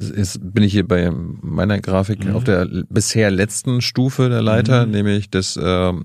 Jetzt 0.00 0.38
bin 0.42 0.62
ich 0.64 0.72
hier 0.72 0.88
bei 0.88 1.10
meiner 1.12 1.80
Grafik 1.80 2.24
Mhm. 2.24 2.34
auf 2.34 2.44
der 2.44 2.66
bisher 2.88 3.30
letzten 3.30 3.80
Stufe 3.80 4.28
der 4.28 4.42
Leiter, 4.42 4.86
Mhm. 4.86 4.92
nämlich 4.92 5.30
des 5.30 5.58
ähm, 5.62 6.04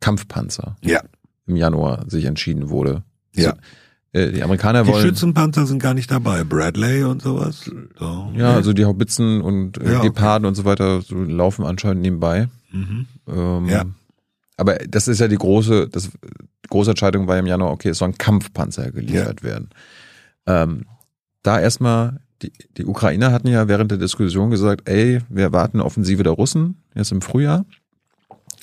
Kampfpanzer 0.00 0.76
Ja. 0.82 1.02
im 1.46 1.56
Januar 1.56 2.04
sich 2.08 2.24
entschieden 2.24 2.70
wurde. 2.70 3.02
Ja. 3.34 3.50
So, 4.14 4.18
äh, 4.20 4.32
die 4.32 4.42
Amerikaner 4.42 4.84
Die 4.84 4.90
wollen 4.90 5.02
Schützenpanzer 5.06 5.66
sind 5.66 5.80
gar 5.82 5.94
nicht 5.94 6.10
dabei. 6.10 6.44
Bradley 6.44 7.04
und 7.04 7.22
sowas. 7.22 7.70
So. 7.98 8.32
ja, 8.34 8.54
also 8.54 8.72
die 8.72 8.84
Haubitzen 8.84 9.42
und 9.42 9.78
äh, 9.78 9.92
Ja, 9.92 9.98
okay. 9.98 10.08
Geparden 10.08 10.46
und 10.46 10.54
so 10.54 10.64
weiter 10.64 11.02
so 11.02 11.14
laufen 11.16 11.64
anscheinend 11.64 12.02
nebenbei. 12.02 12.48
Mhm. 12.72 13.06
Ähm, 13.28 13.66
Ja. 13.68 13.84
Aber 14.58 14.74
das 14.74 15.08
ist 15.08 15.20
ja 15.20 15.28
die 15.28 15.36
große, 15.38 15.88
das 15.88 16.10
große 16.68 16.90
Entscheidung 16.90 17.26
war 17.26 17.38
im 17.38 17.46
Januar, 17.46 17.70
okay, 17.70 17.88
es 17.90 17.98
soll 17.98 18.08
ein 18.08 18.18
Kampfpanzer 18.18 18.90
geliefert 18.90 19.42
werden. 19.42 19.70
Ähm, 20.46 20.84
da 21.42 21.60
erstmal, 21.60 22.20
die, 22.42 22.52
die 22.76 22.84
Ukrainer 22.84 23.32
hatten 23.32 23.48
ja 23.48 23.68
während 23.68 23.90
der 23.92 23.98
Diskussion 23.98 24.50
gesagt, 24.50 24.88
ey, 24.88 25.20
wir 25.30 25.44
erwarten 25.44 25.78
eine 25.78 25.84
Offensive 25.86 26.22
der 26.24 26.32
Russen 26.32 26.82
jetzt 26.94 27.12
im 27.12 27.22
Frühjahr. 27.22 27.64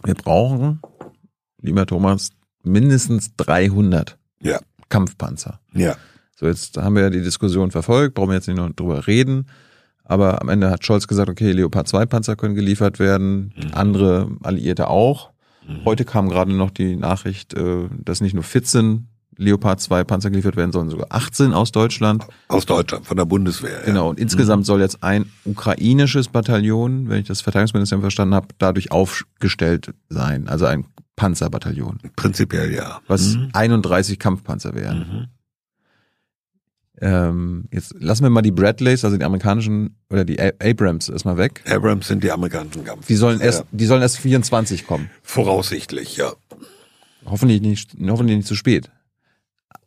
Wir 0.04 0.14
brauchen, 0.16 0.82
lieber 1.62 1.86
Thomas, 1.86 2.30
mindestens 2.64 3.36
300 3.38 4.18
Ja. 4.42 4.60
Kampfpanzer. 4.90 5.60
Ja. 5.74 5.96
So, 6.36 6.46
jetzt 6.48 6.78
haben 6.78 6.96
wir 6.96 7.04
ja 7.04 7.10
die 7.10 7.22
Diskussion 7.22 7.72
verfolgt, 7.72 8.14
brauchen 8.16 8.30
wir 8.30 8.36
jetzt 8.36 8.48
nicht 8.48 8.58
noch 8.58 8.70
drüber 8.72 9.08
reden. 9.08 9.48
Aber 10.04 10.42
am 10.42 10.50
Ende 10.50 10.70
hat 10.70 10.86
Scholz 10.86 11.08
gesagt, 11.08 11.30
okay, 11.30 11.52
Leopard 11.54 11.88
2 11.88 12.06
Panzer 12.06 12.36
können 12.36 12.54
geliefert 12.54 13.00
werden, 13.00 13.54
Mhm. 13.56 13.72
andere 13.74 14.30
Alliierte 14.44 14.88
auch. 14.90 15.32
Heute 15.84 16.06
kam 16.06 16.30
gerade 16.30 16.54
noch 16.54 16.72
die 16.72 16.96
Nachricht, 16.96 17.54
äh, 17.54 17.88
dass 17.98 18.22
nicht 18.22 18.34
nur 18.34 18.44
14 18.44 19.08
Leopard 19.38 19.82
2 19.82 20.04
Panzer 20.04 20.30
geliefert 20.30 20.56
werden, 20.56 20.72
sondern 20.72 20.92
sogar 20.92 21.08
18 21.10 21.54
aus 21.54 21.72
Deutschland. 21.72 22.26
Aus 22.48 22.66
Deutschland, 22.66 23.06
von 23.06 23.18
der 23.18 23.26
Bundeswehr. 23.26 23.80
Ja. 23.80 23.86
Genau, 23.86 24.10
und 24.10 24.20
insgesamt 24.20 24.66
soll 24.66 24.80
jetzt 24.80 25.04
ein 25.04 25.26
ukrainisches 25.44 26.30
Bataillon, 26.30 27.10
wenn 27.10 27.20
ich 27.20 27.28
das 27.28 27.42
Verteidigungsministerium 27.42 28.02
verstanden 28.02 28.36
habe, 28.36 28.48
dadurch 28.58 28.92
aufgestellt 28.92 29.94
sein. 30.10 30.48
Also 30.48 30.66
ein 30.66 30.86
Panzerbataillon, 31.16 32.00
Prinzipiell 32.16 32.74
ja. 32.74 33.00
was 33.08 33.36
Mhm. 33.36 33.50
31 33.54 34.20
Kampfpanzer 34.20 34.74
wären. 34.76 35.30
Ähm, 37.02 37.66
jetzt 37.72 37.94
lassen 38.00 38.24
wir 38.24 38.30
mal 38.30 38.42
die 38.42 38.52
Bradleys, 38.52 39.04
also 39.04 39.18
die 39.18 39.24
amerikanischen 39.26 39.98
oder 40.10 40.24
die 40.24 40.40
Abrams 40.40 41.10
erstmal 41.10 41.38
weg. 41.38 41.62
Abrams 41.68 42.08
sind 42.08 42.24
die 42.24 42.32
amerikanischen 42.32 42.84
Kampf. 42.86 43.08
Die 43.08 43.16
sollen 43.16 43.42
erst, 43.42 43.60
Ja. 43.60 43.66
die 43.72 43.86
sollen 43.86 44.02
erst 44.02 44.18
24 44.18 44.88
kommen. 44.88 45.10
Voraussichtlich, 45.22 46.16
ja. 46.18 46.34
Hoffentlich 47.26 47.62
nicht, 47.62 47.96
hoffentlich 48.08 48.38
nicht 48.38 48.48
zu 48.48 48.56
spät. 48.56 48.90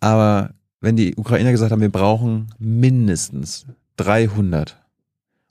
Aber 0.00 0.54
wenn 0.80 0.96
die 0.96 1.14
Ukrainer 1.16 1.50
gesagt 1.50 1.72
haben, 1.72 1.80
wir 1.80 1.88
brauchen 1.88 2.54
mindestens 2.58 3.66
300, 3.96 4.76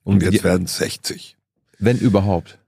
um 0.03 0.15
Und 0.15 0.23
jetzt 0.23 0.43
werden 0.43 0.65
es 0.65 0.77
60. 0.77 1.37
wenn 1.79 1.97
überhaupt. 1.97 2.59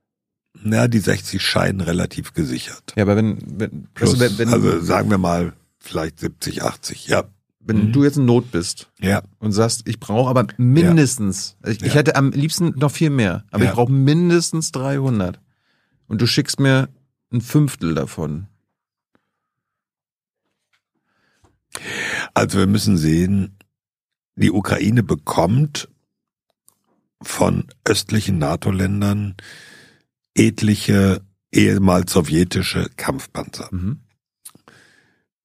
Na, 0.61 0.87
die 0.87 0.99
60 0.99 1.41
scheinen 1.41 1.79
relativ 1.79 2.33
gesichert. 2.33 2.93
Ja, 2.97 3.03
aber 3.03 3.15
wenn, 3.15 3.37
wenn, 3.59 3.87
Plus, 3.93 4.09
also 4.13 4.19
wenn, 4.19 4.37
wenn, 4.39 4.53
also 4.53 4.81
sagen 4.81 5.09
wir 5.09 5.17
mal 5.17 5.53
vielleicht 5.77 6.19
70, 6.19 6.63
80. 6.63 7.07
Ja. 7.07 7.25
Wenn 7.69 7.87
Mhm. 7.87 7.91
du 7.93 8.03
jetzt 8.03 8.17
in 8.17 8.25
Not 8.25 8.51
bist 8.51 8.89
Ja. 8.99 9.21
und 9.37 9.51
sagst, 9.53 9.87
ich 9.87 9.99
brauche 9.99 10.29
aber 10.29 10.47
mindestens, 10.57 11.55
ich, 11.65 11.81
ich 11.81 11.87
Ja. 11.89 11.93
hätte 11.93 12.15
am 12.17 12.31
liebsten 12.31 12.73
noch 12.75 12.91
viel 12.91 13.09
mehr, 13.11 13.45
aber 13.51 13.63
Ja. 13.63 13.69
ich 13.69 13.75
brauche 13.75 13.91
mindestens 13.91 14.71
300. 14.73 15.39
Und 16.07 16.19
du 16.21 16.25
schickst 16.27 16.59
mir 16.59 16.89
ein 17.31 17.41
Fünftel 17.41 17.93
davon. 17.93 18.47
Also 22.33 22.57
wir 22.59 22.67
müssen 22.67 22.97
sehen, 22.97 23.57
die 24.35 24.51
Ukraine 24.51 25.03
bekommt 25.03 25.89
von 27.21 27.67
östlichen 27.85 28.37
NATO-Ländern 28.39 29.35
etliche 30.33 31.21
ehemals 31.51 32.13
sowjetische 32.13 32.89
Kampfpanzer. 32.95 33.67
Mhm. 33.71 33.99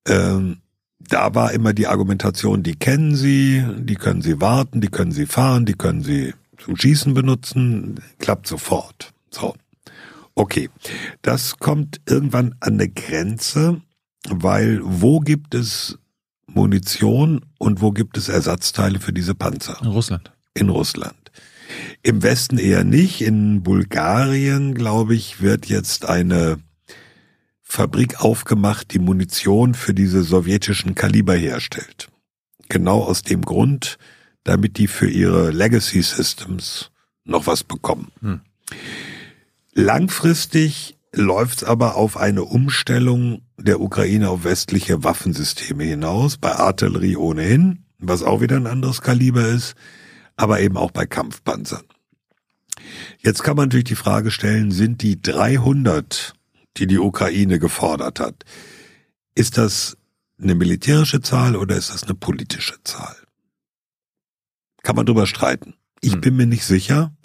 Ähm, 0.06 0.60
da 1.08 1.34
war 1.34 1.52
immer 1.52 1.72
die 1.72 1.86
Argumentation, 1.86 2.62
die 2.62 2.74
kennen 2.74 3.14
sie, 3.14 3.64
die 3.78 3.94
können 3.94 4.22
sie 4.22 4.40
warten, 4.40 4.80
die 4.80 4.88
können 4.88 5.12
sie 5.12 5.26
fahren, 5.26 5.64
die 5.64 5.74
können 5.74 6.02
sie 6.02 6.34
zum 6.58 6.76
Schießen 6.76 7.14
benutzen, 7.14 8.00
klappt 8.18 8.46
sofort. 8.46 9.12
So. 9.30 9.54
Okay. 10.34 10.70
Das 11.22 11.58
kommt 11.58 12.00
irgendwann 12.08 12.54
an 12.60 12.74
eine 12.74 12.88
Grenze, 12.88 13.80
weil 14.28 14.80
wo 14.82 15.20
gibt 15.20 15.54
es 15.54 15.98
Munition 16.46 17.44
und 17.58 17.80
wo 17.80 17.90
gibt 17.90 18.16
es 18.16 18.28
Ersatzteile 18.28 19.00
für 19.00 19.12
diese 19.12 19.34
Panzer? 19.34 19.78
In 19.82 19.88
Russland. 19.88 20.32
in 20.54 20.68
Russland. 20.68 21.32
Im 22.02 22.22
Westen 22.22 22.58
eher 22.58 22.84
nicht. 22.84 23.20
In 23.20 23.62
Bulgarien, 23.62 24.74
glaube 24.74 25.14
ich, 25.14 25.40
wird 25.40 25.66
jetzt 25.66 26.06
eine 26.06 26.58
Fabrik 27.74 28.20
aufgemacht, 28.20 28.92
die 28.92 29.00
Munition 29.00 29.74
für 29.74 29.94
diese 29.94 30.22
sowjetischen 30.22 30.94
Kaliber 30.94 31.34
herstellt. 31.34 32.08
Genau 32.68 33.02
aus 33.02 33.22
dem 33.22 33.42
Grund, 33.42 33.98
damit 34.44 34.78
die 34.78 34.86
für 34.86 35.10
ihre 35.10 35.50
Legacy 35.50 36.00
Systems 36.00 36.92
noch 37.24 37.48
was 37.48 37.64
bekommen. 37.64 38.12
Hm. 38.20 38.42
Langfristig 39.72 40.96
läuft's 41.12 41.64
aber 41.64 41.96
auf 41.96 42.16
eine 42.16 42.44
Umstellung 42.44 43.42
der 43.58 43.80
Ukraine 43.80 44.30
auf 44.30 44.44
westliche 44.44 45.02
Waffensysteme 45.02 45.82
hinaus, 45.82 46.36
bei 46.36 46.52
Artillerie 46.52 47.16
ohnehin, 47.16 47.84
was 47.98 48.22
auch 48.22 48.40
wieder 48.40 48.54
ein 48.54 48.68
anderes 48.68 49.02
Kaliber 49.02 49.48
ist, 49.48 49.74
aber 50.36 50.60
eben 50.60 50.76
auch 50.76 50.92
bei 50.92 51.06
Kampfpanzern. 51.06 51.82
Jetzt 53.18 53.42
kann 53.42 53.56
man 53.56 53.66
natürlich 53.66 53.86
die 53.86 53.96
Frage 53.96 54.30
stellen, 54.30 54.70
sind 54.70 55.02
die 55.02 55.20
300, 55.20 56.34
die 56.76 56.86
die 56.86 56.98
Ukraine 56.98 57.58
gefordert 57.58 58.20
hat, 58.20 58.44
ist 59.34 59.58
das 59.58 59.96
eine 60.40 60.54
militärische 60.54 61.20
Zahl 61.20 61.56
oder 61.56 61.76
ist 61.76 61.90
das 61.90 62.04
eine 62.04 62.14
politische 62.14 62.76
Zahl? 62.84 63.16
Kann 64.82 64.96
man 64.96 65.06
drüber 65.06 65.26
streiten. 65.26 65.74
Ich 66.00 66.12
Hm. 66.14 66.20
bin 66.20 66.36
mir 66.36 66.46
nicht 66.46 66.64
sicher. 66.64 67.16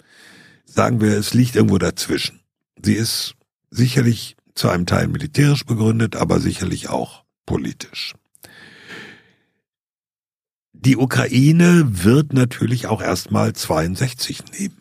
Sagen 0.64 1.00
wir, 1.00 1.18
es 1.18 1.34
liegt 1.34 1.56
irgendwo 1.56 1.78
dazwischen. 1.78 2.40
Sie 2.82 2.94
ist 2.94 3.34
sicherlich 3.70 4.36
zu 4.54 4.68
einem 4.68 4.86
Teil 4.86 5.08
militärisch 5.08 5.64
begründet, 5.66 6.16
aber 6.16 6.40
sicherlich 6.40 6.88
auch 6.88 7.24
politisch. 7.46 8.14
Die 10.72 10.96
Ukraine 10.96 11.84
wird 12.04 12.32
natürlich 12.32 12.86
auch 12.86 13.02
erstmal 13.02 13.52
62 13.52 14.44
nehmen. 14.58 14.80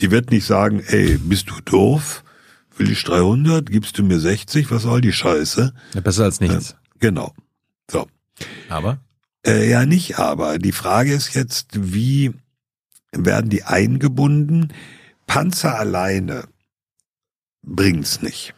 Die 0.00 0.10
wird 0.10 0.30
nicht 0.30 0.44
sagen, 0.44 0.80
ey, 0.80 1.16
bist 1.18 1.48
du 1.50 1.60
doof? 1.64 2.24
Will 2.76 2.90
ich 2.90 3.02
300? 3.04 3.70
Gibst 3.70 3.96
du 3.98 4.02
mir 4.02 4.18
60? 4.20 4.70
Was 4.70 4.82
soll 4.82 5.00
die 5.00 5.12
Scheiße? 5.12 5.72
Ja, 5.94 6.00
besser 6.00 6.24
als 6.24 6.40
nichts. 6.40 6.76
Genau. 6.98 7.32
So. 7.90 8.06
Aber? 8.68 8.98
Äh, 9.46 9.70
ja, 9.70 9.86
nicht 9.86 10.18
aber. 10.18 10.58
Die 10.58 10.72
Frage 10.72 11.12
ist 11.14 11.34
jetzt, 11.34 11.68
wie 11.92 12.32
werden 13.12 13.48
die 13.50 13.64
eingebunden? 13.64 14.72
Panzer 15.26 15.78
alleine 15.78 16.44
bringt's 17.62 18.22
nicht. 18.22 18.54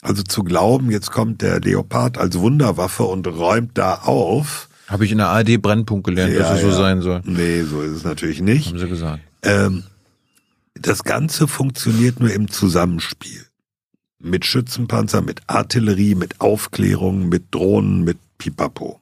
Also 0.00 0.22
zu 0.22 0.44
glauben, 0.44 0.90
jetzt 0.90 1.10
kommt 1.10 1.42
der 1.42 1.60
Leopard 1.60 2.18
als 2.18 2.38
Wunderwaffe 2.38 3.02
und 3.02 3.26
räumt 3.26 3.76
da 3.76 3.94
auf. 3.96 4.68
Habe 4.86 5.04
ich 5.04 5.12
in 5.12 5.18
der 5.18 5.28
ARD 5.28 5.60
Brennpunkt 5.60 6.06
gelernt, 6.06 6.32
Ja, 6.32 6.40
dass 6.40 6.52
es 6.56 6.60
so 6.62 6.68
ja. 6.68 6.74
sein 6.76 7.02
soll. 7.02 7.20
Nee, 7.24 7.62
so 7.62 7.82
ist 7.82 7.92
es 7.92 8.04
natürlich 8.04 8.40
nicht. 8.40 8.68
Haben 8.68 8.78
sie 8.78 8.88
gesagt. 8.88 9.20
Ähm, 9.42 9.82
das 10.80 11.04
Ganze 11.04 11.48
funktioniert 11.48 12.20
nur 12.20 12.32
im 12.32 12.50
Zusammenspiel. 12.50 13.46
Mit 14.20 14.44
Schützenpanzer, 14.44 15.22
mit 15.22 15.42
Artillerie, 15.46 16.14
mit 16.14 16.40
Aufklärung, 16.40 17.28
mit 17.28 17.54
Drohnen, 17.54 18.02
mit 18.02 18.18
Pipapo. 18.38 19.00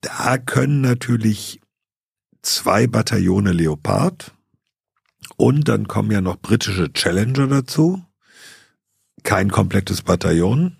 Da 0.00 0.38
können 0.38 0.80
natürlich 0.80 1.60
zwei 2.42 2.86
Bataillone 2.86 3.52
Leopard 3.52 4.32
und 5.36 5.68
dann 5.68 5.88
kommen 5.88 6.10
ja 6.12 6.20
noch 6.20 6.38
britische 6.38 6.92
Challenger 6.92 7.48
dazu. 7.48 8.02
Kein 9.24 9.50
komplettes 9.50 10.02
Bataillon. 10.02 10.76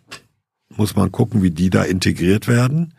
Muss 0.69 0.95
man 0.95 1.11
gucken, 1.11 1.43
wie 1.43 1.51
die 1.51 1.71
da 1.71 1.83
integriert 1.83 2.47
werden. 2.47 2.95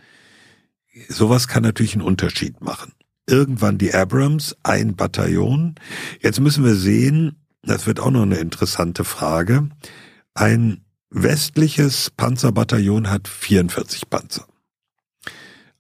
Sowas 1.08 1.48
kann 1.48 1.64
natürlich 1.64 1.94
einen 1.94 2.02
Unterschied 2.02 2.60
machen 2.60 2.92
irgendwann 3.30 3.78
die 3.78 3.94
Abrams, 3.94 4.56
ein 4.64 4.96
Bataillon. 4.96 5.76
Jetzt 6.22 6.40
müssen 6.40 6.64
wir 6.64 6.76
sehen, 6.76 7.36
das 7.64 7.88
wird 7.88 8.00
auch 8.00 8.12
noch 8.12 8.24
eine 8.24 8.38
interessante 8.38 9.04
Frage. 9.04 9.70
Ein 10.34 10.82
westliches 11.10 12.12
Panzerbataillon 12.12 13.10
hat 13.10 13.28
44 13.28 14.10
Panzer. 14.10 14.46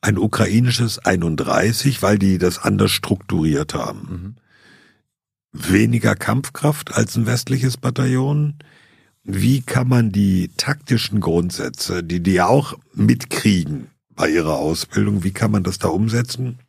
Ein 0.02 0.18
ukrainisches 0.18 1.00
31, 1.00 2.02
weil 2.02 2.18
die 2.18 2.38
das 2.38 2.60
anders 2.60 2.92
strukturiert 2.92 3.74
haben. 3.74 4.08
Mhm. 4.10 4.36
Weniger 5.52 6.16
Kampfkraft 6.16 6.94
als 6.94 7.16
ein 7.16 7.26
westliches 7.26 7.78
Bataillon. 7.78 8.56
Wie 9.24 9.62
kann 9.62 9.88
man 9.88 10.12
die 10.12 10.52
taktischen 10.56 11.20
Grundsätze, 11.20 12.04
die 12.04 12.22
die 12.22 12.42
auch 12.42 12.76
mitkriegen 12.94 13.88
bei 14.16 14.30
ihrer 14.30 14.58
Ausbildung, 14.58 15.24
wie 15.24 15.32
kann 15.32 15.52
man 15.52 15.64
das 15.64 15.80
da 15.80 15.88
umsetzen? 15.88 16.60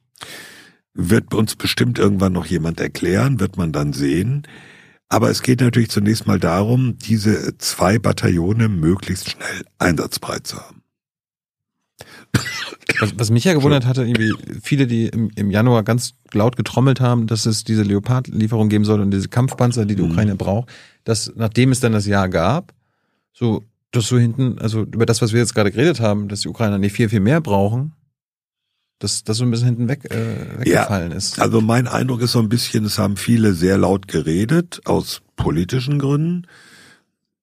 Wird 0.95 1.35
uns 1.35 1.57
bestimmt 1.57 1.99
irgendwann 1.99 2.33
noch 2.33 2.47
jemand 2.47 2.81
erklären, 2.81 3.41
wird 3.41 3.57
man 3.57 3.73
dann 3.73 3.93
sehen. 3.93 4.47
Aber 5.09 5.31
es 5.31 5.43
geht 5.43 5.61
natürlich 5.61 5.91
zunächst 5.91 6.27
mal 6.27 6.39
darum, 6.39 6.97
diese 6.99 7.59
zwei 7.59 7.99
Bataillone 7.99 8.69
möglichst 8.69 9.31
schnell 9.31 9.65
einsatzbereit 9.79 10.47
zu 10.47 10.59
haben. 10.59 10.83
Was, 13.01 13.19
was 13.19 13.31
mich 13.31 13.45
ja 13.45 13.55
gewundert 13.55 13.87
hatte, 13.87 14.03
irgendwie 14.03 14.33
viele, 14.63 14.87
die 14.87 15.07
im, 15.07 15.31
im 15.35 15.51
Januar 15.51 15.83
ganz 15.83 16.15
laut 16.33 16.57
getrommelt 16.57 17.01
haben, 17.01 17.27
dass 17.27 17.47
es 17.47 17.65
diese 17.65 17.83
Leopard-Lieferung 17.83 18.69
geben 18.69 18.85
soll 18.85 19.01
und 19.01 19.11
diese 19.11 19.29
Kampfpanzer, 19.29 19.85
die 19.87 19.97
die 19.97 20.03
Mhm. 20.03 20.11
Ukraine 20.11 20.37
braucht, 20.37 20.71
dass 21.05 21.33
nachdem 21.35 21.73
es 21.73 21.81
dann 21.81 21.93
das 21.93 22.07
Jahr 22.07 22.29
gab, 22.29 22.73
so, 23.33 23.65
dass 23.91 24.07
so 24.07 24.19
hinten, 24.19 24.59
also 24.59 24.83
über 24.83 25.07
das, 25.07 25.23
was 25.23 25.33
wir 25.33 25.41
jetzt 25.41 25.55
gerade 25.55 25.71
geredet 25.71 26.01
haben, 26.01 26.29
dass 26.29 26.41
die 26.41 26.49
Ukrainer 26.49 26.79
nicht 26.79 26.93
viel, 26.93 27.09
viel 27.09 27.21
mehr 27.21 27.41
brauchen, 27.41 27.93
dass 29.01 29.25
das 29.25 29.39
so 29.39 29.45
ein 29.45 29.51
bisschen 29.51 29.69
hinten 29.69 29.89
weg, 29.89 30.05
äh, 30.13 30.61
weggefallen 30.61 31.11
ist. 31.13 31.41
Also 31.41 31.61
mein 31.61 31.89
Eindruck 31.89 32.21
ist 32.23 32.33
so 32.33 32.39
ein 32.39 32.49
bisschen, 32.49 32.85
es 32.85 32.99
haben 32.99 33.17
viele 33.17 33.55
sehr 33.55 33.79
laut 33.79 34.07
geredet, 34.07 34.81
aus 34.85 35.23
politischen 35.37 35.99
Gründen. 35.99 36.47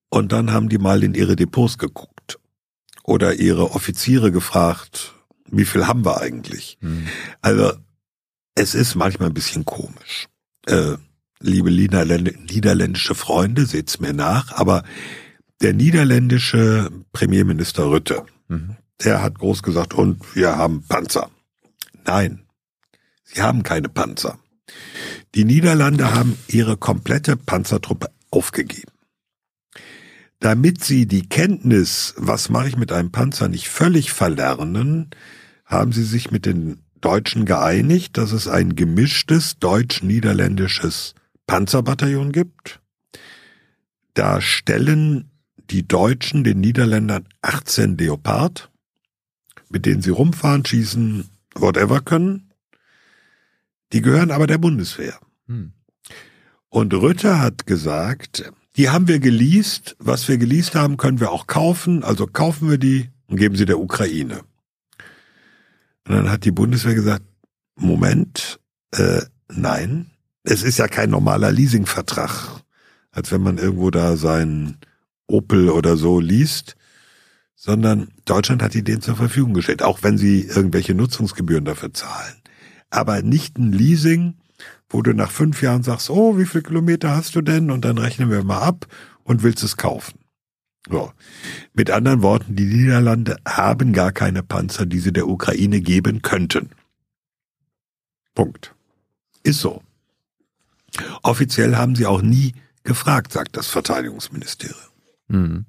Und 0.10 0.32
dann 0.32 0.54
haben 0.54 0.70
die 0.70 0.78
mal 0.78 1.04
in 1.04 1.14
ihre 1.16 1.36
Depots 1.36 1.78
geguckt. 1.78 2.40
Oder 3.04 3.36
ihre 3.36 3.72
Offiziere 3.72 4.32
gefragt, 4.32 5.14
wie 5.50 5.66
viel 5.66 5.88
haben 5.88 6.06
wir 6.06 6.22
eigentlich? 6.22 6.78
Hm. 6.82 7.08
Also, 7.42 7.74
es 8.56 8.76
ist 8.76 8.96
manchmal 8.96 9.30
ein 9.30 9.34
bisschen 9.34 9.66
komisch. 9.66 10.28
Äh, 10.68 10.96
liebe 11.40 11.72
Niederländ 11.72 12.52
niederländische 12.52 13.16
Freunde, 13.16 13.66
seht's 13.66 14.00
mir 14.00 14.14
nach, 14.14 14.52
aber 14.54 14.84
der 15.62 15.74
niederländische 15.74 16.92
Premierminister 17.14 17.90
Rütte, 17.90 18.24
Mhm. 18.50 18.78
der 19.04 19.22
hat 19.22 19.40
groß 19.40 19.64
gesagt, 19.64 19.94
und 19.94 20.36
wir 20.36 20.56
haben 20.58 20.84
Panzer. 20.88 21.30
Nein, 22.08 22.44
sie 23.26 23.42
haben 23.42 23.64
keine 23.64 23.90
Panzer. 23.90 24.40
Die 25.36 25.44
Niederlande 25.44 26.14
haben 26.14 26.38
ihre 26.48 26.78
komplette 26.78 27.36
Panzertruppe 27.36 28.10
aufgegeben. 28.32 28.92
Damit 30.40 30.84
sie 30.84 31.06
die 31.06 31.28
Kenntnis, 31.28 32.14
was 32.18 32.50
mache 32.50 32.70
ich 32.70 32.78
mit 32.78 32.94
einem 32.94 33.12
Panzer, 33.12 33.50
nicht 33.50 33.68
völlig 33.68 34.14
verlernen, 34.14 35.10
haben 35.66 35.92
sie 35.92 36.04
sich 36.04 36.32
mit 36.32 36.46
den 36.46 36.82
Deutschen 37.02 37.46
geeinigt, 37.46 38.18
dass 38.18 38.32
es 38.32 38.48
ein 38.48 38.76
gemischtes 38.76 39.60
deutsch-niederländisches 39.60 41.14
Panzerbataillon 41.46 42.32
gibt. 42.32 42.80
Da 44.14 44.40
stellen 44.40 45.30
die 45.70 45.86
Deutschen 45.86 46.46
den 46.46 46.62
Niederländern 46.62 47.28
18 47.42 47.98
Leopard, 47.98 48.72
mit 49.70 49.86
denen 49.86 50.02
sie 50.02 50.12
rumfahren, 50.12 50.66
schießen, 50.66 51.30
whatever 51.62 52.02
können. 52.02 52.54
Die 53.94 54.02
gehören 54.02 54.32
aber 54.32 54.48
der 54.48 54.58
Bundeswehr. 54.58 55.20
Hm. 55.48 55.74
Und 56.70 56.94
Rütte 56.94 57.40
hat 57.40 57.66
gesagt, 57.66 58.52
die 58.76 58.90
haben 58.90 59.08
wir 59.08 59.20
geleast, 59.20 59.96
was 60.00 60.28
wir 60.28 60.38
geleast 60.38 60.76
haben, 60.76 60.98
können 60.98 61.20
wir 61.20 61.32
auch 61.32 61.48
kaufen, 61.48 62.04
also 62.04 62.28
kaufen 62.28 62.70
wir 62.70 62.78
die 62.78 63.10
und 63.28 63.38
geben 63.38 63.56
sie 63.56 63.66
der 63.66 63.80
Ukraine. 63.80 64.42
Und 66.08 66.16
dann 66.16 66.30
hat 66.30 66.46
die 66.46 66.52
Bundeswehr 66.52 66.94
gesagt, 66.94 67.26
Moment, 67.76 68.60
äh, 68.92 69.22
nein, 69.50 70.12
es 70.44 70.64
ist 70.64 70.78
ja 70.78 70.88
kein 70.88 71.10
normaler 71.10 71.52
Leasingvertrag, 71.52 72.62
als 73.12 73.32
wenn 73.32 73.42
man 73.42 73.58
irgendwo 73.58 73.92
da 73.92 74.16
sein 74.16 74.78
Opel 75.28 75.70
oder 75.70 75.98
so 75.98 76.20
liest, 76.20 76.77
sondern 77.68 78.08
Deutschland 78.24 78.64
hat 78.64 78.74
die 78.74 78.82
denen 78.82 79.02
zur 79.02 79.18
Verfügung 79.18 79.54
gestellt, 79.54 79.84
auch 79.84 80.02
wenn 80.02 80.18
sie 80.18 80.44
irgendwelche 80.44 80.96
Nutzungsgebühren 80.96 81.66
dafür 81.66 81.94
zahlen. 81.94 82.38
Aber 82.90 83.22
nicht 83.22 83.58
ein 83.58 83.74
Leasing, 83.74 84.36
wo 84.88 85.02
du 85.02 85.14
nach 85.14 85.32
fünf 85.32 85.62
Jahren 85.62 85.84
sagst, 85.84 86.10
oh, 86.10 86.38
wie 86.38 86.46
viel 86.46 86.62
Kilometer 86.62 87.14
hast 87.14 87.36
du 87.36 87.42
denn? 87.42 87.70
Und 87.70 87.84
dann 87.84 87.98
rechnen 87.98 88.32
wir 88.32 88.42
mal 88.46 88.62
ab 88.62 88.88
und 89.26 89.44
willst 89.44 89.66
es 89.66 89.76
kaufen. 89.76 90.18
So. 90.90 91.12
Mit 91.74 91.92
anderen 91.92 92.22
Worten, 92.22 92.56
die 92.56 92.64
Niederlande 92.64 93.36
haben 93.46 93.92
gar 93.92 94.14
keine 94.14 94.44
Panzer, 94.44 94.86
die 94.86 95.00
sie 95.00 95.12
der 95.12 95.28
Ukraine 95.28 95.82
geben 95.82 96.22
könnten. 96.22 96.70
Punkt. 98.34 98.74
Ist 99.44 99.60
so. 99.60 99.84
Offiziell 101.22 101.76
haben 101.76 101.98
sie 101.98 102.06
auch 102.06 102.22
nie 102.22 102.54
gefragt, 102.84 103.34
sagt 103.34 103.58
das 103.58 103.68
Verteidigungsministerium. 103.68 104.78
Mhm. 105.28 105.66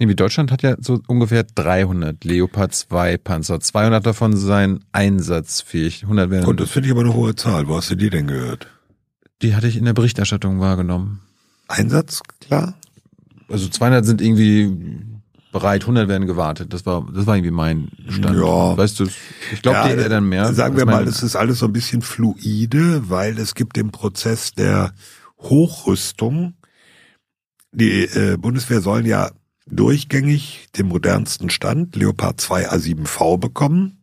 Irgendwie 0.00 0.16
Deutschland 0.16 0.50
hat 0.50 0.62
ja 0.62 0.76
so 0.80 1.02
ungefähr 1.08 1.44
300 1.44 2.24
Leopard 2.24 2.74
2 2.74 3.18
Panzer. 3.18 3.60
200 3.60 4.06
davon 4.06 4.34
seien 4.34 4.82
einsatzfähig. 4.92 6.04
100 6.04 6.30
wären. 6.30 6.46
Und 6.46 6.58
das 6.58 6.70
finde 6.70 6.88
ich 6.88 6.92
aber 6.92 7.02
eine 7.02 7.12
hohe 7.12 7.36
Zahl. 7.36 7.68
Wo 7.68 7.76
hast 7.76 7.90
du 7.90 7.96
die 7.96 8.08
denn 8.08 8.26
gehört? 8.26 8.66
Die 9.42 9.54
hatte 9.54 9.68
ich 9.68 9.76
in 9.76 9.84
der 9.84 9.92
Berichterstattung 9.92 10.58
wahrgenommen. 10.58 11.20
Einsatz, 11.68 12.22
klar? 12.40 12.78
Also 13.50 13.68
200 13.68 14.06
sind 14.06 14.22
irgendwie 14.22 15.04
bereit, 15.52 15.82
100 15.82 16.08
werden 16.08 16.26
gewartet. 16.26 16.72
Das 16.72 16.86
war, 16.86 17.06
das 17.14 17.26
war 17.26 17.36
irgendwie 17.36 17.50
mein 17.50 17.90
Stand. 18.08 18.38
Ja. 18.38 18.78
Weißt 18.78 19.00
du, 19.00 19.04
ich 19.52 19.60
glaube, 19.60 19.76
Ja, 19.76 19.84
die 19.84 19.90
hätte 19.90 20.08
dann 20.08 20.26
mehr. 20.30 20.54
Sagen 20.54 20.78
wir 20.78 20.86
mal, 20.86 21.06
es 21.06 21.22
ist 21.22 21.36
alles 21.36 21.58
so 21.58 21.66
ein 21.66 21.74
bisschen 21.74 22.00
fluide, 22.00 23.10
weil 23.10 23.38
es 23.38 23.54
gibt 23.54 23.76
den 23.76 23.90
Prozess 23.90 24.54
der 24.54 24.94
Hochrüstung. 25.38 26.54
Die 27.72 28.04
äh, 28.04 28.38
Bundeswehr 28.38 28.80
sollen 28.80 29.04
ja 29.04 29.30
durchgängig 29.70 30.68
den 30.76 30.86
modernsten 30.86 31.50
Stand, 31.50 31.96
Leopard 31.96 32.40
2 32.40 32.70
A7V 32.70 33.38
bekommen. 33.38 34.02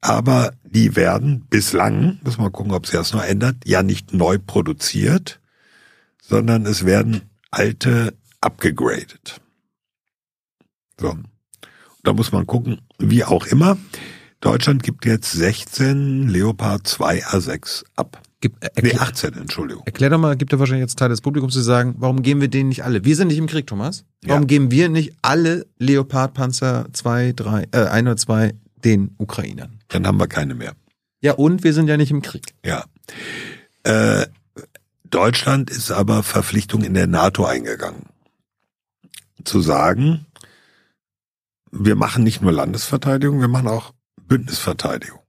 Aber 0.00 0.52
die 0.64 0.94
werden 0.96 1.46
bislang, 1.48 2.20
muss 2.22 2.38
man 2.38 2.52
gucken, 2.52 2.72
ob 2.72 2.86
sich 2.86 2.96
das 2.96 3.12
noch 3.12 3.24
ändert, 3.24 3.56
ja 3.64 3.82
nicht 3.82 4.12
neu 4.12 4.38
produziert, 4.38 5.40
sondern 6.22 6.66
es 6.66 6.84
werden 6.84 7.22
alte 7.50 8.14
abgegradet. 8.40 9.40
So. 11.00 11.16
Da 12.02 12.12
muss 12.12 12.30
man 12.30 12.46
gucken, 12.46 12.82
wie 12.98 13.24
auch 13.24 13.46
immer. 13.46 13.76
Deutschland 14.40 14.84
gibt 14.84 15.06
jetzt 15.06 15.32
16 15.32 16.28
Leopard 16.28 16.86
2 16.86 17.24
A6 17.24 17.84
ab. 17.96 18.22
Gib, 18.40 18.62
äh, 18.62 18.68
Nee, 18.82 18.90
erklär, 18.90 19.02
18, 19.02 19.34
Entschuldigung. 19.34 19.82
erklär 19.86 20.10
doch 20.10 20.18
mal, 20.18 20.36
gibt 20.36 20.52
ja 20.52 20.58
wahrscheinlich 20.58 20.82
jetzt 20.82 20.98
Teil 20.98 21.08
des 21.08 21.20
Publikums 21.22 21.54
zu 21.54 21.60
sagen, 21.62 21.94
warum 21.98 22.22
geben 22.22 22.40
wir 22.42 22.48
denen 22.48 22.68
nicht 22.68 22.84
alle? 22.84 23.04
Wir 23.04 23.16
sind 23.16 23.28
nicht 23.28 23.38
im 23.38 23.46
Krieg, 23.46 23.66
Thomas. 23.66 24.04
Warum 24.24 24.42
Ja. 24.42 24.46
geben 24.46 24.70
wir 24.70 24.88
nicht 24.90 25.14
alle 25.22 25.66
Leopard-Panzer 25.78 26.88
2, 26.92 27.32
3, 27.34 27.68
äh, 27.72 27.86
1 27.86 28.02
oder 28.06 28.16
2 28.16 28.54
den 28.84 29.14
Ukrainern? 29.18 29.78
Dann 29.88 30.06
haben 30.06 30.18
wir 30.18 30.26
keine 30.28 30.54
mehr. 30.54 30.74
Ja, 31.22 31.32
und 31.32 31.64
wir 31.64 31.72
sind 31.72 31.88
ja 31.88 31.96
nicht 31.96 32.10
im 32.10 32.20
Krieg. 32.22 32.52
Ja. 32.64 32.84
Äh, 33.84 34.26
Deutschland 35.08 35.70
ist 35.70 35.90
aber 35.90 36.22
Verpflichtung 36.22 36.82
in 36.82 36.92
der 36.92 37.06
NATO 37.06 37.46
eingegangen. 37.46 38.02
Zu 39.44 39.60
sagen, 39.62 40.26
wir 41.70 41.94
machen 41.96 42.22
nicht 42.24 42.42
nur 42.42 42.52
Landesverteidigung, 42.52 43.40
wir 43.40 43.48
machen 43.48 43.68
auch 43.68 43.94
Bündnisverteidigung. 44.26 45.20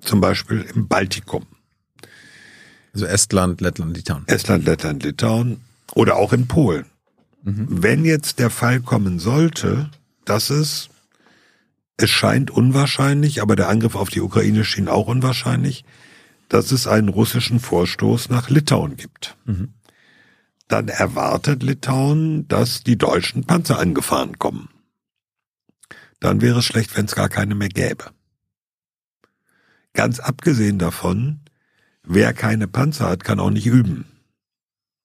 Zum 0.00 0.20
Beispiel 0.20 0.62
im 0.74 0.86
Baltikum. 0.88 1.44
Also 2.94 3.06
Estland, 3.06 3.60
Lettland, 3.60 3.96
Litauen. 3.96 4.22
Estland, 4.28 4.64
Lettland, 4.64 5.02
Litauen 5.02 5.60
oder 5.94 6.16
auch 6.16 6.32
in 6.32 6.46
Polen. 6.48 6.86
Wenn 7.42 8.04
jetzt 8.06 8.38
der 8.38 8.48
Fall 8.48 8.80
kommen 8.80 9.18
sollte, 9.18 9.90
dass 10.24 10.48
es, 10.48 10.88
es 11.98 12.08
scheint 12.08 12.50
unwahrscheinlich, 12.50 13.42
aber 13.42 13.54
der 13.54 13.68
Angriff 13.68 13.96
auf 13.96 14.08
die 14.08 14.22
Ukraine 14.22 14.64
schien 14.64 14.88
auch 14.88 15.08
unwahrscheinlich, 15.08 15.84
dass 16.48 16.72
es 16.72 16.86
einen 16.86 17.08
russischen 17.08 17.60
Vorstoß 17.60 18.30
nach 18.30 18.48
Litauen 18.48 18.96
gibt. 18.96 19.36
Dann 20.68 20.88
erwartet 20.88 21.62
Litauen, 21.62 22.48
dass 22.48 22.82
die 22.82 22.96
deutschen 22.96 23.44
Panzer 23.44 23.78
angefahren 23.78 24.38
kommen. 24.38 24.70
Dann 26.20 26.40
wäre 26.40 26.60
es 26.60 26.64
schlecht, 26.64 26.96
wenn 26.96 27.04
es 27.04 27.14
gar 27.14 27.28
keine 27.28 27.54
mehr 27.54 27.68
gäbe. 27.68 28.06
Ganz 29.92 30.18
abgesehen 30.18 30.78
davon, 30.78 31.40
wer 32.04 32.32
keine 32.32 32.68
Panzer 32.68 33.08
hat, 33.08 33.24
kann 33.24 33.40
auch 33.40 33.50
nicht 33.50 33.66
üben 33.66 34.06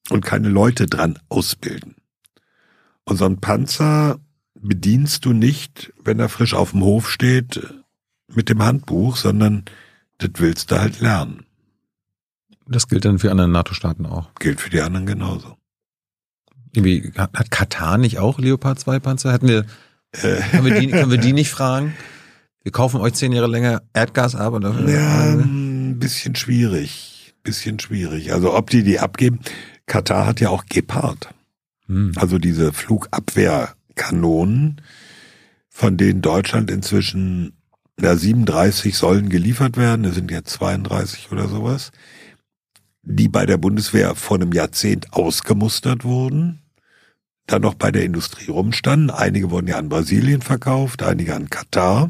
und 0.10 0.26
keine 0.26 0.50
Leute 0.50 0.88
dran 0.88 1.20
ausbilden. 1.30 1.96
Und 3.06 3.18
so 3.18 3.26
einen 3.26 3.42
Panzer 3.42 4.20
bedienst 4.60 5.26
du 5.26 5.34
nicht, 5.34 5.94
wenn 6.04 6.20
er 6.20 6.30
frisch 6.30 6.54
auf 6.54 6.72
dem 6.72 6.82
Hof 6.84 7.10
steht, 7.10 7.62
mit 8.28 8.50
dem 8.50 8.62
Handbuch, 8.62 9.16
sondern 9.16 9.66
das 10.20 10.32
willst 10.38 10.72
du 10.72 10.80
halt 10.80 11.00
lernen. 11.00 11.46
Das 12.68 12.88
gilt 12.88 13.06
dann 13.06 13.18
für 13.18 13.32
andere 13.32 13.48
NATO-Staaten 13.48 14.06
auch. 14.06 14.34
Gilt 14.36 14.62
für 14.62 14.70
die 14.70 14.82
anderen 14.82 15.08
genauso. 15.08 15.58
Irgendwie, 16.72 17.12
hat, 17.18 17.50
Katar 17.50 17.98
nicht 17.98 18.20
auch 18.20 18.38
Leopard 18.38 18.80
2 18.80 19.00
Panzer? 19.00 19.34
Hätten 19.34 19.48
wir, 19.48 19.66
Äh, 20.12 20.42
können 20.52 20.66
wir 20.66 20.80
die, 20.80 20.88
können 20.90 21.12
wir 21.12 21.18
die 21.18 21.34
nicht 21.34 21.50
fragen? 21.50 21.96
Wir 22.62 22.72
kaufen 22.72 23.00
euch 23.00 23.14
zehn 23.14 23.32
Jahre 23.32 23.48
länger 23.48 23.82
Erdgas 23.94 24.36
ab 24.36 24.54
und 24.54 24.64
dafür, 24.64 24.90
ja, 24.90 25.36
ein 26.00 26.02
bisschen 26.02 26.36
schwierig. 26.36 27.36
Bisschen 27.44 27.80
schwierig. 27.80 28.34
Also 28.34 28.56
ob 28.56 28.70
die 28.70 28.84
die 28.84 29.00
abgeben. 29.00 29.40
Katar 29.86 30.26
hat 30.26 30.40
ja 30.40 30.48
auch 30.50 30.66
Gepard. 30.66 31.34
Hm. 31.88 32.14
Also 32.16 32.38
diese 32.38 32.72
Flugabwehrkanonen, 32.74 34.82
von 35.70 35.98
denen 35.98 36.22
Deutschland 36.22 36.72
inzwischen 36.72 37.54
ja, 38.00 38.16
37 38.16 38.96
sollen 38.96 39.28
geliefert 39.30 39.76
werden, 39.78 40.06
es 40.06 40.16
sind 40.16 40.32
jetzt 40.32 40.52
32 40.52 41.32
oder 41.32 41.50
sowas, 41.50 41.92
die 43.04 43.28
bei 43.28 43.46
der 43.46 43.58
Bundeswehr 43.58 44.16
vor 44.16 44.38
einem 44.38 44.54
Jahrzehnt 44.54 45.12
ausgemustert 45.14 46.06
wurden, 46.06 46.62
dann 47.46 47.62
noch 47.62 47.74
bei 47.74 47.92
der 47.92 48.06
Industrie 48.06 48.52
rumstanden. 48.52 49.10
Einige 49.10 49.52
wurden 49.52 49.68
ja 49.68 49.78
an 49.78 49.90
Brasilien 49.90 50.42
verkauft, 50.42 51.04
einige 51.04 51.36
an 51.36 51.50
Katar. 51.50 52.10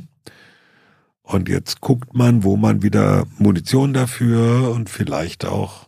Und 1.30 1.48
jetzt 1.48 1.80
guckt 1.80 2.16
man, 2.16 2.44
wo 2.44 2.58
man 2.58 2.82
wieder 2.82 3.28
Munition 3.38 3.94
dafür 3.94 4.72
und 4.72 4.90
vielleicht 4.90 5.46
auch 5.46 5.88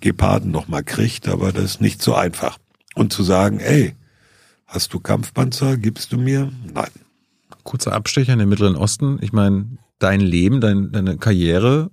Geparden 0.00 0.50
noch 0.50 0.66
mal 0.66 0.82
kriegt, 0.82 1.28
aber 1.28 1.52
das 1.52 1.64
ist 1.64 1.80
nicht 1.82 2.00
so 2.00 2.14
einfach. 2.14 2.56
Und 2.94 3.12
zu 3.12 3.22
sagen, 3.22 3.60
ey, 3.60 3.94
hast 4.66 4.94
du 4.94 4.98
Kampfpanzer, 4.98 5.76
gibst 5.76 6.12
du 6.12 6.16
mir? 6.16 6.50
Nein. 6.72 6.88
Kurzer 7.64 7.92
Abstecher 7.92 8.32
in 8.32 8.38
den 8.38 8.48
Mittleren 8.48 8.76
Osten. 8.76 9.18
Ich 9.20 9.34
meine, 9.34 9.76
dein 9.98 10.20
Leben, 10.20 10.62
dein, 10.62 10.90
deine 10.90 11.18
Karriere 11.18 11.90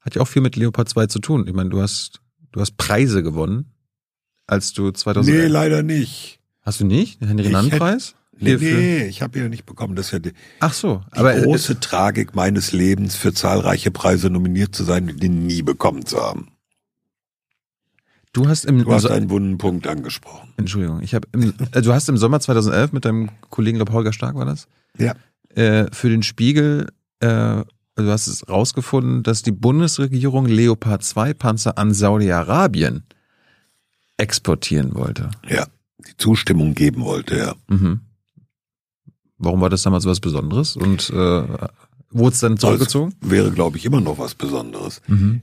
hat 0.00 0.14
ja 0.14 0.22
auch 0.22 0.28
viel 0.28 0.40
mit 0.40 0.56
Leopard 0.56 0.88
2 0.88 1.08
zu 1.08 1.18
tun. 1.18 1.46
Ich 1.46 1.52
meine, 1.52 1.68
du 1.68 1.82
hast, 1.82 2.22
du 2.52 2.60
hast 2.62 2.78
Preise 2.78 3.22
gewonnen, 3.22 3.66
als 4.46 4.72
du 4.72 4.90
2000. 4.90 5.36
Nee, 5.36 5.46
leider 5.46 5.82
nicht. 5.82 6.40
Hast 6.62 6.80
du 6.80 6.86
nicht? 6.86 7.20
Den 7.20 7.38
Ich 7.38 8.21
Henry-Nannen-Preis? 8.42 8.78
Nee, 8.80 9.06
ich 9.06 9.22
habe 9.22 9.38
ihn 9.38 9.44
ja 9.44 9.48
nicht 9.48 9.66
bekommen. 9.66 9.94
Das 9.96 10.06
ist 10.06 10.12
ja 10.12 10.18
die, 10.18 10.32
Ach 10.60 10.72
so, 10.72 11.02
die 11.14 11.18
aber 11.18 11.34
äh, 11.36 11.42
große 11.42 11.80
Tragik 11.80 12.34
meines 12.34 12.72
Lebens, 12.72 13.16
für 13.16 13.32
zahlreiche 13.32 13.90
Preise 13.90 14.30
nominiert 14.30 14.74
zu 14.74 14.84
sein 14.84 15.08
und 15.10 15.22
den 15.22 15.46
nie 15.46 15.62
bekommen 15.62 16.04
zu 16.06 16.18
haben. 16.20 16.48
du 18.32 18.48
hast 18.48 18.64
im, 18.64 18.84
Du 18.84 18.92
hast 18.92 19.06
einen 19.06 19.30
wunden 19.30 19.58
Punkt 19.58 19.86
angesprochen. 19.86 20.52
Entschuldigung, 20.56 21.00
ich 21.02 21.14
habe 21.14 21.28
äh, 21.72 21.82
du 21.82 21.92
hast 21.92 22.08
im 22.08 22.16
Sommer 22.16 22.40
2011 22.40 22.92
mit 22.92 23.04
deinem 23.04 23.30
Kollegen, 23.50 23.76
glaube 23.78 23.92
Holger 23.92 24.12
Stark 24.12 24.34
war 24.36 24.46
das, 24.46 24.66
Ja. 24.98 25.14
äh, 25.54 25.86
für 25.92 26.08
den 26.08 26.22
Spiegel, 26.22 26.88
äh, 27.20 27.26
also 27.26 27.64
du 27.96 28.10
hast 28.10 28.26
es 28.26 28.48
rausgefunden, 28.48 29.22
dass 29.22 29.42
die 29.42 29.52
Bundesregierung 29.52 30.46
Leopard 30.46 31.04
2 31.04 31.34
Panzer 31.34 31.76
an 31.76 31.92
Saudi-Arabien 31.92 33.04
exportieren 34.16 34.94
wollte. 34.94 35.30
Ja. 35.48 35.66
Die 36.08 36.16
Zustimmung 36.16 36.74
geben 36.74 37.02
wollte, 37.04 37.36
ja. 37.36 37.54
Mhm. 37.68 38.00
Warum 39.42 39.60
war 39.60 39.70
das 39.70 39.82
damals 39.82 40.06
was 40.06 40.20
Besonderes? 40.20 40.76
Und 40.76 41.10
äh, 41.10 41.42
wurde 42.10 42.34
es 42.34 42.40
dann 42.40 42.58
zurückgezogen? 42.58 43.14
Das 43.20 43.30
wäre, 43.30 43.50
glaube 43.50 43.76
ich, 43.76 43.84
immer 43.84 44.00
noch 44.00 44.18
was 44.18 44.34
Besonderes. 44.34 45.02
Mhm. 45.08 45.40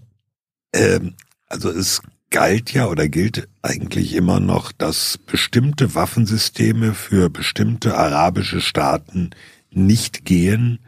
Ähm, 0.74 1.16
also 1.48 1.70
es 1.70 2.02
galt 2.30 2.72
ja 2.72 2.88
oder 2.88 3.10
gilt 3.10 3.50
eigentlich 3.62 4.14
immer 4.14 4.40
noch, 4.40 4.72
dass 4.72 5.18
bestimmte 5.18 5.96
Waffensysteme 5.96 6.94
für 6.94 7.30
bestimmte 7.30 7.98
arabische 7.98 8.62
Staaten 8.62 9.32
nicht 9.72 10.24
gehen 10.24 10.80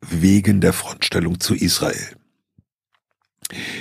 wegen 0.00 0.60
der 0.60 0.74
Frontstellung 0.74 1.40
zu 1.40 1.54
Israel. 1.54 2.16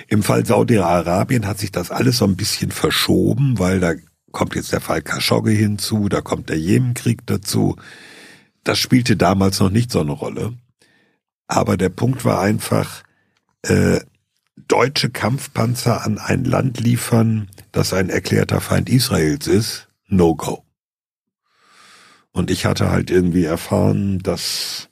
Im 0.08 0.24
Fall 0.24 0.46
Saudi-Arabien 0.46 1.46
hat 1.46 1.60
sich 1.60 1.72
das 1.72 1.92
alles 1.92 2.20
so 2.20 2.26
ein 2.26 2.38
bisschen 2.38 2.72
verschoben, 2.72 3.60
weil 3.60 3.82
da 3.82 3.96
kommt 4.32 4.56
jetzt 4.56 4.72
der 4.72 4.80
Fall 4.80 5.02
Khashoggi 5.02 5.56
hinzu, 5.56 6.08
da 6.08 6.22
kommt 6.22 6.48
der 6.48 6.60
Jemenkrieg 6.60 7.26
dazu. 7.26 7.76
Das 8.68 8.80
spielte 8.80 9.16
damals 9.16 9.62
noch 9.62 9.70
nicht 9.70 9.92
so 9.92 10.02
eine 10.02 10.12
Rolle. 10.12 10.54
Aber 11.48 11.78
der 11.78 11.88
Punkt 11.88 12.26
war 12.26 12.42
einfach, 12.42 13.02
äh, 13.62 14.02
deutsche 14.58 15.10
Kampfpanzer 15.10 16.04
an 16.04 16.18
ein 16.18 16.44
Land 16.44 16.82
liefern, 16.82 17.48
das 17.72 17.94
ein 17.94 18.10
erklärter 18.10 18.60
Feind 18.60 18.90
Israels 18.90 19.48
ist, 19.48 19.88
no 20.08 20.36
go. 20.36 20.66
Und 22.34 22.52
ich 22.52 22.66
hatte 22.66 22.92
halt 22.92 23.10
irgendwie 23.10 23.46
erfahren, 23.46 24.20
dass, 24.20 24.90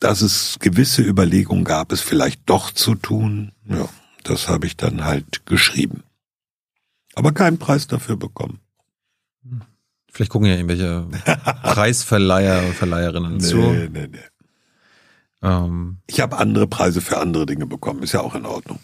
dass 0.00 0.20
es 0.20 0.58
gewisse 0.60 1.00
Überlegungen 1.00 1.64
gab, 1.64 1.92
es 1.92 2.02
vielleicht 2.02 2.42
doch 2.44 2.72
zu 2.72 2.94
tun. 2.94 3.52
Ja, 3.64 3.88
das 4.22 4.48
habe 4.48 4.66
ich 4.66 4.76
dann 4.76 5.06
halt 5.06 5.46
geschrieben. 5.46 6.02
Aber 7.14 7.32
keinen 7.32 7.56
Preis 7.56 7.86
dafür 7.86 8.18
bekommen. 8.18 8.60
Vielleicht 10.12 10.30
gucken 10.30 10.48
ja 10.48 10.54
irgendwelche 10.56 11.06
Preisverleiher 11.62 12.62
Verleiherinnen 12.72 13.36
Nee, 13.36 13.42
zu. 13.44 13.56
nee, 13.56 13.88
nee. 13.88 14.18
Ähm, 15.42 15.98
Ich 16.06 16.20
habe 16.20 16.38
andere 16.38 16.66
Preise 16.66 17.00
für 17.00 17.18
andere 17.18 17.46
Dinge 17.46 17.66
bekommen, 17.66 18.02
ist 18.02 18.12
ja 18.12 18.20
auch 18.20 18.34
in 18.34 18.46
Ordnung. 18.46 18.78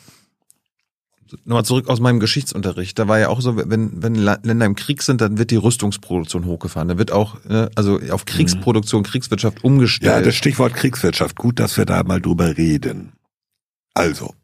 Nochmal 1.45 1.65
zurück 1.65 1.89
aus 1.89 1.99
meinem 1.99 2.21
Geschichtsunterricht. 2.21 2.97
Da 2.99 3.09
war 3.09 3.19
ja 3.19 3.29
auch 3.29 3.41
so, 3.41 3.57
wenn, 3.57 4.03
wenn 4.03 4.15
Länder 4.15 4.67
im 4.67 4.77
Krieg 4.77 5.03
sind, 5.03 5.21
dann 5.21 5.37
wird 5.39 5.51
die 5.51 5.57
Rüstungsproduktion 5.57 6.45
hochgefahren. 6.45 6.87
Da 6.89 6.99
wird 6.99 7.11
auch, 7.11 7.43
ne, 7.45 7.71
also 7.75 7.99
auf 8.11 8.25
Kriegsproduktion, 8.25 9.03
Kriegswirtschaft 9.03 9.57
Mhm. 9.59 9.63
Ja, 9.65 9.67
umgestellt. 9.75 10.27
das 10.27 10.35
Stichwort 10.37 10.75
Kriegswirtschaft. 10.75 11.35
Gut, 11.37 11.59
dass 11.59 11.77
wir 11.77 11.87
da 11.87 12.05
mal 12.05 12.21
drüber 12.21 12.57
reden. 12.57 13.15
Also, 13.95 14.35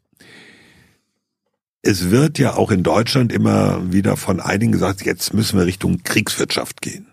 es 1.81 2.11
wird 2.11 2.37
ja 2.37 2.55
auch 2.55 2.71
in 2.71 2.83
Deutschland 2.83 3.31
immer 3.31 3.91
wieder 3.91 4.17
von 4.17 4.39
einigen 4.39 4.71
gesagt, 4.71 5.03
jetzt 5.03 5.33
müssen 5.33 5.57
wir 5.57 5.65
Richtung 5.65 6.03
Kriegswirtschaft 6.03 6.81
gehen. 6.81 7.07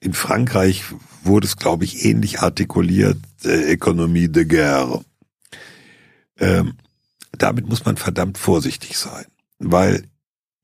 In 0.00 0.14
Frankreich 0.14 0.84
wurde 1.22 1.46
es, 1.46 1.56
glaube 1.56 1.84
ich, 1.84 2.04
ähnlich 2.04 2.40
artikuliert, 2.40 3.18
äh, 3.44 3.72
Ökonomie 3.72 4.28
de 4.28 4.44
guerre. 4.44 5.04
Ähm, 6.38 6.74
damit 7.32 7.68
muss 7.68 7.84
man 7.84 7.96
verdammt 7.96 8.38
vorsichtig 8.38 8.96
sein, 8.96 9.26
weil 9.58 10.04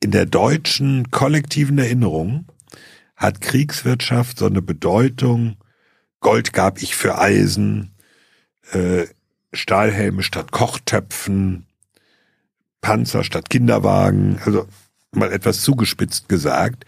in 0.01 0.11
der 0.11 0.27
deutschen 0.27 1.11
kollektiven 1.11 1.79
Erinnerung 1.79 2.47
hat 3.17 3.41
Kriegswirtschaft 3.41 4.39
so 4.39 4.47
eine 4.47 4.63
Bedeutung, 4.63 5.57
Gold 6.21 6.53
gab 6.53 6.83
ich 6.83 6.97
für 6.97 7.19
Eisen, 7.19 7.95
äh, 8.73 9.07
Stahlhelme 9.53 10.23
statt 10.23 10.53
Kochtöpfen, 10.53 11.67
Panzer 12.85 13.25
statt 13.25 13.49
Kinderwagen, 13.49 14.39
also 14.45 14.67
mal 15.11 15.33
etwas 15.33 15.63
zugespitzt 15.63 16.29
gesagt, 16.29 16.85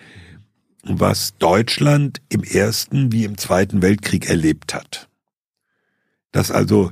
was 0.83 1.35
Deutschland 1.39 2.21
im 2.29 2.43
Ersten 2.45 3.13
wie 3.13 3.25
im 3.25 3.39
Zweiten 3.39 3.81
Weltkrieg 3.81 4.29
erlebt 4.29 4.75
hat. 4.75 5.09
Dass 6.33 6.51
also 6.51 6.91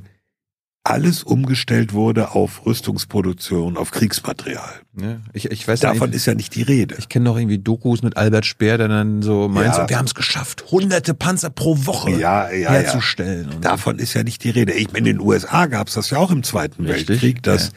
alles 0.83 1.23
umgestellt 1.23 1.93
wurde 1.93 2.31
auf 2.31 2.65
Rüstungsproduktion, 2.65 3.77
auf 3.77 3.91
Kriegsmaterial. 3.91 4.81
Ja, 4.99 5.17
ich, 5.33 5.51
ich 5.51 5.67
weiß 5.67 5.79
Davon 5.81 6.11
ist 6.11 6.25
ja 6.25 6.33
nicht 6.33 6.53
die 6.55 6.61
Rede. 6.63 6.95
ich 6.99 7.07
kenne 7.09 7.25
noch 7.25 7.37
irgendwie 7.37 7.57
Dokus 7.59 8.01
mit 8.03 8.17
Albert 8.17 8.45
Speer, 8.45 8.77
der 8.79 8.87
dann 8.87 9.21
so 9.21 9.47
meint, 9.47 9.75
Ja. 9.75 9.87
wir 9.89 9.97
haben 9.97 10.05
es 10.05 10.13
geschafft, 10.15 10.65
hunderte 10.71 11.13
Panzer 11.13 11.49
pro 11.51 11.85
Woche 11.85 12.11
Ja, 12.11 12.51
ja, 12.51 12.71
herzustellen. 12.71 13.49
Und 13.49 13.65
Davon 13.65 13.97
ist 13.99 14.13
ja 14.15 14.23
nicht 14.23 14.43
die 14.43 14.51
Rede. 14.51 14.73
Ich 14.73 14.87
meine, 14.93 15.09
in 15.09 15.17
den 15.17 15.19
USA 15.19 15.67
gab 15.67 15.87
es 15.89 15.93
das 15.95 16.09
ja 16.09 16.17
auch 16.17 16.31
im 16.31 16.41
Zweiten 16.43 16.85
Richtig, 16.85 17.09
Weltkrieg, 17.09 17.43
dass 17.43 17.67
ja. 17.67 17.73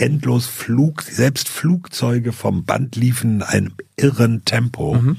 Endlos 0.00 0.46
Flug, 0.46 1.02
selbst 1.02 1.48
Flugzeuge 1.48 2.32
vom 2.32 2.64
Band 2.64 2.96
liefen 2.96 3.36
in 3.36 3.42
einem 3.42 3.74
irren 3.96 4.44
Tempo. 4.44 4.94
Mhm. 4.94 5.16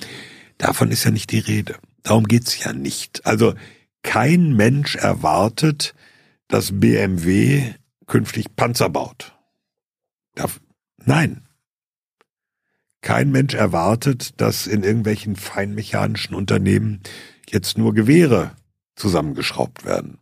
Davon 0.57 0.91
ist 0.91 1.03
ja 1.03 1.11
nicht 1.11 1.31
die 1.31 1.39
Rede. 1.39 1.75
Darum 2.03 2.25
geht's 2.25 2.63
ja 2.63 2.73
nicht. 2.73 3.25
Also 3.25 3.53
kein 4.03 4.53
Mensch 4.55 4.95
erwartet, 4.95 5.93
dass 6.47 6.79
BMW 6.79 7.73
künftig 8.07 8.55
Panzer 8.55 8.89
baut. 8.89 9.35
Nein. 11.05 11.47
Kein 13.01 13.31
Mensch 13.31 13.53
erwartet, 13.53 14.39
dass 14.41 14.67
in 14.67 14.83
irgendwelchen 14.83 15.35
feinmechanischen 15.35 16.35
Unternehmen 16.35 17.01
jetzt 17.49 17.77
nur 17.77 17.93
Gewehre 17.93 18.51
zusammengeschraubt 18.95 19.85
werden. 19.85 20.17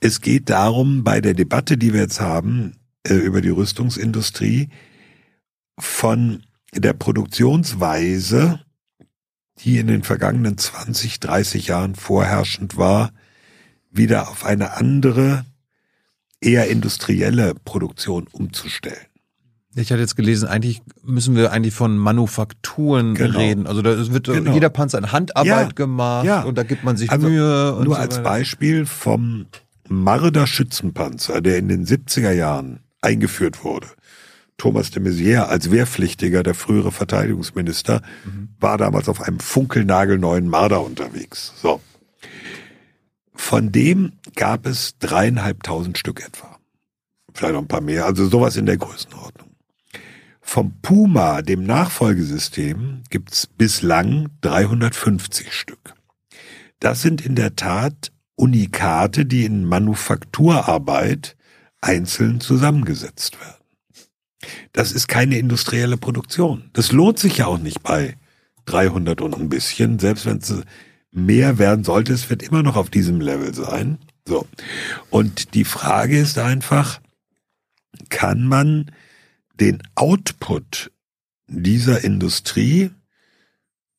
Es 0.00 0.20
geht 0.20 0.48
darum, 0.50 1.04
bei 1.04 1.20
der 1.20 1.34
Debatte, 1.34 1.76
die 1.76 1.92
wir 1.92 2.00
jetzt 2.00 2.20
haben 2.20 2.76
äh, 3.06 3.14
über 3.14 3.40
die 3.40 3.50
Rüstungsindustrie, 3.50 4.68
von 5.78 6.42
der 6.74 6.92
Produktionsweise, 6.92 8.60
die 9.60 9.78
in 9.78 9.86
den 9.86 10.02
vergangenen 10.02 10.58
20, 10.58 11.20
30 11.20 11.68
Jahren 11.68 11.94
vorherrschend 11.94 12.76
war, 12.76 13.12
wieder 13.90 14.28
auf 14.28 14.44
eine 14.44 14.72
andere, 14.76 15.44
eher 16.40 16.68
industrielle 16.68 17.54
Produktion 17.64 18.26
umzustellen. 18.32 19.06
Ich 19.76 19.90
hatte 19.90 20.00
jetzt 20.00 20.14
gelesen, 20.14 20.46
eigentlich 20.46 20.82
müssen 21.02 21.34
wir 21.34 21.50
eigentlich 21.50 21.74
von 21.74 21.96
Manufakturen 21.98 23.14
Genau. 23.14 23.38
reden. 23.38 23.66
Also 23.66 23.82
da 23.82 23.96
wird 24.12 24.26
Genau. 24.26 24.52
jeder 24.54 24.68
Panzer 24.68 24.98
in 24.98 25.10
Handarbeit 25.10 25.46
Ja, 25.48 25.68
gemacht 25.68 26.26
ja. 26.26 26.42
und 26.42 26.56
da 26.56 26.62
gibt 26.62 26.84
man 26.84 26.96
sich 26.96 27.10
Also, 27.10 27.28
Mühe. 27.28 27.74
Und 27.74 27.84
Nur 27.86 27.96
so 27.96 28.00
als. 28.00 28.22
Beispiel 28.22 28.86
vom 28.86 29.46
Marder 29.88 30.46
Schützenpanzer, 30.46 31.40
der 31.40 31.58
in 31.58 31.68
den 31.68 31.86
70er 31.86 32.30
Jahren 32.30 32.80
eingeführt 33.04 33.62
wurde. 33.64 33.88
Thomas 34.56 34.90
de 34.90 35.02
Maizière 35.02 35.48
als 35.48 35.70
Wehrpflichtiger, 35.70 36.42
der 36.42 36.54
frühere 36.54 36.92
Verteidigungsminister, 36.92 38.02
war 38.60 38.78
damals 38.78 39.08
auf 39.08 39.20
einem 39.20 39.40
funkelnagelneuen 39.40 40.48
Marder 40.48 40.82
unterwegs. 40.84 41.52
So. 41.60 41.80
Von 43.34 43.72
dem 43.72 44.12
gab 44.36 44.66
es 44.66 44.96
dreieinhalbtausend 44.98 45.98
Stück 45.98 46.24
etwa. 46.24 46.58
Vielleicht 47.34 47.54
noch 47.54 47.62
ein 47.62 47.68
paar 47.68 47.80
mehr, 47.80 48.06
also 48.06 48.28
sowas 48.28 48.56
in 48.56 48.66
der 48.66 48.76
Größenordnung. 48.76 49.50
Vom 50.40 50.80
Puma, 50.82 51.42
dem 51.42 51.64
Nachfolgesystem, 51.64 53.02
gibt's 53.10 53.48
bislang 53.48 54.28
350 54.42 55.52
Stück. 55.52 55.94
Das 56.78 57.02
sind 57.02 57.26
in 57.26 57.34
der 57.34 57.56
Tat 57.56 58.12
Unikate, 58.36 59.26
die 59.26 59.44
in 59.44 59.64
Manufakturarbeit 59.64 61.36
einzeln 61.84 62.40
zusammengesetzt 62.40 63.38
werden. 63.40 63.64
Das 64.72 64.92
ist 64.92 65.08
keine 65.08 65.38
industrielle 65.38 65.96
Produktion. 65.96 66.70
Das 66.72 66.92
lohnt 66.92 67.18
sich 67.18 67.38
ja 67.38 67.46
auch 67.46 67.58
nicht 67.58 67.82
bei 67.82 68.16
300 68.66 69.20
und 69.20 69.34
ein 69.34 69.48
bisschen. 69.48 69.98
Selbst 69.98 70.26
wenn 70.26 70.38
es 70.38 70.62
mehr 71.10 71.58
werden 71.58 71.84
sollte, 71.84 72.12
es 72.12 72.28
wird 72.28 72.42
immer 72.42 72.62
noch 72.62 72.76
auf 72.76 72.90
diesem 72.90 73.20
Level 73.20 73.54
sein. 73.54 73.98
So. 74.26 74.46
Und 75.10 75.54
die 75.54 75.64
Frage 75.64 76.18
ist 76.18 76.38
einfach, 76.38 77.00
kann 78.08 78.46
man 78.46 78.90
den 79.60 79.82
Output 79.94 80.90
dieser 81.46 82.02
Industrie 82.02 82.90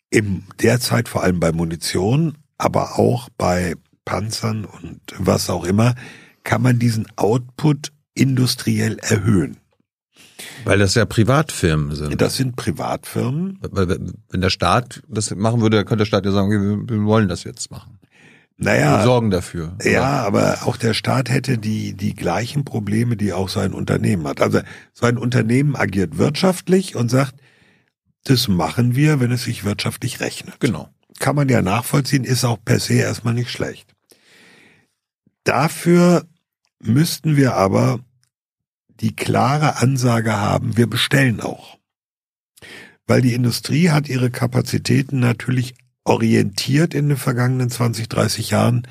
im 0.10 0.44
derzeit 0.62 1.08
vor 1.08 1.24
allem 1.24 1.40
bei 1.40 1.52
Munition, 1.52 2.38
aber 2.58 3.00
auch 3.00 3.30
bei 3.38 3.76
Panzern 4.04 4.66
und 4.66 5.00
was 5.18 5.50
auch 5.50 5.64
immer, 5.64 5.96
kann 6.46 6.62
man 6.62 6.80
diesen 6.80 7.06
Output 7.18 7.92
industriell 8.14 8.98
erhöhen. 9.00 9.58
Weil 10.64 10.80
das 10.80 10.96
ja 10.96 11.06
Privatfirmen 11.06 11.96
sind. 11.96 12.22
Das 12.22 12.38
sind 12.38 12.56
Privatfirmen. 12.56 13.60
Wenn 13.72 14.42
der 14.42 14.50
Staat 14.50 15.02
das 15.10 15.36
machen 15.36 15.60
würde, 15.62 15.78
dann 15.78 15.86
könnte 15.86 16.04
der 16.04 16.06
Staat 16.06 16.26
ja 16.26 16.32
sagen, 16.32 16.50
wir, 16.50 16.60
wir 16.98 17.06
wollen 17.06 17.28
das 17.28 17.44
jetzt 17.44 17.70
machen. 17.72 18.00
Wir 18.58 18.66
Naja, 18.72 19.04
sorgen 19.04 19.32
dafür. 19.32 19.76
ja, 19.84 20.24
aber 20.24 20.60
auch 20.64 20.78
der 20.78 20.94
Staat 20.94 21.30
hätte 21.30 21.58
die, 21.58 21.94
die 21.94 22.16
gleichen 22.16 22.64
Probleme, 22.64 23.18
die 23.18 23.34
auch 23.34 23.50
sein 23.50 23.74
Unternehmen 23.74 24.26
hat. 24.28 24.40
Also 24.42 24.62
so 24.94 25.06
ein 25.06 25.18
Unternehmen 25.18 25.76
agiert 25.76 26.18
wirtschaftlich 26.18 26.96
und 26.96 27.10
sagt, 27.10 27.36
das 28.24 28.48
machen 28.48 28.96
wir, 28.96 29.20
wenn 29.20 29.32
es 29.32 29.44
sich 29.44 29.66
wirtschaftlich 29.66 30.20
rechnet. 30.22 30.60
Genau. 30.60 30.90
kann 31.20 31.36
man 31.36 31.50
ja 31.50 31.62
nachvollziehen, 31.62 32.24
ist 32.24 32.46
auch 32.46 32.58
per 32.64 32.80
se 32.80 32.94
erstmal 32.94 33.34
nicht 33.34 33.52
schlecht. 33.52 33.94
Dafür 35.44 36.26
müssten 36.86 37.36
wir 37.36 37.56
aber 37.56 38.00
die 39.02 39.16
klare 39.16 39.78
Ansage 39.78 40.34
haben, 40.34 40.78
wir 40.78 40.88
bestellen 40.88 41.42
auch. 41.42 41.78
Weil 43.08 43.22
die 43.22 43.34
Industrie 43.34 43.90
hat 43.90 44.10
ihre 44.10 44.32
Kapazitäten 44.32 45.20
natürlich 45.20 45.76
orientiert 46.04 46.94
in 46.94 47.10
den 47.10 47.18
vergangenen 47.18 47.70
20, 47.70 48.08
30 48.10 48.52
Jahren 48.52 48.88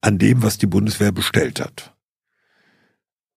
an 0.00 0.18
dem, 0.18 0.42
was 0.42 0.58
die 0.58 0.66
Bundeswehr 0.66 1.12
bestellt 1.12 1.60
hat. 1.60 1.94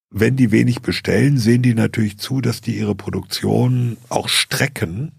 Wenn 0.10 0.36
die 0.36 0.52
wenig 0.52 0.82
bestellen, 0.82 1.38
sehen 1.38 1.62
die 1.62 1.74
natürlich 1.74 2.18
zu, 2.18 2.42
dass 2.42 2.62
die 2.62 2.78
ihre 2.78 2.96
Produktion 2.96 3.98
auch 4.10 4.28
strecken, 4.28 5.14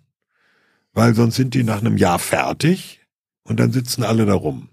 weil 0.93 1.15
sonst 1.15 1.37
sind 1.37 1.55
die 1.55 1.65
nach 1.65 1.81
einem 1.81 1.97
Jahr 1.97 2.19
fertig 2.19 3.01
und 3.43 3.59
dann 3.59 3.73
sitzen 3.73 4.05
alle 4.05 4.27
da 4.27 4.35
rum. 4.35 4.69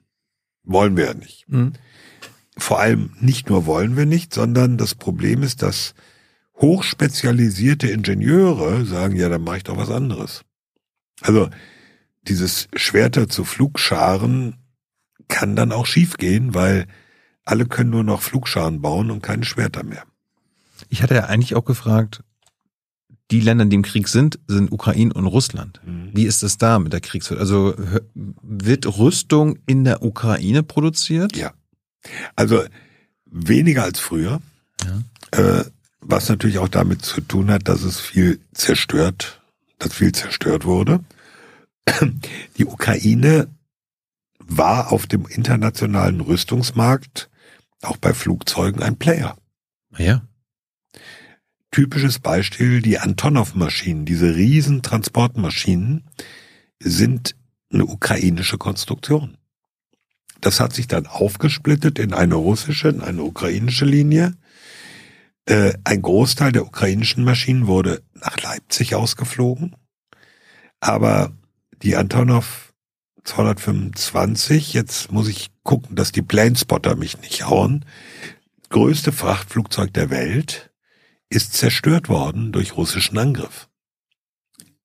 Wollen 0.63 0.97
wir 0.97 1.05
ja 1.05 1.13
nicht. 1.13 1.47
Mhm. 1.47 1.73
Vor 2.59 2.79
allem 2.79 3.11
nicht 3.19 3.49
nur 3.49 3.65
wollen 3.65 3.97
wir 3.97 4.05
nicht, 4.05 4.33
sondern 4.33 4.77
das 4.77 4.95
Problem 4.95 5.43
ist, 5.43 5.61
dass 5.61 5.93
hochspezialisierte 6.57 7.87
Ingenieure 7.87 8.85
sagen, 8.85 9.15
ja, 9.15 9.29
dann 9.29 9.43
mache 9.43 9.57
ich 9.57 9.63
doch 9.63 9.77
was 9.77 9.89
anderes. 9.89 10.43
Also 11.21 11.49
dieses 12.23 12.67
Schwerter 12.75 13.29
zu 13.29 13.45
Flugscharen 13.45 14.55
kann 15.27 15.55
dann 15.55 15.71
auch 15.71 15.85
schiefgehen, 15.85 16.53
weil 16.53 16.85
alle 17.45 17.65
können 17.65 17.89
nur 17.89 18.03
noch 18.03 18.21
Flugscharen 18.21 18.81
bauen 18.81 19.09
und 19.09 19.21
keine 19.21 19.45
Schwerter 19.45 19.83
mehr. 19.83 20.03
Ich 20.89 21.01
hatte 21.01 21.15
ja 21.15 21.25
eigentlich 21.25 21.55
auch 21.55 21.65
gefragt, 21.65 22.23
die 23.31 23.41
Länder, 23.41 23.65
die 23.65 23.75
im 23.75 23.83
Krieg 23.83 24.07
sind, 24.07 24.39
sind 24.47 24.71
Ukraine 24.71 25.13
und 25.13 25.27
Russland. 25.27 25.79
Mhm. 25.85 26.09
Wie 26.13 26.25
ist 26.25 26.43
es 26.43 26.57
da 26.57 26.79
mit 26.79 26.93
der 26.93 27.01
Kriegsführung? 27.01 27.41
Also 27.41 27.75
wird 28.13 28.97
Rüstung 28.97 29.59
in 29.67 29.83
der 29.83 30.03
Ukraine 30.03 30.63
produziert? 30.63 31.35
Ja. 31.37 31.53
Also 32.35 32.63
weniger 33.25 33.83
als 33.83 33.99
früher. 33.99 34.41
Äh, 35.31 35.63
was 36.01 36.29
natürlich 36.29 36.57
auch 36.59 36.69
damit 36.69 37.03
zu 37.03 37.21
tun 37.21 37.51
hat, 37.51 37.67
dass 37.67 37.83
es 37.83 37.99
viel 37.99 38.39
zerstört, 38.53 39.41
dass 39.77 39.93
viel 39.93 40.11
zerstört 40.11 40.65
wurde. 40.65 41.03
Die 42.57 42.65
Ukraine 42.65 43.47
war 44.39 44.91
auf 44.91 45.07
dem 45.07 45.27
internationalen 45.27 46.21
Rüstungsmarkt 46.21 47.29
auch 47.81 47.97
bei 47.97 48.13
Flugzeugen 48.13 48.81
ein 48.81 48.97
Player. 48.97 49.37
Ja. 49.97 50.21
Typisches 51.71 52.19
Beispiel, 52.19 52.81
die 52.81 52.97
Antonov-Maschinen, 52.97 54.05
diese 54.05 54.35
riesen 54.35 54.81
Transportmaschinen 54.81 56.03
sind 56.79 57.35
eine 57.71 57.85
ukrainische 57.85 58.57
Konstruktion. 58.57 59.37
Das 60.41 60.59
hat 60.59 60.73
sich 60.73 60.87
dann 60.87 61.05
aufgesplittet 61.05 61.99
in 61.99 62.13
eine 62.13 62.35
russische, 62.35 62.89
in 62.89 63.01
eine 63.01 63.23
ukrainische 63.23 63.85
Linie. 63.85 64.35
Äh, 65.45 65.73
ein 65.83 66.01
Großteil 66.01 66.51
der 66.51 66.65
ukrainischen 66.65 67.23
Maschinen 67.23 67.67
wurde 67.67 68.01
nach 68.13 68.41
Leipzig 68.41 68.95
ausgeflogen. 68.95 69.75
Aber 70.79 71.33
die 71.81 71.95
Antonov 71.95 72.73
225, 73.23 74.73
jetzt 74.73 75.11
muss 75.11 75.27
ich 75.27 75.51
gucken, 75.63 75.95
dass 75.95 76.11
die 76.11 76.21
Planespotter 76.21 76.95
mich 76.95 77.19
nicht 77.19 77.47
hauen, 77.47 77.85
größte 78.69 79.11
Frachtflugzeug 79.11 79.93
der 79.93 80.09
Welt, 80.09 80.71
ist 81.29 81.53
zerstört 81.53 82.09
worden 82.09 82.51
durch 82.51 82.75
russischen 82.75 83.17
Angriff. 83.17 83.69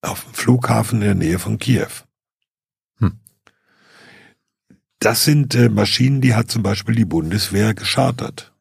Auf 0.01 0.23
dem 0.23 0.33
Flughafen 0.33 1.01
in 1.01 1.05
der 1.05 1.15
Nähe 1.15 1.39
von 1.39 1.57
Kiew. 1.57 1.89
Hm. 2.99 3.19
Das 5.05 5.23
sind 5.23 5.53
äh, 5.53 5.69
Maschinen, 5.69 6.19
die 6.19 6.33
hat 6.33 6.49
zum 6.49 6.63
Beispiel 6.63 6.95
die 6.95 7.05
Bundeswehr 7.05 7.75
geschartert, 7.75 8.55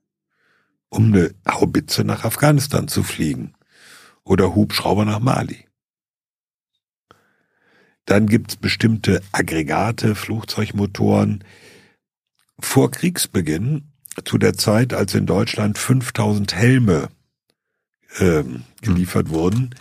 um 0.91 1.07
eine 1.07 1.35
Haubitze 1.49 2.05
nach 2.05 2.27
Afghanistan 2.27 2.87
zu 2.87 3.03
fliegen 3.03 3.55
oder 4.25 4.55
Hubschrauber 4.55 5.07
nach 5.07 5.21
Mali. 5.21 5.65
Dann 8.05 8.27
gibt's 8.27 8.57
bestimmte 8.57 9.23
Aggregate, 9.33 10.15
Flugzeugmotoren. 10.15 11.45
Vor 12.61 12.91
Kriegsbeginn, 12.91 13.91
zu 14.27 14.37
der 14.37 14.53
Zeit, 14.53 14.93
als 14.93 15.15
in 15.15 15.25
Deutschland 15.25 15.79
5000 15.79 16.55
Helme 16.55 17.09
ähm, 18.19 18.65
geliefert 18.83 19.31
wurden, 19.31 19.75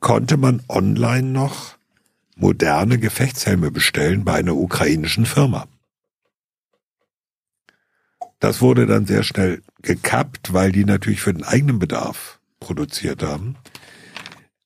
konnte 0.00 0.36
man 0.36 0.62
online 0.68 1.30
noch 1.30 1.78
moderne 2.36 2.98
Gefechtshelme 2.98 3.70
bestellen 3.70 4.26
bei 4.26 4.34
einer 4.34 4.56
ukrainischen 4.56 5.24
Firma. 5.24 5.68
Das 8.42 8.60
wurde 8.60 8.86
dann 8.86 9.06
sehr 9.06 9.22
schnell 9.22 9.62
gekappt, 9.82 10.52
weil 10.52 10.72
die 10.72 10.84
natürlich 10.84 11.20
für 11.20 11.32
den 11.32 11.44
eigenen 11.44 11.78
Bedarf 11.78 12.40
produziert 12.58 13.22
haben. 13.22 13.54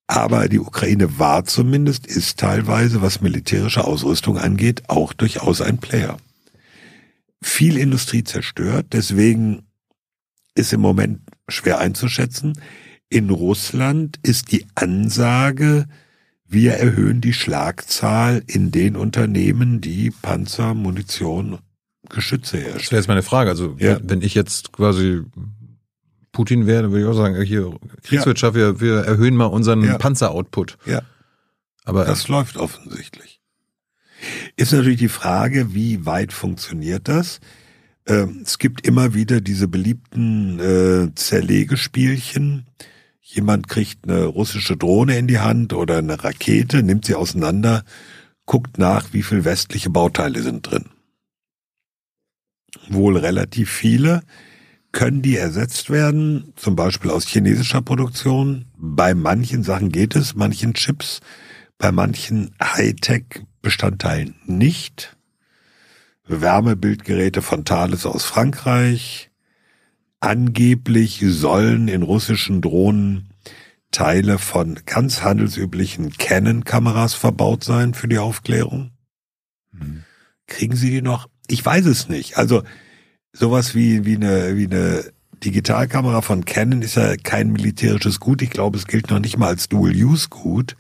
Aber 0.07 0.49
die 0.49 0.61
Ukraine 0.61 1.19
war 1.19 1.45
zumindest, 1.45 2.07
ist 2.07 2.39
teilweise, 2.39 3.03
was 3.03 3.21
militärische 3.21 3.85
Ausrüstung 3.85 4.39
angeht, 4.39 4.89
auch 4.89 5.13
durchaus 5.13 5.61
ein 5.61 5.77
Player. 5.77 6.17
Viel 7.43 7.77
Industrie 7.77 8.25
zerstört, 8.25 8.87
deswegen 8.93 9.67
ist 10.55 10.73
im 10.73 10.81
Moment 10.81 11.21
schwer 11.47 11.79
einzuschätzen. 11.79 12.59
In 13.11 13.29
Russland 13.29 14.19
ist 14.23 14.53
die 14.53 14.65
Ansage, 14.75 15.85
wir 16.47 16.77
erhöhen 16.77 17.21
die 17.21 17.35
Schlagzahl 17.35 18.43
in 18.47 18.71
den 18.71 18.97
Unternehmen, 18.97 19.83
die 19.83 20.11
Panzer, 20.23 20.73
Munition, 20.73 21.59
Geschütze 22.09 22.57
Das 22.59 22.65
herstellen. 22.67 22.91
wäre 22.91 23.01
jetzt 23.01 23.09
meine 23.09 23.23
Frage. 23.23 23.51
Also 23.51 23.77
Ja. 23.79 23.99
wenn 24.03 24.23
ich 24.23 24.35
jetzt 24.35 24.73
quasi 24.73 25.23
Putin 26.33 26.67
wäre, 26.67 26.83
dann 26.83 26.93
würde 26.93 27.03
ich 27.05 27.09
auch 27.09 27.17
sagen, 27.17 27.41
hier 27.43 27.75
Kriegswirtschaft, 28.03 28.55
wir, 28.55 28.81
wir 28.81 28.97
erhöhen 28.99 29.35
mal 29.37 29.47
unseren 29.47 29.83
Ja. 29.85 29.99
Panzeroutput. 29.99 30.77
Ja. 30.87 31.03
Aber 31.85 32.05
Das 32.05 32.29
läuft 32.29 32.57
offensichtlich. 32.57 33.41
Ist 34.57 34.73
natürlich 34.73 34.99
die 34.99 35.09
Frage, 35.09 35.75
wie 35.75 36.05
weit 36.07 36.33
funktioniert 36.33 37.07
das? 37.09 37.41
Ähm, 38.07 38.41
es 38.45 38.59
gibt 38.59 38.87
immer 38.87 39.15
wieder 39.15 39.41
diese 39.41 39.69
beliebten 39.69 40.59
äh, 40.59 41.15
Zerlegespielchen. 41.15 42.67
Jemand 43.21 43.69
kriegt 43.69 44.09
eine 44.09 44.25
russische 44.25 44.77
Drohne 44.77 45.19
in 45.19 45.27
die 45.27 45.41
Hand 45.41 45.73
oder 45.73 45.99
eine 45.99 46.23
Rakete, 46.23 46.83
nimmt 46.83 47.05
sie 47.05 47.15
auseinander, 47.15 47.85
guckt 48.47 48.79
nach, 48.79 49.13
wie 49.13 49.23
viel 49.23 49.45
westliche 49.45 49.91
Bauteile 49.91 50.43
sind 50.43 50.71
drin. 50.71 50.87
Wohl 52.89 53.17
relativ 53.17 53.71
viele. 53.71 54.23
Können 54.93 55.23
die 55.23 55.37
ersetzt 55.37 55.91
werden, 55.91 56.53
zum 56.57 56.77
Beispiel 56.77 57.11
aus 57.11 57.27
chinesischer 57.27 57.83
Produktion? 57.83 58.67
Bei 58.77 59.15
manchen 59.15 59.63
Sachen 59.63 59.91
geht 59.91 60.17
es, 60.17 60.35
manchen 60.35 60.75
Chips, 60.75 61.21
bei 61.77 61.93
manchen 61.93 62.55
Hightech-Bestandteilen 62.63 64.37
nicht. 64.47 65.17
Wärmebildgeräte 66.27 67.43
von 67.43 67.65
Thales 67.65 68.07
aus 68.07 68.25
Frankreich. 68.25 69.31
Angeblich 70.21 71.23
sollen 71.27 71.89
in 71.89 72.03
russischen 72.03 72.63
Drohnen 72.63 73.29
Teile 73.91 74.39
von 74.39 74.81
ganz 74.85 75.23
handelsüblichen 75.23 76.13
Canon-Kameras 76.13 77.15
verbaut 77.15 77.65
sein 77.65 77.95
für 77.95 78.09
die 78.09 78.19
Aufklärung. 78.19 78.91
Kriegen 80.47 80.77
Sie 80.77 80.91
die 80.91 81.03
noch? 81.03 81.29
Ich 81.49 81.65
weiß 81.65 81.87
es 81.87 82.09
nicht. 82.09 82.37
Also 82.39 82.63
sowas 83.33 83.75
wie, 83.75 84.05
wie, 84.05 84.17
eine, 84.17 84.57
wie 84.57 84.67
eine 84.67 85.05
Digitalkamera 85.45 86.23
von 86.23 86.45
Canon 86.45 86.83
ist 86.83 86.97
ja 86.97 87.17
kein 87.17 87.53
militärisches 87.53 88.21
Gut. 88.21 88.43
Ich 88.43 88.51
glaube, 88.51 88.79
es 88.79 88.87
gilt 88.87 89.11
noch 89.11 89.19
nicht 89.21 89.37
mal 89.39 89.49
als 89.49 89.69
Dual-Use-Gut. 89.69 90.77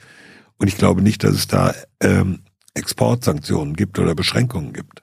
Und 0.58 0.68
ich 0.68 0.78
glaube 0.78 1.02
nicht, 1.02 1.22
dass 1.24 1.34
es 1.34 1.46
da 1.46 1.74
ähm, 2.00 2.40
Exportsanktionen 2.74 3.74
gibt 3.74 3.98
oder 3.98 4.14
Beschränkungen 4.14 4.72
gibt. 4.72 5.02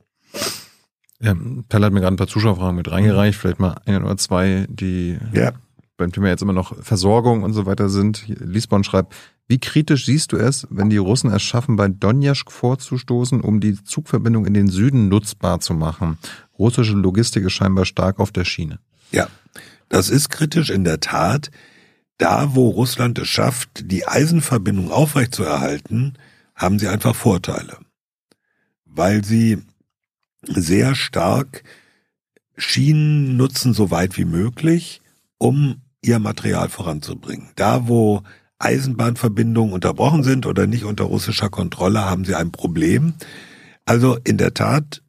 ja, 1.20 1.36
Pelle 1.70 1.86
hat 1.86 1.94
mir 1.94 2.02
gerade 2.02 2.16
ein 2.16 2.18
paar 2.18 2.28
Zuschauerfragen 2.28 2.76
mit 2.76 2.90
reingereicht, 2.90 3.38
vielleicht 3.40 3.60
mal 3.60 3.76
ein 3.86 4.04
oder 4.04 4.18
zwei, 4.18 4.66
die 4.70 5.18
Ja. 5.32 5.52
beim 5.98 6.12
Thema 6.12 6.30
jetzt 6.30 6.42
immer 6.42 6.54
noch 6.54 6.76
Versorgung 6.84 7.44
und 7.44 7.54
so 7.54 7.66
weiter 7.66 7.90
sind. 7.90 8.18
Hier, 8.18 8.38
Liesborn 8.40 8.84
schreibt, 8.84 9.14
wie 9.48 9.60
kritisch 9.60 10.06
siehst 10.06 10.32
du 10.32 10.38
es, 10.38 10.66
wenn 10.70 10.90
die 10.90 10.98
Russen 10.98 11.32
es 11.32 11.42
schaffen, 11.42 11.76
bei 11.76 11.88
Donetsk 11.88 12.52
vorzustoßen, 12.52 13.42
um 13.42 13.60
die 13.60 13.82
Zugverbindung 13.84 14.46
in 14.46 14.54
den 14.54 14.70
Süden 14.70 15.10
nutzbar 15.10 15.60
zu 15.60 15.74
machen? 15.74 16.18
Russische 16.58 16.94
Logistik 16.94 17.44
ist 17.44 17.54
scheinbar 17.54 17.86
stark 17.86 18.20
auf 18.20 18.32
der 18.32 18.46
Schiene. 18.46 18.80
Ja, 19.12 19.28
das 19.90 20.10
ist 20.10 20.30
kritisch 20.30 20.70
in 20.70 20.84
der 20.84 21.00
Tat. 21.00 21.52
Da, 22.18 22.56
wo 22.56 22.70
Russland 22.70 23.20
es 23.20 23.28
schafft, 23.28 23.92
die 23.92 24.08
Eisenverbindung 24.08 24.92
aufrechtzuerhalten, 24.92 26.14
haben 26.56 26.80
sie 26.80 26.88
einfach 26.88 27.16
Vorteile. 27.16 27.78
Weil 28.86 29.26
sie 29.26 29.62
sehr 30.44 30.96
stark 30.96 31.64
Schienen 32.56 33.36
nutzen, 33.36 33.74
so 33.74 33.92
weit 33.92 34.18
wie 34.18 34.26
möglich, 34.26 35.02
um 35.38 35.82
ihr 36.02 36.20
Material 36.20 36.70
voranzubringen. 36.70 37.50
Da, 37.56 37.88
wo 37.88 38.24
Eisenbahnverbindungen 38.64 39.74
unterbrochen 39.74 40.24
sind 40.24 40.46
oder 40.46 40.68
nicht 40.68 40.84
unter 40.86 41.06
russischer 41.06 41.50
Kontrolle, 41.50 42.06
haben 42.06 42.26
sie 42.26 42.36
ein 42.36 42.52
Problem. 42.52 43.14
Also 43.86 44.18
in 44.24 44.38
der 44.38 44.54
Tat, 44.54 45.02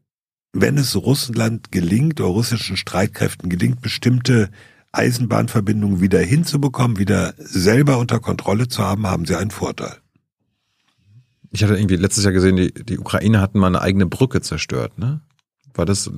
wenn 0.52 0.76
es 0.78 0.96
Russland 0.96 1.70
gelingt 1.72 2.20
oder 2.20 2.30
russischen 2.30 2.76
Streitkräften 2.76 3.48
gelingt, 3.48 3.80
bestimmte 3.80 4.50
Eisenbahnverbindungen 4.92 6.00
wieder 6.00 6.20
hinzubekommen, 6.20 6.98
wieder 6.98 7.34
selber 7.38 7.98
unter 7.98 8.20
Kontrolle 8.20 8.68
zu 8.68 8.82
haben, 8.82 9.06
haben 9.06 9.26
sie 9.26 9.36
einen 9.36 9.50
Vorteil. 9.50 9.96
Ich 11.50 11.62
hatte 11.62 11.76
irgendwie 11.76 11.96
letztes 11.96 12.24
Jahr 12.24 12.32
gesehen, 12.32 12.56
die, 12.56 12.72
die 12.72 12.98
Ukraine 12.98 13.40
hatten 13.40 13.58
mal 13.58 13.68
eine 13.68 13.80
eigene 13.80 14.06
Brücke 14.06 14.40
zerstört, 14.40 14.98
ne? 14.98 15.20
War 15.72 15.84
das, 15.86 16.10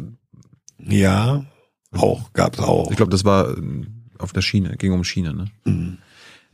Ja, 0.78 1.44
auch, 1.92 2.32
gab's 2.32 2.58
auch. 2.58 2.90
ich 2.90 2.96
glaube, 2.96 3.10
das 3.10 3.24
war 3.24 3.56
äh, 3.56 3.86
auf 4.18 4.32
der 4.32 4.42
Schiene, 4.42 4.76
ging 4.76 4.92
um 4.92 5.04
Schiene, 5.04 5.34
ne? 5.34 5.46
Mhm. 5.64 5.98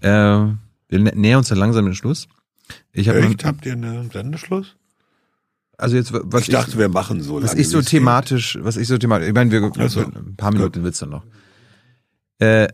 Äh, 0.01 0.55
wir 0.93 0.99
nä- 1.01 1.17
nähern 1.17 1.39
uns 1.39 1.49
ja 1.49 1.57
langsam 1.57 1.85
den 1.87 1.95
Schluss. 1.95 2.29
Ich 2.93 3.09
habe 3.09 3.19
Echt? 3.21 3.45
Habt 3.45 3.67
ihr 3.67 3.73
einen 3.73 4.11
Sendeschluss? 4.11 4.77
also 5.79 5.97
jetzt 5.97 6.13
was 6.13 6.43
ich 6.43 6.49
dachte, 6.51 6.79
wir 6.79 6.89
machen 6.89 7.23
so 7.23 7.39
lange. 7.41 7.51
was 7.51 7.55
ich 7.59 7.69
so 7.69 7.81
es 7.81 7.87
thematisch, 7.87 8.57
was 8.63 8.77
ich 8.77 8.87
so 8.87 8.99
thematisch, 8.99 9.27
ich 9.29 9.35
meine, 9.35 9.51
wir 9.51 9.73
Ach 9.79 9.91
so. 9.91 10.01
ein 10.01 10.37
paar 10.37 10.53
Minuten 10.53 10.85
wird's 10.85 11.01
dann 11.01 11.11
noch. 11.11 11.25
Äh, 12.39 12.69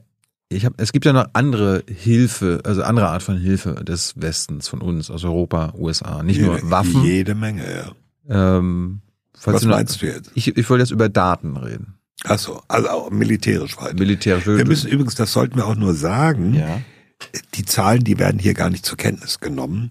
ich 0.50 0.66
hab, 0.66 0.74
es 0.80 0.92
gibt 0.92 1.04
ja 1.06 1.12
noch 1.12 1.26
andere 1.32 1.84
Hilfe, 1.88 2.60
also 2.64 2.82
andere 2.82 3.08
Art 3.08 3.22
von 3.22 3.38
Hilfe 3.38 3.74
des 3.84 4.14
Westens, 4.16 4.68
von 4.68 4.80
uns, 4.82 5.10
aus 5.10 5.24
Europa, 5.24 5.72
USA. 5.76 6.22
Nicht 6.22 6.36
jede, 6.36 6.48
nur 6.48 6.70
Waffen. 6.70 7.02
Jede 7.02 7.34
Menge, 7.34 7.64
ja. 8.28 8.56
Ähm, 8.58 9.00
Was 9.44 9.64
meinst 9.64 10.02
du 10.02 10.06
jetzt? 10.06 10.30
Ich, 10.34 10.56
ich 10.56 10.68
wollte 10.70 10.82
jetzt 10.82 10.90
über 10.90 11.08
Daten 11.08 11.56
reden. 11.56 11.94
Ach 12.24 12.38
so, 12.38 12.62
also 12.68 12.88
auch 12.88 13.10
militärisch 13.10 13.76
weiter. 13.78 13.94
Militärisch. 13.94 14.46
Wir 14.46 14.66
müssen 14.66 14.88
übrigens, 14.90 15.14
das 15.14 15.32
sollten 15.32 15.56
wir 15.56 15.66
auch 15.66 15.76
nur 15.76 15.94
sagen, 15.94 16.54
ja. 16.54 16.80
Die 17.54 17.64
Zahlen, 17.64 18.04
die 18.04 18.18
werden 18.18 18.38
hier 18.38 18.54
gar 18.54 18.70
nicht 18.70 18.86
zur 18.86 18.96
Kenntnis 18.96 19.40
genommen. 19.40 19.90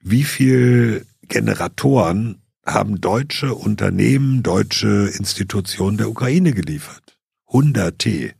Wie 0.00 0.24
viel 0.24 1.06
Generatoren 1.22 2.42
haben 2.64 3.00
deutsche 3.00 3.54
Unternehmen, 3.54 4.42
deutsche 4.42 5.10
Institutionen 5.16 5.96
der 5.96 6.10
Ukraine 6.10 6.52
geliefert? 6.52 7.18
Hunderte. 7.48 8.32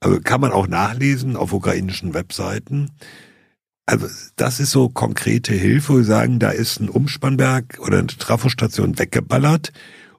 Also 0.00 0.20
kann 0.20 0.40
man 0.40 0.52
auch 0.52 0.66
nachlesen 0.66 1.36
auf 1.36 1.52
ukrainischen 1.52 2.14
Webseiten. 2.14 2.90
Also 3.86 4.06
das 4.36 4.58
ist 4.58 4.70
so 4.70 4.88
konkrete 4.88 5.54
Hilfe, 5.54 5.98
wir 5.98 6.04
sagen, 6.04 6.38
da 6.38 6.50
ist 6.50 6.80
ein 6.80 6.88
Umspannberg 6.88 7.78
oder 7.80 7.98
eine 7.98 8.06
Trafostation 8.06 8.98
weggeballert 8.98 9.72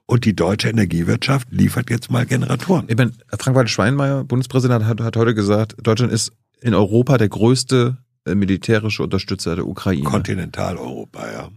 und 0.06 0.24
die 0.24 0.36
deutsche 0.36 0.68
Energiewirtschaft 0.68 1.48
liefert 1.50 1.90
jetzt 1.90 2.10
mal 2.10 2.26
Generatoren. 2.26 2.86
Ich 2.88 2.96
meine, 2.96 3.12
Frank-Walter 3.38 3.68
Schweinmeier, 3.68 4.24
Bundespräsident, 4.24 4.84
hat, 4.84 5.00
hat 5.00 5.16
heute 5.16 5.34
gesagt, 5.34 5.76
Deutschland 5.82 6.12
ist 6.12 6.32
in 6.60 6.74
Europa 6.74 7.18
der 7.18 7.28
größte 7.28 7.98
äh, 8.26 8.34
militärische 8.34 9.02
Unterstützer 9.02 9.54
der 9.56 9.66
Ukraine. 9.66 10.04
Kontinentaleuropa, 10.04 11.30
ja. 11.30 11.48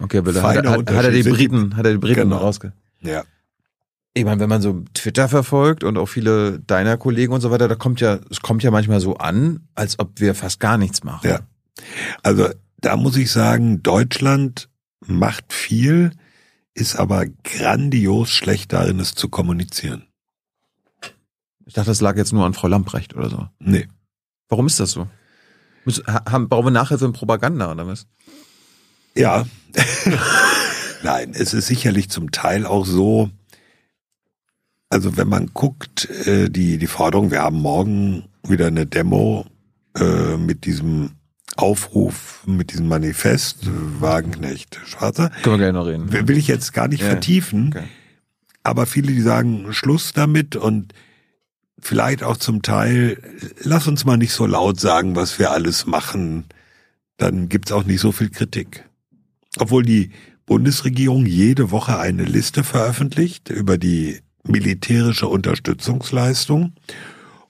Okay, 0.00 0.18
aber 0.18 0.32
da 0.32 0.42
hat, 0.42 0.64
er- 0.64 0.70
hat, 0.70 0.90
hat 0.90 1.04
er 1.04 1.10
die 1.10 1.22
Briten, 1.22 1.76
hat 1.76 1.84
er 1.84 1.92
die 1.92 1.98
Briten 1.98 2.20
Genau. 2.22 2.36
rausge. 2.38 2.72
Ja. 3.00 3.24
Ich 4.14 4.24
meine, 4.24 4.40
wenn 4.40 4.48
man 4.48 4.62
so 4.62 4.82
Twitter 4.94 5.28
verfolgt 5.28 5.84
und 5.84 5.96
auch 5.98 6.06
viele 6.06 6.58
deiner 6.60 6.96
Kollegen 6.96 7.32
und 7.32 7.40
so 7.40 7.50
weiter, 7.50 7.68
da 7.68 7.74
kommt 7.74 8.00
ja, 8.00 8.18
es 8.30 8.40
kommt 8.40 8.62
ja 8.62 8.70
manchmal 8.70 9.00
so 9.00 9.16
an, 9.16 9.68
als 9.74 9.98
ob 9.98 10.18
wir 10.20 10.34
fast 10.34 10.60
gar 10.60 10.78
nichts 10.78 11.04
machen. 11.04 11.28
Ja. 11.28 11.40
Also 12.22 12.48
da 12.80 12.96
muss 12.96 13.16
ich 13.16 13.30
sagen, 13.30 13.82
Deutschland 13.82 14.68
macht 15.06 15.52
viel, 15.52 16.10
ist 16.74 16.96
aber 16.96 17.26
grandios 17.44 18.30
schlecht 18.30 18.72
darin, 18.72 18.98
es 18.98 19.14
zu 19.14 19.28
kommunizieren. 19.28 20.04
Ich 21.66 21.74
dachte, 21.74 21.90
das 21.90 22.00
lag 22.00 22.16
jetzt 22.16 22.32
nur 22.32 22.44
an 22.46 22.54
Frau 22.54 22.66
Lamprecht 22.68 23.14
oder 23.14 23.28
so. 23.30 23.46
Nee. 23.58 23.88
Warum 24.48 24.66
ist 24.66 24.80
das 24.80 24.92
so? 24.92 25.06
Haben, 26.06 26.48
brauchen 26.48 26.66
wir 26.66 26.70
Nachhilfe 26.70 27.04
in 27.06 27.12
Propaganda 27.12 27.70
oder 27.72 27.86
was? 27.86 28.06
Ja. 29.14 29.46
Nein, 31.02 31.32
es 31.34 31.54
ist 31.54 31.66
sicherlich 31.66 32.10
zum 32.10 32.30
Teil 32.30 32.66
auch 32.66 32.84
so, 32.84 33.30
also 34.90 35.16
wenn 35.16 35.28
man 35.28 35.50
guckt, 35.54 36.08
äh, 36.26 36.48
die, 36.50 36.78
die 36.78 36.86
Forderung, 36.86 37.30
wir 37.30 37.42
haben 37.42 37.56
morgen 37.60 38.24
wieder 38.46 38.66
eine 38.66 38.86
Demo 38.86 39.46
äh, 39.96 40.36
mit 40.36 40.64
diesem 40.64 41.12
Aufruf, 41.56 42.42
mit 42.46 42.72
diesem 42.72 42.88
Manifest, 42.88 43.64
äh, 43.64 43.68
Wagenknecht, 44.00 44.80
Schwarzer, 44.86 45.30
Können 45.42 45.54
wir 45.60 45.70
gleich 45.70 45.72
noch 45.72 45.86
reden. 45.86 46.12
will 46.12 46.28
will 46.28 46.36
ich 46.38 46.48
jetzt 46.48 46.72
gar 46.72 46.88
nicht 46.88 47.00
Ja, 47.02 47.08
vertiefen, 47.10 47.68
okay. 47.74 47.86
aber 48.62 48.86
viele, 48.86 49.12
die 49.12 49.20
sagen, 49.22 49.72
Schluss 49.72 50.12
damit 50.12 50.56
und 50.56 50.92
vielleicht 51.80 52.22
auch 52.22 52.36
zum 52.36 52.62
Teil, 52.62 53.18
lass 53.62 53.86
uns 53.86 54.04
mal 54.04 54.16
nicht 54.16 54.32
so 54.32 54.46
laut 54.46 54.80
sagen, 54.80 55.16
was 55.16 55.38
wir 55.38 55.50
alles 55.50 55.86
machen, 55.86 56.44
dann 57.16 57.48
gibt's 57.48 57.72
auch 57.72 57.84
nicht 57.84 58.00
so 58.00 58.12
viel 58.12 58.30
Kritik. 58.30 58.84
Obwohl 59.58 59.82
die 59.82 60.10
Bundesregierung 60.46 61.26
jede 61.26 61.70
Woche 61.70 61.98
eine 61.98 62.24
Liste 62.24 62.64
veröffentlicht 62.64 63.50
über 63.50 63.76
die 63.76 64.20
militärische 64.44 65.28
Unterstützungsleistung. 65.28 66.72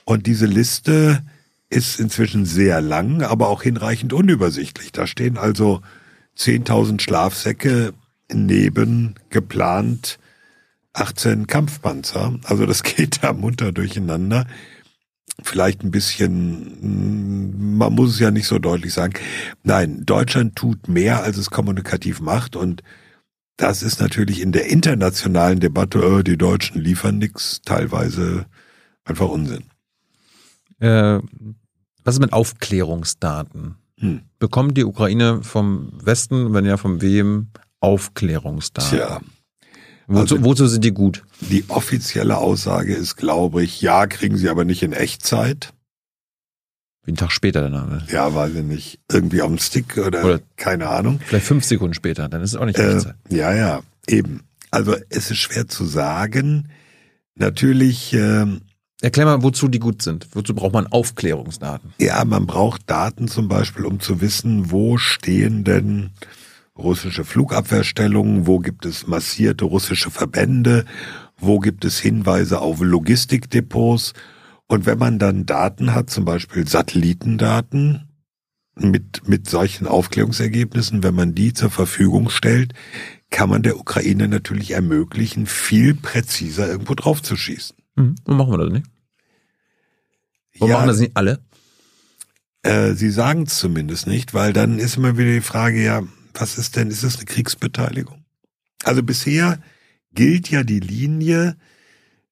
Und 0.04 0.26
diese 0.26 0.46
Liste 0.46 1.22
ist 1.70 2.00
inzwischen 2.00 2.44
sehr 2.44 2.80
lang, 2.80 3.22
aber 3.22 3.48
auch 3.48 3.62
hinreichend 3.62 4.12
unübersichtlich. 4.12 4.90
Da 4.90 5.06
stehen 5.06 5.36
also 5.36 5.80
10.000 6.36 7.00
Schlafsäcke 7.00 7.92
neben 8.32 9.14
geplant 9.30 10.18
18 10.94 11.46
Kampfpanzer. 11.46 12.38
Also 12.44 12.66
das 12.66 12.82
geht 12.84 13.22
da 13.22 13.32
munter 13.32 13.72
durcheinander. 13.72 14.46
Vielleicht 15.42 15.84
ein 15.84 15.92
bisschen, 15.92 17.76
man 17.78 17.92
muss 17.92 18.14
es 18.14 18.18
ja 18.18 18.32
nicht 18.32 18.48
so 18.48 18.58
deutlich 18.58 18.92
sagen. 18.92 19.14
Nein, 19.62 20.04
Deutschland 20.04 20.56
tut 20.56 20.88
mehr, 20.88 21.22
als 21.22 21.36
es 21.36 21.50
kommunikativ 21.50 22.20
macht 22.20 22.56
und 22.56 22.82
das 23.56 23.82
ist 23.82 24.00
natürlich 24.00 24.40
in 24.40 24.52
der 24.52 24.66
internationalen 24.66 25.58
Debatte, 25.58 25.98
äh, 25.98 26.24
die 26.24 26.38
Deutschen 26.38 26.80
liefern 26.80 27.18
nix, 27.18 27.60
teilweise 27.64 28.46
einfach 29.04 29.28
Unsinn. 29.28 29.64
Äh, 30.78 31.18
was 32.04 32.14
ist 32.14 32.20
mit 32.20 32.32
Aufklärungsdaten? 32.32 33.74
Hm. 33.98 34.22
Bekommt 34.38 34.78
die 34.78 34.84
Ukraine 34.84 35.42
vom 35.42 35.92
Westen, 36.00 36.54
wenn 36.54 36.64
ja 36.64 36.76
vom 36.76 37.02
wem, 37.02 37.48
Aufklärungsdaten? 37.80 38.98
Tja, 38.98 39.20
Wozu, 40.08 40.36
also- 40.36 40.44
wozu 40.44 40.66
sind 40.66 40.84
die 40.84 40.92
gut? 40.92 41.22
die 41.40 41.64
offizielle 41.68 42.38
Aussage 42.38 42.94
ist, 42.94 43.16
glaube 43.16 43.62
ich, 43.62 43.80
ja, 43.82 44.06
kriegen 44.06 44.36
sie 44.36 44.48
aber 44.48 44.64
nicht 44.64 44.82
in 44.82 44.92
Echtzeit. 44.92 45.72
Wie 47.04 47.10
einen 47.10 47.16
Tag 47.16 47.30
später 47.32 47.62
dann. 47.70 47.88
ne? 47.88 48.06
Ja, 48.10 48.34
weiß 48.34 48.54
ich 48.54 48.64
nicht. 48.64 49.00
Irgendwie 49.10 49.40
auf 49.42 49.48
dem 49.48 49.58
Stick 49.58 49.96
oder, 49.98 50.24
Oder- 50.24 50.40
keine 50.56 50.88
Ahnung. 50.88 51.20
Vielleicht 51.24 51.46
fünf 51.46 51.64
Sekunden 51.64 51.94
später, 51.94 52.28
dann 52.28 52.42
ist 52.42 52.50
es 52.50 52.56
auch 52.56 52.64
nicht 52.66 52.78
Äh, 52.78 52.96
Echtzeit. 52.96 53.14
ja, 53.30 53.54
ja, 53.54 53.80
eben. 54.06 54.42
Also 54.70 54.94
es 55.08 55.30
ist 55.30 55.38
schwer 55.38 55.68
zu 55.68 55.84
sagen. 55.86 56.68
Natürlich, 57.34 58.12
ähm, 58.14 58.62
Erklär 59.00 59.26
mal, 59.26 59.42
wozu 59.44 59.68
die 59.68 59.78
gut 59.78 60.02
sind. 60.02 60.26
Wozu 60.32 60.54
braucht 60.54 60.72
man 60.72 60.88
Aufklärungsdaten? 60.88 61.92
ja, 62.00 62.24
man 62.24 62.46
braucht 62.46 62.90
Daten 62.90 63.28
zum 63.28 63.46
Beispiel, 63.46 63.84
um 63.84 64.00
zu 64.00 64.20
wissen, 64.20 64.72
wo 64.72 64.98
stehen 64.98 65.62
denn 65.62 66.10
russische 66.78 67.24
Flugabwehrstellungen, 67.24 68.46
wo 68.46 68.60
gibt 68.60 68.86
es 68.86 69.06
massierte 69.06 69.64
russische 69.64 70.10
Verbände, 70.10 70.84
wo 71.36 71.58
gibt 71.58 71.84
es 71.84 71.98
Hinweise 71.98 72.60
auf 72.60 72.80
Logistikdepots. 72.80 74.14
Und 74.66 74.86
wenn 74.86 74.98
man 74.98 75.18
dann 75.18 75.46
Daten 75.46 75.94
hat, 75.94 76.10
zum 76.10 76.24
Beispiel 76.24 76.66
Satellitendaten 76.66 78.08
mit, 78.76 79.28
mit 79.28 79.48
solchen 79.48 79.86
Aufklärungsergebnissen, 79.86 81.02
wenn 81.02 81.14
man 81.14 81.34
die 81.34 81.52
zur 81.52 81.70
Verfügung 81.70 82.30
stellt, 82.30 82.74
kann 83.30 83.50
man 83.50 83.62
der 83.62 83.78
Ukraine 83.78 84.28
natürlich 84.28 84.72
ermöglichen, 84.72 85.46
viel 85.46 85.94
präziser 85.94 86.68
irgendwo 86.68 86.94
drauf 86.94 87.22
zu 87.22 87.36
schießen. 87.36 87.76
Mhm. 87.96 88.14
Warum 88.24 88.38
machen 88.38 88.52
wir 88.52 88.58
das 88.58 88.72
nicht? 88.72 88.86
Warum 90.58 90.72
machen 90.72 90.88
das 90.88 90.98
nicht 90.98 91.16
alle? 91.16 91.40
Äh, 92.62 92.94
sie 92.94 93.10
sagen 93.10 93.42
es 93.42 93.58
zumindest 93.58 94.06
nicht, 94.06 94.34
weil 94.34 94.52
dann 94.52 94.78
ist 94.78 94.96
immer 94.96 95.16
wieder 95.16 95.32
die 95.32 95.40
Frage, 95.40 95.82
ja, 95.82 96.02
was 96.38 96.58
ist 96.58 96.76
denn, 96.76 96.88
ist 96.90 97.04
das 97.04 97.16
eine 97.16 97.24
Kriegsbeteiligung? 97.24 98.24
Also 98.84 99.02
bisher 99.02 99.58
gilt 100.12 100.50
ja 100.50 100.62
die 100.62 100.80
Linie, 100.80 101.56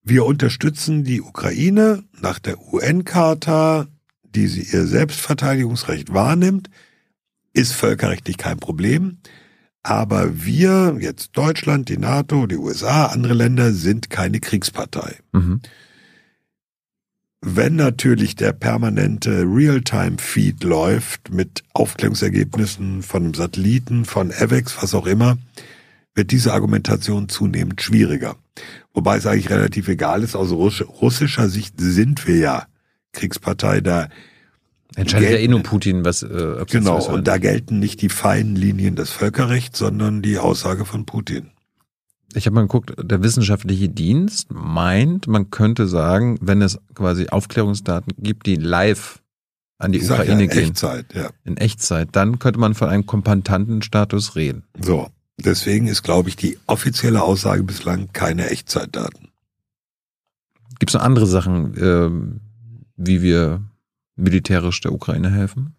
wir 0.02 0.24
unterstützen 0.24 1.04
die 1.04 1.20
Ukraine 1.20 2.04
nach 2.20 2.38
der 2.38 2.60
UN-Charta, 2.72 3.88
die 4.22 4.46
sie 4.46 4.62
ihr 4.62 4.86
Selbstverteidigungsrecht 4.86 6.12
wahrnimmt, 6.12 6.70
ist 7.52 7.72
völkerrechtlich 7.72 8.36
kein 8.36 8.58
Problem. 8.58 9.18
Aber 9.82 10.44
wir, 10.44 10.96
jetzt 11.00 11.36
Deutschland, 11.36 11.88
die 11.88 11.98
NATO, 11.98 12.46
die 12.46 12.56
USA, 12.56 13.06
andere 13.06 13.34
Länder, 13.34 13.72
sind 13.72 14.10
keine 14.10 14.40
Kriegspartei. 14.40 15.16
Mhm. 15.32 15.60
Wenn 17.42 17.76
natürlich 17.76 18.34
der 18.34 18.52
permanente 18.52 19.44
Realtime-Feed 19.46 20.64
läuft 20.64 21.32
mit 21.32 21.62
Aufklärungsergebnissen 21.74 23.02
von 23.02 23.24
einem 23.24 23.34
Satelliten, 23.34 24.04
von 24.04 24.32
AVEX, 24.32 24.82
was 24.82 24.94
auch 24.94 25.06
immer, 25.06 25.36
wird 26.14 26.30
diese 26.30 26.54
Argumentation 26.54 27.28
zunehmend 27.28 27.82
schwieriger. 27.82 28.36
Wobei 28.94 29.18
es 29.18 29.26
eigentlich 29.26 29.50
relativ 29.50 29.88
egal 29.88 30.22
ist, 30.22 30.34
aus 30.34 30.50
russ- 30.50 30.84
russischer 31.02 31.48
Sicht 31.48 31.74
sind 31.78 32.26
wir 32.26 32.36
ja 32.36 32.66
Kriegspartei, 33.12 33.80
da 33.80 34.08
Entscheidet 34.94 35.30
ja 35.30 35.36
eh 35.36 35.48
nur 35.48 35.62
Putin, 35.62 36.06
was 36.06 36.22
äh, 36.22 36.64
genau, 36.70 37.04
und 37.06 37.28
da 37.28 37.36
gelten 37.36 37.78
nicht 37.78 38.00
die 38.00 38.08
feinen 38.08 38.56
Linien 38.56 38.96
des 38.96 39.10
Völkerrechts, 39.10 39.78
sondern 39.78 40.22
die 40.22 40.38
Aussage 40.38 40.86
von 40.86 41.04
Putin. 41.04 41.50
Ich 42.34 42.46
habe 42.46 42.54
mal 42.54 42.62
geguckt, 42.62 42.92
der 42.98 43.22
wissenschaftliche 43.22 43.88
Dienst 43.88 44.52
meint, 44.52 45.26
man 45.26 45.50
könnte 45.50 45.86
sagen, 45.86 46.38
wenn 46.40 46.60
es 46.60 46.78
quasi 46.94 47.28
Aufklärungsdaten 47.28 48.12
gibt, 48.18 48.46
die 48.46 48.56
live 48.56 49.22
an 49.78 49.92
die 49.92 49.98
Ich 49.98 50.10
Ukraine 50.10 50.30
ja, 50.32 50.38
in 50.40 50.48
gehen, 50.48 50.68
Echtzeit, 50.70 51.14
ja. 51.14 51.30
in 51.44 51.56
Echtzeit, 51.56 52.08
dann 52.12 52.38
könnte 52.38 52.58
man 52.58 52.74
von 52.74 52.88
einem 52.88 53.06
Kompandantenstatus 53.06 54.36
reden. 54.36 54.64
So, 54.80 55.08
deswegen 55.38 55.86
ist, 55.86 56.02
glaube 56.02 56.28
ich, 56.28 56.36
die 56.36 56.58
offizielle 56.66 57.22
Aussage 57.22 57.62
bislang 57.62 58.12
keine 58.12 58.50
Echtzeitdaten. 58.50 59.28
Gibt 60.78 60.90
es 60.90 60.94
noch 60.94 61.02
andere 61.02 61.26
Sachen, 61.26 61.74
ähm, 61.80 62.40
wie 62.96 63.22
wir 63.22 63.62
militärisch 64.16 64.80
der 64.80 64.92
Ukraine 64.92 65.30
helfen? 65.30 65.74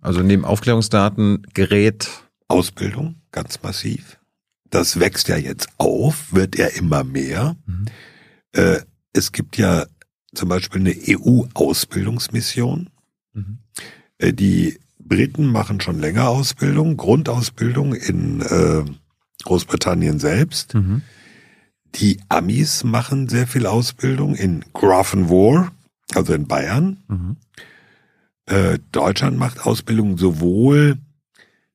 Also 0.00 0.22
neben 0.22 0.44
Aufklärungsdaten, 0.44 1.46
Gerät, 1.54 2.08
Ausbildung, 2.48 3.16
ganz 3.32 3.62
massiv. 3.62 4.18
Das 4.74 4.98
wächst 4.98 5.28
ja 5.28 5.36
jetzt 5.36 5.68
auf, 5.78 6.32
wird 6.32 6.58
ja 6.58 6.66
immer 6.66 7.04
mehr. 7.04 7.54
Mhm. 7.64 7.84
Äh, 8.50 8.80
es 9.12 9.30
gibt 9.30 9.56
ja 9.56 9.86
zum 10.34 10.48
Beispiel 10.48 10.80
eine 10.80 10.96
EU-Ausbildungsmission. 10.96 12.90
Mhm. 13.34 13.58
Äh, 14.18 14.32
die 14.32 14.80
Briten 14.98 15.46
machen 15.46 15.80
schon 15.80 16.00
länger 16.00 16.28
Ausbildung, 16.28 16.96
Grundausbildung 16.96 17.94
in 17.94 18.40
äh, 18.40 18.82
Großbritannien 19.44 20.18
selbst. 20.18 20.74
Mhm. 20.74 21.02
Die 21.94 22.18
Amis 22.28 22.82
machen 22.82 23.28
sehr 23.28 23.46
viel 23.46 23.66
Ausbildung 23.66 24.34
in 24.34 24.64
Grafenwohr, 24.72 25.70
also 26.16 26.34
in 26.34 26.48
Bayern. 26.48 27.04
Mhm. 27.06 27.36
Äh, 28.46 28.80
Deutschland 28.90 29.38
macht 29.38 29.64
Ausbildung 29.64 30.18
sowohl 30.18 30.98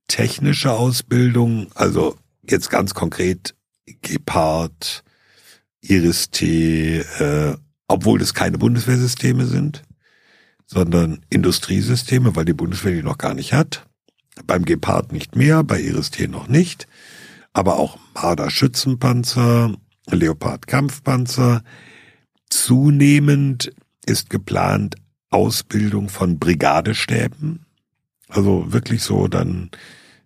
technische 0.10 0.74
Ausbildung, 0.74 1.68
also 1.76 2.18
jetzt 2.52 2.70
ganz 2.70 2.94
konkret 2.94 3.56
Gepard, 4.02 5.04
Iris-T, 5.82 7.00
äh, 7.00 7.58
obwohl 7.88 8.20
das 8.20 8.34
keine 8.34 8.58
Bundeswehrsysteme 8.58 9.46
sind, 9.46 9.84
sondern 10.66 11.26
Industriesysteme, 11.30 12.36
weil 12.36 12.46
die 12.46 12.54
Bundeswehr 12.54 12.94
die 12.94 13.04
noch 13.04 13.18
gar 13.18 13.34
nicht 13.34 13.54
hat. 13.54 13.86
Beim 14.46 14.66
Gepard 14.66 15.12
nicht 15.12 15.36
mehr, 15.36 15.64
bei 15.64 15.80
Iris-T 15.80 16.28
noch 16.28 16.48
nicht. 16.48 16.88
Aber 17.54 17.78
auch 17.78 17.98
Marder 18.14 18.50
Schützenpanzer, 18.50 19.74
Leopard 20.08 20.68
Kampfpanzer. 20.68 21.64
Zunehmend 22.50 23.72
ist 24.06 24.30
geplant 24.30 24.96
Ausbildung 25.30 26.10
von 26.10 26.40
Brigadestäben. 26.40 27.66
Also 28.28 28.72
wirklich 28.72 29.02
so 29.02 29.28
dann 29.28 29.72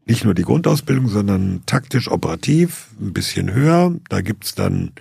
nicht 0.05 0.25
nur 0.25 0.34
die 0.34 0.43
Grundausbildung, 0.43 1.07
sondern 1.07 1.63
taktisch 1.65 2.09
operativ, 2.09 2.89
ein 2.99 3.13
bisschen 3.13 3.53
höher. 3.53 3.95
Da 4.09 4.21
gibt's 4.21 4.55
dann 4.55 4.91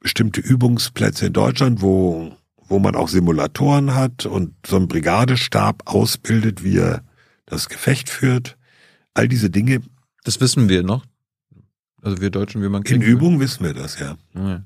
bestimmte 0.00 0.40
Übungsplätze 0.40 1.26
in 1.26 1.32
Deutschland, 1.32 1.80
wo, 1.80 2.36
wo 2.68 2.78
man 2.78 2.94
auch 2.94 3.08
Simulatoren 3.08 3.94
hat 3.94 4.26
und 4.26 4.54
so 4.66 4.76
ein 4.76 4.88
Brigadestab 4.88 5.82
ausbildet, 5.86 6.62
wie 6.62 6.78
er 6.78 7.02
das 7.46 7.68
Gefecht 7.68 8.08
führt. 8.08 8.56
All 9.14 9.28
diese 9.28 9.50
Dinge. 9.50 9.80
Das 10.24 10.40
wissen 10.40 10.68
wir 10.68 10.82
noch. 10.82 11.04
Also 12.02 12.20
wir 12.20 12.30
Deutschen, 12.30 12.62
wie 12.62 12.68
man 12.68 12.82
In 12.82 13.02
Übung 13.02 13.40
wissen 13.40 13.64
wir 13.64 13.74
das, 13.74 13.98
ja. 13.98 14.16
ja. 14.34 14.62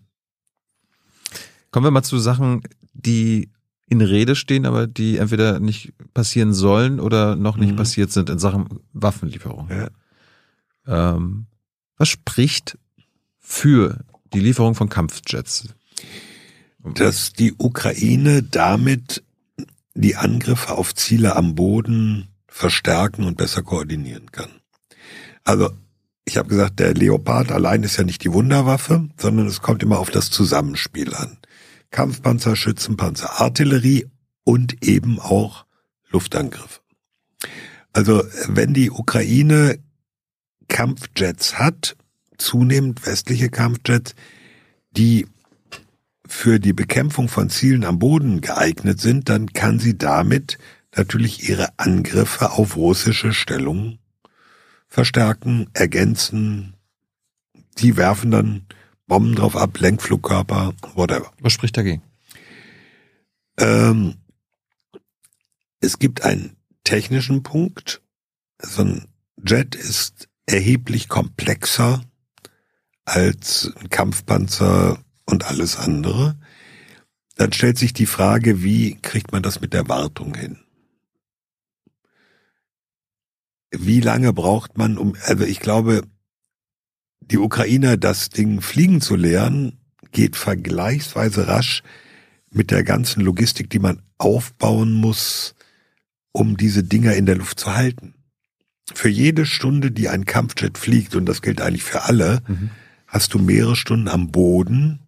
Kommen 1.71 1.87
wir 1.87 1.91
mal 1.91 2.03
zu 2.03 2.19
Sachen, 2.19 2.63
die 2.93 3.49
in 3.93 4.01
Rede 4.01 4.35
stehen, 4.35 4.67
aber 4.67 4.87
die 4.87 5.19
entweder 5.19 5.61
nicht 5.61 5.93
passieren 6.15 6.53
sollen 6.53 6.99
oder 7.01 7.37
noch 7.37 7.57
nicht 7.57 7.73
mhm. 7.73 7.77
passiert 7.77 8.11
sind 8.11 8.31
in 8.31 8.39
Sachen 8.39 8.81
Waffenlieferung. 8.93 9.69
Ja. 9.71 9.89
Ähm, 11.15 11.47
was 11.97 12.09
spricht 12.09 12.79
für 13.39 14.05
die 14.33 14.41
Lieferung 14.41 14.75
von 14.75 14.89
Kampfjets? 14.89 15.69
Dass 16.83 17.33
die 17.33 17.55
Ukraine 17.59 18.43
damit 18.43 19.23
die 19.95 20.17
Angriffe 20.17 20.73
auf 20.73 20.95
Ziele 20.95 21.37
am 21.37 21.55
Boden 21.55 22.29
verstärken 22.49 23.25
und 23.25 23.37
besser 23.37 23.63
koordinieren 23.63 24.33
kann. 24.33 24.51
Also 25.45 25.71
ich 26.25 26.37
habe 26.37 26.49
gesagt, 26.49 26.79
der 26.79 26.95
Leopard 26.95 27.51
allein 27.51 27.83
ist 27.83 27.97
ja 27.97 28.05
nicht 28.05 28.25
die 28.25 28.33
Wunderwaffe, 28.33 29.09
sondern 29.19 29.47
es 29.47 29.61
kommt 29.61 29.83
immer 29.83 29.99
auf 29.99 30.11
das 30.11 30.31
Zusammenspiel 30.31 31.15
an. 31.15 31.39
Kampfpanzer, 31.93 32.57
Schützenpanzer, 32.57 33.41
Artillerie 33.41 34.07
und 34.43 34.85
eben 34.85 35.21
auch 35.21 35.67
Luftangriffe. 36.11 36.81
Also 37.93 38.25
wenn 38.49 38.75
die 38.75 38.91
Ukraine 38.91 39.79
Kampfjets 40.69 41.59
hat, 41.59 41.97
zunehmend 42.39 43.07
westliche 43.07 43.51
Kampfjets, 43.51 44.15
die 44.91 45.27
für 46.27 46.59
die 46.59 46.73
Bekämpfung 46.73 47.29
von 47.29 47.51
Zielen 47.51 47.85
am 47.85 47.99
Boden 47.99 48.41
geeignet 48.41 49.01
sind, 49.01 49.29
dann 49.29 49.53
kann 49.53 49.79
sie 49.79 49.97
damit 49.99 50.59
natürlich 50.97 51.49
ihre 51.49 51.79
Angriffe 51.79 52.53
auf 52.53 52.77
russische 52.77 53.33
Stellungen 53.33 53.99
verstärken, 54.89 55.69
ergänzen. 55.75 56.75
Die 57.79 57.97
werfen 57.97 58.31
dann 58.31 58.67
Bomben 59.07 59.35
drauf 59.35 59.57
ab, 59.57 59.79
Lenkflugkörper, 59.79 60.75
whatever. 60.95 61.33
Was 61.41 61.53
spricht 61.53 61.77
dagegen? 61.77 62.03
Ähm, 63.59 64.17
es 65.81 65.99
gibt 65.99 66.23
einen 66.23 66.57
technischen 66.85 67.43
Punkt. 67.43 68.03
So 68.59 68.83
ein 68.83 69.09
Jet 69.45 69.75
ist 69.75 70.29
erheblich 70.47 71.09
komplexer 71.09 72.03
als 73.05 73.73
ein 73.81 73.91
Kampfpanzer 73.91 74.99
und 75.25 75.45
alles 75.45 75.77
andere. 75.77 76.39
Dann 77.37 77.53
stellt 77.53 77.79
sich 77.79 77.93
die 77.93 78.07
Frage, 78.07 78.63
wie 78.63 78.97
kriegt 79.01 79.33
man 79.33 79.43
das 79.43 79.61
mit 79.61 79.73
der 79.73 79.89
Wartung 79.89 80.35
hin? 80.35 80.59
Wie 83.71 84.01
lange 84.01 84.33
braucht 84.33 84.77
man, 84.77 84.99
um, 84.99 85.17
also 85.25 85.45
ich 85.45 85.61
glaube, 85.61 86.03
die 87.31 87.39
Ukrainer 87.39 87.97
das 87.97 88.31
Ding 88.31 88.61
fliegen 88.61 89.01
zu 89.01 89.17
lernen, 89.17 89.79
geht 90.11 90.37
vergleichsweise 90.37 91.49
rasch 91.49 91.83
mit 92.51 92.71
der 92.71 92.85
ganzen 92.85 93.23
Logistik, 93.23 93.71
die 93.71 93.79
man 93.79 94.03
aufbauen 94.19 94.93
muss, 94.93 95.55
um 96.33 96.57
diese 96.57 96.85
Dinger 96.85 97.15
in 97.15 97.27
der 97.27 97.37
Luft 97.37 97.59
zu 97.59 97.75
halten. 97.75 98.15
Für 98.95 99.09
jede 99.09 99.47
Stunde, 99.47 99.91
die 99.91 100.09
ein 100.09 100.25
Kampfjet 100.25 100.77
fliegt, 100.77 101.15
und 101.15 101.27
das 101.27 101.41
gilt 101.41 101.61
eigentlich 101.63 101.85
für 101.85 102.03
alle, 102.03 102.43
mhm. 102.47 102.71
hast 103.07 103.33
du 103.33 103.39
mehrere 103.39 103.77
Stunden 103.77 104.09
am 104.09 104.31
Boden, 104.31 105.01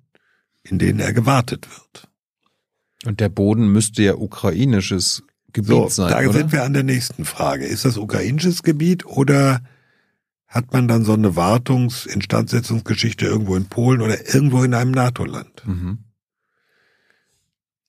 in 0.63 0.79
denen 0.79 1.01
er 1.01 1.13
gewartet 1.13 1.69
wird. 1.71 2.09
Und 3.05 3.21
der 3.21 3.29
Boden 3.29 3.69
müsste 3.69 4.03
ja 4.03 4.15
ukrainisches 4.15 5.23
Gebiet 5.53 5.69
so, 5.69 5.89
sein. 5.89 6.11
Da 6.11 6.19
oder? 6.21 6.33
sind 6.33 6.53
wir 6.53 6.65
an 6.65 6.73
der 6.73 6.83
nächsten 6.83 7.25
Frage. 7.25 7.67
Ist 7.67 7.85
das 7.85 7.99
ukrainisches 7.99 8.63
Gebiet 8.63 9.05
oder 9.05 9.61
hat 10.55 10.73
man 10.73 10.87
dann 10.87 11.05
so 11.05 11.15
eine 11.15 11.35
Wartungs-, 11.35 12.07
Instandsetzungsgeschichte 12.07 13.27
irgendwo 13.27 13.57
in 13.57 13.69
Polen 13.69 14.01
oder 14.01 14.33
irgendwo 14.33 14.63
in 14.63 14.73
einem 14.73 14.93
NATO-Land. 14.93 15.67
Mhm. 15.67 16.05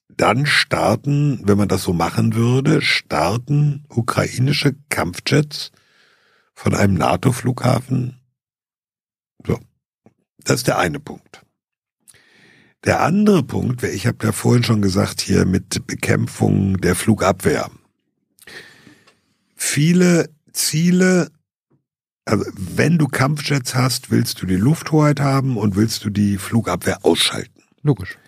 Dann 0.08 0.46
starten, 0.46 1.40
wenn 1.44 1.58
man 1.58 1.68
das 1.68 1.84
so 1.84 1.92
machen 1.92 2.34
würde, 2.34 2.82
starten 2.82 3.84
ukrainische 3.88 4.74
Kampfjets 4.88 5.70
von 6.54 6.74
einem 6.74 6.94
NATO-Flughafen. 6.94 8.18
So. 9.46 9.60
Das 10.42 10.56
ist 10.56 10.66
der 10.66 10.78
eine 10.78 10.98
Punkt. 10.98 11.42
Der 12.84 13.00
andere 13.00 13.42
Punkt, 13.44 13.84
ich 13.84 14.06
habe 14.06 14.26
ja 14.26 14.32
vorhin 14.32 14.64
schon 14.64 14.82
gesagt, 14.82 15.20
hier 15.20 15.44
mit 15.44 15.86
Bekämpfung 15.86 16.80
der 16.80 16.96
Flugabwehr. 16.96 17.70
Viele 19.54 20.30
Ziele 20.52 21.30
also 22.26 22.44
wenn 22.56 22.98
du 22.98 23.06
Kampfjets 23.06 23.74
hast, 23.74 24.10
willst 24.10 24.42
du 24.42 24.46
die 24.46 24.56
Lufthoheit 24.56 25.20
haben 25.20 25.56
und 25.56 25.76
willst 25.76 26.04
du 26.04 26.10
die 26.10 26.38
Flugabwehr 26.38 27.04
ausschalten. 27.04 27.62
Logisch. 27.82 28.18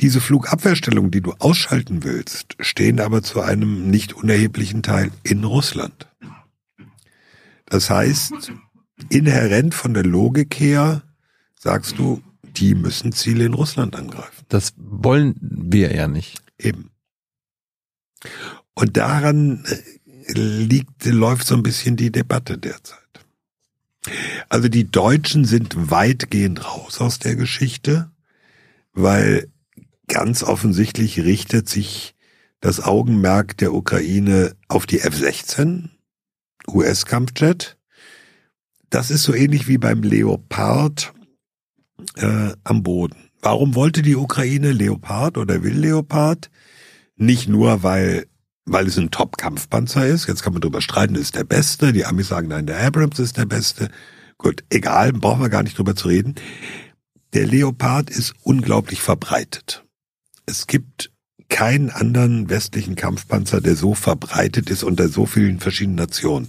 Diese 0.00 0.20
Flugabwehrstellungen, 0.20 1.10
die 1.10 1.22
du 1.22 1.32
ausschalten 1.38 2.04
willst, 2.04 2.56
stehen 2.60 3.00
aber 3.00 3.22
zu 3.22 3.40
einem 3.40 3.90
nicht 3.90 4.12
unerheblichen 4.12 4.82
Teil 4.82 5.10
in 5.22 5.44
Russland. 5.44 6.06
Das 7.66 7.88
heißt, 7.88 8.52
inhärent 9.08 9.74
von 9.74 9.94
der 9.94 10.04
Logik 10.04 10.58
her 10.58 11.02
sagst 11.58 11.98
du, 11.98 12.22
die 12.42 12.74
müssen 12.74 13.12
Ziele 13.12 13.44
in 13.44 13.54
Russland 13.54 13.96
angreifen. 13.96 14.44
Das 14.48 14.72
wollen 14.76 15.34
wir 15.40 15.94
ja 15.94 16.08
nicht. 16.08 16.42
Eben. 16.58 16.90
Und 18.74 18.96
daran 18.96 19.64
äh, 19.66 19.76
liegt, 20.34 21.04
läuft 21.04 21.46
so 21.46 21.54
ein 21.54 21.62
bisschen 21.62 21.96
die 21.96 22.10
Debatte 22.10 22.58
derzeit. 22.58 22.98
Also 24.48 24.68
die 24.68 24.90
Deutschen 24.90 25.44
sind 25.44 25.90
weitgehend 25.90 26.64
raus 26.64 27.00
aus 27.00 27.18
der 27.18 27.36
Geschichte, 27.36 28.10
weil 28.92 29.48
ganz 30.08 30.42
offensichtlich 30.42 31.20
richtet 31.20 31.68
sich 31.68 32.14
das 32.60 32.80
Augenmerk 32.80 33.56
der 33.58 33.72
Ukraine 33.72 34.54
auf 34.68 34.86
die 34.86 35.00
F-16, 35.00 35.88
US-Kampfjet. 36.68 37.78
Das 38.90 39.10
ist 39.10 39.22
so 39.22 39.34
ähnlich 39.34 39.68
wie 39.68 39.78
beim 39.78 40.02
Leopard 40.02 41.12
äh, 42.16 42.52
am 42.64 42.82
Boden. 42.82 43.30
Warum 43.40 43.74
wollte 43.74 44.02
die 44.02 44.16
Ukraine 44.16 44.72
Leopard 44.72 45.38
oder 45.38 45.62
will 45.62 45.78
Leopard? 45.78 46.50
Nicht 47.16 47.48
nur, 47.48 47.82
weil 47.82 48.26
weil 48.66 48.86
es 48.86 48.98
ein 48.98 49.10
Top-Kampfpanzer 49.10 50.06
ist. 50.06 50.28
Jetzt 50.28 50.42
kann 50.42 50.52
man 50.52 50.62
drüber 50.62 50.80
streiten, 50.80 51.14
ist 51.14 51.34
der 51.34 51.44
beste. 51.44 51.92
Die 51.92 52.04
Amis 52.04 52.28
sagen, 52.28 52.48
nein, 52.48 52.66
der 52.66 52.80
Abrams 52.80 53.18
ist 53.18 53.36
der 53.36 53.46
beste. 53.46 53.90
Gut, 54.38 54.64
egal, 54.70 55.12
brauchen 55.12 55.42
wir 55.42 55.48
gar 55.48 55.62
nicht 55.62 55.76
drüber 55.76 55.96
zu 55.96 56.08
reden. 56.08 56.34
Der 57.32 57.46
Leopard 57.46 58.10
ist 58.10 58.34
unglaublich 58.42 59.02
verbreitet. 59.02 59.84
Es 60.46 60.66
gibt 60.66 61.10
keinen 61.50 61.90
anderen 61.90 62.48
westlichen 62.48 62.94
Kampfpanzer, 62.94 63.60
der 63.60 63.76
so 63.76 63.94
verbreitet 63.94 64.70
ist 64.70 64.82
unter 64.82 65.08
so 65.08 65.26
vielen 65.26 65.60
verschiedenen 65.60 65.96
Nationen. 65.96 66.48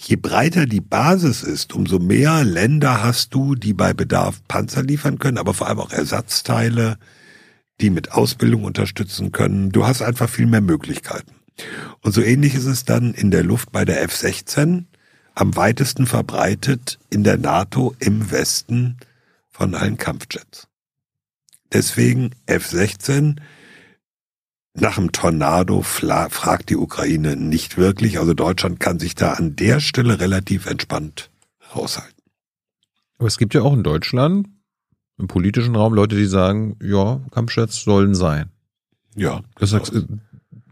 Je 0.00 0.16
breiter 0.16 0.66
die 0.66 0.80
Basis 0.80 1.42
ist, 1.42 1.74
umso 1.74 1.98
mehr 1.98 2.44
Länder 2.44 3.04
hast 3.04 3.34
du, 3.34 3.54
die 3.54 3.74
bei 3.74 3.92
Bedarf 3.92 4.40
Panzer 4.48 4.82
liefern 4.82 5.18
können, 5.18 5.38
aber 5.38 5.54
vor 5.54 5.68
allem 5.68 5.78
auch 5.78 5.92
Ersatzteile, 5.92 6.98
die 7.80 7.90
mit 7.90 8.12
Ausbildung 8.12 8.64
unterstützen 8.64 9.30
können. 9.30 9.70
Du 9.70 9.86
hast 9.86 10.02
einfach 10.02 10.28
viel 10.28 10.46
mehr 10.46 10.62
Möglichkeiten. 10.62 11.37
Und 12.02 12.12
so 12.12 12.22
ähnlich 12.22 12.54
ist 12.54 12.66
es 12.66 12.84
dann 12.84 13.14
in 13.14 13.30
der 13.30 13.42
Luft 13.42 13.72
bei 13.72 13.84
der 13.84 14.02
F-16 14.02 14.84
am 15.34 15.56
weitesten 15.56 16.06
verbreitet 16.06 16.98
in 17.10 17.24
der 17.24 17.38
NATO 17.38 17.94
im 18.00 18.30
Westen 18.30 18.96
von 19.48 19.74
allen 19.74 19.96
Kampfjets. 19.96 20.68
Deswegen 21.72 22.30
F-16 22.46 23.36
nach 24.74 24.96
dem 24.96 25.12
Tornado 25.12 25.82
fragt 25.82 26.70
die 26.70 26.76
Ukraine 26.76 27.36
nicht 27.36 27.76
wirklich. 27.76 28.18
Also 28.18 28.34
Deutschland 28.34 28.80
kann 28.80 28.98
sich 28.98 29.14
da 29.14 29.32
an 29.32 29.56
der 29.56 29.80
Stelle 29.80 30.20
relativ 30.20 30.66
entspannt 30.66 31.30
raushalten. 31.74 32.22
Aber 33.18 33.26
es 33.26 33.38
gibt 33.38 33.54
ja 33.54 33.62
auch 33.62 33.74
in 33.74 33.82
Deutschland 33.82 34.48
im 35.18 35.26
politischen 35.26 35.74
Raum 35.74 35.94
Leute, 35.94 36.14
die 36.14 36.26
sagen, 36.26 36.76
ja, 36.80 37.20
Kampfjets 37.32 37.82
sollen 37.82 38.14
sein. 38.14 38.50
Ja. 39.16 39.42
Was 39.58 39.70
sagst, 39.70 39.92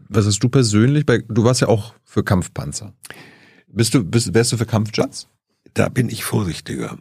was 0.09 0.25
hast 0.25 0.39
du 0.39 0.49
persönlich 0.49 1.05
bei, 1.05 1.19
du 1.19 1.43
warst 1.43 1.61
ja 1.61 1.67
auch 1.67 1.93
für 2.03 2.23
Kampfpanzer. 2.23 2.93
Bist 3.67 3.93
du, 3.93 4.03
bist, 4.03 4.33
wärst 4.33 4.51
du 4.51 4.57
für 4.57 4.65
Kampfjets? 4.65 5.27
Da 5.73 5.89
bin 5.89 6.09
ich 6.09 6.23
vorsichtiger, 6.23 6.97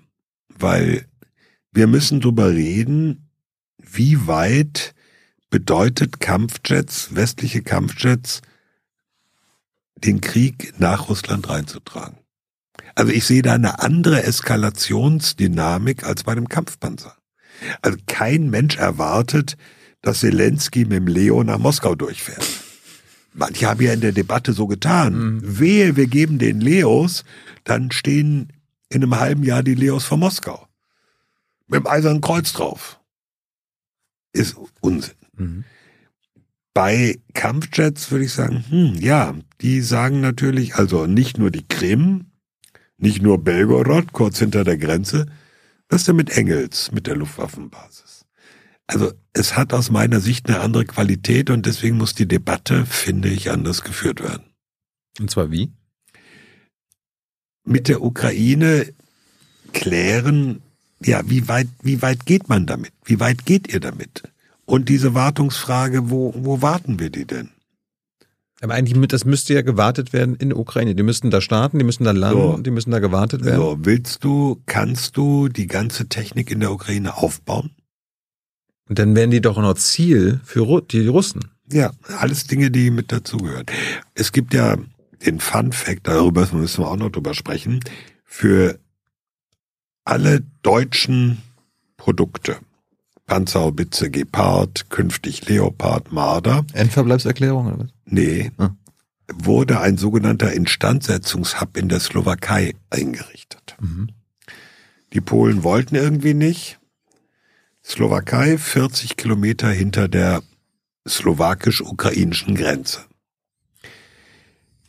weil 0.49 1.07
wir 1.73 1.87
müssen 1.87 2.21
drüber 2.21 2.51
reden, 2.51 3.31
wie 3.79 4.27
weit 4.27 4.95
bedeutet 5.51 6.21
Kampfjets, 6.21 7.15
westliche 7.15 7.63
Kampfjets, 7.63 8.43
den 9.97 10.21
Krieg 10.21 10.75
nach 10.79 11.09
Russland 11.09 11.49
reinzutragen. 11.49 12.19
Also 12.95 13.13
ich 13.13 13.25
sehe 13.25 13.43
da 13.43 13.55
eine 13.55 13.81
andere 13.81 14.23
Eskalationsdynamik 14.25 16.05
als 16.05 16.25
bei 16.25 16.35
dem 16.35 16.49
Kampfpanzer. 16.49 17.17
Also 17.83 17.99
kein 18.07 18.51
Mensch 18.51 18.77
erwartet, 18.77 19.57
dass 20.03 20.21
Zelensky 20.21 20.81
mit 20.81 20.93
dem 20.93 21.07
Leo 21.07 21.43
nach 21.43 21.59
Moskau 21.59 21.95
durchfährt. 21.95 22.66
Manche 23.37 23.69
haben 23.69 23.83
ja 23.83 23.93
in 23.93 24.01
der 24.01 24.13
Debatte 24.13 24.55
so 24.55 24.67
getan. 24.67 25.37
Mhm. 25.37 25.59
Wehe, 25.59 25.97
wir 25.97 26.07
geben 26.07 26.39
den 26.39 26.61
Leos, 26.61 27.25
dann 27.65 27.93
stehen 27.93 28.53
in 28.89 29.03
einem 29.03 29.19
halben 29.19 29.45
Jahr 29.45 29.63
die 29.63 29.75
Leos 29.75 30.05
vor 30.05 30.17
Moskau. 30.17 30.67
Mit 31.67 31.81
dem 31.81 31.87
Eisernen 31.87 32.23
Kreuz 32.23 32.53
drauf. 32.53 32.99
Ist 34.33 34.57
Unsinn. 34.81 35.15
Mhm. 35.37 35.65
Bei 36.73 37.19
Kampfjets 37.35 38.11
würde 38.11 38.25
ich 38.25 38.33
sagen, 38.33 38.65
hm, 38.69 38.95
ja, 39.01 39.35
die 39.61 39.81
sagen 39.81 40.21
natürlich, 40.21 40.77
also 40.77 41.07
nicht 41.07 41.39
nur 41.39 41.51
die 41.51 41.67
Krim, 41.67 42.27
nicht 42.97 43.23
nur 43.23 43.43
Belgorod, 43.43 44.13
kurz 44.13 44.39
hinter 44.39 44.65
der 44.65 44.79
Grenze, 44.79 45.27
was 45.89 46.03
ist 46.03 46.09
denn 46.09 46.17
mit 46.17 46.31
Engels, 46.31 46.91
mit 46.93 47.07
der 47.07 47.17
Luftwaffenbasis? 47.17 48.16
Also 48.87 49.13
es 49.33 49.57
hat 49.57 49.73
aus 49.73 49.91
meiner 49.91 50.21
Sicht 50.21 50.49
eine 50.49 50.61
andere 50.61 50.85
Qualität 50.85 51.51
und 51.51 51.67
deswegen 51.67 51.97
muss 51.97 52.15
die 52.15 52.29
Debatte, 52.29 52.87
finde 52.87 53.29
ich, 53.29 53.51
anders 53.51 53.83
geführt 53.83 54.23
werden. 54.23 54.45
Und 55.19 55.31
zwar 55.31 55.51
wie? 55.51 55.73
Mit 57.65 57.89
der 57.89 58.03
Ukraine 58.03 58.93
klären, 59.73 60.63
ja, 61.05 61.29
wie 61.29 61.49
weit, 61.49 61.69
wie 61.83 62.01
weit 62.01 62.27
geht 62.27 62.49
man 62.49 62.67
damit? 62.67 62.93
Wie 63.05 63.19
weit 63.19 63.45
geht 63.45 63.73
ihr 63.73 63.81
damit? 63.81 64.23
Und 64.65 64.89
diese 64.89 65.15
Wartungsfrage, 65.15 66.11
wo, 66.11 66.33
wo 66.37 66.63
warten 66.63 66.99
wir 66.99 67.11
die 67.11 67.25
denn? 67.25 67.51
Aber 68.63 68.75
eigentlich, 68.75 69.09
das 69.09 69.25
müsste 69.25 69.55
ja 69.55 69.63
gewartet 69.63 70.13
werden 70.13 70.35
in 70.37 70.49
der 70.49 70.59
Ukraine. 70.59 70.95
Die 70.95 71.03
müssten 71.03 71.31
da 71.31 71.41
starten, 71.41 71.79
die 71.79 71.85
müssen 71.85 72.05
da 72.05 72.13
landen, 72.13 72.57
so. 72.57 72.59
die 72.59 72.71
müssen 72.71 72.91
da 72.91 73.01
gewartet 73.01 73.45
werden. 73.45 73.61
So, 73.61 73.79
willst 73.81 74.25
du, 74.25 74.63
kannst 74.65 75.17
du 75.17 75.49
die 75.49 75.67
ganze 75.67 76.09
Technik 76.09 76.51
in 76.51 76.61
der 76.61 76.73
Ukraine 76.73 77.17
aufbauen? 77.19 77.73
Und 78.89 78.99
dann 78.99 79.17
wären 79.17 79.31
die 79.31 79.41
doch 79.41 79.59
noch 79.59 79.75
Ziel 79.75 80.41
für 80.45 80.83
die 80.83 81.07
Russen. 81.07 81.41
Ja, 81.71 81.91
alles 82.19 82.47
Dinge, 82.47 82.71
die 82.71 82.91
mit 82.91 83.11
dazugehören. 83.11 83.67
Es 84.15 84.33
gibt 84.33 84.55
ja 84.55 84.77
den 85.25 85.41
Fun 85.41 85.73
Fact, 85.73 86.07
darüber 86.07 86.49
müssen 86.53 86.85
wir 86.85 86.89
auch 86.89 86.97
noch 86.97 87.11
drüber 87.11 87.35
sprechen, 87.35 87.81
für 88.25 88.79
alle 90.05 90.43
deutschen 90.63 91.39
Produkte 91.97 92.57
Panzerhaubitze 93.27 94.11
Gepard, 94.11 94.89
künftig 94.89 95.49
Leopard 95.49 96.13
Marder. 96.13 96.65
Endverbleibserklärung 96.73 97.67
oder 97.67 97.79
was? 97.81 97.89
Nee. 98.05 98.53
Hm. 98.57 98.77
Wurde 99.35 99.81
ein 99.81 99.99
sogenannter 99.99 100.53
Instandsetzungshub 100.53 101.77
in 101.77 101.89
der 101.89 101.99
Slowakei 101.99 102.75
eingerichtet. 102.91 103.75
Mhm. 103.81 104.11
Die 105.13 105.21
Polen 105.21 105.65
wollten 105.65 105.97
irgendwie 105.97 106.35
nicht. 106.35 106.79
Slowakei 107.87 108.59
40 108.59 109.17
Kilometer 109.17 109.71
hinter 109.71 110.09
der 110.09 110.43
slowakisch-ukrainischen 111.09 112.57
Grenze. 112.57 113.05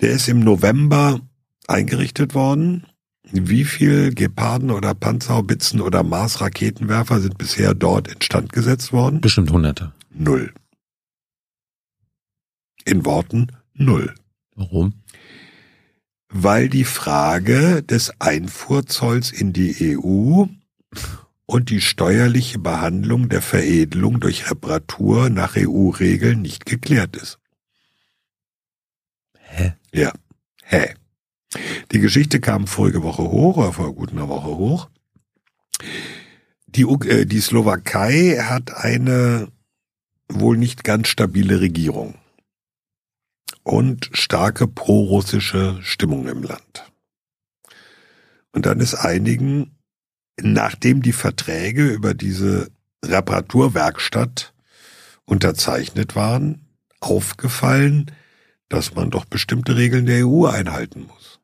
Der 0.02 0.12
ist 0.12 0.28
im 0.28 0.40
November 0.40 1.22
eingerichtet 1.68 2.34
worden 2.34 2.88
wie 3.32 3.66
viel 3.66 4.14
Geparden 4.14 4.72
oder 4.72 4.94
Panzerhaubitzen 4.94 5.82
oder 5.82 6.04
Mars-Raketenwerfer 6.04 7.20
sind 7.20 7.38
bisher 7.38 7.74
dort 7.74 8.08
instand 8.08 8.54
gesetzt 8.54 8.94
worden? 8.94 9.22
Bestimmt 9.22 9.52
hunderte. 9.52 9.94
Null. 10.12 10.54
In 12.86 13.06
Worten 13.06 13.52
null. 13.74 14.16
Warum? 14.56 14.94
Weil 16.30 16.70
die 16.70 16.86
Frage 16.86 17.84
des 17.84 18.14
Einfuhrzolls 18.20 19.32
in 19.32 19.54
die 19.54 19.98
EU 19.98 20.46
und 21.48 21.70
die 21.70 21.82
steuerliche 21.82 22.60
Behandlung 22.60 23.30
der 23.30 23.42
Veredelung 23.42 24.20
durch 24.20 24.52
Reparatur 24.52 25.30
nach 25.30 25.56
EU-Regeln 25.56 26.42
nicht 26.42 26.66
geklärt 26.66 27.16
ist. 27.16 27.40
Hä? 29.40 29.74
Ja. 29.92 30.14
Hä? 30.64 30.94
Die 31.92 32.00
Geschichte 32.00 32.42
kam 32.42 32.68
vorige 32.68 33.02
Woche 33.02 33.24
hoch, 33.24 33.58
oder 33.58 33.72
vor 33.72 33.96
gut 33.96 34.12
einer 34.12 34.28
Woche 34.28 34.50
hoch. 34.50 34.90
Die, 36.68 36.84
äh, 36.84 37.26
die 37.26 37.40
Slowakei 37.40 38.38
hat 38.42 38.76
eine 38.76 39.48
wohl 40.28 40.58
nicht 40.58 40.84
ganz 40.84 41.08
stabile 41.08 41.62
Regierung 41.62 42.16
und 43.64 44.10
starke 44.12 44.68
prorussische 44.68 45.80
Stimmung 45.82 46.28
im 46.28 46.44
Land. 46.44 46.92
Und 48.52 48.66
dann 48.66 48.82
ist 48.82 48.96
einigen, 48.96 49.77
nachdem 50.42 51.02
die 51.02 51.14
Verträge 51.14 51.88
über 51.88 52.14
diese 52.14 52.70
Reparaturwerkstatt 53.04 54.54
unterzeichnet 55.26 56.16
waren, 56.16 56.68
aufgefallen, 57.00 58.12
dass 58.70 58.96
man 58.96 59.10
doch 59.10 59.26
bestimmte 59.26 59.76
Regeln 59.76 60.06
der 60.06 60.28
EU 60.28 60.46
einhalten 60.46 61.08
muss. 61.08 61.40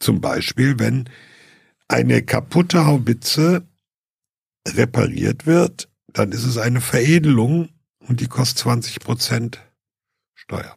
Zum 0.00 0.20
Beispiel, 0.20 0.78
wenn 0.78 1.08
eine 1.88 2.22
kaputte 2.22 2.86
Haubitze 2.86 3.66
repariert 4.66 5.46
wird, 5.46 5.88
dann 6.08 6.32
ist 6.32 6.44
es 6.44 6.58
eine 6.58 6.80
Veredelung 6.80 7.68
und 8.00 8.20
die 8.20 8.26
kostet 8.26 8.58
20 8.58 9.00
Prozent 9.00 9.60
Steuer. 10.34 10.76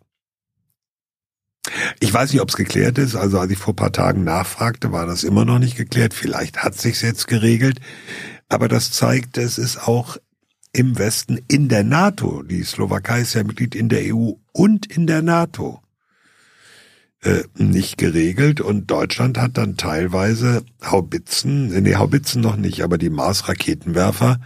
Ich 1.99 2.13
weiß 2.13 2.31
nicht, 2.31 2.41
ob 2.41 2.49
es 2.49 2.55
geklärt 2.55 2.97
ist. 2.97 3.15
Also 3.15 3.39
als 3.39 3.51
ich 3.51 3.57
vor 3.57 3.75
paar 3.75 3.91
Tagen 3.91 4.23
nachfragte, 4.23 4.91
war 4.91 5.05
das 5.05 5.23
immer 5.23 5.45
noch 5.45 5.59
nicht 5.59 5.77
geklärt. 5.77 6.13
Vielleicht 6.13 6.57
hat 6.63 6.75
sich's 6.75 7.01
jetzt 7.01 7.27
geregelt. 7.27 7.79
Aber 8.49 8.67
das 8.67 8.91
zeigt, 8.91 9.37
es 9.37 9.57
ist 9.57 9.87
auch 9.87 10.17
im 10.73 10.97
Westen 10.97 11.39
in 11.47 11.69
der 11.69 11.83
NATO. 11.83 12.43
Die 12.43 12.63
Slowakei 12.63 13.21
ist 13.21 13.33
ja 13.33 13.43
Mitglied 13.43 13.75
in 13.75 13.89
der 13.89 14.13
EU 14.13 14.33
und 14.53 14.85
in 14.85 15.07
der 15.07 15.21
NATO 15.21 15.81
äh, 17.21 17.43
nicht 17.57 17.97
geregelt 17.97 18.61
und 18.61 18.91
Deutschland 18.91 19.37
hat 19.37 19.57
dann 19.57 19.75
teilweise 19.75 20.63
Haubitzen, 20.83 21.69
nee, 21.81 21.95
Haubitzen 21.95 22.41
noch 22.41 22.57
nicht, 22.57 22.83
aber 22.83 22.97
die 22.97 23.09
Mars-Raketenwerfer 23.09 24.39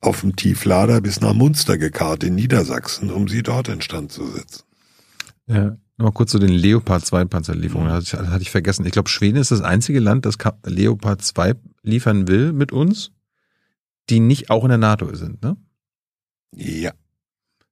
auf 0.00 0.20
dem 0.20 0.36
Tieflader 0.36 1.00
bis 1.00 1.20
nach 1.20 1.34
Munster 1.34 1.78
gekarrt 1.78 2.24
in 2.24 2.34
Niedersachsen, 2.34 3.10
um 3.10 3.28
sie 3.28 3.42
dort 3.42 3.68
in 3.68 3.80
Stand 3.80 4.12
zu 4.12 4.26
setzen. 4.26 4.64
Ja, 5.46 5.76
Nochmal 5.98 6.12
kurz 6.12 6.30
zu 6.30 6.38
den 6.38 6.50
Leopard 6.50 7.04
2 7.04 7.24
Panzerlieferungen. 7.24 7.90
Das 7.90 8.12
hatte 8.14 8.42
ich 8.42 8.50
vergessen. 8.50 8.86
Ich 8.86 8.92
glaube, 8.92 9.08
Schweden 9.08 9.36
ist 9.36 9.50
das 9.50 9.62
einzige 9.62 9.98
Land, 9.98 10.26
das 10.26 10.38
Leopard 10.64 11.22
2 11.22 11.54
liefern 11.82 12.28
will 12.28 12.52
mit 12.52 12.70
uns, 12.70 13.10
die 14.08 14.20
nicht 14.20 14.48
auch 14.48 14.62
in 14.62 14.68
der 14.68 14.78
NATO 14.78 15.12
sind, 15.14 15.42
ne? 15.42 15.56
Ja. 16.54 16.92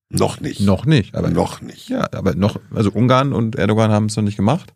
Noch 0.08 0.40
nicht. 0.40 0.60
Noch 0.60 0.86
nicht, 0.86 1.14
aber. 1.14 1.30
Noch 1.30 1.60
nicht. 1.60 1.88
Ja, 1.88 2.08
aber 2.12 2.34
noch, 2.34 2.60
also 2.72 2.90
Ungarn 2.90 3.32
und 3.32 3.56
Erdogan 3.56 3.90
haben 3.90 4.06
es 4.06 4.16
noch 4.16 4.24
nicht 4.24 4.36
gemacht. 4.36 4.74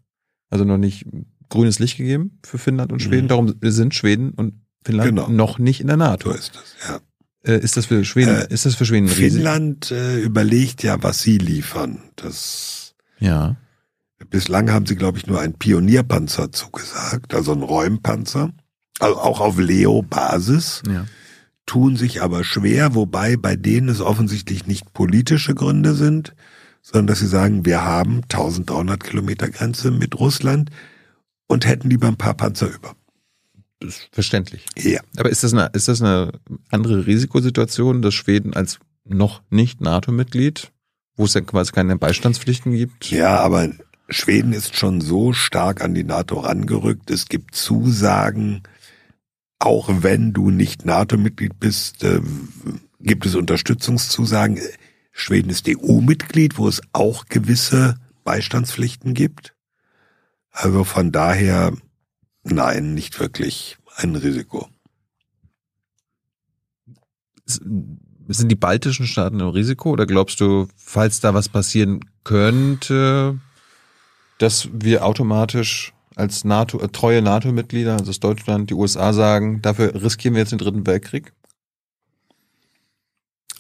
Also 0.49 0.65
noch 0.65 0.79
nicht 0.79 1.07
grünes 1.49 1.79
Licht 1.79 1.97
gegeben 1.97 2.39
für 2.45 2.59
Finnland 2.59 2.93
und 2.93 3.01
Schweden. 3.01 3.25
Mhm. 3.25 3.29
Darum 3.29 3.55
sind 3.63 3.95
Schweden 3.95 4.31
und 4.31 4.65
Finnland 4.85 5.11
genau. 5.11 5.29
noch 5.29 5.59
nicht 5.59 5.81
in 5.81 5.89
der 5.89 5.97
NATO. 5.97 6.31
So 6.31 6.37
ist 6.37 6.55
das, 6.55 6.77
ja. 6.89 7.01
Äh, 7.43 7.61
ist 7.61 7.77
das 7.77 7.87
für 7.87 8.05
Schweden, 8.05 8.35
äh, 8.35 8.53
ist 8.53 8.67
das 8.67 8.75
für 8.75 8.85
Schweden? 8.85 9.09
Finnland 9.09 9.91
äh, 9.91 10.21
überlegt 10.21 10.83
ja, 10.83 11.03
was 11.03 11.23
sie 11.23 11.39
liefern. 11.39 12.03
Das, 12.17 12.80
ja. 13.21 13.57
Bislang 14.29 14.71
haben 14.71 14.85
sie, 14.85 14.97
glaube 14.97 15.19
ich, 15.19 15.27
nur 15.27 15.41
einen 15.41 15.55
Pionierpanzer 15.55 16.53
zugesagt, 16.53 17.33
also 17.35 17.53
einen 17.53 17.63
Räumpanzer. 17.63 18.51
Also 18.99 19.17
auch 19.19 19.41
auf 19.41 19.59
Leo-Basis. 19.59 20.83
Ja 20.87 21.07
tun 21.71 21.95
sich 21.95 22.21
aber 22.21 22.43
schwer, 22.43 22.97
wobei 22.97 23.37
bei 23.37 23.55
denen 23.55 23.89
es 23.89 24.01
offensichtlich 24.01 24.67
nicht 24.67 24.93
politische 24.93 25.55
Gründe 25.55 25.95
sind, 25.95 26.35
sondern 26.83 27.07
dass 27.07 27.21
sie 27.21 27.29
sagen, 27.29 27.65
wir 27.65 27.85
haben 27.85 28.23
1300 28.23 29.01
Kilometer 29.01 29.49
Grenze 29.49 29.93
mit 29.93 30.19
Russland 30.19 30.71
und 31.47 31.67
hätten 31.69 31.89
lieber 31.89 32.09
ein 32.09 32.17
paar 32.17 32.35
Panzer 32.35 32.75
über. 32.75 32.97
Das 33.79 33.99
ist 33.99 34.09
verständlich. 34.11 34.67
Ja. 34.77 35.01
Aber 35.17 35.31
ist 35.31 35.45
das 35.45 35.53
eine, 35.53 35.71
ist 35.73 35.87
das 35.87 36.03
eine 36.03 36.33
andere 36.71 37.07
Risikosituation, 37.07 38.03
dass 38.03 38.15
Schweden 38.15 38.53
als 38.53 38.81
noch 39.05 39.41
nicht 39.49 39.81
NATO-Mitglied, 39.81 40.73
wo 41.21 41.27
es 41.27 41.35
ja 41.35 41.43
quasi 41.43 41.73
keine 41.73 41.97
Beistandspflichten 41.97 42.73
gibt? 42.73 43.11
Ja, 43.11 43.41
aber 43.41 43.69
Schweden 44.09 44.55
ist 44.55 44.77
schon 44.77 45.03
so 45.03 45.35
stark 45.35 45.85
an 45.85 45.95
die 45.95 46.03
NATO 46.03 46.41
rangerückt. 46.41 47.11
Es 47.11 47.27
gibt 47.27 47.55
Zusagen, 47.55 48.63
auch 49.59 49.91
wenn 50.03 50.33
du 50.33 50.51
nicht 50.51 50.87
NATO-Mitglied 50.87 51.61
bist, 51.61 52.03
äh, 52.05 52.23
gibt 53.01 53.27
es 53.27 53.35
Unterstützungszusagen. 53.35 54.59
Schweden 55.13 55.51
ist 55.51 55.69
EU-Mitglied, 55.69 56.57
wo 56.57 56.67
es 56.67 56.81
auch 56.93 57.27
gewisse 57.27 57.97
Beistandspflichten 58.25 59.13
gibt. 59.13 59.55
Also 60.51 60.85
von 60.85 61.13
daher, 61.13 61.75
nein, 62.45 62.95
nicht 62.95 63.21
wirklich 63.21 63.77
ein 63.97 64.17
Risiko. 64.17 64.69
Sind 68.33 68.49
die 68.49 68.57
baltischen 68.57 69.07
Staaten 69.07 69.41
im 69.41 69.49
Risiko 69.49 69.91
oder 69.91 70.07
glaubst 70.07 70.41
du, 70.41 70.69
falls 70.77 71.21
da 71.21 71.35
was 71.35 71.49
passieren 71.49 72.01
könnte, 72.23 73.39
dass 74.39 74.69
wir 74.73 75.05
automatisch 75.05 75.93
als 76.15 76.45
NATO, 76.45 76.81
äh, 76.81 76.89
treue 76.89 77.23
NATO-Mitglieder, 77.23 77.93
also 77.93 78.05
das 78.05 78.21
Deutschland, 78.21 78.71
die 78.71 78.75
USA 78.75 79.13
sagen, 79.13 79.63
dafür 79.63 79.95
riskieren 80.01 80.35
wir 80.35 80.41
jetzt 80.41 80.53
den 80.53 80.59
dritten 80.59 80.87
Weltkrieg? 80.87 81.33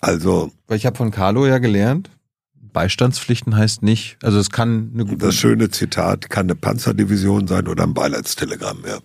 Also. 0.01 0.52
Weil 0.66 0.76
ich 0.76 0.86
habe 0.86 0.97
von 0.97 1.10
Carlo 1.10 1.47
ja 1.47 1.59
gelernt, 1.59 2.10
Beistandspflichten 2.55 3.56
heißt 3.56 3.82
nicht, 3.82 4.16
also 4.22 4.38
es 4.38 4.51
kann 4.51 4.92
eine 4.94 5.16
Das 5.16 5.34
schöne 5.34 5.70
Zitat 5.70 6.30
kann 6.30 6.47
eine 6.47 6.55
Panzerdivision 6.55 7.47
sein 7.48 7.66
oder 7.66 7.82
ein 7.82 7.94
Beileidstelegramm, 7.94 8.84
ja. 8.86 8.98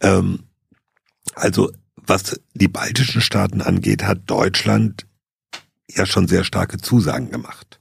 Ähm, 0.00 0.44
also, 1.34 1.70
was 2.08 2.40
die 2.54 2.68
baltischen 2.68 3.20
Staaten 3.20 3.60
angeht, 3.60 4.04
hat 4.04 4.22
Deutschland 4.26 5.06
ja 5.90 6.06
schon 6.06 6.28
sehr 6.28 6.44
starke 6.44 6.78
Zusagen 6.78 7.30
gemacht. 7.30 7.80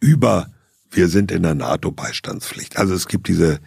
Über, 0.00 0.50
wir 0.90 1.08
sind 1.08 1.30
in 1.30 1.42
der 1.42 1.54
NATO-Beistandspflicht. 1.54 2.76
Also 2.76 2.94
es 2.94 3.08
gibt 3.08 3.28
diese 3.28 3.60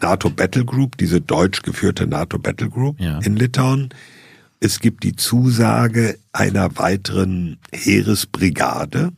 NATO 0.00 0.30
Battle 0.30 0.64
Group, 0.64 0.96
diese 0.96 1.20
deutsch 1.20 1.62
geführte 1.62 2.06
NATO 2.06 2.38
Battle 2.38 2.68
Group 2.68 3.00
ja. 3.00 3.18
in 3.20 3.36
Litauen. 3.36 3.88
Es 4.60 4.80
gibt 4.80 5.04
die 5.04 5.16
Zusage 5.16 6.18
einer 6.32 6.76
weiteren 6.78 7.58
Heeresbrigade. 7.72 9.12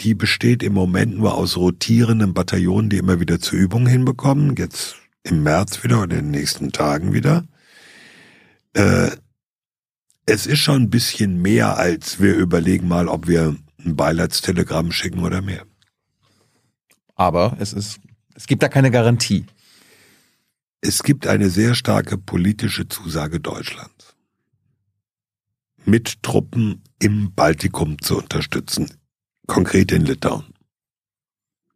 Die 0.00 0.14
besteht 0.14 0.62
im 0.62 0.74
Moment 0.74 1.16
nur 1.16 1.34
aus 1.34 1.56
rotierenden 1.56 2.32
Bataillonen, 2.32 2.90
die 2.90 2.98
immer 2.98 3.20
wieder 3.20 3.40
zur 3.40 3.58
Übung 3.58 3.86
hinbekommen. 3.86 4.54
Jetzt 4.56 4.96
im 5.24 5.42
März 5.42 5.82
wieder 5.82 6.02
oder 6.02 6.18
in 6.18 6.26
den 6.26 6.30
nächsten 6.30 6.72
Tagen 6.72 7.12
wieder. 7.12 7.44
Äh, 8.78 9.10
es 10.26 10.46
ist 10.46 10.60
schon 10.60 10.82
ein 10.82 10.90
bisschen 10.90 11.42
mehr, 11.42 11.76
als 11.78 12.20
wir 12.20 12.34
überlegen 12.34 12.86
mal, 12.86 13.08
ob 13.08 13.26
wir 13.26 13.56
ein 13.78 13.96
Beileidstelegramm 13.96 14.92
schicken 14.92 15.20
oder 15.24 15.42
mehr. 15.42 15.64
Aber 17.14 17.56
es 17.58 17.72
ist 17.72 17.98
es 18.38 18.46
gibt 18.46 18.62
da 18.62 18.68
keine 18.68 18.92
Garantie. 18.92 19.46
Es 20.80 21.02
gibt 21.02 21.26
eine 21.26 21.50
sehr 21.50 21.74
starke 21.74 22.16
politische 22.16 22.86
Zusage 22.86 23.40
Deutschlands, 23.40 24.14
mit 25.84 26.22
Truppen 26.22 26.84
im 27.00 27.34
Baltikum 27.34 28.00
zu 28.00 28.16
unterstützen, 28.16 28.92
konkret 29.48 29.90
in 29.90 30.04
Litauen. 30.04 30.54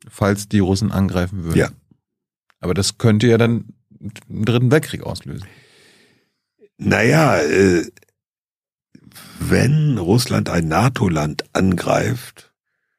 Falls 0.07 0.49
die 0.49 0.61
Russen 0.61 0.93
angreifen 0.93 1.43
würden. 1.43 1.59
Ja. 1.59 1.70
Aber 2.61 2.74
das 2.74 2.97
könnte 2.97 3.27
ja 3.27 3.39
dann 3.39 3.74
einen 3.99 4.45
dritten 4.45 4.70
Weltkrieg 4.70 5.03
auslösen. 5.03 5.49
Naja, 6.84 7.38
äh, 7.38 7.86
wenn 9.38 9.98
Russland 9.98 10.48
ein 10.48 10.68
NATO-Land 10.68 11.44
angreift, 11.52 12.52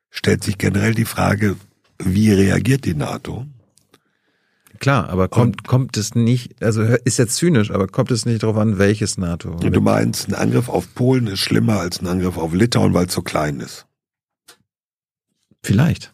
stellt 0.10 0.44
sich 0.44 0.58
generell 0.58 0.94
die 0.94 1.06
Frage, 1.06 1.58
wie 2.00 2.32
reagiert 2.32 2.86
die 2.86 2.96
NATO? 2.96 3.46
Klar, 4.80 5.10
aber 5.10 5.28
kommt, 5.30 5.62
und, 5.62 5.68
kommt 5.68 5.98
es 5.98 6.16
nicht, 6.16 6.62
also 6.62 6.82
ist 6.82 7.18
jetzt 7.18 7.36
zynisch, 7.36 7.72
aber 7.72 7.88
kommt 7.88 8.12
es 8.12 8.26
nicht 8.26 8.44
darauf 8.44 8.58
an, 8.58 8.80
welches 8.80 9.18
NATO? 9.18 9.56
Du 9.56 9.82
meinst, 9.82 10.28
ein 10.28 10.36
Angriff 10.36 10.68
auf 10.68 10.94
Polen 10.94 11.28
ist 11.28 11.40
schlimmer 11.40 11.80
als 11.80 12.02
ein 12.02 12.08
Angriff 12.08 12.38
auf 12.38 12.54
Litauen, 12.54 12.94
weil 12.94 13.06
es 13.06 13.14
so 13.14 13.22
klein 13.22 13.60
ist. 13.60 13.86
Vielleicht. 15.62 16.14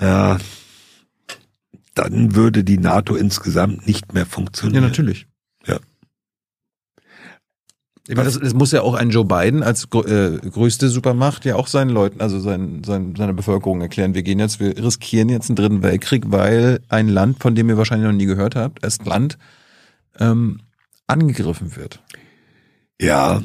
Ja, 0.00 0.38
dann 1.94 2.34
würde 2.34 2.64
die 2.64 2.78
NATO 2.78 3.14
insgesamt 3.14 3.86
nicht 3.86 4.14
mehr 4.14 4.24
funktionieren. 4.24 4.82
Ja, 4.82 4.88
natürlich. 4.88 5.26
Ich 8.10 8.16
meine, 8.16 8.28
das, 8.28 8.40
das 8.40 8.54
muss 8.54 8.72
ja 8.72 8.82
auch 8.82 8.94
ein 8.94 9.10
Joe 9.10 9.24
Biden 9.24 9.62
als 9.62 9.84
äh, 9.84 10.38
größte 10.38 10.88
Supermacht 10.88 11.44
ja 11.44 11.54
auch 11.54 11.68
seinen 11.68 11.90
Leuten, 11.90 12.20
also 12.20 12.40
sein, 12.40 12.82
sein, 12.84 13.14
seiner 13.14 13.32
Bevölkerung 13.32 13.80
erklären, 13.80 14.14
wir 14.14 14.24
gehen 14.24 14.40
jetzt, 14.40 14.58
wir 14.58 14.76
riskieren 14.76 15.28
jetzt 15.28 15.48
einen 15.48 15.54
dritten 15.54 15.84
Weltkrieg, 15.84 16.24
weil 16.26 16.80
ein 16.88 17.08
Land, 17.08 17.38
von 17.40 17.54
dem 17.54 17.68
ihr 17.68 17.76
wahrscheinlich 17.76 18.08
noch 18.08 18.16
nie 18.16 18.26
gehört 18.26 18.56
habt, 18.56 18.82
Estland, 18.84 19.38
ähm, 20.18 20.58
angegriffen 21.06 21.76
wird. 21.76 22.02
Ja, 23.00 23.42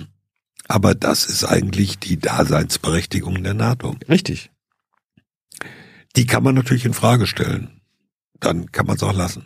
aber 0.67 0.95
das 0.95 1.27
ist 1.27 1.43
eigentlich 1.43 1.99
die 1.99 2.17
Daseinsberechtigung 2.17 3.43
der 3.43 3.53
NATO. 3.53 3.95
Richtig. 4.09 4.49
Die 6.15 6.25
kann 6.25 6.41
man 6.41 6.55
natürlich 6.55 6.85
in 6.85 6.95
Frage 6.95 7.27
stellen. 7.27 7.81
Dann 8.39 8.71
kann 8.71 8.87
man 8.87 8.95
es 8.95 9.03
auch 9.03 9.13
lassen. 9.13 9.45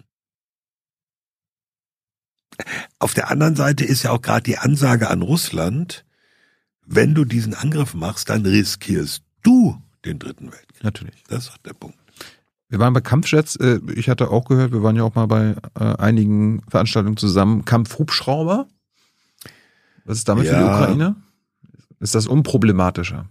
Auf 2.99 3.13
der 3.13 3.31
anderen 3.31 3.55
Seite 3.55 3.85
ist 3.85 4.03
ja 4.03 4.11
auch 4.11 4.21
gerade 4.21 4.43
die 4.43 4.57
Ansage 4.57 5.09
an 5.09 5.21
Russland, 5.21 6.05
wenn 6.85 7.13
du 7.13 7.23
diesen 7.23 7.53
Angriff 7.53 7.93
machst, 7.93 8.29
dann 8.29 8.45
riskierst 8.45 9.23
du 9.43 9.81
den 10.05 10.19
dritten 10.19 10.51
Weltkrieg. 10.51 10.83
Natürlich. 10.83 11.23
Das 11.27 11.47
ist 11.47 11.59
der 11.65 11.73
Punkt. 11.73 11.97
Wir 12.69 12.79
waren 12.79 12.93
bei 12.93 13.01
Kampfjets, 13.01 13.55
äh, 13.55 13.79
ich 13.95 14.09
hatte 14.09 14.29
auch 14.29 14.45
gehört, 14.45 14.71
wir 14.71 14.83
waren 14.83 14.95
ja 14.95 15.03
auch 15.03 15.15
mal 15.15 15.25
bei 15.25 15.55
äh, 15.79 15.95
einigen 15.97 16.61
Veranstaltungen 16.69 17.17
zusammen. 17.17 17.65
Kampfhubschrauber? 17.65 18.67
Was 20.05 20.19
ist 20.19 20.29
damit 20.29 20.45
ja, 20.45 20.51
für 20.51 20.57
die 20.57 20.65
Ukraine? 20.65 21.15
Ist 21.99 22.15
das 22.15 22.27
unproblematischer? 22.27 23.27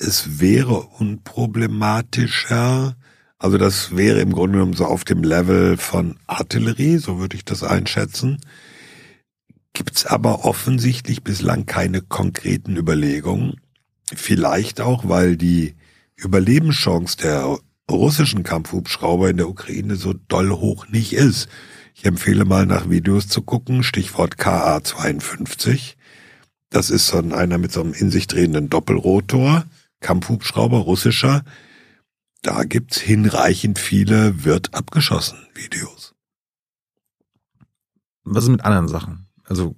Es 0.00 0.40
wäre 0.40 0.80
unproblematischer, 0.80 2.96
also 3.42 3.58
das 3.58 3.96
wäre 3.96 4.20
im 4.20 4.32
Grunde 4.32 4.58
genommen 4.58 4.74
so 4.74 4.84
auf 4.84 5.02
dem 5.02 5.24
Level 5.24 5.76
von 5.76 6.16
Artillerie, 6.28 6.98
so 6.98 7.18
würde 7.18 7.34
ich 7.36 7.44
das 7.44 7.64
einschätzen. 7.64 8.38
Gibt's 9.72 10.06
aber 10.06 10.44
offensichtlich 10.44 11.24
bislang 11.24 11.66
keine 11.66 12.02
konkreten 12.02 12.76
Überlegungen. 12.76 13.56
Vielleicht 14.14 14.80
auch, 14.80 15.08
weil 15.08 15.36
die 15.36 15.74
Überlebenschance 16.14 17.16
der 17.16 17.58
russischen 17.90 18.44
Kampfhubschrauber 18.44 19.28
in 19.28 19.38
der 19.38 19.48
Ukraine 19.48 19.96
so 19.96 20.12
doll 20.12 20.52
hoch 20.52 20.86
nicht 20.86 21.12
ist. 21.12 21.48
Ich 21.96 22.04
empfehle 22.04 22.44
mal 22.44 22.64
nach 22.64 22.90
Videos 22.90 23.26
zu 23.26 23.42
gucken, 23.42 23.82
Stichwort 23.82 24.38
KA-52. 24.38 25.94
Das 26.70 26.90
ist 26.90 27.08
so 27.08 27.18
einer 27.18 27.58
mit 27.58 27.72
so 27.72 27.80
einem 27.80 27.92
in 27.92 28.12
sich 28.12 28.28
drehenden 28.28 28.70
Doppelrotor, 28.70 29.64
Kampfhubschrauber, 29.98 30.78
russischer, 30.78 31.42
da 32.42 32.64
gibt's 32.64 32.98
hinreichend 32.98 33.78
viele 33.78 34.44
wird 34.44 34.74
abgeschossen 34.74 35.38
Videos. 35.54 36.14
Was 38.24 38.44
ist 38.44 38.50
mit 38.50 38.64
anderen 38.64 38.88
Sachen? 38.88 39.26
Also 39.44 39.76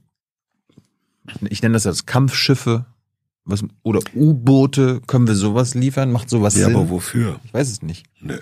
ich 1.48 1.62
nenne 1.62 1.74
das 1.74 1.84
jetzt 1.84 2.06
Kampfschiffe 2.06 2.86
was, 3.44 3.62
oder 3.82 4.00
U-Boote. 4.14 5.00
Können 5.06 5.26
wir 5.26 5.34
sowas 5.34 5.74
liefern? 5.74 6.12
Macht 6.12 6.30
sowas 6.30 6.54
ja, 6.54 6.64
Sinn? 6.64 6.74
Ja, 6.74 6.80
aber 6.80 6.90
wofür? 6.90 7.40
Ich 7.44 7.54
weiß 7.54 7.70
es 7.70 7.82
nicht. 7.82 8.06
Nö. 8.20 8.38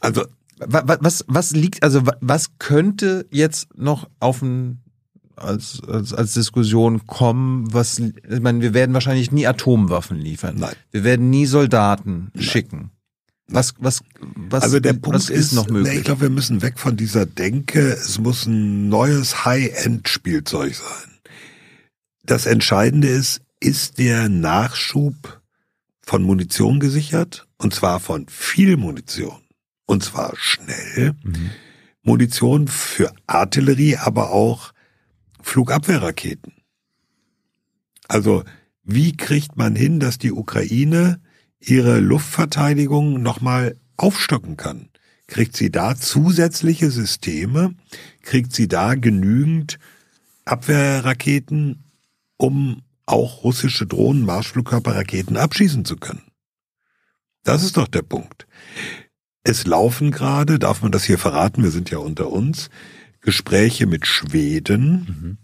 Also 0.00 0.24
was, 0.58 0.84
was, 1.00 1.24
was 1.26 1.50
liegt, 1.52 1.82
also 1.82 2.02
was 2.20 2.58
könnte 2.58 3.26
jetzt 3.30 3.76
noch 3.76 4.08
auf 4.20 4.42
ein 4.42 4.80
als, 5.36 5.82
als, 5.88 6.14
als 6.14 6.34
Diskussion 6.34 7.06
kommen, 7.06 7.72
was, 7.72 7.98
ich 7.98 8.40
meine, 8.40 8.60
wir 8.60 8.72
werden 8.72 8.94
wahrscheinlich 8.94 9.32
nie 9.32 9.46
Atomwaffen 9.46 10.18
liefern. 10.18 10.56
Nein. 10.58 10.74
Wir 10.92 11.02
werden 11.02 11.30
nie 11.30 11.46
Soldaten 11.46 12.30
Nein. 12.34 12.42
schicken. 12.42 12.90
Was, 13.46 13.74
was, 13.78 14.02
was, 14.20 14.62
also 14.62 14.80
der 14.80 14.94
Punkt 14.94 15.18
ist, 15.18 15.30
ist, 15.30 15.52
noch 15.52 15.68
möglich? 15.68 15.98
Ich 15.98 16.04
glaube, 16.04 16.22
wir 16.22 16.30
müssen 16.30 16.62
weg 16.62 16.78
von 16.78 16.96
dieser 16.96 17.26
Denke, 17.26 17.80
es 17.80 18.18
muss 18.18 18.46
ein 18.46 18.88
neues 18.88 19.44
High-End-Spielzeug 19.44 20.74
sein. 20.74 21.18
Das 22.22 22.46
Entscheidende 22.46 23.08
ist, 23.08 23.42
ist 23.60 23.98
der 23.98 24.28
Nachschub 24.28 25.42
von 26.00 26.22
Munition 26.22 26.80
gesichert? 26.80 27.46
Und 27.58 27.74
zwar 27.74 28.00
von 28.00 28.26
viel 28.28 28.76
Munition. 28.76 29.42
Und 29.86 30.02
zwar 30.02 30.34
schnell. 30.36 31.14
Mhm. 31.22 31.50
Munition 32.02 32.68
für 32.68 33.12
Artillerie, 33.26 33.96
aber 33.96 34.30
auch 34.30 34.72
Flugabwehrraketen. 35.42 36.52
Also 38.08 38.44
wie 38.82 39.16
kriegt 39.16 39.56
man 39.56 39.74
hin, 39.74 40.00
dass 40.00 40.18
die 40.18 40.32
Ukraine 40.32 41.20
ihre 41.68 42.00
Luftverteidigung 42.00 43.22
nochmal 43.22 43.76
aufstocken 43.96 44.56
kann? 44.56 44.88
Kriegt 45.26 45.56
sie 45.56 45.70
da 45.70 45.96
zusätzliche 45.96 46.90
Systeme? 46.90 47.74
Kriegt 48.22 48.52
sie 48.52 48.68
da 48.68 48.94
genügend 48.94 49.78
Abwehrraketen, 50.44 51.84
um 52.36 52.82
auch 53.06 53.42
russische 53.42 53.86
Drohnen, 53.86 54.24
Marschflugkörperraketen 54.24 55.36
abschießen 55.36 55.84
zu 55.84 55.96
können? 55.96 56.22
Das 57.42 57.62
ist 57.62 57.76
doch 57.76 57.88
der 57.88 58.02
Punkt. 58.02 58.46
Es 59.42 59.66
laufen 59.66 60.10
gerade, 60.10 60.58
darf 60.58 60.82
man 60.82 60.92
das 60.92 61.04
hier 61.04 61.18
verraten, 61.18 61.62
wir 61.62 61.70
sind 61.70 61.90
ja 61.90 61.98
unter 61.98 62.30
uns, 62.30 62.70
Gespräche 63.20 63.86
mit 63.86 64.06
Schweden. 64.06 64.90
Mhm. 64.92 65.38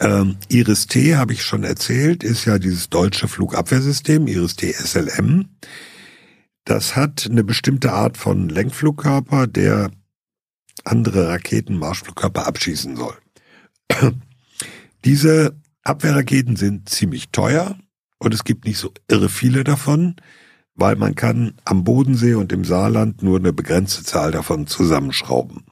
Ähm, 0.00 0.36
Iris 0.48 0.86
T, 0.86 1.16
habe 1.16 1.32
ich 1.32 1.42
schon 1.42 1.64
erzählt, 1.64 2.24
ist 2.24 2.44
ja 2.44 2.58
dieses 2.58 2.90
deutsche 2.90 3.28
Flugabwehrsystem, 3.28 4.26
Iris 4.26 4.56
T 4.56 4.72
SLM. 4.72 5.48
Das 6.64 6.96
hat 6.96 7.28
eine 7.30 7.44
bestimmte 7.44 7.92
Art 7.92 8.16
von 8.16 8.48
Lenkflugkörper, 8.48 9.46
der 9.46 9.90
andere 10.84 11.28
Raketen, 11.28 11.78
Marschflugkörper 11.78 12.46
abschießen 12.46 12.96
soll. 12.96 13.16
Diese 15.04 15.60
Abwehrraketen 15.82 16.56
sind 16.56 16.88
ziemlich 16.88 17.30
teuer 17.30 17.78
und 18.18 18.32
es 18.32 18.44
gibt 18.44 18.64
nicht 18.64 18.78
so 18.78 18.92
irre 19.08 19.28
viele 19.28 19.64
davon, 19.64 20.16
weil 20.74 20.96
man 20.96 21.14
kann 21.14 21.54
am 21.64 21.84
Bodensee 21.84 22.34
und 22.34 22.52
im 22.52 22.64
Saarland 22.64 23.22
nur 23.22 23.38
eine 23.38 23.52
begrenzte 23.52 24.02
Zahl 24.02 24.32
davon 24.32 24.66
zusammenschrauben. 24.66 25.64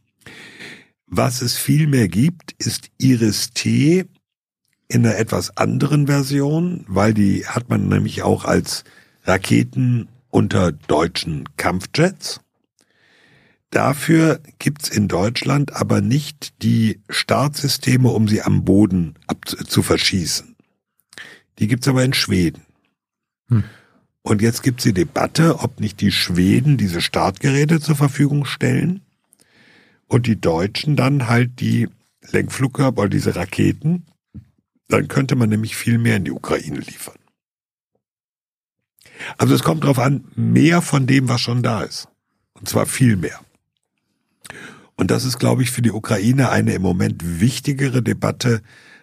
Was 1.14 1.42
es 1.42 1.58
viel 1.58 1.88
mehr 1.88 2.08
gibt, 2.08 2.52
ist 2.52 2.88
Iris 2.96 3.50
T 3.50 4.06
in 4.88 5.04
einer 5.04 5.18
etwas 5.18 5.54
anderen 5.58 6.06
Version, 6.06 6.86
weil 6.88 7.12
die 7.12 7.46
hat 7.46 7.68
man 7.68 7.86
nämlich 7.86 8.22
auch 8.22 8.46
als 8.46 8.84
Raketen 9.24 10.08
unter 10.30 10.72
deutschen 10.72 11.54
Kampfjets. 11.58 12.40
Dafür 13.68 14.40
gibt's 14.58 14.88
in 14.88 15.06
Deutschland 15.06 15.76
aber 15.76 16.00
nicht 16.00 16.62
die 16.62 17.02
Startsysteme, 17.10 18.08
um 18.08 18.26
sie 18.26 18.40
am 18.40 18.64
Boden 18.64 19.16
zu 19.68 19.82
verschießen. 19.82 20.56
Die 21.58 21.66
gibt's 21.66 21.88
aber 21.88 22.04
in 22.04 22.14
Schweden. 22.14 22.62
Hm. 23.48 23.64
Und 24.22 24.40
jetzt 24.40 24.62
gibt's 24.62 24.84
die 24.84 24.94
Debatte, 24.94 25.58
ob 25.58 25.78
nicht 25.78 26.00
die 26.00 26.10
Schweden 26.10 26.78
diese 26.78 27.02
Startgeräte 27.02 27.80
zur 27.80 27.96
Verfügung 27.96 28.46
stellen 28.46 29.02
und 30.12 30.26
die 30.26 30.38
Deutschen 30.38 30.94
dann 30.94 31.26
halt 31.26 31.58
die 31.60 31.88
Lenkflugkörper 32.30 33.02
oder 33.02 33.08
diese 33.08 33.34
Raketen, 33.34 34.04
dann 34.88 35.08
könnte 35.08 35.36
man 35.36 35.48
nämlich 35.48 35.74
viel 35.74 35.96
mehr 35.96 36.16
in 36.16 36.24
die 36.24 36.30
Ukraine 36.30 36.80
liefern. 36.80 37.16
Also 39.38 39.54
es 39.54 39.62
kommt 39.62 39.84
darauf 39.84 39.98
an, 39.98 40.24
mehr 40.36 40.82
von 40.82 41.06
dem, 41.06 41.30
was 41.30 41.40
schon 41.40 41.62
da 41.62 41.82
ist. 41.82 42.08
Und 42.52 42.68
zwar 42.68 42.84
viel 42.84 43.16
mehr. 43.16 43.40
Und 44.96 45.10
das 45.10 45.24
ist, 45.24 45.38
glaube 45.38 45.62
ich, 45.62 45.70
für 45.70 45.80
die 45.80 45.92
Ukraine 45.92 46.50
eine 46.50 46.74
im 46.74 46.82
Moment 46.82 47.40
wichtigere 47.40 48.02
Debatte 48.02 48.60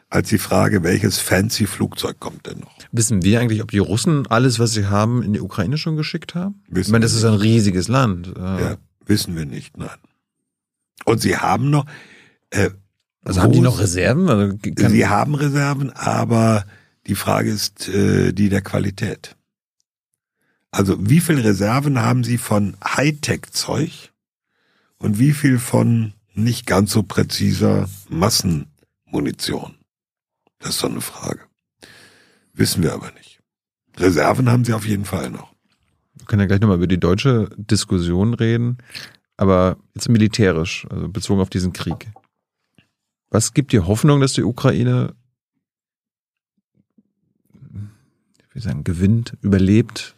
als 0.09 0.29
die 0.29 0.37
Frage, 0.37 0.83
welches 0.83 1.17
fancy 1.17 1.65
Flugzeug 1.65 2.19
kommt 2.19 2.45
denn 2.45 2.59
noch. 2.59 2.75
Wissen 2.91 3.23
wir 3.23 3.39
eigentlich, 3.39 3.63
ob 3.63 3.71
die 3.71 3.79
Russen 3.79 4.27
alles, 4.27 4.59
was 4.59 4.73
sie 4.73 4.85
haben, 4.85 5.23
in 5.23 5.33
die 5.33 5.41
Ukraine 5.41 5.77
schon 5.77 5.97
geschickt 5.97 6.35
haben? 6.35 6.61
Wissen 6.67 6.89
ich 6.89 6.91
meine, 6.91 7.03
das 7.03 7.13
ist 7.13 7.25
ein 7.25 7.33
riesiges 7.33 7.87
Land. 7.87 8.31
Ja, 8.37 8.77
wissen 9.05 9.35
wir 9.35 9.45
nicht, 9.45 9.77
nein. 9.77 9.89
Und 11.05 11.21
sie 11.21 11.37
haben 11.37 11.69
noch. 11.69 11.85
Äh, 12.49 12.69
also 13.23 13.41
haben 13.41 13.51
die 13.51 13.61
noch 13.61 13.79
Reserven? 13.79 14.29
Also 14.29 14.57
sie 14.89 15.07
haben 15.07 15.35
Reserven, 15.35 15.91
aber 15.91 16.65
die 17.07 17.15
Frage 17.15 17.49
ist 17.49 17.89
äh, 17.89 18.31
die 18.31 18.49
der 18.49 18.61
Qualität. 18.61 19.35
Also 20.71 20.97
wie 20.99 21.19
viel 21.19 21.39
Reserven 21.39 21.99
haben 21.99 22.23
sie 22.23 22.37
von 22.37 22.77
Hightech-Zeug 22.83 24.11
und 24.97 25.19
wie 25.19 25.33
viel 25.33 25.59
von 25.59 26.13
nicht 26.33 26.65
ganz 26.65 26.91
so 26.91 27.03
präziser 27.03 27.89
Massenmunition? 28.07 29.75
Das 30.59 30.71
ist 30.71 30.79
so 30.79 30.87
eine 30.87 31.01
Frage. 31.01 31.41
Wissen 32.53 32.83
wir 32.83 32.93
aber 32.93 33.11
nicht. 33.11 33.39
Reserven 33.97 34.49
haben 34.49 34.65
sie 34.65 34.73
auf 34.73 34.85
jeden 34.85 35.05
Fall 35.05 35.29
noch. 35.29 35.53
Wir 36.13 36.25
können 36.25 36.41
ja 36.41 36.45
gleich 36.45 36.61
nochmal 36.61 36.77
über 36.77 36.87
die 36.87 36.99
deutsche 36.99 37.49
Diskussion 37.57 38.33
reden 38.33 38.77
aber 39.39 39.77
jetzt 39.95 40.09
militärisch, 40.09 40.85
also 40.89 41.07
bezogen 41.07 41.39
auf 41.39 41.49
diesen 41.49 41.71
Krieg. 41.73 42.11
Was 43.29 43.53
gibt 43.53 43.71
dir 43.71 43.87
Hoffnung, 43.87 44.19
dass 44.19 44.33
die 44.33 44.43
Ukraine 44.43 45.15
wie 48.59 48.59
sagen, 48.59 48.83
gewinnt, 48.83 49.37
überlebt? 49.41 50.15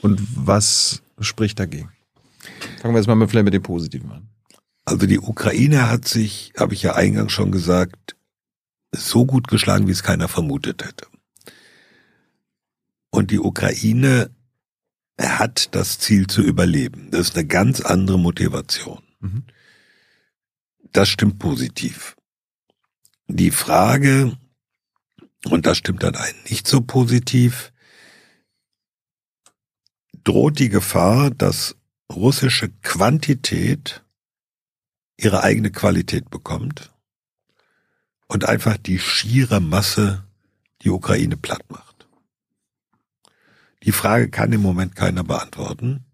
Und 0.00 0.20
was 0.34 1.02
spricht 1.20 1.60
dagegen? 1.60 1.92
Fangen 2.80 2.94
wir 2.94 3.00
jetzt 3.00 3.06
mal 3.06 3.28
vielleicht 3.28 3.44
mit 3.44 3.52
dem 3.52 3.62
Positiven 3.62 4.10
an. 4.10 4.28
Also 4.86 5.06
die 5.06 5.20
Ukraine 5.20 5.90
hat 5.90 6.08
sich, 6.08 6.54
habe 6.56 6.72
ich 6.72 6.82
ja 6.82 6.94
eingangs 6.94 7.32
schon 7.32 7.52
gesagt, 7.52 8.16
so 8.92 9.26
gut 9.26 9.48
geschlagen, 9.48 9.86
wie 9.86 9.92
es 9.92 10.02
keiner 10.02 10.28
vermutet 10.28 10.82
hätte. 10.84 11.06
Und 13.10 13.30
die 13.30 13.38
Ukraine 13.38 14.30
er 15.20 15.38
hat 15.38 15.74
das 15.74 15.98
Ziel 15.98 16.26
zu 16.26 16.40
überleben. 16.40 17.10
Das 17.10 17.28
ist 17.28 17.36
eine 17.36 17.46
ganz 17.46 17.82
andere 17.82 18.18
Motivation. 18.18 19.02
Mhm. 19.20 19.44
Das 20.92 21.10
stimmt 21.10 21.38
positiv. 21.38 22.16
Die 23.28 23.50
Frage, 23.50 24.38
und 25.44 25.66
das 25.66 25.76
stimmt 25.76 26.02
dann 26.02 26.16
einen 26.16 26.42
nicht 26.48 26.66
so 26.66 26.80
positiv, 26.80 27.70
droht 30.24 30.58
die 30.58 30.70
Gefahr, 30.70 31.30
dass 31.30 31.76
russische 32.10 32.70
Quantität 32.80 34.02
ihre 35.18 35.42
eigene 35.42 35.70
Qualität 35.70 36.30
bekommt 36.30 36.94
und 38.26 38.46
einfach 38.46 38.78
die 38.78 38.98
schiere 38.98 39.60
Masse 39.60 40.24
die 40.80 40.88
Ukraine 40.88 41.36
platt 41.36 41.70
macht. 41.70 41.89
Die 43.82 43.92
Frage 43.92 44.30
kann 44.30 44.52
im 44.52 44.60
Moment 44.60 44.94
keiner 44.94 45.24
beantworten. 45.24 46.04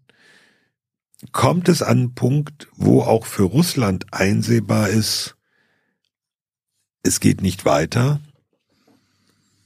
Kommt 1.31 1.67
es 1.67 1.81
an 1.81 1.97
einen 1.97 2.15
Punkt, 2.15 2.67
wo 2.75 3.01
auch 3.01 3.25
für 3.25 3.43
Russland 3.43 4.13
einsehbar 4.13 4.89
ist, 4.89 5.35
es 7.03 7.19
geht 7.19 7.41
nicht 7.41 7.65
weiter? 7.65 8.19